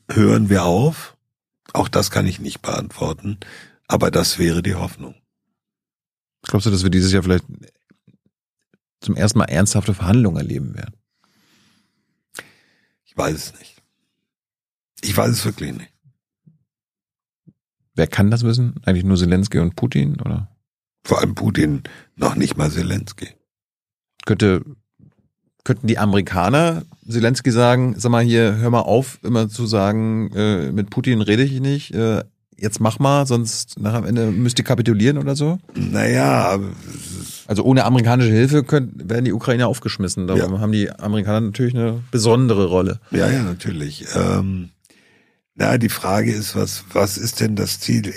Hören 0.09 0.49
wir 0.49 0.63
auf? 0.63 1.17
Auch 1.73 1.87
das 1.87 2.11
kann 2.11 2.27
ich 2.27 2.39
nicht 2.39 2.61
beantworten, 2.61 3.39
aber 3.87 4.11
das 4.11 4.37
wäre 4.37 4.61
die 4.61 4.75
Hoffnung. 4.75 5.15
Glaubst 6.43 6.65
du, 6.65 6.71
dass 6.71 6.83
wir 6.83 6.89
dieses 6.89 7.11
Jahr 7.11 7.23
vielleicht 7.23 7.45
zum 8.99 9.15
ersten 9.15 9.39
Mal 9.39 9.45
ernsthafte 9.45 9.93
Verhandlungen 9.93 10.37
erleben 10.37 10.75
werden? 10.75 10.95
Ich 13.05 13.15
weiß 13.17 13.35
es 13.35 13.59
nicht. 13.59 13.81
Ich 15.01 15.15
weiß 15.15 15.31
es 15.31 15.45
wirklich 15.45 15.73
nicht. 15.73 15.90
Wer 17.95 18.07
kann 18.07 18.31
das 18.31 18.43
wissen? 18.43 18.75
Eigentlich 18.85 19.03
nur 19.03 19.17
Zelensky 19.17 19.59
und 19.59 19.75
Putin, 19.75 20.19
oder? 20.21 20.49
Vor 21.03 21.19
allem 21.19 21.35
Putin, 21.35 21.83
noch 22.15 22.35
nicht 22.35 22.57
mal 22.57 22.69
Zelensky. 22.69 23.29
Könnte, 24.25 24.63
könnten 25.63 25.87
die 25.87 25.97
Amerikaner 25.97 26.83
Zelensky 27.09 27.51
sagen, 27.51 27.95
sag 27.97 28.11
mal 28.11 28.23
hier, 28.23 28.57
hör 28.57 28.69
mal 28.69 28.81
auf, 28.81 29.19
immer 29.23 29.49
zu 29.49 29.65
sagen, 29.65 30.31
äh, 30.33 30.71
mit 30.71 30.89
Putin 30.89 31.21
rede 31.21 31.43
ich 31.43 31.59
nicht, 31.59 31.93
äh, 31.93 32.23
jetzt 32.61 32.79
mach 32.79 32.99
mal, 32.99 33.25
sonst 33.25 33.79
nach 33.79 33.95
am 33.95 34.05
Ende 34.05 34.27
müsst 34.31 34.59
ihr 34.59 34.65
kapitulieren 34.65 35.17
oder 35.17 35.35
so? 35.35 35.59
Naja, 35.73 36.59
also 37.47 37.63
ohne 37.63 37.83
amerikanische 37.85 38.31
Hilfe 38.31 38.63
können, 38.63 38.93
werden 39.03 39.25
die 39.25 39.33
Ukrainer 39.33 39.67
aufgeschmissen. 39.67 40.27
Darum 40.27 40.53
ja. 40.53 40.59
haben 40.59 40.71
die 40.71 40.89
Amerikaner 40.91 41.41
natürlich 41.41 41.75
eine 41.75 42.01
besondere 42.11 42.65
Rolle. 42.65 42.99
Ja, 43.09 43.29
ja, 43.29 43.41
natürlich. 43.41 44.05
Ähm, 44.15 44.69
na, 45.55 45.77
die 45.77 45.89
Frage 45.89 46.31
ist, 46.31 46.55
was, 46.55 46.85
was 46.93 47.17
ist 47.17 47.39
denn 47.39 47.55
das 47.55 47.79
Ziel? 47.79 48.13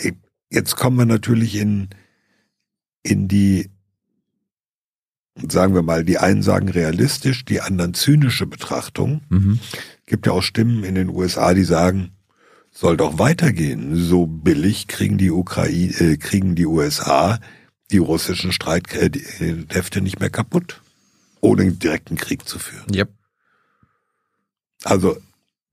Jetzt 0.51 0.77
kommen 0.77 0.99
wir 0.99 1.07
natürlich 1.07 1.57
in, 1.57 1.89
in 3.03 3.29
die, 3.29 3.71
sagen 5.49 5.75
wir 5.75 5.83
mal, 5.83 6.05
die 6.05 6.19
einen 6.19 6.43
sagen 6.43 6.69
realistisch, 6.69 7.45
die 7.45 7.61
anderen 7.61 7.95
zynische 7.95 8.47
Betrachtung. 8.47 9.23
Mhm. 9.31 9.59
Gibt 10.07 10.27
ja 10.27 10.33
auch 10.33 10.43
Stimmen 10.43 10.85
in 10.85 10.95
den 10.95 11.09
USA, 11.09 11.55
die 11.55 11.65
sagen, 11.65 12.13
soll 12.71 12.97
doch 12.97 13.19
weitergehen. 13.19 13.97
So 13.97 14.27
billig 14.27 14.87
kriegen 14.87 15.19
die 15.19 15.31
Ukraine, 15.31 15.93
äh, 15.99 16.17
kriegen 16.17 16.55
die 16.55 16.67
USA 16.67 17.41
die 17.91 17.99
russischen 17.99 18.53
Streitkräfte 18.53 20.01
nicht 20.01 20.21
mehr 20.21 20.31
kaputt, 20.31 20.81
ohne 21.41 21.63
einen 21.63 21.79
direkten 21.79 22.17
Krieg 22.17 22.49
zu 22.49 22.59
führen. 22.59 22.93
Yep. 22.95 23.13
Also 24.85 25.17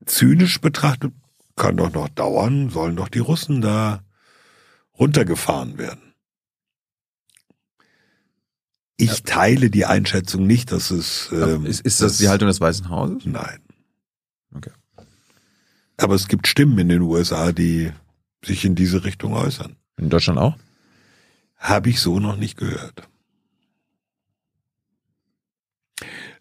zynisch 0.06 0.60
betrachtet 0.60 1.12
kann 1.56 1.76
doch 1.76 1.92
noch 1.92 2.08
dauern, 2.08 2.70
sollen 2.70 2.96
doch 2.96 3.08
die 3.08 3.18
Russen 3.18 3.60
da 3.60 4.02
runtergefahren 4.98 5.78
werden. 5.78 6.14
Ich 8.96 9.24
teile 9.24 9.68
die 9.68 9.84
Einschätzung 9.84 10.46
nicht, 10.46 10.70
dass 10.70 10.90
es. 10.90 11.28
Ähm, 11.32 11.66
ist, 11.66 11.80
ist 11.80 12.00
das 12.00 12.18
die 12.18 12.28
Haltung 12.28 12.46
des 12.48 12.60
Weißen 12.60 12.88
Hauses? 12.88 13.24
Nein. 13.26 13.58
Okay. 14.54 14.70
Aber 15.96 16.14
es 16.14 16.28
gibt 16.28 16.46
Stimmen 16.46 16.78
in 16.78 16.88
den 16.88 17.00
USA, 17.00 17.52
die 17.52 17.90
sich 18.44 18.64
in 18.64 18.74
diese 18.74 19.04
Richtung 19.04 19.34
äußern. 19.34 19.76
In 19.96 20.08
Deutschland 20.08 20.38
auch? 20.38 20.56
Habe 21.56 21.90
ich 21.90 22.00
so 22.00 22.20
noch 22.20 22.36
nicht 22.36 22.56
gehört. 22.56 23.08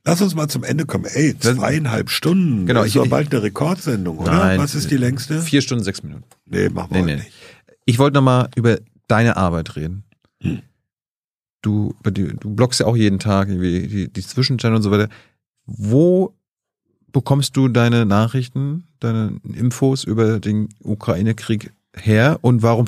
Lass 0.03 0.21
uns 0.21 0.33
mal 0.33 0.47
zum 0.47 0.63
Ende 0.63 0.85
kommen. 0.85 1.05
Ey, 1.05 1.37
zweieinhalb 1.37 2.09
Stunden. 2.09 2.65
Genau, 2.65 2.79
Das 2.81 2.89
ist 2.89 2.95
ich- 2.95 3.01
doch 3.01 3.07
bald 3.09 3.31
eine 3.31 3.43
Rekordsendung, 3.43 4.17
oder? 4.17 4.31
Nein. 4.31 4.59
Was 4.59 4.73
ist 4.75 4.89
die 4.89 4.97
längste? 4.97 5.41
Vier 5.41 5.61
Stunden, 5.61 5.83
sechs 5.83 6.01
Minuten. 6.01 6.23
Nee, 6.45 6.69
machen 6.69 6.89
wir 6.91 7.01
Nee, 7.03 7.15
nee. 7.15 7.21
nicht. 7.21 7.31
Ich 7.85 7.99
wollte 7.99 8.15
nochmal 8.15 8.49
über 8.55 8.79
deine 9.07 9.37
Arbeit 9.37 9.75
reden. 9.75 10.03
Hm. 10.41 10.61
Du, 11.61 11.93
du 12.03 12.33
bloggst 12.55 12.79
ja 12.79 12.87
auch 12.87 12.95
jeden 12.97 13.19
Tag 13.19 13.47
irgendwie 13.47 13.87
die, 13.87 14.11
die 14.11 14.21
Zwischenstände 14.21 14.75
und 14.77 14.81
so 14.81 14.89
weiter. 14.89 15.09
Wo 15.65 16.33
bekommst 17.11 17.55
du 17.55 17.67
deine 17.67 18.05
Nachrichten, 18.07 18.87
deine 18.99 19.39
Infos 19.53 20.03
über 20.03 20.39
den 20.39 20.69
Ukraine-Krieg 20.81 21.71
her 21.95 22.39
und 22.41 22.63
warum, 22.63 22.87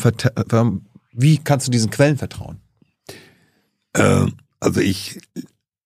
warum, 0.49 0.85
wie 1.11 1.37
kannst 1.37 1.67
du 1.67 1.71
diesen 1.71 1.91
Quellen 1.91 2.17
vertrauen? 2.17 2.57
Äh, 3.93 4.25
also 4.59 4.79
ich 4.79 5.19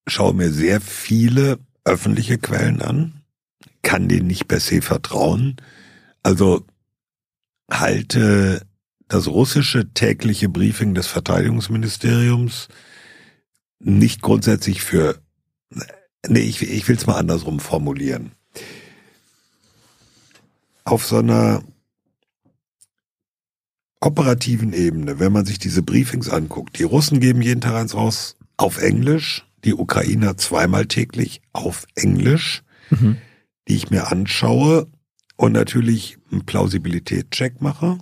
schaue 0.07 0.33
mir 0.33 0.51
sehr 0.51 0.81
viele 0.81 1.59
öffentliche 1.83 2.37
Quellen 2.37 2.81
an, 2.81 3.21
kann 3.81 4.09
denen 4.09 4.27
nicht 4.27 4.47
per 4.47 4.59
se 4.59 4.81
vertrauen. 4.81 5.57
Also 6.23 6.65
halte 7.69 8.65
das 9.07 9.27
russische 9.27 9.93
tägliche 9.93 10.49
Briefing 10.49 10.93
des 10.93 11.07
Verteidigungsministeriums 11.07 12.67
nicht 13.79 14.21
grundsätzlich 14.21 14.81
für, 14.81 15.21
nee, 16.27 16.39
ich, 16.39 16.61
ich 16.61 16.87
will 16.87 16.95
es 16.95 17.05
mal 17.05 17.17
andersrum 17.17 17.59
formulieren. 17.59 18.31
Auf 20.83 21.05
so 21.05 21.17
einer 21.17 21.63
operativen 23.99 24.73
Ebene, 24.73 25.19
wenn 25.19 25.31
man 25.31 25.45
sich 25.45 25.59
diese 25.59 25.83
Briefings 25.83 26.29
anguckt, 26.29 26.79
die 26.79 26.83
Russen 26.83 27.19
geben 27.19 27.41
jeden 27.41 27.61
Tag 27.61 27.75
eins 27.75 27.93
raus 27.93 28.35
auf 28.55 28.81
Englisch, 28.81 29.46
die 29.67 29.75
Ukrainer 29.75 30.37
zweimal 30.37 30.87
täglich 30.87 31.41
auf 31.53 31.85
Englisch, 31.95 32.63
die 33.67 33.75
ich 33.75 33.89
mir 33.89 34.11
anschaue 34.11 34.87
und 35.35 35.51
natürlich 35.51 36.17
einen 36.31 36.45
Plausibilitätscheck 36.45 37.61
mache, 37.61 37.99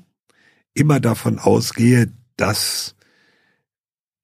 immer 0.73 0.99
davon 0.99 1.39
ausgehe, 1.39 2.13
dass, 2.37 2.95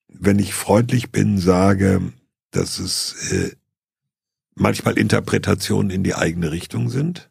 wenn 0.08 0.40
ich 0.40 0.54
freundlich 0.54 1.12
bin, 1.12 1.40
sage, 1.40 2.14
dass 2.52 2.80
es 2.80 3.32
äh, 3.32 3.56
manchmal 4.56 4.98
Interpretationen 4.98 5.90
in 5.90 6.04
die 6.04 6.16
eigene 6.16 6.52
Richtung 6.52 6.90
sind. 6.90 7.30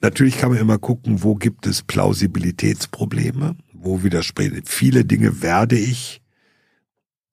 Natürlich 0.00 0.38
kann 0.38 0.50
man 0.50 0.58
immer 0.58 0.78
gucken, 0.78 1.22
wo 1.22 1.34
gibt 1.34 1.66
es 1.66 1.82
Plausibilitätsprobleme, 1.82 3.56
wo 3.72 4.02
widersprechen. 4.02 4.62
Viele 4.64 5.04
Dinge 5.04 5.42
werde 5.42 5.78
ich 5.78 6.20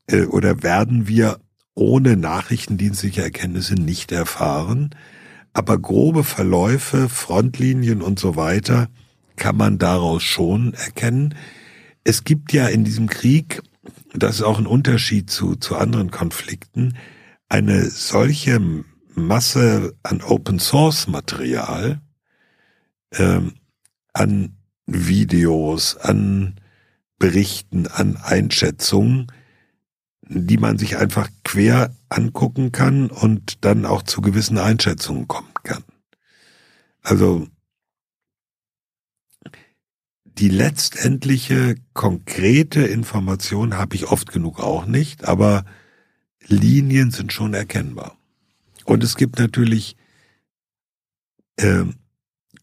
äh, 0.08 0.24
oder 0.26 0.64
werden 0.64 1.08
wir 1.08 1.40
ohne 1.78 2.18
nachrichtendienstliche 2.18 3.22
Erkenntnisse 3.22 3.76
nicht 3.76 4.12
erfahren. 4.12 4.90
Aber 5.54 5.78
grobe 5.78 6.24
Verläufe, 6.24 7.08
Frontlinien 7.08 8.02
und 8.02 8.20
so 8.20 8.36
weiter 8.36 8.90
kann 9.36 9.56
man 9.56 9.78
daraus 9.78 10.24
schon 10.24 10.74
erkennen. 10.74 11.36
Es 12.04 12.24
gibt 12.24 12.52
ja 12.52 12.68
in 12.68 12.84
diesem 12.84 13.08
Krieg, 13.08 13.62
das 14.14 14.38
ist 14.38 14.42
auch 14.42 14.58
ein 14.58 14.66
Unterschied 14.66 15.30
zu, 15.30 15.56
zu 15.56 15.76
anderen 15.76 16.10
Konflikten, 16.10 16.98
eine 17.48 17.86
solche 17.86 18.60
Masse 19.14 19.94
an 20.04 20.22
Open 20.22 20.60
Source 20.60 21.08
Material, 21.08 22.02
ähm, 23.14 23.54
an 24.14 24.58
Videos, 24.88 25.96
an 25.98 26.56
Berichten, 27.20 27.88
an 27.88 28.18
Einschätzungen, 28.18 29.28
die 30.30 30.58
man 30.58 30.78
sich 30.78 30.98
einfach 30.98 31.30
quer 31.44 31.96
angucken 32.10 32.72
kann 32.72 33.10
und 33.10 33.64
dann 33.66 33.86
auch 33.86 34.04
zu 34.04 34.22
gewissen 34.22 34.58
Einschätzungen 34.58 35.28
kommen 35.28 35.54
kann. 35.64 35.84
Also 37.02 37.48
die 40.26 40.50
letztendliche 40.50 41.76
konkrete 41.94 42.82
Information 42.82 43.78
habe 43.78 43.96
ich 43.96 44.08
oft 44.08 44.32
genug 44.32 44.60
auch 44.60 44.86
nicht, 44.86 45.26
aber 45.26 45.66
Linien 46.46 47.12
sind 47.12 47.34
schon 47.34 47.54
erkennbar. 47.54 48.18
Und 48.86 49.04
es 49.04 49.18
gibt 49.18 49.40
natürlich 49.40 49.98
ähm, 51.58 51.96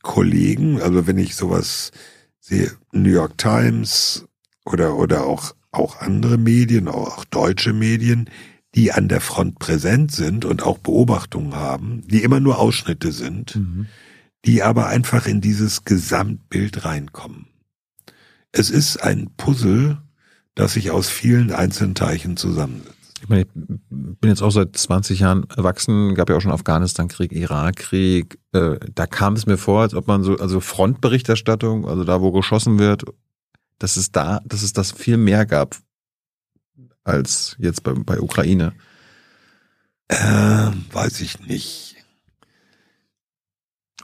Kollegen, 0.03 0.81
also 0.81 1.07
wenn 1.07 1.19
ich 1.19 1.35
sowas 1.35 1.91
sehe, 2.39 2.71
New 2.93 3.11
York 3.11 3.39
Times 3.39 4.27
oder, 4.65 4.97
oder 4.97 5.25
auch, 5.27 5.55
auch 5.75 6.01
andere 6.01 6.39
Medien, 6.39 6.89
auch, 6.89 7.25
deutsche 7.25 7.73
Medien, 7.73 8.31
die 8.75 8.93
an 8.93 9.09
der 9.09 9.21
Front 9.21 9.59
präsent 9.59 10.13
sind 10.13 10.45
und 10.45 10.63
auch 10.63 10.79
Beobachtungen 10.79 11.55
haben, 11.55 12.03
die 12.07 12.23
immer 12.23 12.41
nur 12.41 12.59
Ausschnitte 12.59 13.13
sind, 13.13 13.59
die 14.45 14.63
aber 14.63 14.89
einfach 14.89 15.27
in 15.27 15.41
dieses 15.41 15.85
Gesamtbild 15.85 16.85
reinkommen. 16.85 17.47
Es 18.53 18.71
ist 18.71 18.97
ein 18.99 19.31
Puzzle, 19.37 19.99
das 20.55 20.75
sich 20.75 20.91
aus 20.91 21.09
vielen 21.09 21.53
einzelnen 21.53 21.95
Teilchen 21.95 22.37
zusammensetzt. 22.37 22.95
Ich 23.23 23.29
meine, 23.29 23.43
ich 23.43 23.49
bin 23.55 24.29
jetzt 24.29 24.43
auch 24.43 24.51
seit 24.51 24.77
20 24.77 25.21
Jahren 25.21 25.47
erwachsen, 25.57 26.15
gab 26.15 26.29
ja 26.29 26.37
auch 26.37 26.43
schon 26.43 26.53
Afghanistan-Krieg, 26.53 27.33
Irak-Krieg. 27.33 28.39
Äh, 28.53 28.77
da 28.95 29.07
kam 29.07 29.33
es 29.33 29.47
mir 29.47 29.57
vor, 29.57 29.81
als 29.81 29.95
ob 29.95 30.07
man 30.07 30.23
so, 30.23 30.37
also 30.37 30.61
Frontberichterstattung, 30.61 31.89
also 31.89 32.05
da, 32.05 32.21
wo 32.21 32.33
geschossen 32.33 32.79
wird, 32.79 33.05
dass 33.79 33.97
es 33.97 34.11
da, 34.13 34.41
dass 34.45 34.63
es 34.63 34.73
das 34.73 34.93
viel 34.93 35.17
mehr 35.17 35.47
gab 35.47 35.77
als 37.03 37.57
jetzt 37.59 37.83
bei, 37.83 37.93
bei 37.93 38.21
Ukraine. 38.21 38.73
Äh, 40.09 40.17
weiß 40.93 41.21
ich 41.21 41.41
nicht. 41.41 41.97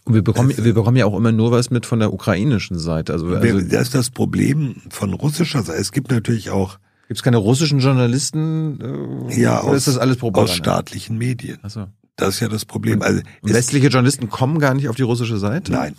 Und 0.05 0.15
wir 0.15 0.23
bekommen, 0.23 0.49
Das- 0.51 0.65
wir 0.65 0.75
bekommen 0.75 0.97
ja 0.97 1.07
auch 1.07 1.17
immer 1.17 1.33
nur 1.33 1.51
was 1.51 1.71
mit 1.71 1.87
von 1.87 1.99
der 2.01 2.13
ukrainischen 2.13 2.79
Seite. 2.79 3.13
Also, 3.13 3.27
also 3.29 3.61
das 3.61 3.83
ist 3.83 3.95
das 3.95 4.11
Problem 4.11 4.77
von 4.91 5.13
russischer 5.15 5.63
Seite. 5.63 5.79
Es 5.79 5.93
gibt 5.93 6.11
natürlich 6.11 6.51
auch 6.51 6.79
gibt 7.09 7.19
es 7.19 7.23
keine 7.25 7.39
russischen 7.39 7.81
Journalisten? 7.81 9.29
Äh, 9.31 9.41
Ja, 9.41 9.61
aus- 9.61 9.79
ist 9.79 9.89
das 9.89 9.99
alles 9.99 10.17
Propaganda? 10.19 10.53
aus 10.53 10.57
staatlichen 10.57 11.19
Medien. 11.19 11.59
Achso. 11.63 11.89
Das 12.17 12.35
ist 12.35 12.41
ja 12.41 12.49
das 12.49 12.65
Problem. 12.65 13.03
Also 13.03 13.21
Und 13.43 13.51
es- 13.51 13.57
westliche 13.57 13.89
Journalisten 13.89 14.29
kommen 14.29 14.59
gar 14.61 14.75
nicht 14.75 14.89
auf 14.89 14.95
die 14.97 15.03
russische 15.03 15.37
Seite? 15.39 15.73
Nein. 15.73 15.97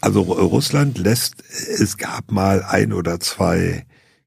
Also 0.00 0.22
Ru- 0.22 0.40
Russland 0.40 0.98
lässt, 0.98 1.42
es 1.50 1.96
gab 1.96 2.30
mal 2.30 2.62
ein 2.62 2.92
oder 2.92 3.18
zwei 3.20 3.84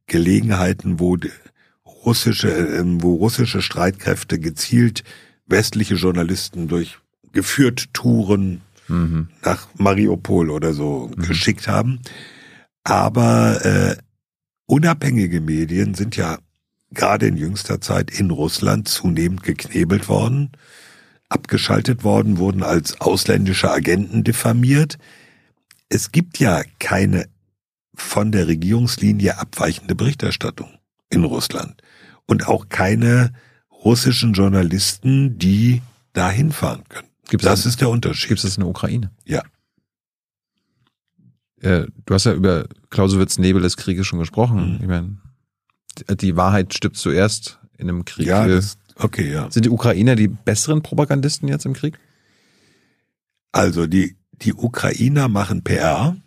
Gelegenheiten, 0.08 1.00
wo 1.00 1.17
russische, 1.85 2.50
ähm, 2.50 3.01
wo 3.01 3.16
russische 3.16 3.61
Streitkräfte 3.61 4.40
gezielt 4.40 5.03
westliche 5.48 5.95
Journalisten 5.95 6.67
durch 6.67 6.98
geführt 7.32 7.93
Touren 7.93 8.61
Mhm. 8.88 9.30
nach 9.45 9.67
Mariupol 9.77 10.50
oder 10.50 10.74
so 10.74 11.09
geschickt 11.16 11.67
haben. 11.69 12.00
Aber 12.83 13.64
äh, 13.64 13.95
unabhängige 14.66 15.40
Medien 15.40 15.93
sind 15.93 16.17
ja 16.17 16.40
gerade 16.93 17.27
in 17.27 17.38
jüngster 17.38 17.80
Zeit 17.80 18.11
in 18.11 18.32
Russland 18.32 18.90
zunehmend 18.90 19.43
geknebelt 19.43 20.09
worden, 20.09 20.51
abgeschaltet 21.30 22.03
worden, 22.03 22.38
wurden 22.38 22.64
als 22.64 23.00
ausländische 23.00 23.72
Agenten 23.72 24.25
diffamiert. 24.25 24.98
Es 25.94 26.11
gibt 26.14 26.40
ja 26.40 26.64
keine 26.80 27.28
von 27.94 28.32
der 28.32 28.48
Regierungslinie 28.48 29.38
abweichende 29.38 29.94
Berichterstattung 29.94 30.70
in 31.10 31.26
Russland 31.26 31.82
und 32.28 32.48
auch 32.48 32.70
keine 32.70 33.34
russischen 33.84 34.32
Journalisten, 34.32 35.38
die 35.38 35.82
dahin 36.14 36.53
fahren 36.53 36.84
können. 36.88 37.10
Gibt's 37.30 37.44
das 37.45 37.64
das- 37.64 37.66
ist 37.74 37.82
der 37.82 37.90
Unterschied. 37.90 38.30
Gibt 38.30 38.38
es 38.40 38.44
das 38.44 38.56
in 38.56 38.61
der 38.61 38.70
Ukraine? 38.70 39.11
Ja. 39.26 39.44
Äh, 41.60 41.88
du 42.06 42.14
hast 42.14 42.26
ja 42.26 42.34
über 42.34 42.68
Clausewitz 42.90 43.38
Nebel 43.38 43.61
des 43.61 43.76
Krieges 43.78 44.08
schon 44.08 44.20
gesprochen. 44.20 44.76
Mhm. 44.76 44.80
Ich 44.82 44.88
meine, 44.88 45.18
die- 46.22 46.36
Wahrheit 46.38 46.74
stirbt 46.74 46.95
zuerst 46.98 47.60
in 47.78 47.90
einem 47.90 48.06
Krieg. 48.06 48.28
Ja, 48.28 48.48
das, 48.48 48.78
okay, 48.95 49.30
ja. 49.32 49.52
Sind 49.52 49.66
die 49.66 49.70
Ukrainer 49.70 50.16
die 50.16 50.30
besseren 50.30 50.82
Propagandisten 50.82 51.50
jetzt 51.50 51.66
im 51.66 51.74
Krieg? 51.74 52.00
Also 53.52 53.86
die, 53.88 54.16
die 54.42 54.53
Ukrainer 54.53 55.28
machen 55.28 55.64
PR, 55.64 56.18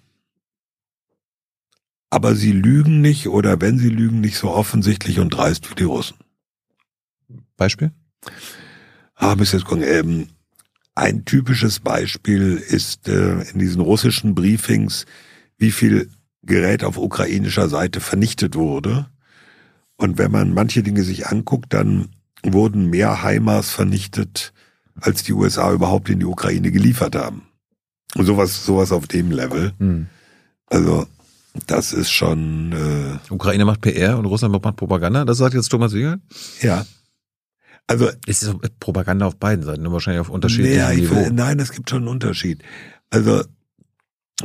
aber 2.11 2.35
sie 2.37 2.53
lügen 2.53 3.01
nicht 3.01 3.29
oder 3.29 3.61
wenn 3.61 3.79
sie 3.79 3.89
lügen, 3.89 4.21
nicht 4.21 4.37
so 4.37 4.51
offensichtlich 4.51 5.19
und 5.19 5.31
dreist 5.31 5.71
wie 5.71 5.75
die 5.75 5.85
Russen. 5.85 6.17
Beispiel? 7.57 7.93
Ah, 9.15 9.35
bis 9.35 9.53
jetzt 9.53 9.65
gucken. 9.65 9.85
Ähm, 9.85 10.29
ein 10.95 11.25
typisches 11.25 11.81
Beispiel 11.81 12.57
ist 12.57 13.09
äh, 13.09 13.43
in 13.51 13.59
diesen 13.59 13.81
russischen 13.81 14.35
Briefings, 14.35 15.07
wie 15.59 15.73
viel 15.73 16.11
Gerät 16.43 16.85
auf 16.85 16.99
ukrainischer 16.99 17.69
Seite 17.69 18.01
vernichtet 18.01 18.55
wurde 18.55 19.09
Und 19.97 20.19
wenn 20.19 20.31
man 20.31 20.53
manche 20.53 20.83
Dinge 20.83 21.03
sich 21.03 21.27
anguckt, 21.29 21.73
dann 21.73 22.11
wurden 22.45 22.91
mehr 22.91 23.25
HIMARS 23.25 23.71
vernichtet, 23.71 24.53
als 25.01 25.23
die 25.23 25.33
USA 25.33 25.73
überhaupt 25.73 26.11
in 26.11 26.21
die 26.21 26.27
Ukraine 26.27 26.71
geliefert 26.71 27.17
haben. 27.17 27.43
Und 28.15 28.27
sowas, 28.27 28.65
sowas 28.65 28.93
auf 28.93 29.07
dem 29.07 29.31
Level. 29.31 29.73
Hm. 29.79 30.07
Also, 30.67 31.07
das 31.67 31.93
ist 31.93 32.11
schon, 32.11 32.73
äh, 32.73 33.33
Ukraine 33.33 33.65
macht 33.65 33.81
PR 33.81 34.19
und 34.19 34.27
Russland 34.27 34.53
macht 34.63 34.77
Propaganda. 34.77 35.25
Das 35.25 35.39
sagt 35.39 35.55
jetzt 35.55 35.69
Thomas 35.69 35.93
Wiegel. 35.93 36.21
ja. 36.61 36.85
Also, 37.87 38.09
Es 38.27 38.43
ist 38.43 38.55
Propaganda 38.81 39.27
auf 39.27 39.37
beiden 39.37 39.63
Seiten, 39.63 39.83
nur 39.83 39.93
wahrscheinlich 39.93 40.23
auf 40.23 40.31
unterschiedlichem 40.31 40.79
Ja, 40.79 40.91
ich 40.91 41.03
Niveau. 41.03 41.17
will, 41.17 41.31
nein, 41.33 41.61
es 41.61 41.71
gibt 41.71 41.91
schon 41.91 41.99
einen 41.99 42.09
Unterschied. 42.09 42.63
Also 43.11 43.45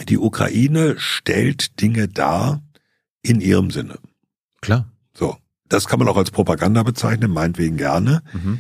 die 0.09 0.17
Ukraine 0.17 0.95
stellt 0.98 1.80
Dinge 1.80 2.09
dar 2.09 2.61
in 3.22 3.39
ihrem 3.39 3.72
Sinne. 3.72 3.98
Klar. 4.59 4.91
So, 5.14 5.38
das 5.69 5.88
kann 5.88 5.99
man 5.99 6.09
auch 6.09 6.17
als 6.17 6.31
Propaganda 6.31 6.83
bezeichnen, 6.83 7.31
meinetwegen 7.31 7.77
gerne. 7.77 8.23
Mhm. 8.33 8.59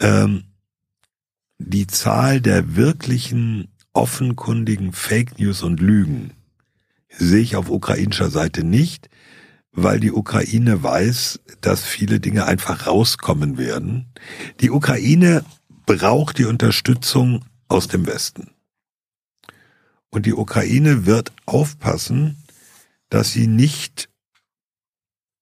Ähm, 0.00 0.44
die 1.58 1.86
Zahl 1.86 2.42
der 2.42 2.76
wirklichen 2.76 3.68
offenkundigen 3.92 4.92
Fake 4.92 5.38
News 5.38 5.62
und 5.62 5.80
Lügen 5.80 6.32
sehe 7.08 7.40
ich 7.42 7.56
auf 7.56 7.70
ukrainischer 7.70 8.30
Seite 8.30 8.64
nicht, 8.64 9.08
weil 9.72 10.00
die 10.00 10.12
Ukraine 10.12 10.82
weiß, 10.82 11.40
dass 11.60 11.82
viele 11.84 12.20
Dinge 12.20 12.46
einfach 12.46 12.86
rauskommen 12.86 13.58
werden. 13.58 14.12
Die 14.60 14.70
Ukraine 14.70 15.44
braucht 15.86 16.38
die 16.38 16.44
Unterstützung 16.44 17.44
aus 17.68 17.88
dem 17.88 18.06
Westen. 18.06 18.50
Und 20.10 20.26
die 20.26 20.34
Ukraine 20.34 21.06
wird 21.06 21.32
aufpassen, 21.46 22.42
dass 23.10 23.32
sie 23.32 23.46
nicht 23.46 24.08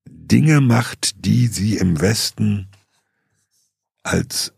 Dinge 0.06 0.60
macht, 0.60 1.24
die 1.24 1.46
sie 1.46 1.76
im 1.76 2.00
Westen 2.00 2.68
als 4.02 4.52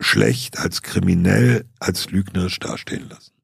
schlecht, 0.00 0.58
als 0.58 0.82
kriminell, 0.82 1.64
als 1.80 2.10
lügnerisch 2.10 2.60
dastehen 2.60 3.08
lassen. 3.08 3.35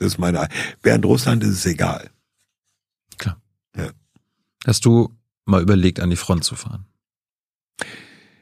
Das 0.00 0.14
ist 0.14 0.18
meine, 0.18 0.48
während 0.82 1.04
Russland 1.04 1.44
ist 1.44 1.50
es 1.50 1.66
egal. 1.66 2.10
Hast 4.66 4.84
du 4.84 5.16
mal 5.46 5.62
überlegt, 5.62 6.00
an 6.00 6.10
die 6.10 6.16
Front 6.16 6.44
zu 6.44 6.54
fahren? 6.54 6.84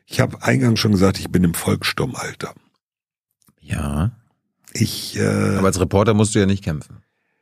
Ich 0.06 0.20
habe 0.20 0.42
eingangs 0.42 0.80
schon 0.80 0.92
gesagt, 0.92 1.20
ich 1.20 1.30
bin 1.30 1.44
im 1.44 1.54
Volkssturmalter. 1.54 2.54
Ja. 3.60 4.10
Ich, 4.72 5.16
äh, 5.16 5.56
Aber 5.56 5.68
als 5.68 5.78
Reporter 5.78 6.14
musst 6.14 6.34
du 6.34 6.40
ja 6.40 6.46
nicht 6.46 6.64
kämpfen. 6.64 6.98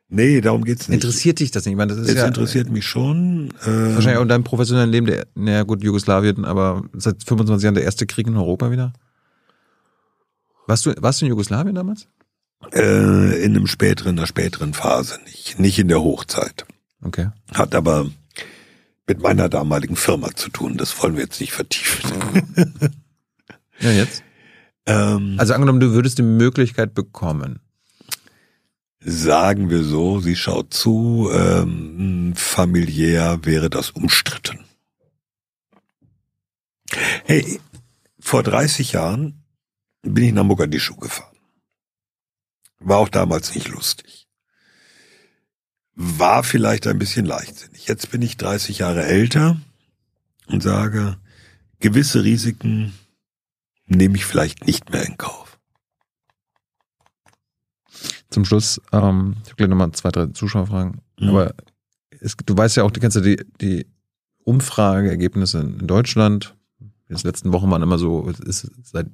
nee, 0.08 0.40
darum 0.40 0.64
geht's 0.64 0.88
nicht. 0.88 0.96
Interessiert 0.96 1.40
dich 1.40 1.52
das 1.52 1.64
nicht? 1.64 1.72
Ich 1.72 1.76
meine, 1.78 1.94
das 1.94 2.02
ist 2.02 2.10
es 2.10 2.16
ja 2.16 2.26
interessiert 2.26 2.68
mich 2.70 2.86
schon. 2.86 3.50
Äh, 3.62 3.94
wahrscheinlich 3.94 4.18
auch 4.18 4.22
in 4.22 4.28
deinem 4.28 4.44
professionellen 4.44 4.90
Leben, 4.90 5.06
der, 5.06 5.26
naja 5.34 5.62
gut, 5.62 5.82
Jugoslawien, 5.82 6.44
aber 6.44 6.84
seit 6.92 7.22
25 7.24 7.64
Jahren 7.64 7.74
der 7.74 7.84
erste 7.84 8.06
Krieg 8.06 8.26
in 8.26 8.36
Europa 8.36 8.70
wieder? 8.70 8.92
Warst 10.66 10.84
du, 10.84 10.94
warst 11.00 11.20
du 11.20 11.24
in 11.24 11.30
Jugoslawien 11.30 11.74
damals? 11.74 12.08
Äh, 12.72 13.44
in 13.44 13.56
einem 13.56 13.66
späteren, 13.66 14.10
in 14.14 14.18
einer 14.18 14.26
späteren 14.26 14.74
Phase, 14.74 15.18
nicht, 15.24 15.58
nicht 15.58 15.78
in 15.78 15.88
der 15.88 16.00
Hochzeit. 16.02 16.66
Okay. 17.02 17.28
Hat 17.54 17.74
aber 17.74 18.10
mit 19.06 19.20
meiner 19.22 19.48
damaligen 19.48 19.96
Firma 19.96 20.34
zu 20.34 20.48
tun. 20.50 20.76
Das 20.76 21.00
wollen 21.02 21.14
wir 21.16 21.22
jetzt 21.24 21.40
nicht 21.40 21.52
vertiefen. 21.52 22.92
Ja, 23.78 23.90
jetzt? 23.92 24.22
ähm, 24.86 25.34
Also 25.38 25.52
angenommen, 25.52 25.80
du 25.80 25.92
würdest 25.92 26.16
die 26.16 26.22
Möglichkeit 26.22 26.94
bekommen. 26.94 27.60
sagen 29.00 29.68
wir 29.68 29.84
so, 29.84 30.18
sie 30.20 30.34
schaut 30.34 30.72
zu, 30.72 31.28
ähm, 31.30 32.32
familiär 32.34 33.40
wäre 33.44 33.68
das 33.68 33.90
umstritten. 33.90 34.60
Hey, 37.24 37.60
vor 38.18 38.42
30 38.42 38.92
Jahren 38.92 39.44
bin 40.02 40.24
ich 40.24 40.32
nach 40.32 40.44
Mogadischu 40.44 40.96
gefahren. 40.96 41.35
War 42.78 42.98
auch 42.98 43.08
damals 43.08 43.54
nicht 43.54 43.68
lustig. 43.68 44.26
War 45.94 46.44
vielleicht 46.44 46.86
ein 46.86 46.98
bisschen 46.98 47.24
leichtsinnig. 47.24 47.86
Jetzt 47.86 48.10
bin 48.10 48.22
ich 48.22 48.36
30 48.36 48.78
Jahre 48.78 49.04
älter 49.04 49.58
und 50.46 50.62
sage, 50.62 51.16
gewisse 51.80 52.22
Risiken 52.22 52.92
nehme 53.86 54.16
ich 54.16 54.24
vielleicht 54.24 54.66
nicht 54.66 54.90
mehr 54.90 55.04
in 55.06 55.16
Kauf. 55.16 55.58
Zum 58.30 58.44
Schluss, 58.44 58.80
ähm, 58.92 59.36
ich 59.42 59.50
habe 59.50 59.56
gleich 59.56 59.68
nochmal 59.70 59.92
zwei, 59.92 60.10
drei 60.10 60.26
Zuschauerfragen. 60.26 61.00
Mhm. 61.18 61.28
Aber 61.28 61.54
es, 62.20 62.36
du 62.36 62.56
weißt 62.56 62.76
ja 62.76 62.82
auch, 62.82 62.90
du 62.90 63.00
kennst 63.00 63.16
ja 63.16 63.22
die, 63.22 63.42
die 63.60 63.86
Umfrageergebnisse 64.44 65.60
in 65.60 65.86
Deutschland. 65.86 66.55
In 67.08 67.14
den 67.16 67.22
letzten 67.24 67.52
Wochen 67.52 67.70
waren 67.70 67.82
immer 67.82 67.98
so, 67.98 68.28
ist, 68.28 68.68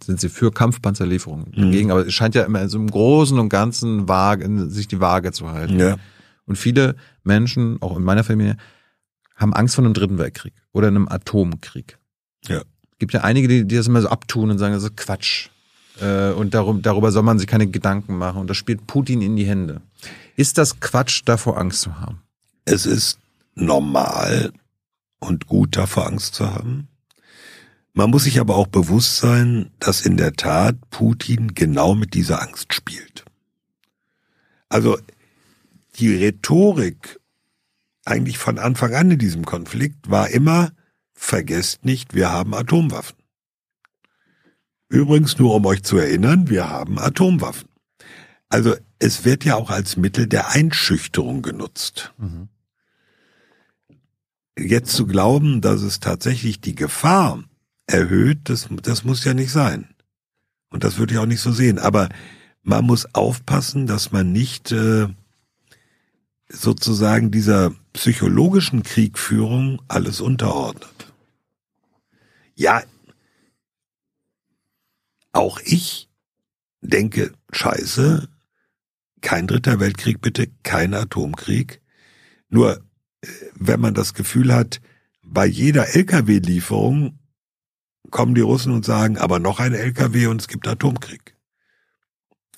sind 0.05 0.21
sie 0.21 0.29
für 0.31 0.51
Kampfpanzerlieferungen 0.51 1.49
Mhm. 1.55 1.63
dagegen, 1.63 1.91
aber 1.91 2.07
es 2.07 2.15
scheint 2.15 2.35
ja 2.35 2.45
immer 2.45 2.67
so 2.69 2.79
im 2.79 2.91
Großen 2.91 3.39
und 3.39 3.51
Ganzen 3.51 4.09
Waage, 4.09 4.71
sich 4.71 4.89
die 4.89 5.01
Waage 5.01 5.33
zu 5.33 5.51
halten. 5.51 5.79
Ja. 5.79 5.97
Und 6.47 6.57
viele 6.57 6.97
Menschen, 7.23 7.81
auch 7.83 7.97
in 7.97 8.03
meiner 8.03 8.25
Familie, 8.25 8.57
haben 9.37 9.53
Angst 9.53 9.75
vor 9.75 9.85
einem 9.85 9.95
dritten 9.95 10.19
Weltkrieg 10.19 10.55
oder 10.73 10.89
einem 10.89 11.07
Atomkrieg. 11.09 11.99
Ja. 12.47 12.59
Es 12.61 12.99
gibt 12.99 13.13
ja 13.13 13.21
einige, 13.23 13.47
die, 13.49 13.65
die 13.67 13.77
das 13.77 13.89
immer 13.89 14.01
so 14.01 14.09
abtun 14.09 14.51
und 14.51 14.59
sagen, 14.59 14.73
das 14.75 14.85
ist 14.85 14.97
Quatsch. 14.97 15.49
Äh, 16.01 16.31
und 16.31 16.55
darum, 16.55 16.81
darüber 16.81 17.13
soll 17.13 17.23
man 17.25 17.39
sich 17.39 17.47
keine 17.47 17.67
Gedanken 17.67 18.17
machen. 18.17 18.41
Und 18.41 18.49
das 18.49 18.57
spielt 18.57 18.87
Putin 18.87 19.21
in 19.21 19.37
die 19.37 19.45
Hände. 19.45 19.83
Ist 20.37 20.57
das 20.57 20.81
Quatsch, 20.81 21.23
davor 21.27 21.59
Angst 21.59 21.83
zu 21.83 22.01
haben? 22.01 22.23
Es 22.65 22.87
ist 22.87 23.19
normal 23.55 24.53
und 25.19 25.47
gut, 25.47 25.77
davor 25.77 26.07
Angst 26.07 26.35
zu 26.35 26.47
haben. 26.53 26.89
Man 27.95 28.11
muss 28.11 28.25
sich 28.25 28.41
aber 28.41 28.57
auch 28.57 28.69
bewusst 28.69 29.17
sein, 29.19 29.71
dass 29.79 30.07
in 30.07 30.17
der 30.17 30.33
Tat 30.33 30.77
Putin 30.91 31.55
genau 31.55 31.95
mit 31.95 32.15
dieser 32.15 32.41
Angst 32.41 32.73
spielt. 32.73 33.25
Also 34.69 34.99
die 35.97 36.15
Rhetorik 36.15 37.21
eigentlich 38.05 38.39
von 38.39 38.59
Anfang 38.59 38.95
an 38.95 39.11
in 39.11 39.19
diesem 39.19 39.45
Konflikt 39.45 40.11
war 40.11 40.31
immer, 40.31 40.73
vergesst 41.13 41.85
nicht, 41.85 42.15
wir 42.15 42.31
haben 42.31 42.55
Atomwaffen. 42.55 43.17
Übrigens 44.89 45.39
nur 45.39 45.55
um 45.55 45.67
euch 45.67 45.83
zu 45.83 45.99
erinnern, 45.99 46.49
wir 46.49 46.69
haben 46.69 46.99
Atomwaffen. 46.99 47.69
Also 48.49 48.75
es 48.99 49.25
wird 49.25 49.45
ja 49.45 49.57
auch 49.57 49.71
als 49.71 49.97
Mittel 49.97 50.27
der 50.27 50.51
Einschüchterung 50.51 51.43
genutzt 51.43 52.13
jetzt 54.59 54.95
zu 54.95 55.07
glauben, 55.07 55.61
dass 55.61 55.83
es 55.83 56.01
tatsächlich 56.01 56.61
die 56.61 56.75
Gefahr 56.75 57.43
erhöht, 57.93 58.49
das, 58.49 58.69
das 58.83 59.05
muss 59.05 59.25
ja 59.25 59.35
nicht 59.35 59.53
sein. 59.53 59.89
Und 60.71 60.85
das 60.85 60.99
würde 60.99 61.15
ich 61.15 61.21
auch 61.21 61.27
nicht 61.27 61.41
so 61.41 61.53
sehen. 61.53 61.79
Aber 61.79 62.09
man 62.63 62.85
muss 62.85 63.15
aufpassen, 63.15 63.87
dass 63.87 64.13
man 64.13 64.33
nicht 64.33 64.73
äh, 64.73 65.09
sozusagen 66.49 67.31
dieser 67.31 67.73
psychologischen 67.93 68.83
Kriegführung 68.83 69.83
alles 69.89 70.21
unterordnet. 70.21 71.13
Ja, 72.55 72.83
auch 75.33 75.61
ich 75.65 76.09
denke, 76.81 77.33
scheiße, 77.53 78.29
kein 79.21 79.47
dritter 79.47 79.81
Weltkrieg 79.81 80.21
bitte, 80.21 80.49
kein 80.63 80.95
Atomkrieg. 80.95 81.81
Nur 82.49 82.79
äh, 83.23 83.29
wenn 83.55 83.81
man 83.81 83.95
das 83.95 84.15
Gefühl 84.15 84.55
hat, 84.55 84.81
bei 85.23 85.47
jeder 85.47 85.95
Lkw-Lieferung 85.95 87.19
kommen 88.13 88.37
die 88.37 88.41
Russen 88.41 88.73
und 88.73 88.85
sagen, 88.85 89.19
aber 89.19 89.41
noch 89.41 89.59
ein 89.59 89.75
Lkw 89.75 90.29
und 90.29 90.41
es 90.41 90.47
gibt 90.47 90.69
Atomkrieg. 90.69 91.35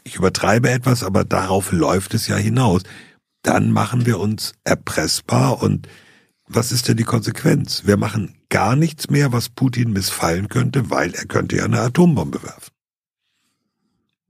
Ich 0.03 0.17
übertreibe 0.17 0.69
etwas, 0.71 1.03
aber 1.03 1.25
darauf 1.25 1.73
läuft 1.73 2.13
es 2.13 2.29
ja 2.29 2.37
hinaus. 2.37 2.83
Dann 3.41 3.73
machen 3.73 4.05
wir 4.05 4.21
uns 4.21 4.53
erpressbar 4.65 5.63
und 5.63 5.89
was 6.47 6.73
ist 6.73 6.89
denn 6.89 6.99
die 6.99 7.05
Konsequenz? 7.05 7.87
Wir 7.87 7.97
machen 7.97 8.35
gar 8.51 8.77
nichts 8.77 9.09
mehr, 9.09 9.33
was 9.33 9.49
Putin 9.49 9.93
missfallen 9.93 10.49
könnte, 10.49 10.91
weil 10.91 11.15
er 11.15 11.25
könnte 11.25 11.57
ja 11.57 11.65
eine 11.65 11.81
Atombombe 11.81 12.43
werfen. 12.43 12.71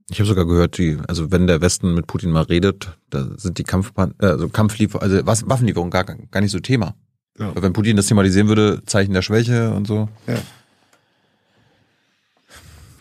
Ich 0.09 0.19
habe 0.19 0.27
sogar 0.27 0.45
gehört, 0.45 0.77
die, 0.77 0.97
also 1.07 1.31
wenn 1.31 1.47
der 1.47 1.61
Westen 1.61 1.93
mit 1.93 2.07
Putin 2.07 2.31
mal 2.31 2.43
redet, 2.43 2.97
da 3.09 3.27
sind 3.37 3.57
die 3.57 3.63
Kampfpan 3.63 4.13
äh, 4.21 4.27
also 4.27 4.47
Kampfliefer, 4.49 5.01
also 5.01 5.25
was, 5.25 5.49
Waffenlieferungen 5.49 5.91
gar, 5.91 6.03
gar 6.05 6.41
nicht 6.41 6.51
so 6.51 6.59
Thema. 6.59 6.95
Ja. 7.37 7.51
Wenn 7.55 7.73
Putin 7.73 7.97
das 7.97 8.05
thematisieren 8.05 8.47
würde, 8.47 8.81
Zeichen 8.85 9.13
der 9.13 9.23
Schwäche 9.23 9.71
und 9.71 9.87
so. 9.87 10.07
Ja. 10.27 10.37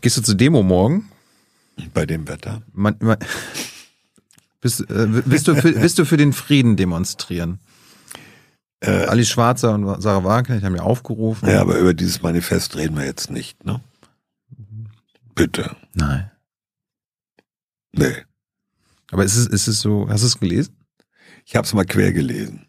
Gehst 0.04 0.18
du 0.18 0.20
zur 0.20 0.34
Demo 0.34 0.62
morgen? 0.62 1.10
Bei 1.94 2.04
dem 2.04 2.28
Wetter. 2.28 2.60
Man, 2.74 2.94
man, 3.00 3.16
bist, 4.60 4.82
äh, 4.90 5.06
bist, 5.24 5.48
du 5.48 5.54
für, 5.54 5.72
bist 5.72 5.98
du 5.98 6.04
für 6.04 6.18
den 6.18 6.34
Frieden 6.34 6.76
demonstrieren? 6.76 7.58
Äh, 8.80 8.90
Alice 9.06 9.30
Schwarzer 9.30 9.72
und 9.72 10.02
Sarah 10.02 10.22
Wagenknecht 10.22 10.62
haben 10.62 10.76
ja 10.76 10.82
aufgerufen. 10.82 11.48
ja, 11.48 11.62
aber 11.62 11.78
über 11.78 11.94
dieses 11.94 12.20
Manifest 12.20 12.76
reden 12.76 12.98
wir 12.98 13.06
jetzt 13.06 13.30
nicht, 13.30 13.64
ne? 13.64 13.80
Bitte. 15.34 15.74
Nein. 15.94 16.30
Nee. 17.92 18.26
Aber 19.10 19.24
ist 19.24 19.36
es, 19.36 19.46
ist 19.46 19.68
es 19.68 19.80
so, 19.80 20.06
hast 20.10 20.20
du 20.20 20.26
es 20.26 20.38
gelesen? 20.38 20.76
Ich 21.46 21.56
habe 21.56 21.64
es 21.64 21.72
mal 21.72 21.86
quer 21.86 22.12
gelesen. 22.12 22.66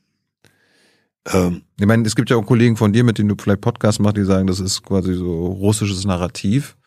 Ähm, 1.25 1.63
Ich 1.77 1.85
meine, 1.85 2.07
es 2.07 2.15
gibt 2.15 2.29
ja 2.29 2.37
auch 2.37 2.45
Kollegen 2.45 2.77
von 2.77 2.93
dir, 2.93 3.03
mit 3.03 3.17
denen 3.17 3.27
du 3.27 3.35
vielleicht 3.37 3.59
Podcasts 3.59 3.99
machst, 3.99 4.15
die 4.15 4.23
sagen, 4.23 4.47
das 4.47 4.61
ist 4.61 4.83
quasi 4.83 5.13
so 5.15 5.47
russisches 5.47 6.05
Narrativ. 6.05 6.77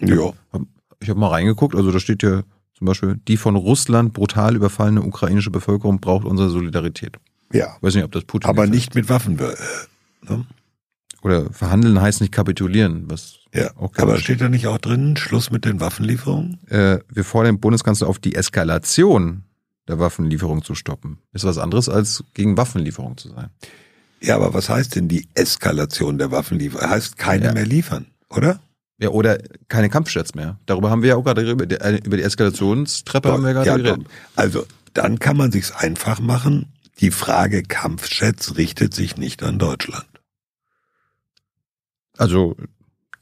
Ja. 0.00 0.32
Ich 1.02 1.08
habe 1.08 1.18
mal 1.20 1.28
reingeguckt, 1.28 1.74
also 1.74 1.90
da 1.92 1.98
steht 2.00 2.22
ja 2.22 2.42
zum 2.76 2.86
Beispiel, 2.86 3.18
die 3.28 3.36
von 3.36 3.56
Russland 3.56 4.12
brutal 4.12 4.54
überfallene 4.56 5.02
ukrainische 5.02 5.50
Bevölkerung 5.50 6.00
braucht 6.00 6.24
unsere 6.26 6.50
Solidarität. 6.50 7.16
Ja. 7.52 7.74
Ich 7.78 7.82
weiß 7.82 7.94
nicht, 7.94 8.04
ob 8.04 8.12
das 8.12 8.24
Putin 8.24 8.48
Aber 8.50 8.66
nicht 8.66 8.94
mit 8.94 9.08
Waffen. 9.08 9.38
äh, 9.38 9.54
Ne? 10.28 10.44
Oder 11.22 11.50
verhandeln 11.52 12.00
heißt 12.00 12.20
nicht 12.22 12.32
kapitulieren, 12.32 13.04
was 13.08 13.40
Ja. 13.54 13.70
auch 13.76 13.92
Aber 13.96 14.18
steht 14.18 14.40
da 14.40 14.48
nicht 14.48 14.66
auch 14.66 14.78
drin, 14.78 15.16
Schluss 15.16 15.50
mit 15.50 15.64
den 15.64 15.80
Waffenlieferungen? 15.80 16.58
äh, 16.68 16.98
wir 17.12 17.24
fordern 17.24 17.56
den 17.56 17.60
Bundeskanzler 17.60 18.06
auf, 18.08 18.18
die 18.18 18.34
Eskalation 18.34 19.44
der 19.88 19.98
Waffenlieferung 19.98 20.62
zu 20.62 20.74
stoppen. 20.74 21.18
Ist 21.32 21.44
was 21.44 21.58
anderes 21.58 21.88
als 21.88 22.24
gegen 22.34 22.56
Waffenlieferung 22.56 23.16
zu 23.16 23.28
sein. 23.30 23.48
Ja, 24.20 24.36
aber 24.36 24.52
was 24.54 24.68
heißt 24.68 24.96
denn 24.96 25.08
die 25.08 25.28
Eskalation 25.34 26.18
der 26.18 26.30
Waffenlieferung? 26.30 26.88
Heißt 26.88 27.16
keine 27.18 27.46
Ja. 27.46 27.52
mehr 27.52 27.66
liefern, 27.66 28.06
oder? 28.28 28.60
Ja, 29.00 29.08
oder 29.08 29.38
keine 29.68 29.88
Kampfjets 29.88 30.34
mehr. 30.34 30.58
Darüber 30.66 30.90
haben 30.90 31.02
wir 31.02 31.08
ja 31.10 31.16
auch 31.16 31.24
gerade 31.24 31.42
geredet. 31.42 31.72
Über 31.72 31.90
die- 31.90 32.06
Über 32.06 32.16
die 32.18 32.22
Eskalationstreppe 32.22 33.32
haben 33.32 33.44
wir 33.44 33.54
gerade 33.54 33.66
ja, 33.66 33.76
geredet. 33.76 34.06
doch. 34.06 34.10
Also, 34.36 34.66
dann 34.94 35.18
kann 35.18 35.36
man 35.36 35.50
sich's 35.50 35.72
einfach 35.72 36.20
machen. 36.20 36.72
Die 37.00 37.10
Frage 37.10 37.62
Kampfjets 37.62 38.56
richtet 38.58 38.92
sich 38.94 39.16
nicht 39.16 39.42
an 39.42 39.58
Deutschland. 39.58 40.06
Also 42.18 42.56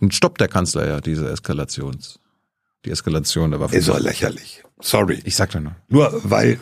dann 0.01 0.11
stoppt 0.11 0.41
der 0.41 0.49
Kanzler 0.49 0.87
ja 0.89 1.01
diese 1.01 1.31
Eskalations, 1.31 2.19
die 2.85 2.91
Eskalation 2.91 3.51
der 3.53 3.61
Waffen. 3.61 3.77
Ist 3.77 3.89
doch 3.89 4.01
lächerlich. 4.01 4.63
Sorry. 4.81 5.21
Ich 5.25 5.37
sag 5.37 5.51
doch 5.51 5.61
nur. 5.61 5.77
Nur 5.89 6.21
weil 6.25 6.59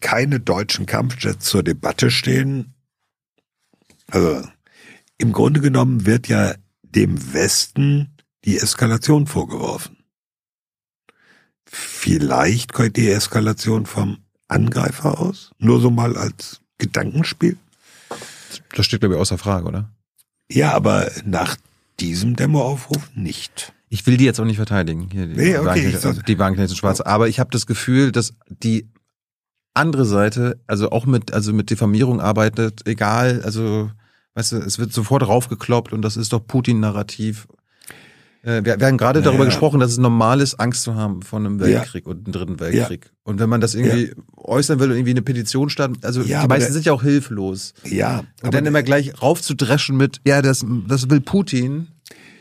keine 0.00 0.40
deutschen 0.40 0.84
Kampfjets 0.86 1.46
zur 1.46 1.62
Debatte 1.62 2.10
stehen. 2.10 2.74
Also 4.08 4.46
im 5.18 5.32
Grunde 5.32 5.60
genommen 5.60 6.04
wird 6.04 6.28
ja 6.28 6.54
dem 6.82 7.32
Westen 7.32 8.13
die 8.44 8.56
Eskalation 8.58 9.26
vorgeworfen. 9.26 9.96
Vielleicht 11.66 12.72
kommt 12.72 12.96
die 12.96 13.08
Eskalation 13.10 13.86
vom 13.86 14.18
Angreifer 14.48 15.18
aus? 15.20 15.50
Nur 15.58 15.80
so 15.80 15.90
mal 15.90 16.16
als 16.16 16.60
Gedankenspiel? 16.78 17.56
Das 18.74 18.86
steht, 18.86 19.00
glaube 19.00 19.14
ich, 19.14 19.20
außer 19.20 19.38
Frage, 19.38 19.66
oder? 19.66 19.90
Ja, 20.50 20.72
aber 20.72 21.10
nach 21.24 21.56
diesem 22.00 22.36
Demoaufruf 22.36 23.10
nicht. 23.14 23.72
Ich 23.88 24.06
will 24.06 24.16
die 24.16 24.24
jetzt 24.24 24.40
auch 24.40 24.44
nicht 24.44 24.56
verteidigen. 24.56 25.08
Hier, 25.10 25.26
die, 25.26 25.34
Nee, 25.34 25.56
okay, 25.56 25.66
Wagenknecht- 25.68 26.06
also 26.06 26.22
die 26.22 26.38
Wagenknechts 26.38 26.72
und 26.72 26.76
Schwarze. 26.78 27.06
Aber 27.06 27.28
ich 27.28 27.40
habe 27.40 27.50
das 27.50 27.66
Gefühl, 27.66 28.12
dass 28.12 28.34
die 28.48 28.88
andere 29.72 30.04
Seite, 30.04 30.60
also 30.66 30.90
auch 30.90 31.06
mit, 31.06 31.32
also 31.32 31.52
mit 31.52 31.70
Diffamierung 31.70 32.20
arbeitet, 32.20 32.86
egal, 32.86 33.42
also, 33.42 33.90
weißt 34.34 34.52
du, 34.52 34.56
es 34.58 34.78
wird 34.78 34.92
sofort 34.92 35.26
raufgekloppt 35.26 35.92
und 35.92 36.02
das 36.02 36.16
ist 36.16 36.32
doch 36.32 36.46
Putin-Narrativ. 36.46 37.48
Äh, 38.44 38.64
Wir, 38.64 38.78
wir 38.78 38.86
haben 38.86 38.98
gerade 38.98 39.22
darüber 39.22 39.44
gesprochen, 39.46 39.80
dass 39.80 39.90
es 39.92 39.98
normal 39.98 40.40
ist, 40.40 40.54
Angst 40.60 40.82
zu 40.82 40.94
haben 40.94 41.22
vor 41.22 41.38
einem 41.38 41.58
Ja. 41.60 41.66
Weltkrieg 41.66 42.06
und 42.06 42.24
einem 42.26 42.32
dritten 42.32 42.60
Weltkrieg. 42.60 43.10
Und 43.22 43.40
wenn 43.40 43.48
man 43.48 43.60
das 43.60 43.74
irgendwie 43.74 44.12
äußern 44.36 44.78
will 44.80 44.90
und 44.90 44.96
irgendwie 44.96 45.10
eine 45.12 45.22
Petition 45.22 45.70
starten, 45.70 45.96
also 46.02 46.20
Ja, 46.22 46.42
die 46.42 46.48
meisten 46.48 46.66
der- 46.66 46.72
sind 46.74 46.84
ja 46.86 46.92
auch 46.92 47.02
hilflos. 47.02 47.72
Ja, 47.84 48.24
Und 48.42 48.54
dann 48.54 48.66
immer 48.66 48.82
gleich 48.82 49.20
raufzudreschen 49.22 49.96
mit, 49.96 50.20
ja, 50.26 50.42
das, 50.42 50.64
das 50.88 51.08
will 51.10 51.20
Putin, 51.20 51.88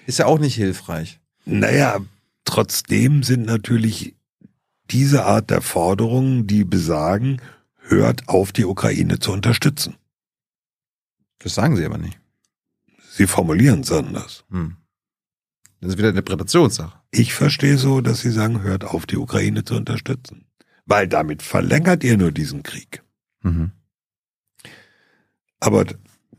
ist 0.06 0.20
ja 0.20 0.26
auch 0.26 0.40
nicht 0.40 0.56
hilfreich. 0.56 1.20
Naja, 1.46 2.00
trotzdem 2.46 3.24
sind 3.24 3.46
natürlich 3.46 4.16
diese 4.92 5.24
Art 5.26 5.50
der 5.50 5.62
Forderungen, 5.62 6.46
die 6.48 6.66
besagen, 6.66 7.42
hört 7.86 8.28
auf, 8.28 8.52
die 8.52 8.66
Ukraine 8.66 9.20
zu 9.20 9.32
unterstützen. 9.32 9.96
Das 11.40 11.56
sagen 11.56 11.76
sie 11.78 11.86
aber 11.86 11.98
nicht. 11.98 12.20
Sie 13.12 13.28
formulieren 13.28 13.82
es 13.82 13.92
anders. 13.92 14.44
Hm. 14.50 14.76
Das 15.84 15.92
ist 15.92 15.98
wieder 15.98 16.08
eine 16.08 16.20
Interpretationssache. 16.20 16.98
Ich 17.12 17.34
verstehe 17.34 17.78
so, 17.78 18.00
dass 18.00 18.22
sie 18.22 18.32
sagen, 18.32 18.62
hört 18.62 18.86
auf, 18.86 19.06
die 19.06 19.18
Ukraine 19.18 19.66
zu 19.66 19.76
unterstützen. 19.76 20.46
Weil 20.86 21.10
damit 21.10 21.42
verlängert 21.42 22.06
ihr 22.06 22.18
nur 22.18 22.32
diesen 22.32 22.64
Krieg. 22.64 23.04
Mhm. 23.42 23.72
Aber 25.60 25.86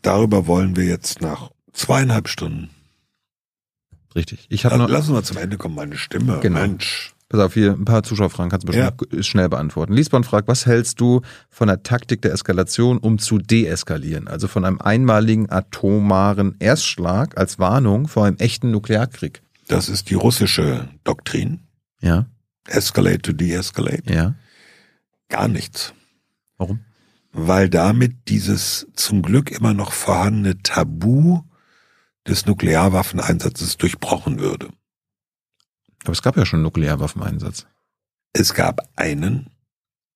darüber 0.00 0.46
wollen 0.46 0.76
wir 0.76 0.84
jetzt 0.84 1.20
nach 1.20 1.50
zweieinhalb 1.74 2.28
Stunden. 2.28 2.70
Richtig. 4.14 4.46
Ich 4.48 4.64
habe 4.64 4.78
noch, 4.78 4.88
lassen 4.88 5.12
wir 5.12 5.22
zum 5.22 5.36
Ende 5.36 5.58
kommen, 5.58 5.74
meine 5.74 5.98
Stimme. 5.98 6.40
Genau. 6.40 6.60
Mensch. 6.60 7.13
Pass 7.34 7.46
auf, 7.46 7.54
hier 7.54 7.72
ein 7.72 7.84
paar 7.84 8.02
Zuschauerfragen 8.02 8.50
kannst 8.50 8.68
du 8.68 8.72
bestimmt 8.72 9.24
schnell 9.24 9.48
beantworten. 9.48 9.92
Liesborn 9.92 10.24
fragt, 10.24 10.48
was 10.48 10.66
hältst 10.66 11.00
du 11.00 11.22
von 11.50 11.68
der 11.68 11.82
Taktik 11.82 12.22
der 12.22 12.32
Eskalation, 12.32 12.98
um 12.98 13.18
zu 13.18 13.38
deeskalieren? 13.38 14.28
Also 14.28 14.48
von 14.48 14.64
einem 14.64 14.80
einmaligen 14.80 15.50
atomaren 15.50 16.56
Erstschlag 16.58 17.36
als 17.38 17.58
Warnung 17.58 18.08
vor 18.08 18.26
einem 18.26 18.36
echten 18.38 18.70
Nuklearkrieg. 18.70 19.42
Das 19.68 19.88
ist 19.88 20.10
die 20.10 20.14
russische 20.14 20.88
Doktrin. 21.04 21.60
Ja, 22.00 22.26
Escalate 22.66 23.22
to 23.22 23.32
de-escalate. 23.32 24.12
ja. 24.12 24.34
Gar 25.28 25.48
nichts. 25.48 25.94
Warum? 26.58 26.80
weil 27.34 27.68
damit 27.68 28.28
dieses 28.28 28.86
zum 28.94 29.20
Glück 29.20 29.50
immer 29.50 29.74
noch 29.74 29.92
vorhandene 29.92 30.62
Tabu 30.62 31.42
des 32.26 32.46
Nuklearwaffeneinsatzes 32.46 33.76
durchbrochen 33.76 34.38
würde. 34.38 34.68
Aber 36.04 36.12
es 36.12 36.22
gab 36.22 36.36
ja 36.36 36.46
schon 36.46 36.62
Nuklearwaffeneinsatz. 36.62 37.66
Es 38.32 38.54
gab 38.54 38.80
einen 38.96 39.50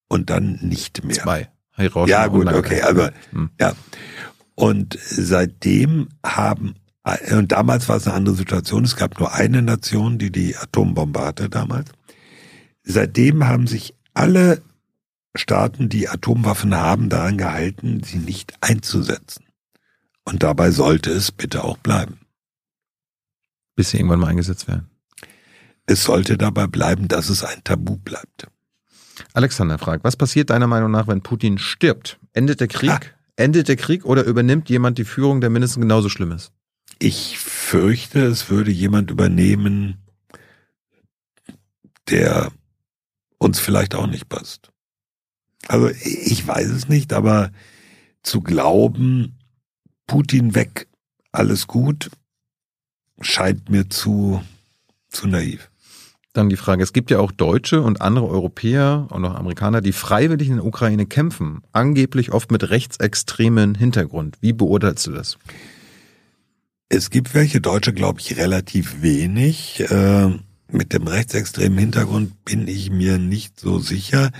und 0.09 0.31
dann 0.31 0.59
nicht 0.63 1.05
mehr. 1.05 1.17
Zwei. 1.17 1.49
Hiroshima 1.77 2.19
Ja 2.19 2.27
gut, 2.27 2.53
okay, 2.53 2.83
also 2.83 3.09
Hm. 3.31 3.51
ja. 3.61 3.75
Und 4.55 4.99
seitdem 5.01 6.09
haben 6.25 6.75
und 7.31 7.53
damals 7.53 7.89
war 7.89 7.97
es 7.97 8.07
eine 8.07 8.17
andere 8.17 8.35
Situation. 8.35 8.85
Es 8.85 8.97
gab 8.97 9.19
nur 9.19 9.33
eine 9.33 9.63
Nation, 9.63 10.19
die 10.19 10.31
die 10.31 10.57
Atombombe 10.57 11.21
hatte 11.21 11.49
damals. 11.49 11.91
Seitdem 12.83 13.47
haben 13.47 13.67
sich 13.67 13.95
alle 14.15 14.63
Staaten, 15.35 15.89
die 15.89 16.09
Atomwaffen 16.09 16.75
haben, 16.75 17.09
daran 17.09 17.39
gehalten, 17.39 18.03
sie 18.03 18.19
nicht 18.19 18.55
einzusetzen. 18.61 19.45
Und 20.25 20.43
dabei 20.43 20.71
sollte 20.71 21.11
es 21.11 21.33
bitte 21.33 21.65
auch 21.65 21.79
bleiben. 21.79 22.21
Bis 23.77 23.91
sie 23.91 23.99
irgendwann 23.99 24.21
mal 24.21 24.29
eingesetzt 24.29 24.69
werden. 24.69 24.91
Es 25.89 26.05
sollte 26.05 26.37
dabei 26.37 26.67
bleiben, 26.67 27.09
dass 27.09 27.31
es 27.31 27.43
ein 27.43 27.65
Tabu 27.65 27.97
bleibt. 27.97 28.47
Alexander 29.33 29.79
fragt, 29.79 30.05
was 30.05 30.17
passiert 30.17 30.51
deiner 30.51 30.67
Meinung 30.67 30.91
nach, 30.91 31.09
wenn 31.09 31.23
Putin 31.23 31.57
stirbt? 31.57 32.21
Endet 32.35 32.61
der 32.61 32.69
Krieg? 32.69 32.91
Ah. 32.91 33.01
Endet 33.37 33.69
der 33.69 33.77
Krieg 33.77 34.05
oder 34.05 34.25
übernimmt 34.25 34.69
jemand 34.69 34.99
die 34.99 35.07
Führung, 35.07 35.41
der 35.41 35.49
mindestens 35.49 35.81
genauso 35.81 36.11
schlimm 36.11 36.33
ist? 36.33 36.53
Ich 36.99 37.39
fürchte, 37.39 38.21
es 38.27 38.51
würde 38.51 38.71
jemand 38.71 39.11
übernehmen, 39.11 39.97
der 42.11 42.53
uns 43.39 43.59
vielleicht 43.59 43.95
auch 43.95 44.09
nicht 44.09 44.29
passt. 44.29 44.71
Also 45.69 45.89
ich 45.89 46.47
weiß 46.47 46.69
es 46.69 46.89
nicht, 46.89 47.15
aber 47.15 47.51
zu 48.23 48.43
glauben, 48.43 49.39
Putin 50.07 50.55
weg, 50.55 50.87
alles 51.33 51.67
gut, 51.67 52.11
scheint 53.23 53.71
mir 53.71 53.89
zu, 53.89 54.43
zu 55.09 55.29
naiv. 55.29 55.71
Dann 56.35 56.49
die 56.49 56.57
Frage, 56.57 56.83
es 56.83 56.93
gibt 56.93 57.11
ja 57.11 57.19
auch 57.19 57.33
Deutsche 57.33 57.81
und 57.81 58.03
andere 58.03 58.29
Europäer 58.29 59.07
und 59.11 59.25
auch 59.25 59.35
Amerikaner, 59.35 59.81
die 59.81 59.93
freiwillig 59.93 60.49
in 60.49 60.57
der 60.57 60.65
Ukraine 60.65 61.07
kämpfen, 61.07 61.63
angeblich 61.73 62.33
oft 62.33 62.53
mit 62.53 62.69
rechtsextremen 62.69 63.75
Hintergrund. 63.75 64.37
Wie 64.41 64.53
beurteilst 64.53 65.07
du 65.07 65.13
das? 65.13 65.39
Es 66.91 67.11
gibt 67.11 67.35
welche 67.35 67.61
Deutsche, 67.61 67.93
glaube 67.93 68.21
ich, 68.21 68.37
relativ 68.37 69.03
wenig. 69.03 69.81
Äh, 69.91 70.31
mit 70.71 70.93
dem 70.93 71.07
rechtsextremen 71.07 71.79
Hintergrund 71.79 72.45
bin 72.45 72.69
ich 72.69 72.91
mir 72.91 73.19
nicht 73.19 73.59
so 73.59 73.79
sicher. 73.79 74.31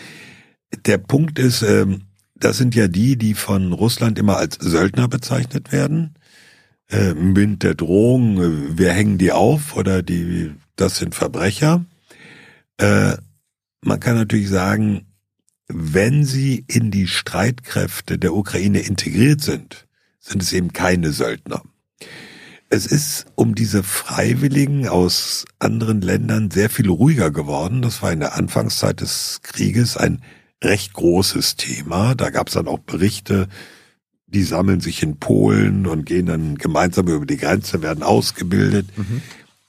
Der 0.87 0.99
Punkt 0.99 1.39
ist, 1.39 1.63
ähm, 1.63 2.03
das 2.35 2.59
sind 2.59 2.75
ja 2.75 2.89
die, 2.89 3.17
die 3.17 3.35
von 3.35 3.73
Russland 3.73 4.19
immer 4.19 4.37
als 4.37 4.57
Söldner 4.61 5.09
bezeichnet 5.09 5.73
werden. 5.73 6.15
Äh, 6.91 7.15
mit 7.15 7.63
der 7.63 7.75
Drohung, 7.75 8.41
äh, 8.41 8.79
wir 8.79 8.93
hängen 8.93 9.19
die 9.19 9.33
auf 9.33 9.77
oder 9.77 10.03
die, 10.03 10.53
das 10.81 10.97
sind 10.97 11.15
Verbrecher. 11.15 11.85
Äh, 12.79 13.17
man 13.83 14.01
kann 14.01 14.17
natürlich 14.17 14.49
sagen, 14.49 15.07
wenn 15.69 16.25
sie 16.25 16.65
in 16.67 16.91
die 16.91 17.07
Streitkräfte 17.07 18.19
der 18.19 18.35
Ukraine 18.35 18.81
integriert 18.81 19.43
sind, 19.43 19.87
sind 20.19 20.43
es 20.43 20.53
eben 20.53 20.73
keine 20.73 21.13
Söldner. 21.13 21.63
Es 22.71 22.87
ist 22.87 23.27
um 23.35 23.55
diese 23.55 23.83
Freiwilligen 23.83 24.89
aus 24.89 25.47
anderen 25.59 26.01
Ländern 26.01 26.51
sehr 26.51 26.71
viel 26.71 26.89
ruhiger 26.89 27.31
geworden. 27.31 27.83
Das 27.83 28.03
war 28.03 28.13
in 28.13 28.21
der 28.21 28.35
Anfangszeit 28.35 29.01
des 29.01 29.41
Krieges 29.43 29.97
ein 29.97 30.23
recht 30.63 30.93
großes 30.93 31.57
Thema. 31.57 32.15
Da 32.15 32.31
gab 32.31 32.49
es 32.49 32.55
dann 32.55 32.69
auch 32.69 32.81
Berichte, 32.81 33.49
die 34.27 34.43
sammeln 34.43 34.81
sich 34.81 35.03
in 35.03 35.17
Polen 35.17 35.87
und 35.87 36.05
gehen 36.05 36.27
dann 36.27 36.57
gemeinsam 36.57 37.09
über 37.09 37.25
die 37.25 37.39
Grenze, 37.39 37.81
werden 37.81 38.03
ausgebildet. 38.03 38.87
Mhm. 38.97 39.23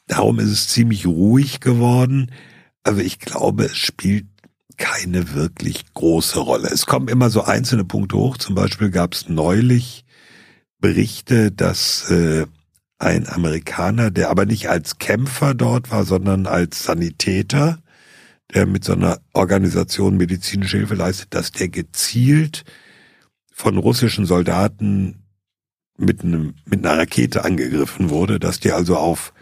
Darum 0.09 0.39
ist 0.39 0.49
es 0.49 0.67
ziemlich 0.67 1.05
ruhig 1.05 1.59
geworden. 1.59 2.31
Also 2.83 2.99
ich 2.99 3.19
glaube, 3.19 3.65
es 3.65 3.77
spielt 3.77 4.25
keine 4.75 5.35
wirklich 5.35 5.93
große 5.93 6.39
Rolle. 6.39 6.67
Es 6.69 6.88
kommen 6.88 7.07
immer 7.09 7.29
so 7.29 7.43
einzelne 7.43 7.85
Punkte 7.85 8.17
hoch. 8.17 8.38
Zum 8.38 8.55
Beispiel 8.55 8.89
gab 8.89 9.13
es 9.13 9.29
neulich 9.29 10.05
Berichte, 10.79 11.51
dass 11.51 12.09
äh, 12.09 12.47
ein 12.97 13.29
Amerikaner, 13.29 14.09
der 14.09 14.31
aber 14.31 14.47
nicht 14.47 14.67
als 14.67 14.97
Kämpfer 14.97 15.53
dort 15.53 15.91
war, 15.91 16.05
sondern 16.05 16.47
als 16.47 16.85
Sanitäter, 16.85 17.77
der 18.51 18.65
mit 18.65 18.83
so 18.83 18.93
einer 18.93 19.19
Organisation 19.33 20.17
medizinische 20.17 20.77
Hilfe 20.77 20.95
leistet, 20.95 21.35
dass 21.35 21.51
der 21.51 21.69
gezielt 21.69 22.65
von 23.53 23.77
russischen 23.77 24.25
Soldaten 24.25 25.21
mit, 25.97 26.23
einem, 26.23 26.55
mit 26.65 26.83
einer 26.83 26.97
Rakete 26.97 27.45
angegriffen 27.45 28.09
wurde, 28.09 28.39
dass 28.39 28.59
die 28.59 28.71
also 28.71 28.97
auf 28.97 29.33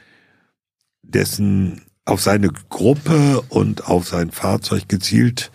dessen, 1.08 1.82
auf 2.06 2.22
seine 2.22 2.50
Gruppe 2.70 3.42
und 3.50 3.88
auf 3.88 4.08
sein 4.08 4.32
Fahrzeug 4.32 4.88
gezielt 4.88 5.52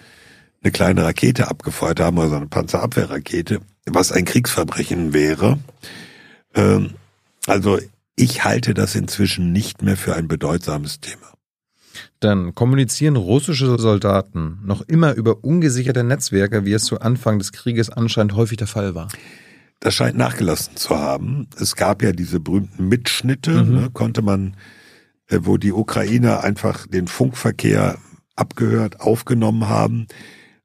eine 0.63 0.71
kleine 0.71 1.05
Rakete 1.05 1.49
abgefeuert 1.49 2.01
haben, 2.01 2.19
also 2.19 2.37
eine 2.37 2.47
Panzerabwehrrakete, 2.47 3.61
was 3.87 4.13
ein 4.13 4.25
Kriegsverbrechen 4.25 5.13
wäre. 5.13 5.59
Ähm, 6.55 6.91
also 7.47 7.79
ich 8.17 8.45
halte 8.45 8.75
das 8.75 8.95
inzwischen 8.95 9.53
nicht 9.53 9.83
mehr 9.83 9.97
für 9.97 10.15
ein 10.15 10.29
bedeutsames 10.29 11.01
Thema. 11.01 11.33
Dann 12.21 12.55
kommunizieren 12.55 13.17
russische 13.17 13.79
Soldaten 13.79 14.59
noch 14.65 14.83
immer 14.83 15.15
über 15.15 15.43
ungesicherte 15.43 16.05
Netzwerke, 16.05 16.65
wie 16.65 16.73
es 16.73 16.85
zu 16.85 17.01
Anfang 17.01 17.39
des 17.39 17.53
Krieges 17.53 17.91
anscheinend 17.91 18.35
häufig 18.35 18.59
der 18.59 18.69
Fall 18.69 18.95
war. 18.95 19.09
Das 19.81 19.95
scheint 19.95 20.17
nachgelassen 20.17 20.77
zu 20.77 20.97
haben. 20.97 21.49
Es 21.59 21.75
gab 21.75 22.03
ja 22.03 22.13
diese 22.13 22.39
berühmten 22.39 22.87
Mitschnitte, 22.87 23.65
mhm. 23.65 23.75
ne, 23.75 23.91
konnte 23.93 24.23
man, 24.23 24.57
wo 25.41 25.57
die 25.57 25.73
Ukrainer 25.73 26.44
einfach 26.44 26.86
den 26.86 27.09
Funkverkehr 27.09 27.99
abgehört, 28.36 29.01
aufgenommen 29.01 29.69
haben, 29.69 30.07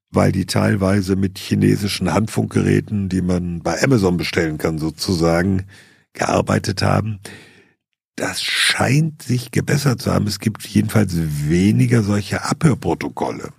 weil 0.09 0.31
die 0.31 0.45
teilweise 0.45 1.15
mit 1.15 1.37
chinesischen 1.37 2.13
Handfunkgeräten, 2.13 3.09
die 3.09 3.21
man 3.21 3.61
bei 3.61 3.81
Amazon 3.81 4.17
bestellen 4.17 4.57
kann, 4.57 4.77
sozusagen, 4.77 5.65
gearbeitet 6.13 6.81
haben. 6.81 7.19
Das 8.15 8.41
scheint 8.41 9.21
sich 9.21 9.51
gebessert 9.51 10.01
zu 10.01 10.11
haben. 10.11 10.25
Es 10.25 10.39
gibt 10.39 10.65
jedenfalls 10.65 11.13
weniger 11.15 12.01
solche 12.01 12.43
Abhörprotokolle. 12.43 13.53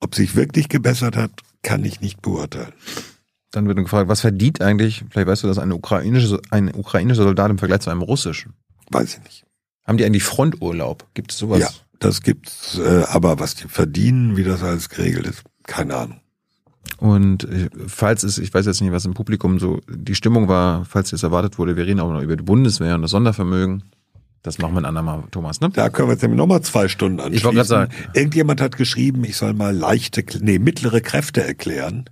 Ob 0.00 0.14
sich 0.14 0.34
wirklich 0.34 0.68
gebessert 0.68 1.16
hat, 1.16 1.30
kann 1.62 1.84
ich 1.84 2.00
nicht 2.00 2.22
beurteilen. 2.22 2.72
Dann 3.50 3.66
wird 3.66 3.78
gefragt, 3.78 4.08
was 4.08 4.20
verdient 4.20 4.60
eigentlich, 4.60 5.04
vielleicht 5.10 5.28
weißt 5.28 5.42
du 5.42 5.48
das, 5.48 5.58
eine 5.58 5.74
ukrainische, 5.74 6.40
ein 6.50 6.74
ukrainischer 6.74 7.22
Soldat 7.22 7.50
im 7.50 7.58
Vergleich 7.58 7.80
zu 7.80 7.90
einem 7.90 8.02
russischen? 8.02 8.54
Weiß 8.90 9.16
ich 9.16 9.24
nicht. 9.24 9.45
Haben 9.86 9.98
die 9.98 10.04
eigentlich 10.04 10.24
Fronturlaub? 10.24 11.06
Gibt 11.14 11.32
es 11.32 11.38
sowas? 11.38 11.60
Ja, 11.60 11.70
das 11.98 12.22
gibt's, 12.22 12.78
äh, 12.78 13.04
aber 13.08 13.38
was 13.38 13.54
die 13.54 13.68
verdienen, 13.68 14.36
wie 14.36 14.44
das 14.44 14.62
alles 14.62 14.88
geregelt 14.88 15.26
ist, 15.26 15.42
keine 15.64 15.96
Ahnung. 15.96 16.20
Und 16.98 17.44
äh, 17.44 17.68
falls 17.86 18.22
es, 18.22 18.38
ich 18.38 18.52
weiß 18.52 18.66
jetzt 18.66 18.80
nicht, 18.80 18.92
was 18.92 19.04
im 19.04 19.14
Publikum 19.14 19.58
so 19.58 19.80
die 19.88 20.14
Stimmung 20.14 20.48
war, 20.48 20.84
falls 20.84 21.12
es 21.12 21.22
erwartet 21.22 21.58
wurde, 21.58 21.76
wir 21.76 21.86
reden 21.86 22.00
auch 22.00 22.12
noch 22.12 22.22
über 22.22 22.36
die 22.36 22.42
Bundeswehr 22.42 22.94
und 22.94 23.02
das 23.02 23.10
Sondervermögen. 23.10 23.84
Das 24.42 24.58
machen 24.58 24.74
wir 24.74 24.78
ein 24.78 24.84
andermal, 24.84 25.24
Thomas, 25.32 25.60
ne? 25.60 25.70
Da 25.70 25.88
können 25.88 26.08
wir 26.08 26.12
jetzt 26.12 26.22
nämlich 26.22 26.38
nochmal 26.38 26.62
zwei 26.62 26.86
Stunden 26.86 27.18
anschließen. 27.18 27.36
Ich 27.36 27.44
wollte 27.44 27.56
gerade 27.56 27.68
sagen. 27.68 27.92
Irgendjemand 28.14 28.60
hat 28.60 28.76
geschrieben, 28.76 29.24
ich 29.24 29.36
soll 29.36 29.54
mal 29.54 29.74
leichte, 29.74 30.24
nee, 30.40 30.60
mittlere 30.60 31.00
Kräfte 31.00 31.42
erklären. 31.42 32.08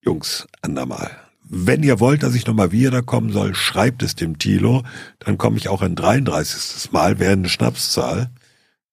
Jungs, 0.00 0.46
andermal. 0.62 1.10
Wenn 1.52 1.82
ihr 1.82 1.98
wollt, 1.98 2.22
dass 2.22 2.36
ich 2.36 2.46
nochmal 2.46 2.70
wieder 2.70 3.02
kommen 3.02 3.32
soll, 3.32 3.56
schreibt 3.56 4.04
es 4.04 4.14
dem 4.14 4.38
Tilo. 4.38 4.84
Dann 5.18 5.36
komme 5.36 5.56
ich 5.56 5.68
auch 5.68 5.82
ein 5.82 5.96
33. 5.96 6.92
Mal, 6.92 7.18
wäre 7.18 7.32
eine 7.32 7.48
Schnapszahl. 7.48 8.30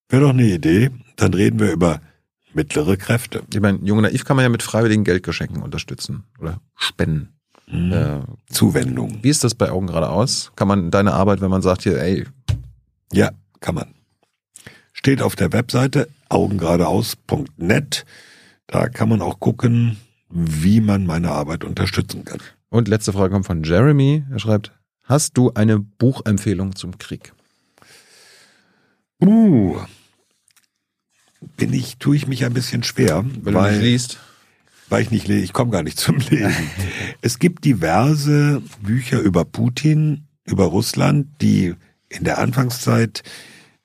Wäre 0.09 0.23
doch 0.23 0.31
eine 0.31 0.47
Idee. 0.47 0.89
Dann 1.17 1.35
reden 1.35 1.59
wir 1.59 1.71
über 1.71 2.01
mittlere 2.53 2.97
Kräfte. 2.97 3.43
Ich 3.53 3.59
meine, 3.59 3.77
Junge 3.83 4.01
Naiv 4.01 4.25
kann 4.25 4.37
man 4.37 4.43
ja 4.43 4.49
mit 4.49 4.63
freiwilligen 4.63 5.03
Geldgeschenken 5.03 5.61
unterstützen 5.61 6.23
oder 6.39 6.59
spenden. 6.75 7.29
Mhm. 7.67 7.91
Äh, 7.93 8.19
Zuwendung. 8.49 9.19
Wie 9.21 9.29
ist 9.29 9.43
das 9.43 9.53
bei 9.53 9.69
Augen 9.69 9.85
geradeaus? 9.85 10.51
Kann 10.55 10.67
man 10.67 10.89
deine 10.89 11.13
Arbeit, 11.13 11.41
wenn 11.41 11.51
man 11.51 11.61
sagt 11.61 11.83
hier, 11.83 12.01
ey. 12.01 12.25
Ja, 13.13 13.29
kann 13.59 13.75
man. 13.75 13.93
Steht 14.93 15.21
auf 15.21 15.35
der 15.35 15.53
Webseite 15.53 16.07
augengeradeaus.net. 16.29 18.05
Da 18.65 18.89
kann 18.89 19.09
man 19.09 19.21
auch 19.21 19.39
gucken, 19.39 19.97
wie 20.29 20.81
man 20.81 21.05
meine 21.05 21.31
Arbeit 21.31 21.63
unterstützen 21.63 22.25
kann. 22.25 22.39
Und 22.69 22.87
letzte 22.87 23.13
Frage 23.13 23.33
kommt 23.33 23.45
von 23.45 23.63
Jeremy. 23.63 24.23
Er 24.31 24.39
schreibt, 24.39 24.71
hast 25.03 25.37
du 25.37 25.53
eine 25.53 25.79
Buchempfehlung 25.79 26.75
zum 26.75 26.97
Krieg? 26.97 27.33
Uh, 29.21 29.77
bin 31.55 31.73
ich, 31.73 31.97
tue 31.97 32.15
ich 32.15 32.27
mich 32.27 32.45
ein 32.45 32.53
bisschen 32.53 32.83
schwer. 32.83 33.25
Weil, 33.41 33.53
weil 33.53 33.71
du 33.71 33.77
nicht 33.77 33.83
liest? 33.83 34.19
Weil 34.89 35.01
ich 35.01 35.11
nicht 35.11 35.27
lese, 35.27 35.43
ich 35.43 35.53
komme 35.53 35.71
gar 35.71 35.83
nicht 35.83 35.99
zum 35.99 36.17
Lesen. 36.17 36.69
es 37.21 37.39
gibt 37.39 37.65
diverse 37.65 38.61
Bücher 38.81 39.19
über 39.19 39.45
Putin, 39.45 40.27
über 40.45 40.65
Russland, 40.65 41.27
die 41.41 41.75
in 42.09 42.23
der 42.23 42.37
Anfangszeit 42.37 43.23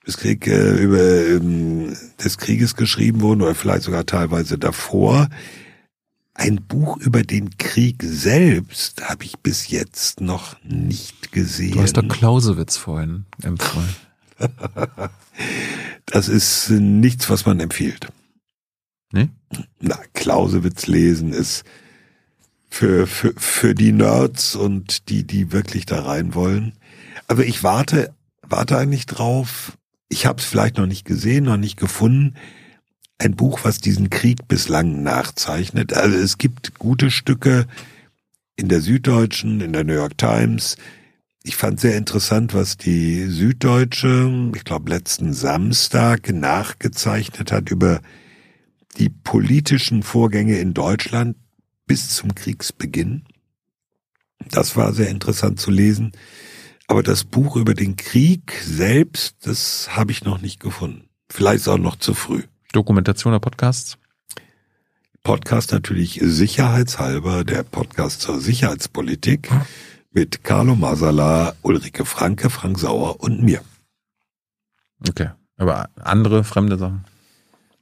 des, 0.06 0.16
Krieg, 0.16 0.46
äh, 0.46 0.76
über, 0.76 1.00
ähm, 1.00 1.96
des 2.22 2.38
Krieges 2.38 2.76
geschrieben 2.76 3.20
wurden 3.20 3.42
oder 3.42 3.54
vielleicht 3.54 3.82
sogar 3.82 4.06
teilweise 4.06 4.58
davor. 4.58 5.28
Ein 6.34 6.56
Buch 6.56 6.96
über 6.96 7.22
den 7.22 7.56
Krieg 7.58 8.02
selbst 8.02 9.02
habe 9.08 9.24
ich 9.24 9.38
bis 9.38 9.68
jetzt 9.68 10.20
noch 10.20 10.56
nicht 10.64 11.30
gesehen. 11.30 11.72
Du 11.72 11.82
hast 11.82 11.96
doch 11.96 12.08
Clausewitz 12.08 12.76
vorhin 12.76 13.26
empfohlen. 13.42 13.94
das 16.06 16.28
ist 16.28 16.70
nichts, 16.70 17.28
was 17.28 17.44
man 17.44 17.60
empfiehlt. 17.60 18.08
Nee? 19.12 19.28
Na, 19.78 19.98
Clausewitz 20.14 20.86
lesen 20.86 21.32
ist 21.32 21.64
für, 22.70 23.06
für, 23.06 23.34
für 23.36 23.74
die 23.74 23.92
Nerds 23.92 24.56
und 24.56 25.10
die, 25.10 25.24
die 25.24 25.52
wirklich 25.52 25.84
da 25.84 26.02
rein 26.02 26.34
wollen. 26.34 26.72
Also 27.28 27.42
ich 27.42 27.62
warte, 27.62 28.14
warte 28.40 28.78
eigentlich 28.78 29.04
drauf. 29.04 29.76
Ich 30.08 30.24
habe 30.24 30.40
es 30.40 30.46
vielleicht 30.46 30.78
noch 30.78 30.86
nicht 30.86 31.04
gesehen, 31.04 31.44
noch 31.44 31.58
nicht 31.58 31.76
gefunden. 31.76 32.34
Ein 33.22 33.36
Buch, 33.36 33.60
was 33.62 33.78
diesen 33.78 34.10
Krieg 34.10 34.48
bislang 34.48 35.02
nachzeichnet. 35.02 35.92
Also 35.92 36.16
es 36.16 36.38
gibt 36.38 36.78
gute 36.78 37.10
Stücke 37.10 37.66
in 38.56 38.68
der 38.68 38.80
Süddeutschen, 38.80 39.60
in 39.60 39.72
der 39.72 39.84
New 39.84 39.94
York 39.94 40.18
Times, 40.18 40.76
ich 41.44 41.56
fand 41.56 41.80
sehr 41.80 41.96
interessant, 41.96 42.54
was 42.54 42.76
die 42.76 43.26
Süddeutsche, 43.26 44.52
ich 44.54 44.64
glaube 44.64 44.90
letzten 44.90 45.32
Samstag 45.32 46.32
nachgezeichnet 46.32 47.50
hat 47.50 47.70
über 47.70 48.00
die 48.96 49.08
politischen 49.08 50.04
Vorgänge 50.04 50.58
in 50.58 50.72
Deutschland 50.72 51.36
bis 51.86 52.10
zum 52.10 52.34
Kriegsbeginn. 52.36 53.24
Das 54.50 54.76
war 54.76 54.92
sehr 54.92 55.08
interessant 55.08 55.58
zu 55.58 55.72
lesen. 55.72 56.12
Aber 56.86 57.02
das 57.02 57.24
Buch 57.24 57.56
über 57.56 57.74
den 57.74 57.96
Krieg 57.96 58.52
selbst, 58.64 59.36
das 59.44 59.96
habe 59.96 60.12
ich 60.12 60.24
noch 60.24 60.40
nicht 60.40 60.60
gefunden. 60.60 61.08
Vielleicht 61.28 61.66
auch 61.66 61.78
noch 61.78 61.96
zu 61.96 62.14
früh. 62.14 62.42
Dokumentation 62.72 63.32
der 63.32 63.40
Podcasts? 63.40 63.98
Podcast 65.22 65.72
natürlich 65.72 66.18
sicherheitshalber, 66.22 67.44
der 67.44 67.62
Podcast 67.62 68.20
zur 68.20 68.40
Sicherheitspolitik. 68.40 69.50
Hm 69.50 69.62
mit 70.12 70.44
Carlo 70.44 70.74
Masala, 70.74 71.54
Ulrike 71.62 72.04
Franke, 72.04 72.50
Frank 72.50 72.78
Sauer 72.78 73.20
und 73.20 73.42
mir. 73.42 73.62
Okay, 75.08 75.30
aber 75.56 75.88
andere 76.00 76.44
fremde 76.44 76.76
Sachen 76.78 77.04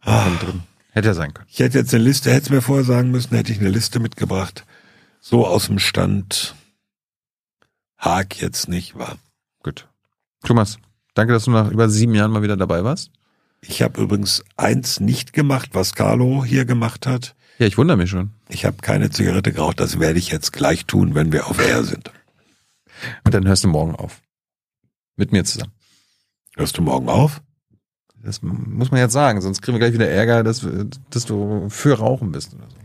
ah. 0.01 0.28
drin. 0.41 0.62
Hätte 0.93 1.09
ja 1.09 1.15
sein 1.15 1.35
können. 1.35 1.47
Ich 1.51 1.60
hätte 1.60 1.78
jetzt 1.78 1.94
eine 1.94 2.02
Liste, 2.02 2.31
hätte 2.31 2.44
es 2.47 2.51
mir 2.51 2.62
vorher 2.62 2.85
sagen 2.85 3.10
müssen, 3.10 3.36
hätte 3.36 3.52
ich 3.52 3.60
eine 3.60 3.69
Liste 3.69 4.01
mitgebracht. 4.01 4.65
So 5.20 5.47
aus 5.47 5.67
dem 5.67 5.78
Stand. 5.78 6.55
Haag 7.97 8.41
jetzt 8.41 8.69
nicht, 8.69 8.99
war. 8.99 9.19
Gut. 9.62 9.89
Thomas, 10.44 10.78
danke, 11.15 11.33
dass 11.33 11.44
du 11.44 11.51
nach 11.51 11.70
über 11.70 11.89
sieben 11.89 12.15
Jahren 12.15 12.33
mal 12.33 12.43
wieder 12.43 12.57
dabei 12.57 12.83
warst. 12.83 13.10
Ich 13.62 13.82
habe 13.82 14.00
übrigens 14.00 14.42
eins 14.56 15.00
nicht 15.00 15.32
gemacht, 15.32 15.70
was 15.72 15.94
Carlo 15.94 16.44
hier 16.44 16.64
gemacht 16.64 17.06
hat. 17.06 17.34
Ja, 17.58 17.66
ich 17.66 17.76
wundere 17.76 17.98
mich 17.98 18.10
schon. 18.10 18.30
Ich 18.48 18.64
habe 18.64 18.78
keine 18.80 19.10
Zigarette 19.10 19.52
geraucht, 19.52 19.80
das 19.80 20.00
werde 20.00 20.18
ich 20.18 20.30
jetzt 20.30 20.52
gleich 20.52 20.86
tun, 20.86 21.14
wenn 21.14 21.32
wir 21.32 21.47
auf 21.47 21.58
Air 21.60 21.84
sind. 21.84 22.10
Und 23.24 23.34
dann 23.34 23.47
hörst 23.47 23.64
du 23.64 23.68
morgen 23.68 23.94
auf. 23.94 24.22
Mit 25.16 25.32
mir 25.32 25.44
zusammen. 25.44 25.72
Hörst 26.56 26.78
du 26.78 26.82
morgen 26.82 27.08
auf? 27.08 27.42
Das 28.22 28.42
muss 28.42 28.90
man 28.90 29.00
jetzt 29.00 29.12
sagen, 29.12 29.40
sonst 29.40 29.62
kriegen 29.62 29.76
wir 29.76 29.80
gleich 29.80 29.94
wieder 29.94 30.08
Ärger, 30.08 30.42
dass, 30.42 30.66
dass 31.10 31.24
du 31.24 31.68
für 31.68 31.98
Rauchen 31.98 32.32
bist. 32.32 32.55
Oder 32.55 32.68
so. 32.68 32.76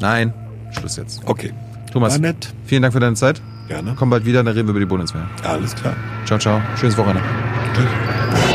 Nein, 0.00 0.34
Schluss 0.72 0.96
jetzt. 0.96 1.22
Okay. 1.24 1.52
Thomas, 1.92 2.18
nett. 2.18 2.52
vielen 2.64 2.82
Dank 2.82 2.92
für 2.92 3.00
deine 3.00 3.16
Zeit. 3.16 3.40
Gerne. 3.68 3.94
Komm 3.96 4.10
bald 4.10 4.24
wieder, 4.24 4.42
dann 4.42 4.54
reden 4.54 4.66
wir 4.68 4.72
über 4.72 4.80
die 4.80 4.86
Bundeswehr. 4.86 5.28
Alles 5.42 5.74
klar. 5.74 5.96
Ciao, 6.26 6.38
ciao. 6.38 6.60
Schönes 6.76 6.96
Wochenende. 6.96 7.22
Tschüss. 7.74 8.53